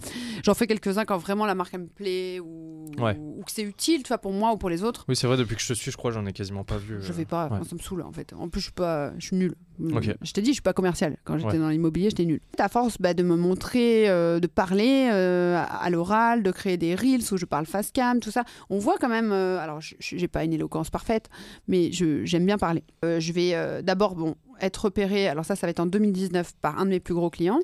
J'en 0.45 0.55
fais 0.55 0.67
quelques-uns 0.67 1.05
quand 1.05 1.19
vraiment 1.19 1.45
la 1.47 1.55
marque 1.55 1.75
elle 1.75 1.81
me 1.83 1.87
plaît 1.87 2.41
ou, 2.41 2.87
Ouais. 2.99 3.17
ou 3.19 3.43
que 3.45 3.51
c'est 3.53 3.63
utile, 3.63 4.03
tu 4.03 4.09
vois, 4.09 4.19
pour 4.19 4.33
moi 4.33 4.53
ou 4.53 4.57
pour 4.57 4.71
les 4.71 4.83
autres. 4.83 5.05
Oui, 5.09 5.17
c'est 5.17 5.27
vrai, 5.27 5.37
depuis 5.37 5.55
que 5.57 5.63
je 5.63 5.69
te 5.69 5.75
suis, 5.75 5.91
je 5.91 5.97
crois, 5.97 6.11
j'en 6.11 6.25
ai 6.27 6.33
quasiment 6.33 6.65
pas 6.65 6.79
vu. 6.79 6.97
Je 7.01 7.13
vais 7.13 7.25
pas, 7.27 7.49
ouais. 7.49 7.59
ça 7.69 7.75
me 7.75 7.81
saoule 7.81 8.03
en 8.03 8.13
fait. 8.13 8.33
En 8.39 8.49
plus, 8.49 8.61
je 8.61 8.65
suis 8.67 8.73
pas, 8.73 9.13
je 9.19 9.27
suis 9.27 9.37
nulle. 9.37 9.55
Ok. 9.93 10.13
Je 10.23 10.33
t'ai 10.33 10.41
dit, 10.43 10.49
je 10.49 10.55
suis 10.55 10.63
pas 10.63 10.73
commerciale. 10.73 11.19
Quand 11.25 11.37
j'étais 11.39 11.53
Ouais. 11.53 11.59
dans 11.59 11.69
l'immobilier, 11.69 12.11
j'étais 12.11 12.25
nulle. 12.25 12.41
À 12.59 12.69
force 12.69 12.97
bah, 12.99 13.15
de 13.15 13.23
me 13.23 13.37
montrer, 13.37 14.07
de 14.09 14.47
parler 14.49 15.09
à, 15.09 15.63
à 15.63 15.91
l'oral, 15.91 16.43
de 16.43 16.51
créer 16.51 16.77
des 16.77 16.95
reels 16.97 17.23
où 17.33 17.37
je 17.37 17.45
parle 17.45 17.67
face 17.67 17.93
cam, 17.93 18.19
tout 18.19 18.31
ça, 18.33 18.43
on 18.71 18.79
voit 18.79 18.97
quand 19.01 19.09
même. 19.09 19.31
alors, 19.31 19.79
j'ai 20.01 20.29
pas 20.29 20.43
une 20.45 20.53
éloquence 20.53 20.91
parfaite, 20.91 21.29
mais 21.69 21.88
j'aime 21.93 22.47
bien 22.47 22.59
parler. 22.59 22.85
Euh, 23.05 23.21
je 23.21 23.33
vais 23.33 23.55
euh, 23.55 23.83
d'abord 23.83 24.15
bon 24.15 24.35
être 24.61 24.85
repérée. 24.87 25.29
Alors 25.29 25.45
ça, 25.45 25.57
ça 25.57 25.67
va 25.67 25.71
être 25.71 25.81
en 25.81 25.87
2019 25.87 26.55
par 26.61 26.79
un 26.79 26.85
de 26.85 26.91
mes 26.91 27.01
plus 27.01 27.15
gros 27.15 27.31
clients. 27.31 27.61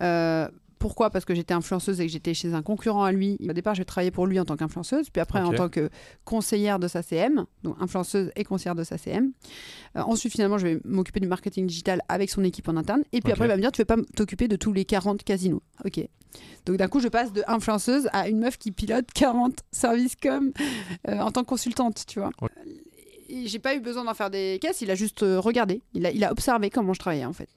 Euh, 0.00 0.48
pourquoi? 0.80 1.10
Parce 1.10 1.26
que 1.26 1.34
j'étais 1.34 1.52
influenceuse 1.52 2.00
et 2.00 2.06
que 2.06 2.10
j'étais 2.10 2.32
chez 2.32 2.54
un 2.54 2.62
concurrent 2.62 3.04
à 3.04 3.12
lui. 3.12 3.36
Au 3.46 3.52
départ, 3.52 3.74
je 3.74 3.82
vais 3.82 3.84
travailler 3.84 4.10
pour 4.10 4.26
lui 4.26 4.40
en 4.40 4.46
tant 4.46 4.56
qu'influenceuse, 4.56 5.10
puis 5.10 5.20
après 5.20 5.40
en 5.40 5.52
tant 5.52 5.68
que 5.68 5.90
conseillère 6.24 6.78
de 6.78 6.88
sa 6.88 7.02
CM, 7.02 7.44
donc 7.62 7.76
influenceuse 7.80 8.32
et 8.34 8.44
conseillère 8.44 8.74
de 8.74 8.82
sa 8.82 8.96
CM. 8.96 9.32
Euh, 9.96 10.00
ensuite, 10.00 10.32
finalement, 10.32 10.56
je 10.56 10.66
vais 10.66 10.80
m'occuper 10.86 11.20
du 11.20 11.28
marketing 11.28 11.66
digital 11.66 12.00
avec 12.08 12.30
son 12.30 12.42
équipe 12.44 12.66
en 12.66 12.78
interne. 12.78 13.02
Et 13.12 13.20
puis 13.20 13.30
après, 13.30 13.44
il 13.44 13.48
va 13.48 13.56
me 13.56 13.60
dire, 13.60 13.72
tu 13.72 13.82
ne 13.82 13.84
veux 13.84 14.02
pas 14.02 14.02
t'occuper 14.16 14.48
de 14.48 14.56
tous 14.56 14.72
les 14.72 14.86
40 14.86 15.22
casinos. 15.22 15.62
Ok. 15.84 16.00
Donc 16.64 16.76
d'un 16.78 16.88
coup, 16.88 17.00
je 17.00 17.08
passe 17.08 17.34
de 17.34 17.42
influenceuse 17.46 18.08
à 18.14 18.28
une 18.28 18.38
meuf 18.38 18.56
qui 18.56 18.72
pilote 18.72 19.04
40 19.14 19.58
services 19.72 20.16
comme 20.16 20.52
euh, 21.08 21.18
en 21.18 21.30
tant 21.30 21.42
que 21.42 21.48
consultante, 21.48 22.04
tu 22.06 22.20
vois. 22.20 22.30
J'ai 23.46 23.58
pas 23.58 23.74
eu 23.74 23.80
besoin 23.80 24.04
d'en 24.04 24.14
faire 24.14 24.30
des 24.30 24.58
caisses, 24.60 24.80
il 24.80 24.90
a 24.90 24.94
juste 24.94 25.22
euh, 25.22 25.38
regardé, 25.40 25.82
il 25.94 26.06
a, 26.06 26.10
il 26.10 26.22
a 26.24 26.32
observé 26.32 26.70
comment 26.70 26.92
je 26.94 26.98
travaillais 27.00 27.24
en 27.24 27.32
fait. 27.32 27.48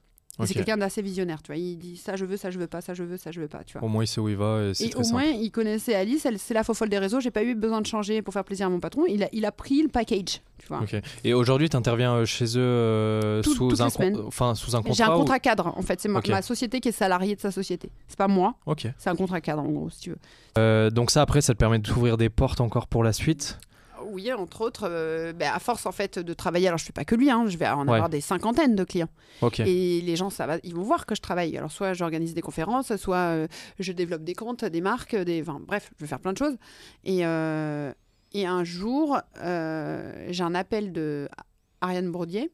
C'est 0.46 0.52
quelqu'un 0.54 0.76
d'assez 0.76 1.00
visionnaire, 1.00 1.40
tu 1.44 1.52
vois. 1.52 1.56
Il 1.56 1.76
dit 1.78 1.96
ça 1.96 2.16
je 2.16 2.24
veux, 2.24 2.36
ça 2.36 2.50
je 2.50 2.58
veux 2.58 2.66
pas, 2.66 2.80
ça 2.80 2.92
je 2.92 3.04
veux, 3.04 3.16
ça 3.16 3.30
je 3.30 3.40
veux 3.40 3.46
pas, 3.46 3.62
tu 3.62 3.78
vois. 3.78 3.86
Au 3.86 3.88
moins, 3.88 4.02
il 4.02 4.08
sait 4.08 4.20
où 4.20 4.28
il 4.28 4.34
va 4.36 4.64
et 4.64 4.74
c'est 4.74 4.86
Et 4.86 4.90
très 4.90 4.98
au 4.98 5.04
simple. 5.04 5.22
moins, 5.22 5.30
il 5.30 5.52
connaissait 5.52 5.94
Alice, 5.94 6.26
elle- 6.26 6.40
c'est 6.40 6.54
la 6.54 6.64
faux 6.64 6.74
folle 6.74 6.88
des 6.88 6.98
réseaux. 6.98 7.20
J'ai 7.20 7.30
pas 7.30 7.44
eu 7.44 7.54
besoin 7.54 7.80
de 7.80 7.86
changer 7.86 8.20
pour 8.20 8.34
faire 8.34 8.42
plaisir 8.42 8.66
à 8.66 8.68
mon 8.68 8.80
patron. 8.80 9.04
Il 9.08 9.22
a, 9.22 9.28
il 9.32 9.44
a 9.44 9.52
pris 9.52 9.80
le 9.80 9.86
package, 9.88 10.40
tu 10.58 10.66
vois. 10.66 10.80
Ok. 10.80 10.96
Et 11.22 11.34
aujourd'hui, 11.34 11.68
tu 11.68 11.76
interviens 11.76 12.24
chez 12.24 12.46
eux 12.46 12.60
euh, 12.60 13.42
Tout- 13.42 13.54
sous, 13.54 13.80
un 13.80 13.86
enfin, 14.26 14.56
sous 14.56 14.74
un 14.74 14.82
contrat 14.82 14.94
J'ai 14.94 15.04
un 15.04 15.14
ou- 15.14 15.18
contrat 15.20 15.38
cadre, 15.38 15.72
en 15.76 15.82
fait. 15.82 16.00
C'est 16.00 16.08
ma, 16.08 16.42
société 16.42 16.80
qui 16.80 16.88
est 16.88 16.92
salariée 16.92 17.36
de 17.36 17.40
sa 17.40 17.52
société. 17.52 17.92
C'est 18.08 18.18
pas 18.18 18.26
moi, 18.26 18.56
c'est 18.98 19.10
un 19.10 19.14
contrat 19.14 19.40
cadre, 19.40 19.62
en 19.62 19.70
gros, 19.70 19.88
si 19.90 20.00
tu 20.00 20.10
veux. 20.10 20.18
Euh, 20.58 20.90
donc 20.90 21.12
ça, 21.12 21.22
après, 21.22 21.42
ça 21.42 21.52
te 21.54 21.58
permet 21.58 21.78
d'ouvrir 21.78 22.16
des 22.16 22.28
portes 22.28 22.60
encore 22.60 22.88
pour 22.88 23.04
la 23.04 23.12
suite. 23.12 23.60
Oui, 24.14 24.32
entre 24.32 24.60
autres, 24.62 24.86
euh, 24.88 25.32
ben, 25.32 25.50
à 25.52 25.58
force 25.58 25.84
en 25.86 25.92
fait 25.92 26.18
de 26.18 26.32
travailler, 26.34 26.68
alors 26.68 26.78
je 26.78 26.84
fais 26.84 26.92
pas 26.92 27.04
que 27.04 27.14
lui, 27.14 27.30
hein, 27.30 27.44
je 27.48 27.58
vais 27.58 27.66
en 27.68 27.86
Ouais. 27.86 27.94
avoir 27.94 28.08
des 28.08 28.20
cinquantaines 28.20 28.76
de 28.76 28.84
clients. 28.84 29.08
Ok. 29.42 29.60
Et 29.60 30.00
les 30.00 30.16
gens, 30.16 30.30
ça 30.30 30.46
va, 30.46 30.58
ils 30.62 30.74
vont 30.74 30.82
voir 30.82 31.04
que 31.06 31.14
je 31.14 31.20
travaille. 31.20 31.56
Alors 31.58 31.72
soit 31.72 31.92
j'organise 31.94 32.32
des 32.34 32.40
conférences, 32.40 32.94
soit 32.96 33.16
euh, 33.16 33.48
je 33.80 33.92
développe 33.92 34.22
des 34.24 34.34
comptes, 34.34 34.64
des 34.64 34.80
marques, 34.80 35.16
des, 35.16 35.42
enfin 35.42 35.60
bref, 35.60 35.90
je 35.98 36.04
vais 36.04 36.08
faire 36.08 36.20
plein 36.20 36.32
de 36.32 36.38
choses. 36.38 36.56
Et, 37.04 37.26
euh, 37.26 37.92
et 38.32 38.46
un 38.46 38.64
jour, 38.64 39.18
j'ai 39.42 40.42
un 40.42 40.54
appel 40.54 40.92
de 40.92 41.28
Ariane 41.80 42.10
Bourdier 42.10 42.50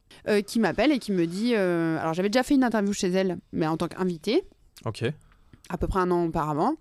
qui 0.47 0.61
m'appelle 0.61 0.91
et 0.93 0.99
qui 0.99 1.13
me 1.13 1.27
dit, 1.27 1.55
alors 1.55 2.15
j'avais 2.15 2.29
déjà 2.31 2.43
fait 2.43 2.55
une 2.55 2.65
interview 2.65 2.93
chez 2.93 3.09
elle, 3.09 3.39
mais 3.53 3.67
en 3.67 3.77
tant 3.77 3.89
qu'invitée, 3.89 4.43
Ok. 4.85 5.05
à 5.69 5.77
peu 5.79 5.87
près 5.87 6.01
un 6.01 6.11
an 6.11 6.25
auparavant. 6.27 6.75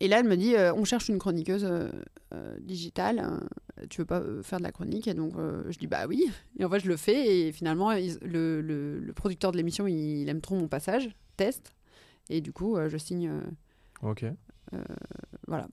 Et 0.00 0.08
là, 0.08 0.18
elle 0.18 0.26
me 0.26 0.36
dit, 0.36 0.56
euh, 0.56 0.74
on 0.74 0.84
cherche 0.84 1.08
une 1.08 1.18
chroniqueuse 1.20 1.64
euh, 1.64 1.88
euh, 2.34 2.56
digitale. 2.60 3.38
Tu 3.88 4.00
veux 4.00 4.04
pas 4.06 4.20
euh, 4.20 4.42
faire 4.42 4.58
de 4.58 4.64
la 4.64 4.72
chronique 4.72 5.08
Et 5.08 5.14
donc, 5.14 5.34
euh, 5.36 5.62
je 5.70 5.78
dis 5.78 5.86
bah 5.86 6.06
oui. 6.08 6.24
Et 6.58 6.64
en 6.64 6.70
fait, 6.70 6.80
je 6.80 6.88
le 6.88 6.96
fais. 6.96 7.46
Et 7.48 7.52
finalement, 7.52 7.92
le, 7.92 8.60
le- 8.60 8.98
le 9.00 9.12
producteur 9.12 9.52
de 9.52 9.56
l'émission, 9.56 9.86
il, 9.86 10.28
aime 10.28 10.40
trop 10.40 10.56
mon 10.56 10.68
passage, 10.68 11.08
test. 11.36 11.74
Et 12.30 12.40
du 12.40 12.52
coup, 12.52 12.76
euh, 12.76 12.88
je 12.88 12.96
signe. 12.98 13.28
euh, 13.28 13.40
Ok. 14.08 14.24
voilà. 15.46 15.68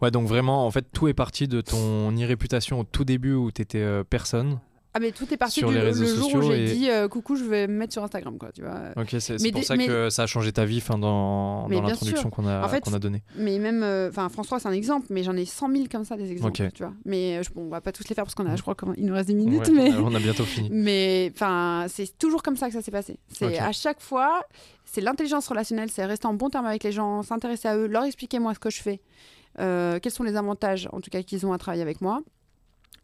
Ouais, 0.00 0.10
donc 0.10 0.26
vraiment, 0.28 0.66
en 0.66 0.70
fait, 0.70 0.86
tout 0.92 1.08
est 1.08 1.14
parti 1.14 1.46
de 1.48 1.60
ton 1.60 2.16
irréputation 2.16 2.80
au 2.80 2.84
tout 2.84 3.04
début 3.04 3.34
où 3.34 3.50
t'étais 3.50 4.02
personne. 4.04 4.60
Ah, 4.98 5.00
mais 5.00 5.12
tout 5.12 5.32
est 5.32 5.36
parti 5.36 5.60
Sur 5.60 5.68
du 5.68 5.74
les 5.76 5.80
réseaux 5.80 6.02
le 6.02 6.08
jour 6.08 6.16
où 6.26 6.30
sociaux 6.30 6.42
j'ai 6.42 6.64
et- 6.64 6.74
dit 6.74 6.90
euh, 6.90 7.06
coucou, 7.06 7.36
je 7.36 7.44
vais 7.44 7.68
me 7.68 7.74
mettre 7.74 7.92
sur 7.92 8.02
Instagram, 8.02 8.36
quoi, 8.36 8.50
tu 8.52 8.62
vois. 8.62 8.80
Ok, 8.96 9.14
c'est 9.20 9.36
pour 9.52 9.62
ça 9.62 9.76
mais- 9.76 9.86
que 9.86 10.10
ça 10.10 10.24
a 10.24 10.26
changé 10.26 10.50
ta 10.52 10.64
vie 10.64 10.80
fin, 10.80 10.98
dans, 10.98 11.68
dans 11.68 11.80
l'introduction 11.82 12.30
qu'on 12.30 12.46
a, 12.46 12.64
En 12.64 12.68
fait, 12.68 12.82
qu'on 12.82 12.94
a 12.94 12.98
donnée. 12.98 13.22
Mais 13.36 13.58
même, 13.58 13.82
euh, 13.84 14.08
enfin, 14.10 14.28
François, 14.28 14.58
c'est 14.58 14.68
un 14.68 14.72
exemple, 14.72 15.06
mais 15.10 15.22
j'en 15.22 15.36
ai 15.36 15.44
100 15.44 15.70
000 15.70 15.84
comme 15.90 16.04
ça, 16.04 16.16
des 16.16 16.30
exemples, 16.32 16.62
Ok. 16.62 16.72
tu 16.74 16.82
vois. 16.82 16.92
Mais 17.04 17.38
euh, 17.38 17.42
je- 17.44 17.50
bon, 17.50 17.62
on 17.66 17.68
va 17.68 17.80
pas 17.80 17.92
tous 17.92 18.08
les 18.08 18.14
faire 18.14 18.24
parce 18.24 18.34
qu'on 18.34 18.46
a, 18.46 18.56
je 18.56 18.62
crois 18.62 18.74
qu'il 18.74 19.06
nous 19.06 19.14
reste 19.14 19.28
des 19.28 19.34
minutes, 19.34 19.68
Ouais, 19.68 19.74
mais. 19.74 19.92
On 19.94 20.14
a 20.14 20.18
bientôt 20.18 20.44
fini. 20.44 20.68
Mais 20.72 21.30
enfin, 21.34 21.86
c'est 21.88 22.18
toujours 22.18 22.42
comme 22.42 22.56
ça 22.56 22.66
que 22.68 22.72
ça 22.74 22.82
s'est 22.82 22.90
passé. 22.90 23.18
C'est 23.28 23.58
à 23.58 23.72
chaque 23.72 24.00
fois, 24.00 24.42
c'est 24.84 25.00
l'intelligence 25.00 25.46
relationnelle, 25.48 25.90
c'est 25.90 26.04
rester 26.04 26.26
en 26.26 26.34
bon 26.34 26.48
terme 26.50 26.66
avec 26.66 26.82
les 26.82 26.92
gens, 26.92 27.22
s'intéresser 27.22 27.68
à 27.68 27.76
eux, 27.76 27.86
leur 27.86 28.04
expliquer 28.04 28.38
moi 28.40 28.54
ce 28.54 28.58
que 28.58 28.70
je 28.70 28.80
fais, 28.82 29.00
euh, 29.60 29.98
quels 30.00 30.12
sont 30.12 30.24
les 30.24 30.36
avantages, 30.36 30.88
en 30.92 31.00
tout 31.00 31.10
cas 31.10 31.22
qu'ils 31.22 31.46
ont 31.46 31.52
à 31.52 31.58
travailler 31.58 31.82
avec 31.82 32.00
moi. 32.00 32.20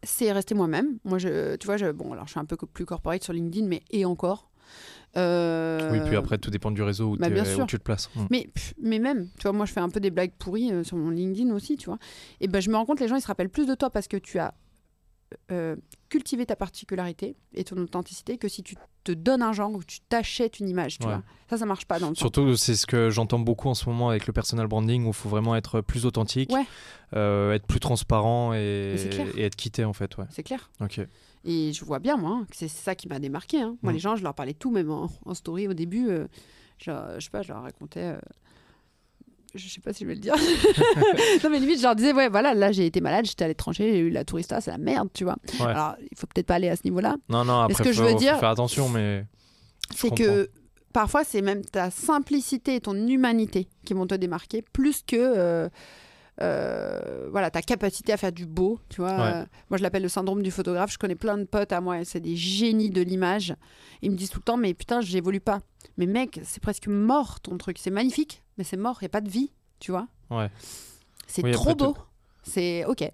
C'est 0.03 0.31
rester 0.31 0.53
moi-même. 0.53 0.97
Moi, 1.03 1.17
je, 1.17 1.55
tu 1.55 1.65
vois, 1.65 1.77
je, 1.77 1.91
bon, 1.91 2.13
alors 2.13 2.25
je 2.27 2.31
suis 2.31 2.39
un 2.39 2.45
peu 2.45 2.57
plus 2.57 2.85
corporate 2.85 3.23
sur 3.23 3.33
LinkedIn, 3.33 3.67
mais 3.67 3.81
et 3.91 4.05
encore. 4.05 4.49
Euh, 5.17 5.91
Oui, 5.91 5.99
puis 6.05 6.15
après, 6.15 6.37
tout 6.37 6.51
dépend 6.51 6.71
du 6.71 6.83
réseau 6.83 7.13
où, 7.13 7.17
bah, 7.17 7.27
où 7.29 7.45
sûr. 7.45 7.65
tu 7.65 7.77
te 7.77 7.83
places. 7.83 8.09
Mm. 8.15 8.25
Mais, 8.29 8.49
mais 8.81 8.99
même, 8.99 9.29
tu 9.37 9.43
vois, 9.43 9.53
moi 9.53 9.65
je 9.65 9.71
fais 9.71 9.79
un 9.79 9.89
peu 9.89 9.99
des 9.99 10.11
blagues 10.11 10.33
pourries 10.37 10.71
euh, 10.71 10.83
sur 10.83 10.97
mon 10.97 11.09
LinkedIn 11.09 11.53
aussi, 11.53 11.77
tu 11.77 11.85
vois. 11.85 11.99
Et 12.41 12.47
ben 12.47 12.59
je 12.59 12.69
me 12.69 12.75
rends 12.75 12.85
compte, 12.85 12.99
les 12.99 13.07
gens 13.07 13.15
ils 13.15 13.21
se 13.21 13.27
rappellent 13.27 13.49
plus 13.49 13.65
de 13.65 13.75
toi 13.75 13.89
parce 13.89 14.07
que 14.07 14.17
tu 14.17 14.39
as 14.39 14.53
euh, 15.51 15.75
cultivé 16.09 16.45
ta 16.45 16.55
particularité 16.55 17.35
et 17.53 17.63
ton 17.63 17.77
authenticité 17.77 18.37
que 18.37 18.47
si 18.47 18.63
tu 18.63 18.75
te 19.03 19.11
donnes 19.11 19.41
un 19.41 19.53
genre 19.53 19.71
ou 19.71 19.83
tu 19.83 19.99
t'achètes 20.01 20.59
une 20.59 20.67
image, 20.69 20.97
tu 20.97 21.05
Ouais. 21.07 21.13
vois. 21.13 21.23
Ça, 21.49 21.57
ça 21.57 21.65
marche 21.65 21.85
pas 21.85 21.99
dans 21.99 22.09
le 22.09 22.15
temps. 22.15 22.19
Surtout, 22.19 22.55
c'est 22.55 22.75
ce 22.75 22.87
que 22.87 23.09
j'entends 23.09 23.39
beaucoup 23.39 23.67
en 23.69 23.73
ce 23.75 23.87
moment 23.89 24.09
avec 24.09 24.25
le 24.27 24.33
personal 24.33 24.65
branding 24.67 25.03
où 25.05 25.09
il 25.09 25.13
faut 25.13 25.29
vraiment 25.29 25.55
être 25.55 25.81
plus 25.81 26.05
authentique, 26.05 26.51
Ouais. 26.51 26.65
euh, 27.15 27.53
être 27.53 27.67
plus 27.67 27.79
transparent 27.79 28.53
et, 28.53 28.95
être 29.37 29.55
quitté 29.55 29.83
en 29.85 29.93
fait. 29.93 30.17
Ouais. 30.17 30.25
C'est 30.29 30.43
clair. 30.43 30.71
Ok. 30.81 30.99
Et 31.43 31.73
je 31.73 31.85
vois 31.85 31.99
bien, 31.99 32.17
moi, 32.17 32.31
hein, 32.31 32.45
que 32.49 32.55
c'est 32.55 32.67
ça 32.67 32.95
qui 32.95 33.07
m'a 33.07 33.19
démarqué. 33.19 33.61
hein. 33.61 33.77
Moi, 33.83 33.91
Mm. 33.91 33.95
les 33.95 33.99
gens, 33.99 34.15
je 34.15 34.23
leur 34.23 34.33
parlais 34.33 34.53
tout, 34.55 34.71
même 34.71 34.89
en, 34.89 35.09
en 35.25 35.33
story 35.35 35.67
au 35.67 35.73
début. 35.73 36.09
euh, 36.09 36.27
je, 36.79 36.91
je 37.19 37.23
sais 37.23 37.29
pas, 37.29 37.41
je 37.43 37.49
leur 37.53 37.61
racontais. 37.61 38.15
Je 39.55 39.67
sais 39.69 39.81
pas 39.81 39.93
si 39.93 40.03
je 40.03 40.07
vais 40.09 40.15
le 40.15 40.21
dire. 40.21 40.35
non, 41.43 41.49
mais 41.49 41.59
limite, 41.59 41.77
je 41.77 41.83
leur 41.83 41.95
disais, 41.95 42.13
ouais, 42.13 42.29
voilà, 42.29 42.53
là, 42.53 42.71
j'ai 42.71 42.85
été 42.85 43.01
malade, 43.01 43.25
j'étais 43.25 43.45
à 43.45 43.47
l'étranger, 43.47 43.91
j'ai 43.91 43.99
eu 43.99 44.09
la 44.09 44.23
tourista, 44.25 44.61
c'est 44.61 44.71
la 44.71 44.77
merde, 44.77 45.09
tu 45.13 45.23
vois. 45.23 45.35
Ouais. 45.59 45.65
Alors, 45.67 45.95
il 45.99 46.17
faut 46.17 46.27
peut-être 46.27 46.47
pas 46.47 46.55
aller 46.55 46.69
à 46.69 46.75
ce 46.75 46.81
niveau-là. 46.85 47.15
Non, 47.29 47.43
non, 47.45 47.65
Mais 47.67 47.73
après, 47.73 47.83
ce 47.83 47.89
que 47.89 47.91
je 47.93 47.97
faut, 48.01 48.03
veux 48.07 48.11
faut 48.13 48.17
dire- 48.19 48.39
faire 48.39 48.49
attention, 48.49 48.89
mais. 48.89 49.25
Je 49.91 49.97
c'est 49.97 50.15
que 50.15 50.49
parfois 50.93 51.23
c'est 51.23 51.41
même 51.41 51.63
ta 51.63 51.91
simplicité 51.91 52.75
et 52.75 52.81
ton 52.81 52.95
humanité 52.95 53.67
qui 53.85 53.93
vont 53.93 54.07
te 54.07 54.15
démarquer 54.15 54.63
plus 54.73 55.01
que 55.05 55.15
euh, 55.15 55.69
euh, 56.41 57.27
voilà 57.31 57.49
ta 57.49 57.61
capacité 57.61 58.11
à 58.11 58.17
faire 58.17 58.31
du 58.31 58.45
beau 58.45 58.79
tu 58.89 59.01
vois. 59.01 59.15
Ouais. 59.15 59.33
Euh, 59.33 59.45
moi 59.69 59.77
je 59.77 59.83
l'appelle 59.83 60.03
le 60.03 60.09
syndrome 60.09 60.43
du 60.43 60.51
photographe. 60.51 60.91
Je 60.91 60.97
connais 60.97 61.15
plein 61.15 61.37
de 61.37 61.45
potes 61.45 61.71
à 61.71 61.81
moi 61.81 62.03
c'est 62.03 62.19
des 62.19 62.35
génies 62.35 62.89
de 62.89 63.01
l'image. 63.01 63.55
Ils 64.01 64.11
me 64.11 64.15
disent 64.17 64.29
tout 64.29 64.39
le 64.39 64.43
temps 64.43 64.57
mais 64.57 64.73
putain 64.73 65.01
j'évolue 65.01 65.39
pas. 65.39 65.61
Mais 65.97 66.05
mec 66.05 66.39
c'est 66.43 66.61
presque 66.61 66.87
mort 66.87 67.39
ton 67.39 67.57
truc. 67.57 67.77
C'est 67.79 67.91
magnifique 67.91 68.43
mais 68.57 68.63
c'est 68.63 68.77
mort. 68.77 68.97
Il 69.01 69.05
y 69.05 69.07
a 69.07 69.09
pas 69.09 69.21
de 69.21 69.29
vie 69.29 69.51
tu 69.79 69.91
vois. 69.91 70.07
Ouais. 70.29 70.49
c'est 71.27 71.43
Oui, 71.43 71.51
trop 71.51 71.75
beau. 71.75 71.95
C'est 72.43 72.85
ok. 72.85 73.09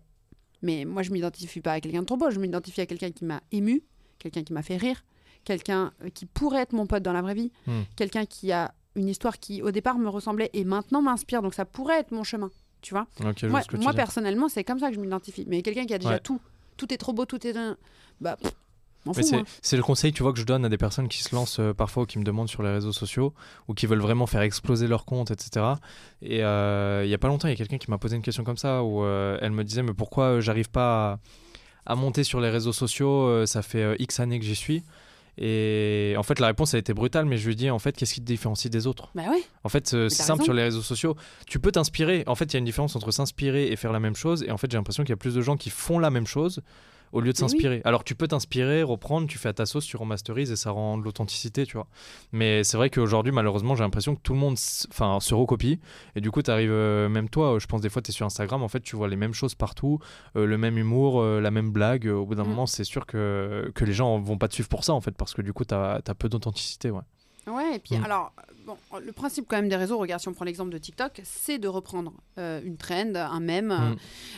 Mais 0.64 0.86
moi 0.86 1.04
je 1.04 1.12
m'identifie 1.12 1.62
pas 1.62 1.74
à 1.74 1.82
quelqu'un 1.82 2.02
de 2.02 2.06
trop 2.06 2.18
beau. 2.18 2.32
Je 2.32 2.40
m'identifie 2.40 2.82
à 2.82 2.86
quelqu'un 2.86 3.12
qui 3.12 3.26
m'a 3.26 3.42
ému 3.52 3.84
quelqu'un 4.20 4.44
qui 4.44 4.54
m'a 4.54 4.62
fait 4.62 4.78
rire 4.78 5.04
quelqu'un 5.44 5.92
euh, 6.04 6.10
qui 6.10 6.28
pourrait 6.28 6.62
être 6.62 6.74
mon 6.74 6.86
pote 6.86 7.02
dans 7.02 7.14
la 7.14 7.24
vraie 7.24 7.34
vie 7.34 7.52
Hmm. 7.66 7.82
quelqu'un 7.96 8.26
qui 8.26 8.52
a 8.52 8.74
une 8.96 9.08
histoire 9.08 9.40
qui 9.40 9.62
au 9.64 9.72
départ 9.72 9.98
me 9.98 10.10
ressemblait 10.10 10.50
et 10.54 10.64
maintenant 10.66 11.02
m'inspire. 11.02 11.42
Donc 11.42 11.54
ça 11.54 11.66
pourrait 11.66 12.00
être 12.00 12.12
mon 12.12 12.24
chemin 12.24 12.52
tu 12.82 12.94
vois. 12.94 13.08
Moi, 13.50 13.62
personnellement 13.94 14.50
c'est 14.50 14.64
comme 14.64 14.80
ça 14.80 14.90
que 14.90 14.96
je 14.96 15.00
m'identifie. 15.00 15.46
Mais 15.48 15.62
quelqu'un 15.62 15.86
qui 15.86 15.94
a 15.94 15.98
déjà 15.98 16.12
Ouais. 16.14 16.20
tout 16.20 16.40
tout 16.78 16.92
est 16.94 16.98
trop 16.98 17.14
beau 17.14 17.26
tout 17.26 17.46
est 17.46 17.56
un- 17.56 17.78
bah 18.22 18.38
pff, 18.42 18.52
fous 19.14 19.44
c'est 19.62 19.78
le 19.78 19.84
conseil 19.84 20.14
tu 20.14 20.24
vois 20.24 20.32
que 20.34 20.40
je 20.40 20.46
donne 20.46 20.64
à 20.66 20.70
des 20.70 20.78
personnes 20.78 21.08
qui 21.08 21.22
se 21.24 21.34
lancent 21.36 21.60
euh, 21.60 21.74
parfois 21.74 22.04
ou 22.04 22.06
qui 22.06 22.18
me 22.20 22.24
demandent 22.24 22.50
sur 22.50 22.64
les 22.64 22.72
réseaux 22.72 22.92
sociaux 22.94 23.34
ou 23.68 23.74
qui 23.74 23.86
veulent 23.88 24.00
vraiment 24.02 24.26
faire 24.28 24.42
exploser 24.42 24.88
leur 24.88 25.06
compte 25.06 25.30
etc 25.32 25.66
et 26.22 26.44
euh, 26.44 27.02
il 27.04 27.10
y 27.10 27.14
a 27.14 27.18
pas 27.18 27.28
longtemps 27.28 27.48
il 27.48 27.52
y 27.52 27.54
a 27.54 27.58
quelqu'un 27.58 27.78
qui 27.78 27.90
m'a 27.92 27.98
posé 28.00 28.16
une 28.16 28.22
question 28.24 28.44
comme 28.44 28.58
ça 28.58 28.84
où 28.84 29.04
euh, 29.04 29.38
elle 29.42 29.52
me 29.52 29.64
disait 29.64 29.84
mais 29.84 29.94
pourquoi 29.94 30.26
euh, 30.26 30.42
j'arrive 30.42 30.70
pas 30.70 31.20
à, 31.86 31.92
à 31.94 31.96
monter 31.96 32.24
sur 32.24 32.40
les 32.42 32.50
réseaux 32.50 32.74
sociaux 32.74 33.28
euh, 33.28 33.46
ça 33.46 33.62
fait 33.64 33.82
euh, 33.84 33.96
x 34.00 34.20
années 34.20 34.40
que 34.40 34.46
j'y 34.46 34.56
suis? 34.56 34.84
Et 35.38 36.14
en 36.18 36.24
fait 36.24 36.40
la 36.40 36.48
réponse 36.48 36.74
a 36.74 36.78
été 36.78 36.94
brutale 36.94 37.26
mais 37.26 37.38
je 37.38 37.48
lui 37.48 37.56
dis 37.56 37.70
en 37.70 37.80
fait 37.80 37.96
qu'est-ce 37.96 38.14
qui 38.14 38.22
te 38.22 38.26
différencie 38.26 38.70
des 38.70 38.88
autres? 38.88 39.10
Bah 39.16 39.24
ouais 39.30 39.44
en 39.64 39.70
fait, 39.70 39.94
euh, 39.94 40.10
c'est 40.10 40.18
t'as 40.18 40.24
simple 40.24 40.40
raison. 40.40 40.46
sur 40.46 40.54
les 40.54 40.64
réseaux 40.64 40.82
sociaux. 40.82 41.16
Tu 41.48 41.60
peux 41.60 41.72
t'inspirer. 41.72 42.24
En 42.28 42.36
fait, 42.36 42.46
il 42.46 42.54
y 42.54 42.56
a 42.58 42.60
une 42.60 42.66
différence 42.66 42.96
entre 42.96 43.12
s'inspirer 43.12 43.68
et 43.68 43.76
faire 43.76 43.92
la 43.92 44.00
même 44.00 44.16
chose. 44.16 44.44
Et 44.44 44.52
en 44.52 44.58
fait, 44.58 44.72
j'ai 44.72 44.78
l'impression 44.78 45.04
qu'il 45.04 45.12
y 45.12 45.14
a 45.14 45.18
plus 45.18 45.36
de 45.36 45.42
gens 45.42 45.56
qui 45.56 45.70
font 45.70 46.00
la 46.00 46.10
même 46.10 46.28
chose 46.28 46.62
au 47.12 47.20
lieu 47.20 47.32
de 47.34 47.38
oui. 47.38 47.40
s'inspirer. 47.40 47.82
Alors, 47.86 48.04
tu 48.04 48.16
peux 48.16 48.28
t'inspirer, 48.28 48.84
reprendre, 48.84 49.28
tu 49.28 49.38
fais 49.38 49.50
à 49.50 49.54
ta 49.54 49.66
sauce, 49.66 49.86
tu 49.86 49.98
remasterises 49.98 50.52
et 50.52 50.56
ça 50.56 50.72
rend 50.72 50.98
de 50.98 51.04
l'authenticité, 51.04 51.66
tu 51.66 51.78
vois. 51.78 51.88
Mais 52.32 52.64
c'est 52.64 52.78
vrai 52.78 52.90
qu'aujourd'hui, 52.90 53.32
malheureusement, 53.32 53.76
j'ai 53.76 53.84
l'impression 53.84 54.16
que 54.16 54.22
tout 54.22 54.34
le 54.34 54.40
monde 54.40 54.58
enfin, 54.90 55.20
se 55.20 55.34
recopie. 55.34 55.80
Et 56.16 56.22
du 56.22 56.32
coup, 56.32 56.42
tu 56.42 56.52
arrives, 56.52 56.72
même 56.72 57.30
toi, 57.30 57.56
euh, 57.56 57.60
je 57.60 57.68
pense 57.68 57.82
des 57.82 57.90
fois, 57.90 58.02
tu 58.02 58.12
es 58.12 58.14
sur 58.14 58.26
Instagram, 58.26 58.64
en 58.64 58.68
fait, 58.68 58.80
tu 58.82 58.96
vois 58.96 59.08
les 59.08 59.16
mêmes 59.16 59.34
choses 59.34 59.56
partout, 59.56 60.00
euh, 60.36 60.46
le 60.46 60.58
même 60.58 60.78
humour, 60.78 61.22
euh, 61.22 61.40
la 61.42 61.52
même 61.52 61.72
blague. 61.72 62.08
Au 62.08 62.26
bout 62.26 62.36
d'un 62.36 62.44
Mm. 62.44 62.50
moment, 62.50 62.66
c'est 62.66 62.84
sûr 62.84 63.06
que, 63.06 63.72
que 63.76 63.86
les 63.86 63.94
gens 63.94 64.20
vont 64.20 64.38
pas 64.38 64.48
te 64.48 64.54
suivre 64.54 64.70
pour 64.70 64.84
ça, 64.84 64.94
en 64.94 65.02
fait, 65.02 65.12
parce 65.12 65.34
que 65.34 65.42
du 65.42 65.54
coup, 65.54 65.66
tu 65.66 65.74
as, 65.74 66.02
peu 66.18 66.30
d'authenticité, 66.30 66.92
ouais. 66.92 67.02
Ouais, 67.48 67.76
et 67.76 67.80
puis 67.80 67.98
Mm. 67.98 68.04
alors, 68.06 68.34
bon, 68.66 68.78
le 69.04 69.12
principe 69.12 69.46
quand 69.48 69.56
même 69.56 69.68
des 69.70 69.76
réseaux, 69.76 69.98
regarde 69.98 70.22
si 70.22 70.28
on 70.28 70.34
prend 70.34 70.46
l'exemple 70.46 70.70
de 70.72 70.78
TikTok, 70.78 71.22
c'est 71.24 71.58
de 71.58 71.68
reprendre 71.68 72.14
euh, 72.38 72.62
une 72.64 72.78
trend, 72.78 73.16
un 73.16 73.40
mème. 73.40 73.68
Mm. 73.70 73.96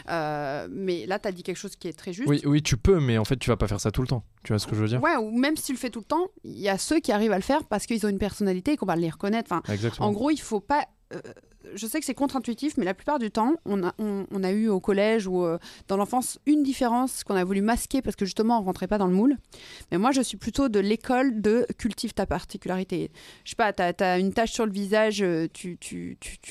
euh, 0.10 0.68
mais 0.72 1.06
là, 1.06 1.20
tu 1.20 1.28
as 1.28 1.32
dit 1.32 1.44
quelque 1.44 1.58
chose 1.58 1.76
qui 1.76 1.88
est 1.88 1.94
très 1.94 2.14
juste. 2.14 2.30
Oui, 2.30 2.42
oui, 2.46 2.62
tu 2.62 2.78
peux, 2.78 3.00
mais 3.00 3.18
en 3.18 3.26
fait, 3.26 3.38
tu 3.38 3.50
vas 3.50 3.58
pas 3.58 3.68
faire 3.68 3.82
ça 3.82 3.92
tout 3.92 4.02
le 4.02 4.08
temps. 4.08 4.24
Tu 4.44 4.54
vois 4.54 4.60
ce 4.60 4.68
que 4.68 4.76
je 4.76 4.82
veux 4.82 4.88
dire? 4.88 5.02
Ouais, 5.02 5.16
ou 5.18 5.32
même 5.38 5.58
si 5.58 5.64
tu 5.66 5.72
le 5.74 5.78
fais 5.78 5.90
tout 5.90 6.00
le 6.00 6.06
temps, 6.06 6.28
il 6.44 6.58
y 6.60 6.70
a 6.70 6.78
ceux 6.78 7.00
qui 7.00 7.12
arrivent 7.12 7.32
à 7.34 7.38
le 7.38 7.42
faire 7.44 7.64
parce 7.66 7.86
qu'ils 7.86 8.06
ont 8.06 8.10
une 8.10 8.20
personnalité 8.20 8.74
et 8.74 8.78
qu'on 8.78 8.86
va 8.86 8.96
les 8.96 9.10
reconnaître. 9.10 9.52
Enfin, 9.52 9.74
Exactement. 9.74 10.08
en 10.08 10.12
gros, 10.12 10.30
il 10.32 10.40
faut 10.40 10.60
pas. 10.62 10.86
euh, 11.14 11.20
je 11.76 11.88
sais 11.88 12.00
que 12.00 12.06
c'est 12.06 12.14
contre-intuitif, 12.14 12.78
mais 12.78 12.86
la 12.86 12.94
plupart 12.94 13.20
du 13.20 13.32
temps, 13.32 13.56
on 13.66 13.84
a, 13.84 14.52
eu 14.52 14.68
au 14.68 14.80
collège 14.80 15.28
ou 15.28 15.44
euh, 15.44 15.58
dans 15.88 15.98
l'enfance 15.98 16.40
une 16.46 16.64
différence 16.64 17.24
qu'on 17.24 17.36
a 17.36 17.44
voulu 17.44 17.62
masquer 17.62 18.02
parce 18.02 18.16
que 18.16 18.26
justement 18.26 18.60
on 18.60 18.64
rentrait 18.64 18.88
pas 18.88 18.98
dans 18.98 19.08
le 19.08 19.14
moule. 19.14 19.38
Mais 19.92 19.98
moi, 19.98 20.12
je 20.12 20.22
suis 20.22 20.38
plutôt 20.38 20.70
de 20.70 20.80
l'école 20.80 21.42
de 21.42 21.66
cultive 21.78 22.14
ta 22.14 22.26
particularité. 22.26 23.12
Je 23.44 23.52
sais 23.52 23.56
pas, 23.56 23.74
tu 23.74 24.04
as, 24.04 24.20
une 24.20 24.34
tache 24.34 24.52
sur 24.52 24.66
le 24.66 24.72
visage, 24.72 25.22
euh, 25.22 25.48
tu 25.54 25.78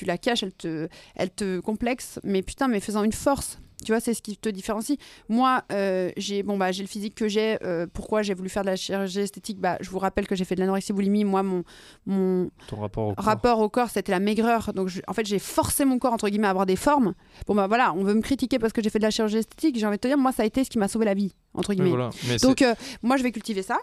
la 0.05 0.17
caches, 0.17 0.43
elle 0.43 0.53
te, 0.53 0.87
elle 1.15 1.29
te 1.29 1.59
complexe, 1.59 2.19
mais 2.23 2.41
putain, 2.41 2.67
mais 2.67 2.79
faisant 2.79 3.03
une 3.03 3.13
force. 3.13 3.59
Tu 3.83 3.91
vois, 3.91 3.99
c'est 3.99 4.13
ce 4.13 4.21
qui 4.21 4.37
te 4.37 4.49
différencie. 4.49 4.97
Moi, 5.29 5.63
euh, 5.71 6.11
j'ai 6.17 6.43
bon, 6.43 6.57
bah, 6.57 6.71
j'ai 6.71 6.83
le 6.83 6.87
physique 6.89 7.15
que 7.15 7.27
j'ai. 7.27 7.57
euh, 7.63 7.85
pourquoi 7.91 8.21
j'ai 8.21 8.33
voulu 8.33 8.49
faire 8.49 8.63
de 8.63 8.67
la 8.69 8.75
chirurgie 8.75 9.19
esthétique 9.19 9.59
bah, 9.59 9.77
Je 9.81 9.89
vous 9.89 9.99
rappelle 9.99 10.27
que 10.27 10.35
j'ai 10.35 10.45
fait 10.45 10.55
de 10.55 10.59
l'anorexie 10.61 10.93
boulimie. 10.93 11.23
Moi, 11.25 11.43
mon, 11.43 11.63
mon, 12.05 12.49
Ton 12.67 12.77
rapport 12.81 13.07
au 13.09 13.13
corps. 13.15 13.25
rapport 13.25 13.59
au 13.59 13.69
corps, 13.69 13.89
c'était 13.89 14.11
la 14.11 14.19
maigreur. 14.19 14.73
Donc, 14.73 14.87
je- 14.87 15.01
en 15.07 15.13
fait, 15.13 15.25
j'ai 15.25 15.39
forcé 15.39 15.85
mon 15.85 15.99
corps, 15.99 16.13
entre 16.13 16.29
guillemets, 16.29 16.47
à 16.47 16.51
avoir 16.51 16.65
des 16.65 16.75
formes. 16.75 17.13
Bon, 17.47 17.55
bah 17.55 17.67
voilà, 17.67 17.93
on 17.93 18.03
veut 18.03 18.13
me 18.13 18.21
critiquer 18.21 18.59
parce 18.59 18.73
que 18.73 18.81
j'ai 18.81 18.89
fait 18.89 18.99
de 18.99 19.03
la 19.03 19.11
chirurgie 19.11 19.37
esthétique. 19.37 19.77
J'ai 19.77 19.85
envie 19.85 19.97
de 19.97 20.01
te 20.01 20.07
dire, 20.07 20.17
moi, 20.17 20.31
ça 20.31 20.43
a 20.43 20.45
été 20.45 20.63
ce 20.63 20.69
qui 20.69 20.77
m'a 20.79 20.87
sauvé 20.87 21.05
la 21.05 21.13
vie, 21.13 21.33
entre 21.53 21.73
guillemets. 21.73 21.89
voilà. 21.89 22.09
Donc, 22.47 22.61
euh, 22.61 22.73
moi, 23.01 23.17
je 23.17 23.23
vais 23.23 23.31
cultiver 23.31 23.61
ça. 23.63 23.77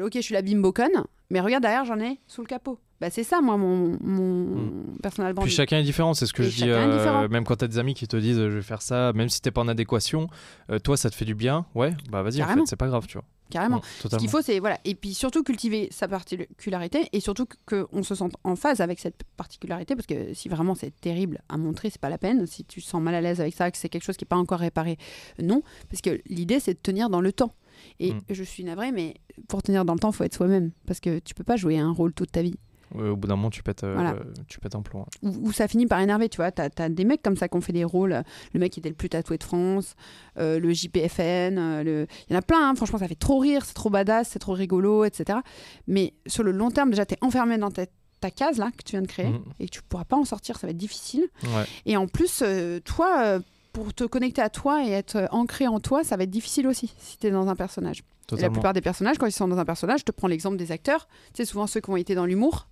Ok, 0.00 0.12
je 0.14 0.20
suis 0.20 0.34
la 0.34 0.42
bimbo 0.42 0.72
conne, 0.72 1.04
mais 1.30 1.40
regarde 1.40 1.62
derrière, 1.62 1.84
j'en 1.84 1.98
ai 2.00 2.18
sous 2.26 2.40
le 2.40 2.46
capot. 2.46 2.78
Bah, 3.00 3.10
c'est 3.10 3.24
ça, 3.24 3.40
moi, 3.40 3.56
mon, 3.56 3.98
mon 4.00 4.84
personnel 5.02 5.32
branding. 5.34 5.48
Puis 5.48 5.56
chacun 5.56 5.78
est 5.78 5.82
différent, 5.82 6.14
c'est 6.14 6.26
ce 6.26 6.32
que 6.32 6.42
Et 6.44 6.50
je 6.50 6.56
dis. 6.64 6.70
euh, 6.70 7.28
même 7.28 7.44
quand 7.44 7.56
tu 7.56 7.64
as 7.64 7.68
des 7.68 7.78
amis 7.78 7.94
qui 7.94 8.06
te 8.06 8.16
disent 8.16 8.38
euh, 8.38 8.48
je 8.48 8.56
vais 8.56 8.62
faire 8.62 8.80
ça, 8.80 9.12
même 9.12 9.28
si 9.28 9.40
t'es 9.42 9.50
pas 9.50 9.60
en 9.60 9.68
adéquation, 9.68 10.28
euh, 10.70 10.78
toi 10.78 10.96
ça 10.96 11.10
te 11.10 11.14
fait 11.16 11.24
du 11.24 11.34
bien, 11.34 11.66
ouais, 11.74 11.94
bah 12.10 12.22
vas-y, 12.22 12.42
en 12.42 12.46
fait, 12.46 12.60
c'est 12.66 12.76
pas 12.76 12.86
grave, 12.88 13.06
tu 13.06 13.14
vois. 13.18 13.24
Carrément. 13.50 13.78
Ouais, 13.78 14.08
Ce 14.10 14.16
qu'il 14.16 14.30
faut, 14.30 14.40
c'est 14.40 14.60
voilà, 14.60 14.78
et 14.86 14.94
puis 14.94 15.12
surtout 15.12 15.42
cultiver 15.42 15.88
sa 15.90 16.08
particularité 16.08 17.08
et 17.12 17.20
surtout 17.20 17.44
que- 17.66 17.82
qu'on 17.82 18.02
se 18.02 18.14
sente 18.14 18.32
en 18.44 18.56
phase 18.56 18.80
avec 18.80 18.98
cette 18.98 19.24
particularité 19.36 19.94
parce 19.94 20.06
que 20.06 20.32
si 20.32 20.48
vraiment 20.48 20.74
c'est 20.74 20.98
terrible 21.02 21.42
à 21.50 21.58
montrer, 21.58 21.90
c'est 21.90 22.00
pas 22.00 22.08
la 22.08 22.16
peine. 22.16 22.46
Si 22.46 22.64
tu 22.64 22.80
te 22.80 22.86
sens 22.86 23.02
mal 23.02 23.14
à 23.14 23.20
l'aise 23.20 23.42
avec 23.42 23.54
ça, 23.54 23.70
que 23.70 23.76
c'est 23.76 23.90
quelque 23.90 24.04
chose 24.04 24.16
qui 24.16 24.24
est 24.24 24.26
pas 24.26 24.36
encore 24.36 24.60
réparé, 24.60 24.96
non, 25.38 25.62
parce 25.90 26.00
que 26.00 26.22
l'idée 26.26 26.60
c'est 26.60 26.72
de 26.74 26.78
tenir 26.78 27.10
dans 27.10 27.20
le 27.20 27.30
temps. 27.32 27.52
Et 28.00 28.12
Mm. 28.14 28.20
je 28.30 28.42
suis 28.44 28.64
navrée, 28.64 28.92
mais 28.92 29.14
pour 29.48 29.62
tenir 29.62 29.84
dans 29.84 29.94
le 29.94 29.98
temps, 30.00 30.12
faut 30.12 30.24
être 30.24 30.34
soi-même 30.34 30.70
parce 30.86 31.00
que 31.00 31.18
tu 31.20 31.34
peux 31.34 31.44
pas 31.44 31.56
jouer 31.56 31.78
un 31.78 31.90
rôle 31.92 32.12
toute 32.12 32.32
ta 32.32 32.42
vie. 32.42 32.56
Ouais, 32.94 33.08
au 33.08 33.16
bout 33.16 33.26
d'un 33.26 33.36
moment, 33.36 33.48
tu 33.48 33.62
pètes, 33.62 33.84
euh, 33.84 33.94
Voilà. 33.94 34.16
tu 34.48 34.58
pètes 34.60 34.74
un 34.74 34.82
plomb. 34.82 35.06
où 35.22 35.50
ça 35.50 35.66
finit 35.66 35.86
par 35.86 35.98
énerver, 36.00 36.28
tu 36.28 36.36
vois. 36.36 36.52
T'as 36.52 36.68
as 36.76 36.88
des 36.90 37.04
mecs 37.06 37.22
comme 37.22 37.36
ça 37.36 37.48
qui 37.48 37.56
ont 37.56 37.62
fait 37.62 37.72
des 37.72 37.84
rôles. 37.84 38.22
Le 38.52 38.60
mec 38.60 38.70
qui 38.72 38.80
était 38.80 38.90
le 38.90 38.94
plus 38.94 39.08
tatoué 39.08 39.38
de 39.38 39.44
France, 39.44 39.94
euh, 40.38 40.58
le 40.60 40.72
JPFN, 40.74 41.56
euh, 41.58 41.82
le... 41.82 42.06
il 42.28 42.32
y 42.34 42.36
en 42.36 42.38
a 42.38 42.42
plein, 42.42 42.68
hein. 42.68 42.74
franchement, 42.74 42.98
ça 42.98 43.08
fait 43.08 43.14
trop 43.14 43.38
rire, 43.38 43.64
c'est 43.64 43.72
trop 43.72 43.88
badass, 43.88 44.28
c'est 44.28 44.38
trop 44.38 44.52
rigolo, 44.52 45.04
etc. 45.06 45.38
Mais 45.86 46.12
sur 46.26 46.42
le 46.42 46.50
long 46.52 46.70
terme, 46.70 46.90
déjà, 46.90 47.06
t'es 47.06 47.16
enfermé 47.22 47.56
dans 47.56 47.70
ta, 47.70 47.86
ta 48.20 48.30
case 48.30 48.58
là 48.58 48.70
que 48.76 48.82
tu 48.84 48.90
viens 48.92 49.02
de 49.02 49.06
créer 49.06 49.30
Mhm. 49.30 49.42
et 49.58 49.64
que 49.66 49.70
tu 49.70 49.80
pourras 49.82 50.04
pas 50.04 50.16
en 50.18 50.26
sortir, 50.26 50.58
ça 50.58 50.66
va 50.66 50.72
être 50.72 50.76
difficile. 50.76 51.24
Ouais. 51.44 51.64
Et 51.86 51.96
en 51.96 52.06
plus, 52.08 52.44
toi, 52.84 53.38
pour 53.72 53.94
te 53.94 54.04
connecter 54.04 54.42
à 54.42 54.50
toi 54.50 54.84
et 54.84 54.90
être 54.90 55.16
euh, 55.16 55.26
ancré 55.30 55.66
en 55.66 55.80
toi, 55.80 56.04
ça 56.04 56.16
va 56.16 56.24
être 56.24 56.30
difficile 56.30 56.66
aussi 56.66 56.92
si 56.98 57.18
tu 57.18 57.26
es 57.26 57.30
dans 57.30 57.48
un 57.48 57.56
personnage. 57.56 58.02
La 58.38 58.48
plupart 58.50 58.72
des 58.72 58.80
personnages, 58.80 59.18
quand 59.18 59.26
ils 59.26 59.32
sont 59.32 59.48
dans 59.48 59.58
un 59.58 59.64
personnage, 59.64 60.00
je 60.00 60.04
te 60.04 60.12
prends 60.12 60.28
l'exemple 60.28 60.56
des 60.56 60.72
acteurs, 60.72 61.06
sais, 61.34 61.44
souvent 61.44 61.66
ceux 61.66 61.80
qui 61.80 61.90
ont 61.90 61.96
été 61.96 62.14
dans 62.14 62.24
l'humour, 62.24 62.68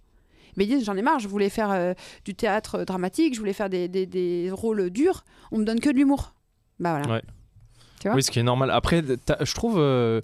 mais 0.57 0.65
ils 0.65 0.69
disent 0.69 0.85
j'en 0.85 0.97
ai 0.97 1.03
marre, 1.03 1.19
je 1.19 1.29
voulais 1.29 1.51
faire 1.51 1.71
euh, 1.71 1.93
du 2.25 2.35
théâtre 2.35 2.77
euh, 2.77 2.85
dramatique, 2.85 3.35
je 3.35 3.39
voulais 3.41 3.53
faire 3.53 3.69
des, 3.69 3.87
des- 3.89 4.07
des 4.07 4.51
rôles 4.51 4.89
durs, 4.91 5.25
on 5.53 5.59
me 5.59 5.65
donne 5.65 5.81
que 5.81 5.91
de 5.91 5.97
l'humour. 5.97 6.35
Bah 6.79 6.97
voilà. 6.99 7.15
Ouais. 7.17 7.23
Tu 8.01 8.09
vois 8.09 8.17
Oui, 8.17 8.23
ce 8.23 8.31
qui 8.31 8.39
est 8.39 8.43
normal. 8.43 8.71
Après, 8.71 9.03
je 9.03 9.55
trouve. 9.55 9.77
euh, 9.79 10.23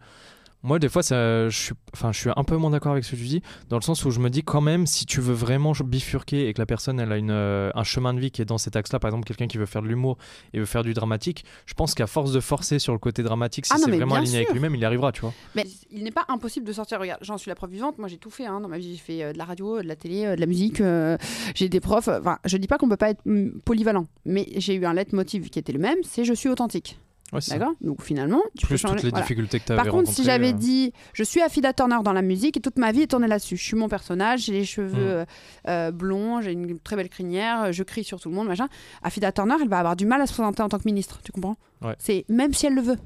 moi, 0.62 0.78
des 0.78 0.88
fois, 0.88 1.02
ça, 1.02 1.48
je, 1.48 1.56
suis, 1.56 1.74
enfin, 1.92 2.12
je 2.12 2.18
suis 2.18 2.30
un 2.34 2.44
peu 2.44 2.56
moins 2.56 2.70
d'accord 2.70 2.92
avec 2.92 3.04
ce 3.04 3.12
que 3.12 3.16
tu 3.16 3.24
dis, 3.24 3.42
dans 3.68 3.76
le 3.76 3.82
sens 3.82 4.04
où 4.04 4.10
je 4.10 4.18
me 4.20 4.30
dis 4.30 4.42
quand 4.42 4.60
même, 4.60 4.86
si 4.86 5.06
tu 5.06 5.20
veux 5.20 5.34
vraiment 5.34 5.72
bifurquer 5.84 6.48
et 6.48 6.54
que 6.54 6.60
la 6.60 6.66
personne 6.66 6.98
elle 6.98 7.12
a 7.12 7.16
une, 7.16 7.30
euh, 7.30 7.70
un 7.74 7.84
chemin 7.84 8.14
de 8.14 8.20
vie 8.20 8.30
qui 8.30 8.42
est 8.42 8.46
dans 8.46 8.58
cet 8.58 8.74
axe-là, 8.74 8.98
par 8.98 9.08
exemple, 9.10 9.26
quelqu'un 9.26 9.46
qui 9.46 9.58
veut 9.58 9.66
faire 9.66 9.82
de 9.82 9.88
l'humour 9.88 10.18
et 10.52 10.58
veut 10.58 10.66
faire 10.66 10.82
du 10.82 10.94
dramatique, 10.94 11.44
je 11.66 11.74
pense 11.74 11.94
qu'à 11.94 12.06
force 12.06 12.32
de 12.32 12.40
forcer 12.40 12.78
sur 12.78 12.92
le 12.92 12.98
côté 12.98 13.22
dramatique, 13.22 13.66
si 13.66 13.72
Ah 13.74 13.78
c'est 13.78 13.90
vraiment 13.90 14.16
aligné 14.16 14.38
avec 14.38 14.52
lui-même, 14.52 14.74
il 14.74 14.80
y 14.80 14.84
arrivera, 14.84 15.12
tu 15.12 15.20
vois. 15.20 15.32
Mais 15.54 15.66
il 15.90 16.02
n'est 16.02 16.10
pas 16.10 16.24
impossible 16.28 16.66
de 16.66 16.72
sortir. 16.72 17.00
Regarde, 17.00 17.20
j'en 17.22 17.38
suis 17.38 17.48
la 17.48 17.54
preuve 17.54 17.70
vivante. 17.70 17.98
Moi, 17.98 18.08
j'ai 18.08 18.18
tout 18.18 18.30
fait 18.30 18.46
hein, 18.46 18.60
dans 18.60 18.68
ma 18.68 18.78
vie. 18.78 18.92
J'ai 18.92 18.98
fait 18.98 19.22
euh, 19.22 19.32
de 19.32 19.38
la 19.38 19.44
radio, 19.44 19.82
de 19.82 19.86
la 19.86 19.96
télé, 19.96 20.24
euh, 20.24 20.36
de 20.36 20.40
la 20.40 20.46
musique. 20.46 20.80
euh, 20.80 21.16
j'ai 21.54 21.68
des 21.68 21.80
profs. 21.80 22.08
Enfin, 22.08 22.38
je 22.44 22.56
dis 22.56 22.66
pas 22.66 22.78
qu'on 22.78 22.88
peut 22.88 22.96
pas 22.96 23.10
être 23.10 23.22
mm, 23.24 23.60
polyvalent, 23.64 24.06
mais 24.24 24.46
j'ai 24.56 24.74
eu 24.74 24.84
un 24.84 24.94
leitmotiv 24.94 25.48
qui 25.48 25.58
était 25.58 25.72
le 25.72 25.78
même. 25.78 25.98
C'est 26.02 26.24
je 26.24 26.34
suis 26.34 26.48
authentique. 26.48 26.98
Ouais. 27.32 27.40
D'accord? 27.48 27.72
Donc 27.80 28.02
finalement, 28.02 28.40
tu 28.56 28.62
peux 28.66 28.74
Plus 28.74 28.78
changer. 28.78 28.94
toutes 28.94 29.02
les 29.04 29.10
voilà. 29.10 29.22
difficultés 29.24 29.58
que 29.58 29.64
tu 29.64 29.72
avais 29.72 29.82
Par 29.82 29.90
contre, 29.92 30.08
si 30.10 30.22
j'avais 30.22 30.50
euh, 30.50 30.52
dit 30.52 30.92
je 31.12 31.24
suis 31.24 31.42
Affida 31.42 31.72
Turner 31.72 31.96
dans 32.04 32.12
la 32.12 32.22
musique 32.22 32.56
et 32.56 32.60
toute 32.60 32.78
ma 32.78 32.92
vie 32.92 33.02
est 33.02 33.06
tournée 33.08 33.26
là-dessus, 33.26 33.56
je 33.56 33.64
suis 33.64 33.76
mon 33.76 33.88
personnage, 33.88 34.44
j'ai 34.44 34.52
les 34.52 34.64
cheveux 34.64 34.92
Mm. 34.92 34.96
euh, 35.08 35.24
euh, 35.68 35.90
blonds, 35.90 36.40
j'ai 36.40 36.52
une 36.52 36.78
très 36.78 36.94
belle 36.94 37.08
crinière, 37.08 37.72
je 37.72 37.82
crie 37.82 38.04
sur 38.04 38.20
tout 38.20 38.28
le 38.28 38.34
monde, 38.36 38.46
machin. 38.46 38.68
Affida 39.02 39.32
Turner, 39.32 39.56
elle 39.60 39.68
va 39.68 39.78
avoir 39.80 39.96
du 39.96 40.06
mal 40.06 40.20
à 40.20 40.26
se 40.26 40.32
présenter 40.34 40.62
en 40.62 40.68
tant 40.68 40.78
que 40.78 40.84
ministre, 40.86 41.18
tu 41.24 41.32
comprends? 41.32 41.56
Ouais. 41.82 41.96
C'est 41.98 42.24
même 42.28 42.54
si 42.54 42.66
elle 42.66 42.74
le 42.74 42.82
veut. 42.82 42.96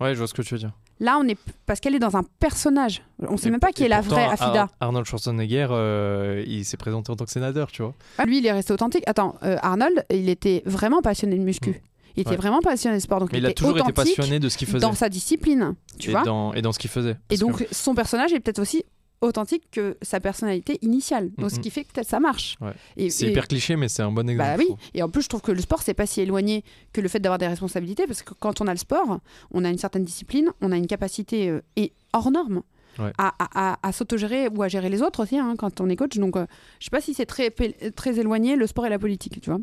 Ouais, 0.00 0.12
je 0.14 0.18
vois 0.18 0.28
ce 0.28 0.34
que 0.34 0.42
tu 0.42 0.54
veux 0.54 0.60
dire. 0.60 0.72
Là, 1.00 1.18
on 1.20 1.26
est 1.26 1.36
parce 1.66 1.80
qu'elle 1.80 1.96
est 1.96 1.98
dans 1.98 2.16
un 2.16 2.22
personnage. 2.38 3.02
On 3.18 3.36
sait 3.36 3.48
Et- 3.48 3.50
même 3.50 3.58
pas 3.58 3.72
qui 3.72 3.82
est 3.82 3.88
la 3.88 4.00
vraie 4.00 4.22
Ar- 4.22 4.32
Affida. 4.34 4.68
Arnold 4.78 5.04
Schwarzenegger, 5.06 5.66
euh, 5.72 6.44
il 6.46 6.64
s'est 6.64 6.76
présenté 6.76 7.10
en 7.10 7.16
tant 7.16 7.24
que 7.24 7.32
sénateur, 7.32 7.72
tu 7.72 7.82
vois. 7.82 7.94
Lui, 8.24 8.38
il 8.38 8.46
est 8.46 8.52
resté 8.52 8.72
authentique. 8.72 9.02
Attends, 9.08 9.34
euh, 9.42 9.56
Arnold, 9.60 10.04
il 10.10 10.28
était 10.28 10.62
vraiment 10.64 11.02
passionné 11.02 11.36
de 11.36 11.42
muscu. 11.42 11.82
Il 12.16 12.20
était 12.20 12.30
Ouais. 12.30 12.36
vraiment 12.36 12.60
passionné 12.60 12.96
de 12.96 13.02
sport, 13.02 13.18
donc 13.20 13.32
Mais 13.32 13.38
il, 13.38 13.44
il 13.44 13.46
a 13.46 13.52
toujours 13.52 13.76
été 13.78 13.92
passionné 13.92 14.38
de 14.38 14.48
ce 14.48 14.56
qu'il 14.56 14.68
faisait. 14.68 14.78
dans 14.80 14.92
sa 14.94 15.08
discipline, 15.08 15.74
tu 15.98 16.10
et, 16.10 16.12
vois. 16.12 16.22
dans, 16.22 16.54
et 16.54 16.62
dans 16.62 16.72
ce 16.72 16.78
qu'il 16.78 16.90
faisait. 16.90 17.16
Et 17.30 17.34
que- 17.36 17.40
donc, 17.40 17.66
son 17.72 17.94
personnage 17.94 18.32
est 18.32 18.40
peut-être 18.40 18.60
aussi 18.60 18.84
authentique 19.20 19.62
que 19.70 19.96
sa 20.02 20.20
personnalité 20.20 20.78
initiale. 20.82 21.30
Donc, 21.38 21.50
ce 21.50 21.58
qui 21.58 21.70
fait 21.70 21.82
que 21.84 21.92
peut-être 21.92 22.08
ça 22.08 22.20
marche. 22.20 22.56
Ouais. 22.60 23.08
C'est 23.10 23.26
et- 23.26 23.30
hyper 23.30 23.48
cliché, 23.48 23.74
mais 23.74 23.88
c'est 23.88 24.02
un 24.02 24.12
bon 24.12 24.28
exemple. 24.28 24.48
bah 24.50 24.56
oui. 24.58 24.68
Et 24.92 25.02
en 25.02 25.08
plus, 25.08 25.22
je 25.22 25.28
trouve 25.28 25.40
que 25.40 25.50
le 25.52 25.60
sport, 25.62 25.82
c'est 25.82 25.94
pas 25.94 26.06
si 26.06 26.20
éloigné 26.20 26.62
que 26.92 27.00
le 27.00 27.08
fait 27.08 27.20
d'avoir 27.20 27.38
des 27.38 27.46
responsabilités, 27.46 28.06
parce 28.06 28.22
que 28.22 28.34
quand 28.34 28.60
on 28.60 28.66
a 28.66 28.72
le 28.72 28.78
sport, 28.78 29.20
on 29.50 29.64
a 29.64 29.70
une 29.70 29.78
certaine 29.78 30.04
discipline, 30.04 30.50
on 30.60 30.72
a 30.72 30.76
une 30.76 30.86
capacité 30.86 31.48
euh, 31.48 31.62
et 31.76 31.92
hors 32.12 32.30
norme. 32.30 32.62
Ouais. 33.00 33.10
À, 33.18 33.34
à, 33.82 33.90
s'autogérer 33.92 34.46
ou 34.54 34.62
à 34.62 34.68
gérer 34.68 34.88
les 34.88 35.02
autres 35.02 35.24
aussi 35.24 35.36
hein, 35.36 35.54
quand 35.58 35.80
on 35.80 35.88
est 35.88 35.96
coach. 35.96 36.16
Donc, 36.16 36.36
euh, 36.36 36.46
je 36.78 36.84
sais 36.84 36.90
pas 36.90 37.00
si 37.00 37.12
c'est 37.12 37.26
très, 37.26 37.50
très 37.50 38.18
éloigné 38.20 38.54
le 38.54 38.68
sport 38.68 38.86
et 38.86 38.88
la 38.88 39.00
politique, 39.00 39.40
tu 39.40 39.50
vois. 39.50 39.58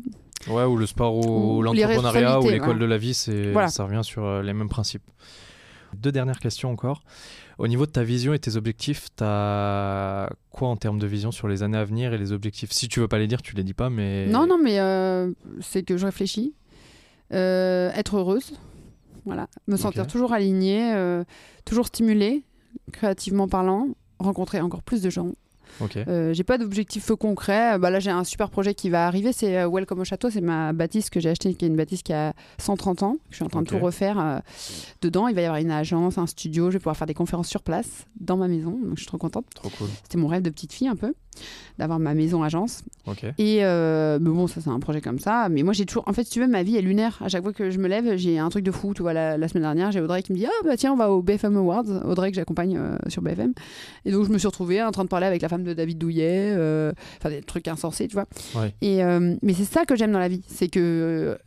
Ouais, 0.48 0.64
ou 0.64 0.76
le 0.76 0.86
sport, 0.86 1.14
ou, 1.16 1.62
l'entrepreneuriat, 1.62 2.40
ou 2.40 2.48
l'école 2.48 2.78
de 2.78 2.84
la 2.84 2.98
vie, 2.98 3.14
c'est 3.14 3.52
Voilà. 3.52 3.68
ça 3.68 3.84
revient 3.84 4.02
sur 4.02 4.24
euh, 4.24 4.42
les 4.42 4.52
mêmes 4.52 4.68
principes. 4.68 5.02
Deux 5.94 6.12
dernières 6.12 6.38
questions 6.38 6.70
encore. 6.70 7.02
Au 7.58 7.68
niveau 7.68 7.86
de 7.86 7.90
ta 7.90 8.02
vision 8.02 8.32
et 8.32 8.38
tes 8.38 8.56
objectifs, 8.56 9.08
t'as 9.14 10.28
quoi 10.50 10.68
en 10.68 10.76
termes 10.76 10.98
de 10.98 11.06
vision 11.06 11.30
sur 11.30 11.48
les 11.48 11.62
années 11.62 11.78
à 11.78 11.84
venir 11.84 12.12
et 12.12 12.18
les 12.18 12.32
objectifs? 12.32 12.72
Si 12.72 12.88
tu 12.88 13.00
veux 13.00 13.08
pas 13.08 13.18
les 13.18 13.26
dire, 13.26 13.42
tu 13.42 13.54
les 13.54 13.62
dis 13.62 13.74
pas, 13.74 13.90
mais 13.90 14.26
Non, 14.26 14.46
non, 14.46 14.58
mais 14.60 14.80
euh, 14.80 15.30
c'est 15.60 15.82
que 15.82 15.96
je 15.96 16.06
réfléchis. 16.06 16.54
Euh, 17.32 17.90
être 17.94 18.16
heureuse, 18.16 18.58
voilà. 19.24 19.48
Me 19.66 19.76
sentir 19.76 20.06
toujours 20.06 20.32
alignée, 20.32 20.92
euh, 20.94 21.24
toujours 21.64 21.86
stimulée, 21.86 22.42
créativement 22.92 23.48
parlant, 23.48 23.88
rencontrer 24.18 24.60
encore 24.60 24.82
plus 24.82 25.02
de 25.02 25.10
gens. 25.10 25.32
Ok. 25.80 25.96
Euh, 25.96 26.32
j'ai 26.32 26.44
pas 26.44 26.58
d'objectif 26.58 27.10
concret. 27.12 27.78
Bah 27.78 27.90
là, 27.90 28.00
j'ai 28.00 28.10
un 28.10 28.24
super 28.24 28.50
projet 28.50 28.74
qui 28.74 28.90
va 28.90 29.06
arriver. 29.06 29.32
C'est 29.32 29.58
euh, 29.58 29.68
Welcome 29.68 30.00
au 30.00 30.04
château. 30.04 30.30
C'est 30.30 30.40
ma 30.40 30.72
bâtisse 30.72 31.10
que 31.10 31.20
j'ai 31.20 31.30
achetée, 31.30 31.54
qui 31.54 31.64
est 31.64 31.68
une 31.68 31.76
bâtisse 31.76 32.02
qui 32.02 32.12
a 32.12 32.34
130 32.58 33.02
ans. 33.02 33.16
Je 33.30 33.36
suis 33.36 33.44
en 33.44 33.48
train 33.48 33.62
de 33.62 33.68
tout 33.68 33.78
refaire 33.78 34.18
euh, 34.18 34.38
dedans. 35.00 35.28
Il 35.28 35.34
va 35.34 35.42
y 35.42 35.44
avoir 35.44 35.60
une 35.60 35.70
agence, 35.70 36.18
un 36.18 36.26
studio. 36.26 36.70
Je 36.70 36.74
vais 36.74 36.78
pouvoir 36.78 36.96
faire 36.96 37.06
des 37.06 37.14
conférences 37.14 37.48
sur 37.48 37.62
place 37.62 38.06
dans 38.20 38.36
ma 38.36 38.48
maison. 38.48 38.70
Donc, 38.70 38.96
je 38.96 39.00
suis 39.00 39.06
trop 39.06 39.18
contente. 39.18 39.46
Trop 39.54 39.70
cool. 39.70 39.88
C'était 40.02 40.18
mon 40.18 40.28
rêve 40.28 40.42
de 40.42 40.50
petite 40.50 40.72
fille 40.72 40.88
un 40.88 40.96
peu, 40.96 41.14
d'avoir 41.78 41.98
ma 41.98 42.14
maison 42.14 42.42
agence. 42.42 42.82
Ok. 43.06 43.24
Et 43.38 43.64
euh, 43.64 44.18
mais 44.20 44.30
bon, 44.30 44.46
ça 44.46 44.60
c'est 44.60 44.70
un 44.70 44.80
projet 44.80 45.00
comme 45.00 45.18
ça. 45.18 45.48
Mais 45.48 45.62
moi 45.62 45.72
j'ai 45.72 45.86
toujours, 45.86 46.04
en 46.06 46.12
fait, 46.12 46.24
si 46.24 46.30
tu 46.30 46.40
veux, 46.40 46.46
ma 46.46 46.62
vie 46.62 46.76
est 46.76 46.82
lunaire. 46.82 47.18
À 47.24 47.28
chaque 47.28 47.42
fois 47.42 47.52
que 47.52 47.70
je 47.70 47.78
me 47.78 47.88
lève, 47.88 48.16
j'ai 48.16 48.38
un 48.38 48.48
truc 48.48 48.64
de 48.64 48.70
fou. 48.70 48.94
Tu 48.94 49.02
vois, 49.02 49.12
la, 49.12 49.38
la 49.38 49.48
semaine 49.48 49.62
dernière, 49.62 49.90
j'ai 49.92 50.00
Audrey 50.00 50.22
qui 50.22 50.32
me 50.32 50.38
dit 50.38 50.46
ah 50.46 50.64
bah 50.64 50.76
tiens, 50.76 50.92
on 50.92 50.96
va 50.96 51.10
au 51.10 51.22
BFM 51.22 51.56
Awards. 51.56 51.84
Audrey 52.04 52.30
que 52.30 52.36
j'accompagne 52.36 52.76
euh, 52.76 52.96
sur 53.08 53.22
BFM. 53.22 53.52
Et 54.04 54.12
donc 54.12 54.26
je 54.26 54.30
me 54.30 54.38
suis 54.38 54.46
retrouvée 54.48 54.82
en 54.82 54.90
train 54.90 55.04
de 55.04 55.08
parler 55.08 55.26
avec 55.26 55.42
la 55.42 55.48
femme 55.48 55.64
de 55.64 55.72
David 55.72 55.98
Douillet, 55.98 56.54
euh, 56.56 56.92
enfin 57.18 57.30
des 57.30 57.42
trucs 57.42 57.68
insensés, 57.68 58.08
tu 58.08 58.14
vois. 58.14 58.26
Ouais. 58.54 58.74
Et 58.82 59.02
mais 59.42 59.54
c'est 59.54 59.64
ça 59.64 59.84
que 59.84 59.96
j'aime 59.96 60.12
dans 60.12 60.18
la 60.18 60.28
vie, 60.28 60.42
c'est 60.46 60.68
que 60.68 61.38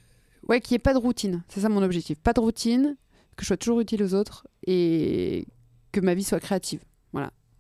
ouais, 0.50 0.62
qu'il 0.62 0.74
n'y 0.74 0.78
ait 0.78 0.80
pas 0.80 0.94
de 0.94 1.00
routine. 1.00 1.44
C'est 1.50 1.60
ça 1.60 1.70
mon 1.70 1.84
objectif. 1.84 2.18
Pas 2.20 2.34
de 2.34 2.40
routine, 2.40 2.96
que 3.36 3.44
je 3.44 3.48
sois 3.48 3.58
toujours 3.58 3.80
utile 3.80 4.04
aux 4.04 4.14
autres 4.14 4.48
et 4.66 5.46
que 5.92 6.00
ma 6.00 6.14
vie 6.14 6.24
soit 6.24 6.40
créative. 6.40 6.80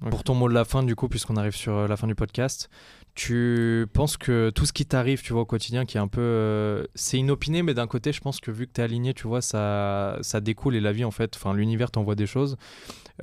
Pour 0.10 0.24
ton 0.24 0.36
mot 0.36 0.50
de 0.50 0.54
la 0.54 0.66
fin, 0.66 0.84
du 0.84 0.96
coup, 0.96 1.08
puisqu'on 1.08 1.38
arrive 1.38 1.56
sur 1.56 1.74
euh, 1.74 1.88
la 1.88 1.96
fin 1.98 2.06
du 2.06 2.16
podcast, 2.16 2.70
tu 3.16 3.88
penses 3.94 4.18
que 4.18 4.52
tout 4.54 4.66
ce 4.66 4.74
qui 4.74 4.86
t'arrive, 4.86 5.22
tu 5.22 5.32
vois, 5.34 5.44
au 5.44 5.46
quotidien, 5.46 5.86
qui 5.86 5.98
est 5.98 6.02
un 6.02 6.08
peu. 6.10 6.22
euh, 6.22 6.84
c'est 6.96 7.18
inopiné, 7.18 7.64
mais 7.64 7.74
d'un 7.74 7.88
côté, 7.88 8.12
je 8.12 8.20
pense 8.20 8.40
que 8.42 8.52
vu 8.52 8.68
que 8.68 8.74
tu 8.74 8.82
es 8.82 8.84
aligné, 8.84 9.14
tu 9.14 9.26
vois, 9.28 9.42
ça, 9.42 10.18
ça 10.22 10.42
découle 10.42 10.76
et 10.76 10.82
la 10.82 10.92
vie, 10.92 11.06
en 11.06 11.12
fait, 11.12 11.36
enfin, 11.36 11.54
l'univers 11.54 11.92
t'envoie 11.92 12.16
des 12.16 12.28
choses. 12.28 12.58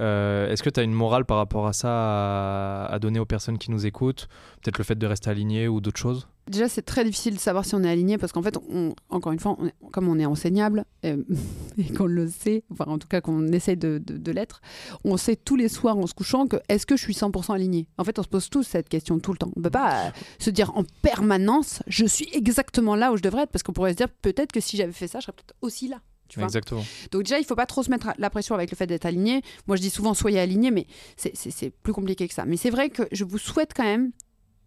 Euh, 0.01 0.51
Est-ce 0.51 0.63
que 0.63 0.71
tu 0.71 0.81
as 0.81 0.83
une 0.83 0.95
morale 0.95 1.27
par 1.27 1.37
rapport 1.37 1.67
à 1.67 1.75
ça 1.75 1.91
à, 1.91 2.87
à 2.87 2.99
donner 2.99 3.19
aux 3.21 3.27
personnes 3.27 3.59
qui 3.59 3.71
nous 3.71 3.85
écoutent? 3.87 4.29
Peut-être 4.63 4.79
le 4.79 4.85
fait 4.85 4.99
de 4.99 5.07
rester 5.07 5.29
aligné 5.31 5.69
ou 5.69 5.81
d'autres 5.83 6.01
choses? 6.01 6.27
Déjà, 6.49 6.69
c'est 6.69 6.83
très 6.83 7.05
difficile 7.05 7.35
de 7.35 7.39
savoir 7.41 7.65
si 7.65 7.75
on 7.77 7.85
est 7.85 7.89
aligné 7.89 8.19
parce 8.19 8.33
qu'en 8.33 8.43
fait, 8.43 8.57
on- 8.69 8.95
encore 9.11 9.31
une 9.33 9.39
fois, 9.39 9.57
on 9.59 9.67
est- 9.67 9.75
comme 9.93 10.09
on 10.09 10.19
est 10.19 10.27
enseignable 10.27 10.85
euh, 11.05 11.17
et 11.79 11.85
qu'on 11.93 12.07
le 12.07 12.29
sait, 12.29 12.65
enfin 12.71 12.85
en 12.89 12.99
tout 12.99 13.07
cas 13.09 13.21
qu'on 13.21 13.47
essaie 13.53 13.77
de, 13.77 13.99
de- 14.05 14.19
de 14.19 14.33
l'être, 14.33 14.61
on 15.05 15.17
sait 15.17 15.37
tous 15.37 15.55
les 15.57 15.69
soirs 15.69 15.97
en 15.97 16.07
se 16.07 16.15
couchant 16.15 16.47
que 16.49 16.57
est-ce 16.69 16.85
que 16.85 16.97
je 16.97 17.03
suis 17.03 17.15
100% 17.15 17.55
aligné? 17.55 17.87
En 17.97 18.05
fait, 18.05 18.19
on 18.19 18.23
se 18.25 18.29
pose 18.29 18.51
tous 18.51 18.65
cette 18.65 18.89
question 18.89 19.21
tout 19.21 19.31
le 19.33 19.39
temps. 19.39 19.53
On 19.57 19.61
ne 19.61 19.65
peut 19.65 19.71
pas 19.71 20.07
euh, 20.07 20.11
se 20.41 20.51
dire 20.51 20.77
en 20.77 20.83
permanence 21.03 21.83
je 21.87 22.05
suis 22.07 22.29
exactement 22.33 22.97
là 22.97 23.13
où 23.13 23.17
je 23.17 23.23
devrais 23.23 23.43
être 23.45 23.51
parce 23.51 23.63
qu'on 23.63 23.73
pourrait 23.73 23.93
se 23.93 23.97
dire 23.99 24.09
peut-être 24.09 24.51
que 24.53 24.61
si 24.61 24.77
j'avais 24.77 24.93
fait 24.93 25.07
ça, 25.09 25.21
je 25.21 25.25
serais 25.27 25.33
peut-être 25.35 25.55
aussi 25.61 25.87
là. 25.89 26.01
Tu 26.29 26.39
vois? 26.39 26.47
Exactement. 26.47 26.83
donc 27.11 27.25
déjà, 27.25 27.39
il 27.39 27.45
faut 27.45 27.55
pas 27.55 27.67
trop 27.67 27.83
se 27.83 27.91
mettre 27.91 28.09
la 28.17 28.31
pression 28.31 28.55
avec 28.55 28.71
le 28.71 28.77
fait 28.77 28.87
d'être 28.87 29.05
aligné. 29.05 29.43
Moi, 29.67 29.77
je 29.77 29.83
dis 29.83 29.91
souvent 29.91 30.15
soyez 30.15 30.41
aligné, 30.41 30.71
mais 30.71 30.87
c'est 31.17 31.71
plus 31.83 31.93
compliqué 31.93 32.27
que 32.27 32.33
ça. 32.33 32.47
Mais 32.47 32.57
c'est 32.57 32.71
vrai 32.71 32.89
que 32.89 33.03
je 33.13 33.25
vous 33.25 33.37
souhaite 33.37 33.73
quand 33.77 33.85
même, 33.85 34.13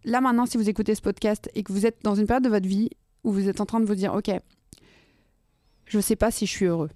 là 0.06 0.20
maintenant, 0.22 0.46
si 0.46 0.56
vous 0.56 0.68
écoutez 0.70 0.94
ce 0.94 1.02
podcast 1.02 1.50
et 1.54 1.62
que 1.62 1.72
vous 1.72 1.84
êtes 1.84 1.98
dans 2.02 2.14
une 2.14 2.26
période 2.26 2.44
de 2.44 2.48
votre 2.48 2.66
vie 2.66 2.88
où 3.24 3.32
vous 3.32 3.48
êtes 3.48 3.60
en 3.60 3.66
train 3.66 3.80
de 3.80 3.84
vous 3.84 3.94
dire, 3.94 4.14
ok, 4.14 4.30
je 5.86 5.96
ne 5.98 6.02
sais 6.02 6.16
pas 6.16 6.30
si 6.30 6.46
je 6.46 6.50
suis 6.50 6.64
heureux. 6.66 6.90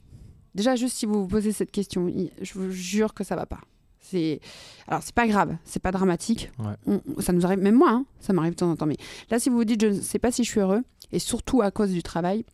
Déjà, 0.54 0.74
juste 0.76 0.96
si 0.96 1.06
vous 1.06 1.22
vous 1.22 1.28
posez 1.28 1.52
cette 1.52 1.70
question, 1.70 2.10
je 2.40 2.54
vous 2.54 2.70
jure 2.70 3.14
que 3.14 3.22
ça 3.22 3.36
va 3.36 3.46
pas. 3.46 3.60
C'est 4.02 4.40
alors 4.88 5.02
c'est 5.02 5.14
pas 5.14 5.28
grave, 5.28 5.56
c'est 5.64 5.78
pas 5.82 5.92
dramatique. 5.92 6.50
Ouais. 6.58 6.72
On- 6.86 7.00
on- 7.16 7.20
ça 7.20 7.32
nous 7.32 7.44
arrive, 7.44 7.58
même 7.60 7.74
moi, 7.76 7.90
hein, 7.90 8.06
ça 8.18 8.32
m'arrive 8.32 8.52
de 8.52 8.56
temps 8.56 8.70
en 8.70 8.74
temps. 8.76 8.86
Mais 8.86 8.96
là, 9.30 9.38
si 9.38 9.50
vous 9.50 9.56
vous 9.56 9.64
dites 9.64 9.80
je 9.80 9.88
ne 9.88 10.00
sais 10.00 10.18
pas 10.18 10.32
si 10.32 10.42
je 10.42 10.50
suis 10.50 10.58
heureux, 10.60 10.82
et 11.12 11.18
surtout 11.18 11.60
à 11.62 11.70
cause 11.70 11.90
du 11.92 12.02
travail, 12.02 12.44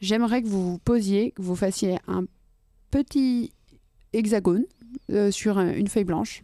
j'aimerais 0.00 0.40
que 0.42 0.46
vous 0.46 0.70
vous 0.72 0.78
posiez, 0.78 1.32
que 1.32 1.42
vous 1.42 1.56
fassiez 1.56 1.98
un 2.06 2.24
petit 2.90 3.52
hexagone 4.12 4.64
euh, 5.10 5.30
sur 5.32 5.58
un- 5.58 5.72
une 5.74 5.88
feuille 5.88 6.04
blanche 6.04 6.42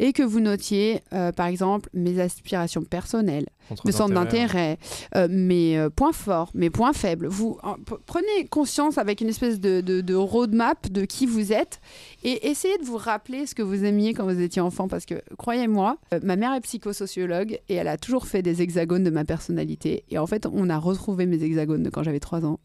et 0.00 0.14
que 0.14 0.22
vous 0.22 0.40
notiez, 0.40 1.02
euh, 1.12 1.30
par 1.30 1.46
exemple, 1.46 1.90
mes 1.92 2.20
aspirations 2.20 2.82
personnelles, 2.82 3.46
mes 3.84 3.92
centres 3.92 4.14
d'intérêt, 4.14 4.78
euh, 5.14 5.28
mes 5.30 5.78
euh, 5.78 5.90
points 5.90 6.12
forts, 6.12 6.50
mes 6.54 6.70
points 6.70 6.94
faibles. 6.94 7.26
Vous 7.26 7.58
prenez 8.06 8.46
conscience 8.48 8.96
avec 8.96 9.20
une 9.20 9.28
espèce 9.28 9.60
de, 9.60 9.82
de, 9.82 10.00
de 10.00 10.14
roadmap 10.14 10.90
de 10.90 11.04
qui 11.04 11.26
vous 11.26 11.52
êtes 11.52 11.80
et 12.24 12.48
essayez 12.48 12.78
de 12.78 12.84
vous 12.84 12.96
rappeler 12.96 13.46
ce 13.46 13.54
que 13.54 13.62
vous 13.62 13.84
aimiez 13.84 14.14
quand 14.14 14.24
vous 14.24 14.40
étiez 14.40 14.62
enfant 14.62 14.88
parce 14.88 15.04
que 15.04 15.22
croyez-moi, 15.36 15.98
ma 16.22 16.36
mère 16.36 16.54
est 16.54 16.62
psychosociologue 16.62 17.60
et 17.68 17.74
elle 17.74 17.88
a 17.88 17.98
toujours 17.98 18.26
fait 18.26 18.42
des 18.42 18.62
hexagones 18.62 19.04
de 19.04 19.10
ma 19.10 19.26
personnalité 19.26 20.04
et 20.10 20.18
en 20.18 20.26
fait 20.26 20.46
on 20.50 20.70
a 20.70 20.78
retrouvé 20.78 21.26
mes 21.26 21.42
hexagones 21.42 21.82
de 21.82 21.90
quand 21.90 22.02
j'avais 22.02 22.20
3 22.20 22.46
ans 22.46 22.58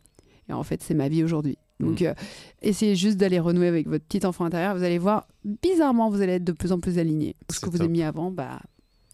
et 0.50 0.54
en 0.54 0.64
fait 0.64 0.82
c'est 0.82 0.94
ma 0.94 1.10
vie 1.10 1.24
aujourd'hui. 1.24 1.58
Donc 1.80 2.02
Mm. 2.02 2.06
euh, 2.06 2.14
essayez 2.62 2.96
juste 2.96 3.18
d'aller 3.18 3.40
renouer 3.40 3.68
avec 3.68 3.88
votre 3.88 4.06
petit 4.06 4.26
enfant 4.26 4.46
intérieur, 4.46 4.76
vous 4.78 4.84
allez 4.84 4.98
voir 5.00 5.28
bizarrement 5.44 6.10
vous 6.10 6.22
allez 6.22 6.34
être 6.34 6.44
de 6.44 6.52
plus 6.54 6.72
en 6.72 6.80
plus 6.80 6.98
aligné. 7.00 7.36
Ce 7.52 7.60
que 7.60 7.70
vous 7.70 7.78
top. 7.80 7.86
aimiez 7.88 8.04
avant, 8.06 8.32
bah 8.32 8.60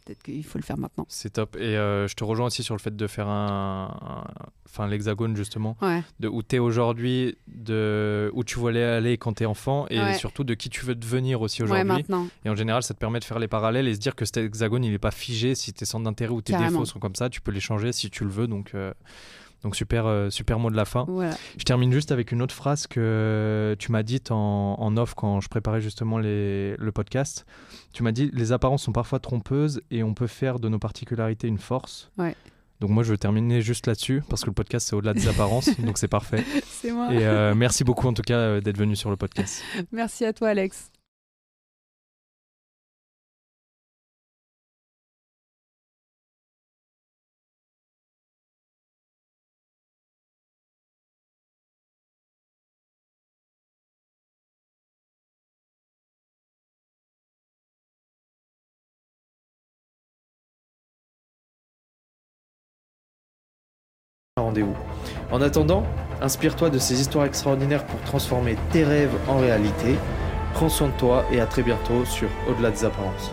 peut-être 0.06 0.22
qu'il 0.24 0.44
faut 0.44 0.58
le 0.58 0.64
faire 0.64 0.78
maintenant. 0.78 1.06
C'est 1.10 1.32
top. 1.34 1.56
Et 1.58 1.78
euh, 1.78 2.08
je 2.08 2.16
te 2.16 2.24
rejoins 2.24 2.48
aussi 2.48 2.64
sur 2.64 2.76
le 2.76 2.80
fait 2.80 2.96
de 2.96 3.08
faire 3.08 3.28
un. 3.28 4.26
Enfin, 4.68 4.88
l'hexagone, 4.88 5.36
justement. 5.36 5.76
Ouais. 5.82 6.02
de 6.22 6.28
où 6.30 6.42
tu 6.44 6.56
es 6.56 6.60
aujourd'hui, 6.60 7.36
de 7.48 8.32
où 8.34 8.44
tu 8.46 8.58
voulais 8.58 8.84
aller 8.84 9.18
quand 9.18 9.34
tu 9.34 9.44
es 9.44 9.46
enfant 9.46 9.86
et 9.90 10.00
Ouais. 10.00 10.14
surtout 10.14 10.44
de 10.46 10.54
qui 10.54 10.70
tu 10.70 10.86
veux 10.86 10.96
devenir 10.96 11.42
aussi 11.42 11.62
Ouais, 11.62 11.66
aujourd'hui. 11.72 11.88
maintenant. 11.88 12.28
et 12.46 12.50
en 12.50 12.56
général, 12.56 12.82
ça 12.84 12.94
te 12.94 13.00
permet 13.00 13.20
de 13.20 13.26
faire 13.26 13.38
les 13.40 13.48
parallèles 13.50 13.88
et 13.90 13.94
se 13.94 14.00
dire 14.00 14.16
que 14.16 14.24
cet 14.24 14.38
hexagone, 14.38 14.84
il 14.86 14.92
n'est 14.92 14.98
pas 15.00 15.12
figé. 15.12 15.56
Si 15.56 15.74
tes 15.74 15.86
centres 15.86 16.06
d'intérêt 16.06 16.32
ou 16.32 16.42
tes 16.42 16.54
Carrément. 16.54 16.70
défauts 16.72 16.86
sont 16.86 17.00
comme 17.00 17.16
ça, 17.16 17.30
tu 17.30 17.42
peux 17.42 17.52
les 17.52 17.60
changer 17.60 17.92
si 17.92 18.10
tu 18.10 18.24
le 18.24 18.30
veux. 18.30 18.48
Donc, 18.48 18.72
euh, 18.76 18.94
Donc 19.64 19.76
super, 19.76 20.06
euh, 20.08 20.30
super 20.30 20.58
mot 20.58 20.70
de 20.72 20.76
la 20.76 20.86
fin. 20.86 21.06
Voilà. 21.08 21.36
Je 21.58 21.64
termine 21.64 21.92
juste 21.92 22.12
avec 22.12 22.32
une 22.32 22.42
autre 22.42 22.56
phrase 22.56 22.88
que 22.88 23.76
tu 23.78 23.92
m'as 23.92 24.02
dite 24.04 24.32
en, 24.32 24.80
en 24.80 24.98
off 24.98 25.14
quand 25.14 25.40
je 25.40 25.50
préparais 25.50 25.82
justement 25.82 26.18
les- 26.18 26.76
le 26.78 26.92
podcast. 26.92 27.46
Tu 27.94 28.02
m'as 28.04 28.12
dit 28.12 28.32
les 28.34 28.52
apparences 28.54 28.84
sont 28.84 28.92
parfois 28.92 29.20
trompeuses 29.20 29.82
et 29.92 30.02
on 30.04 30.14
peut 30.14 30.28
faire 30.28 30.60
de 30.60 30.68
nos 30.70 30.80
particularités 30.80 31.48
une 31.48 31.60
force. 31.60 32.10
Ouais. 32.18 32.36
Donc 32.80 32.90
moi 32.90 33.04
je 33.04 33.12
veux 33.12 33.18
terminer 33.20 33.62
juste 33.62 33.86
là-dessus 33.86 34.24
parce 34.28 34.42
que 34.42 34.48
le 34.50 34.54
podcast 34.56 34.88
c'est 34.90 34.96
au-delà 34.96 35.14
des 35.14 35.28
apparences, 35.28 35.70
donc 35.80 36.00
c'est 36.00 36.08
parfait. 36.08 36.44
C'est 36.66 36.92
moi. 36.92 37.14
Et 37.14 37.24
euh, 37.28 37.54
merci 37.54 37.84
beaucoup 37.84 38.08
en 38.08 38.14
tout 38.14 38.24
cas 38.24 38.38
euh, 38.38 38.62
d'être 38.62 38.78
venu 38.80 38.96
sur 38.96 39.12
le 39.12 39.18
podcast. 39.18 39.62
Merci 39.92 40.26
à 40.26 40.34
toi, 40.34 40.50
Alex. 40.50 40.90
En 65.32 65.42
attendant, 65.42 65.84
inspire-toi 66.22 66.70
de 66.70 66.78
ces 66.78 67.00
histoires 67.00 67.26
extraordinaires 67.26 67.86
pour 67.86 68.00
transformer 68.02 68.56
tes 68.72 68.84
rêves 68.84 69.16
en 69.28 69.38
réalité. 69.38 69.96
Prends 70.54 70.70
soin 70.70 70.88
de 70.88 70.94
toi 70.94 71.24
et 71.32 71.40
à 71.40 71.46
très 71.46 71.64
bientôt 71.64 72.06
sur 72.06 72.28
Au-delà 72.50 72.72
des 72.72 72.86
apparences. 72.86 73.32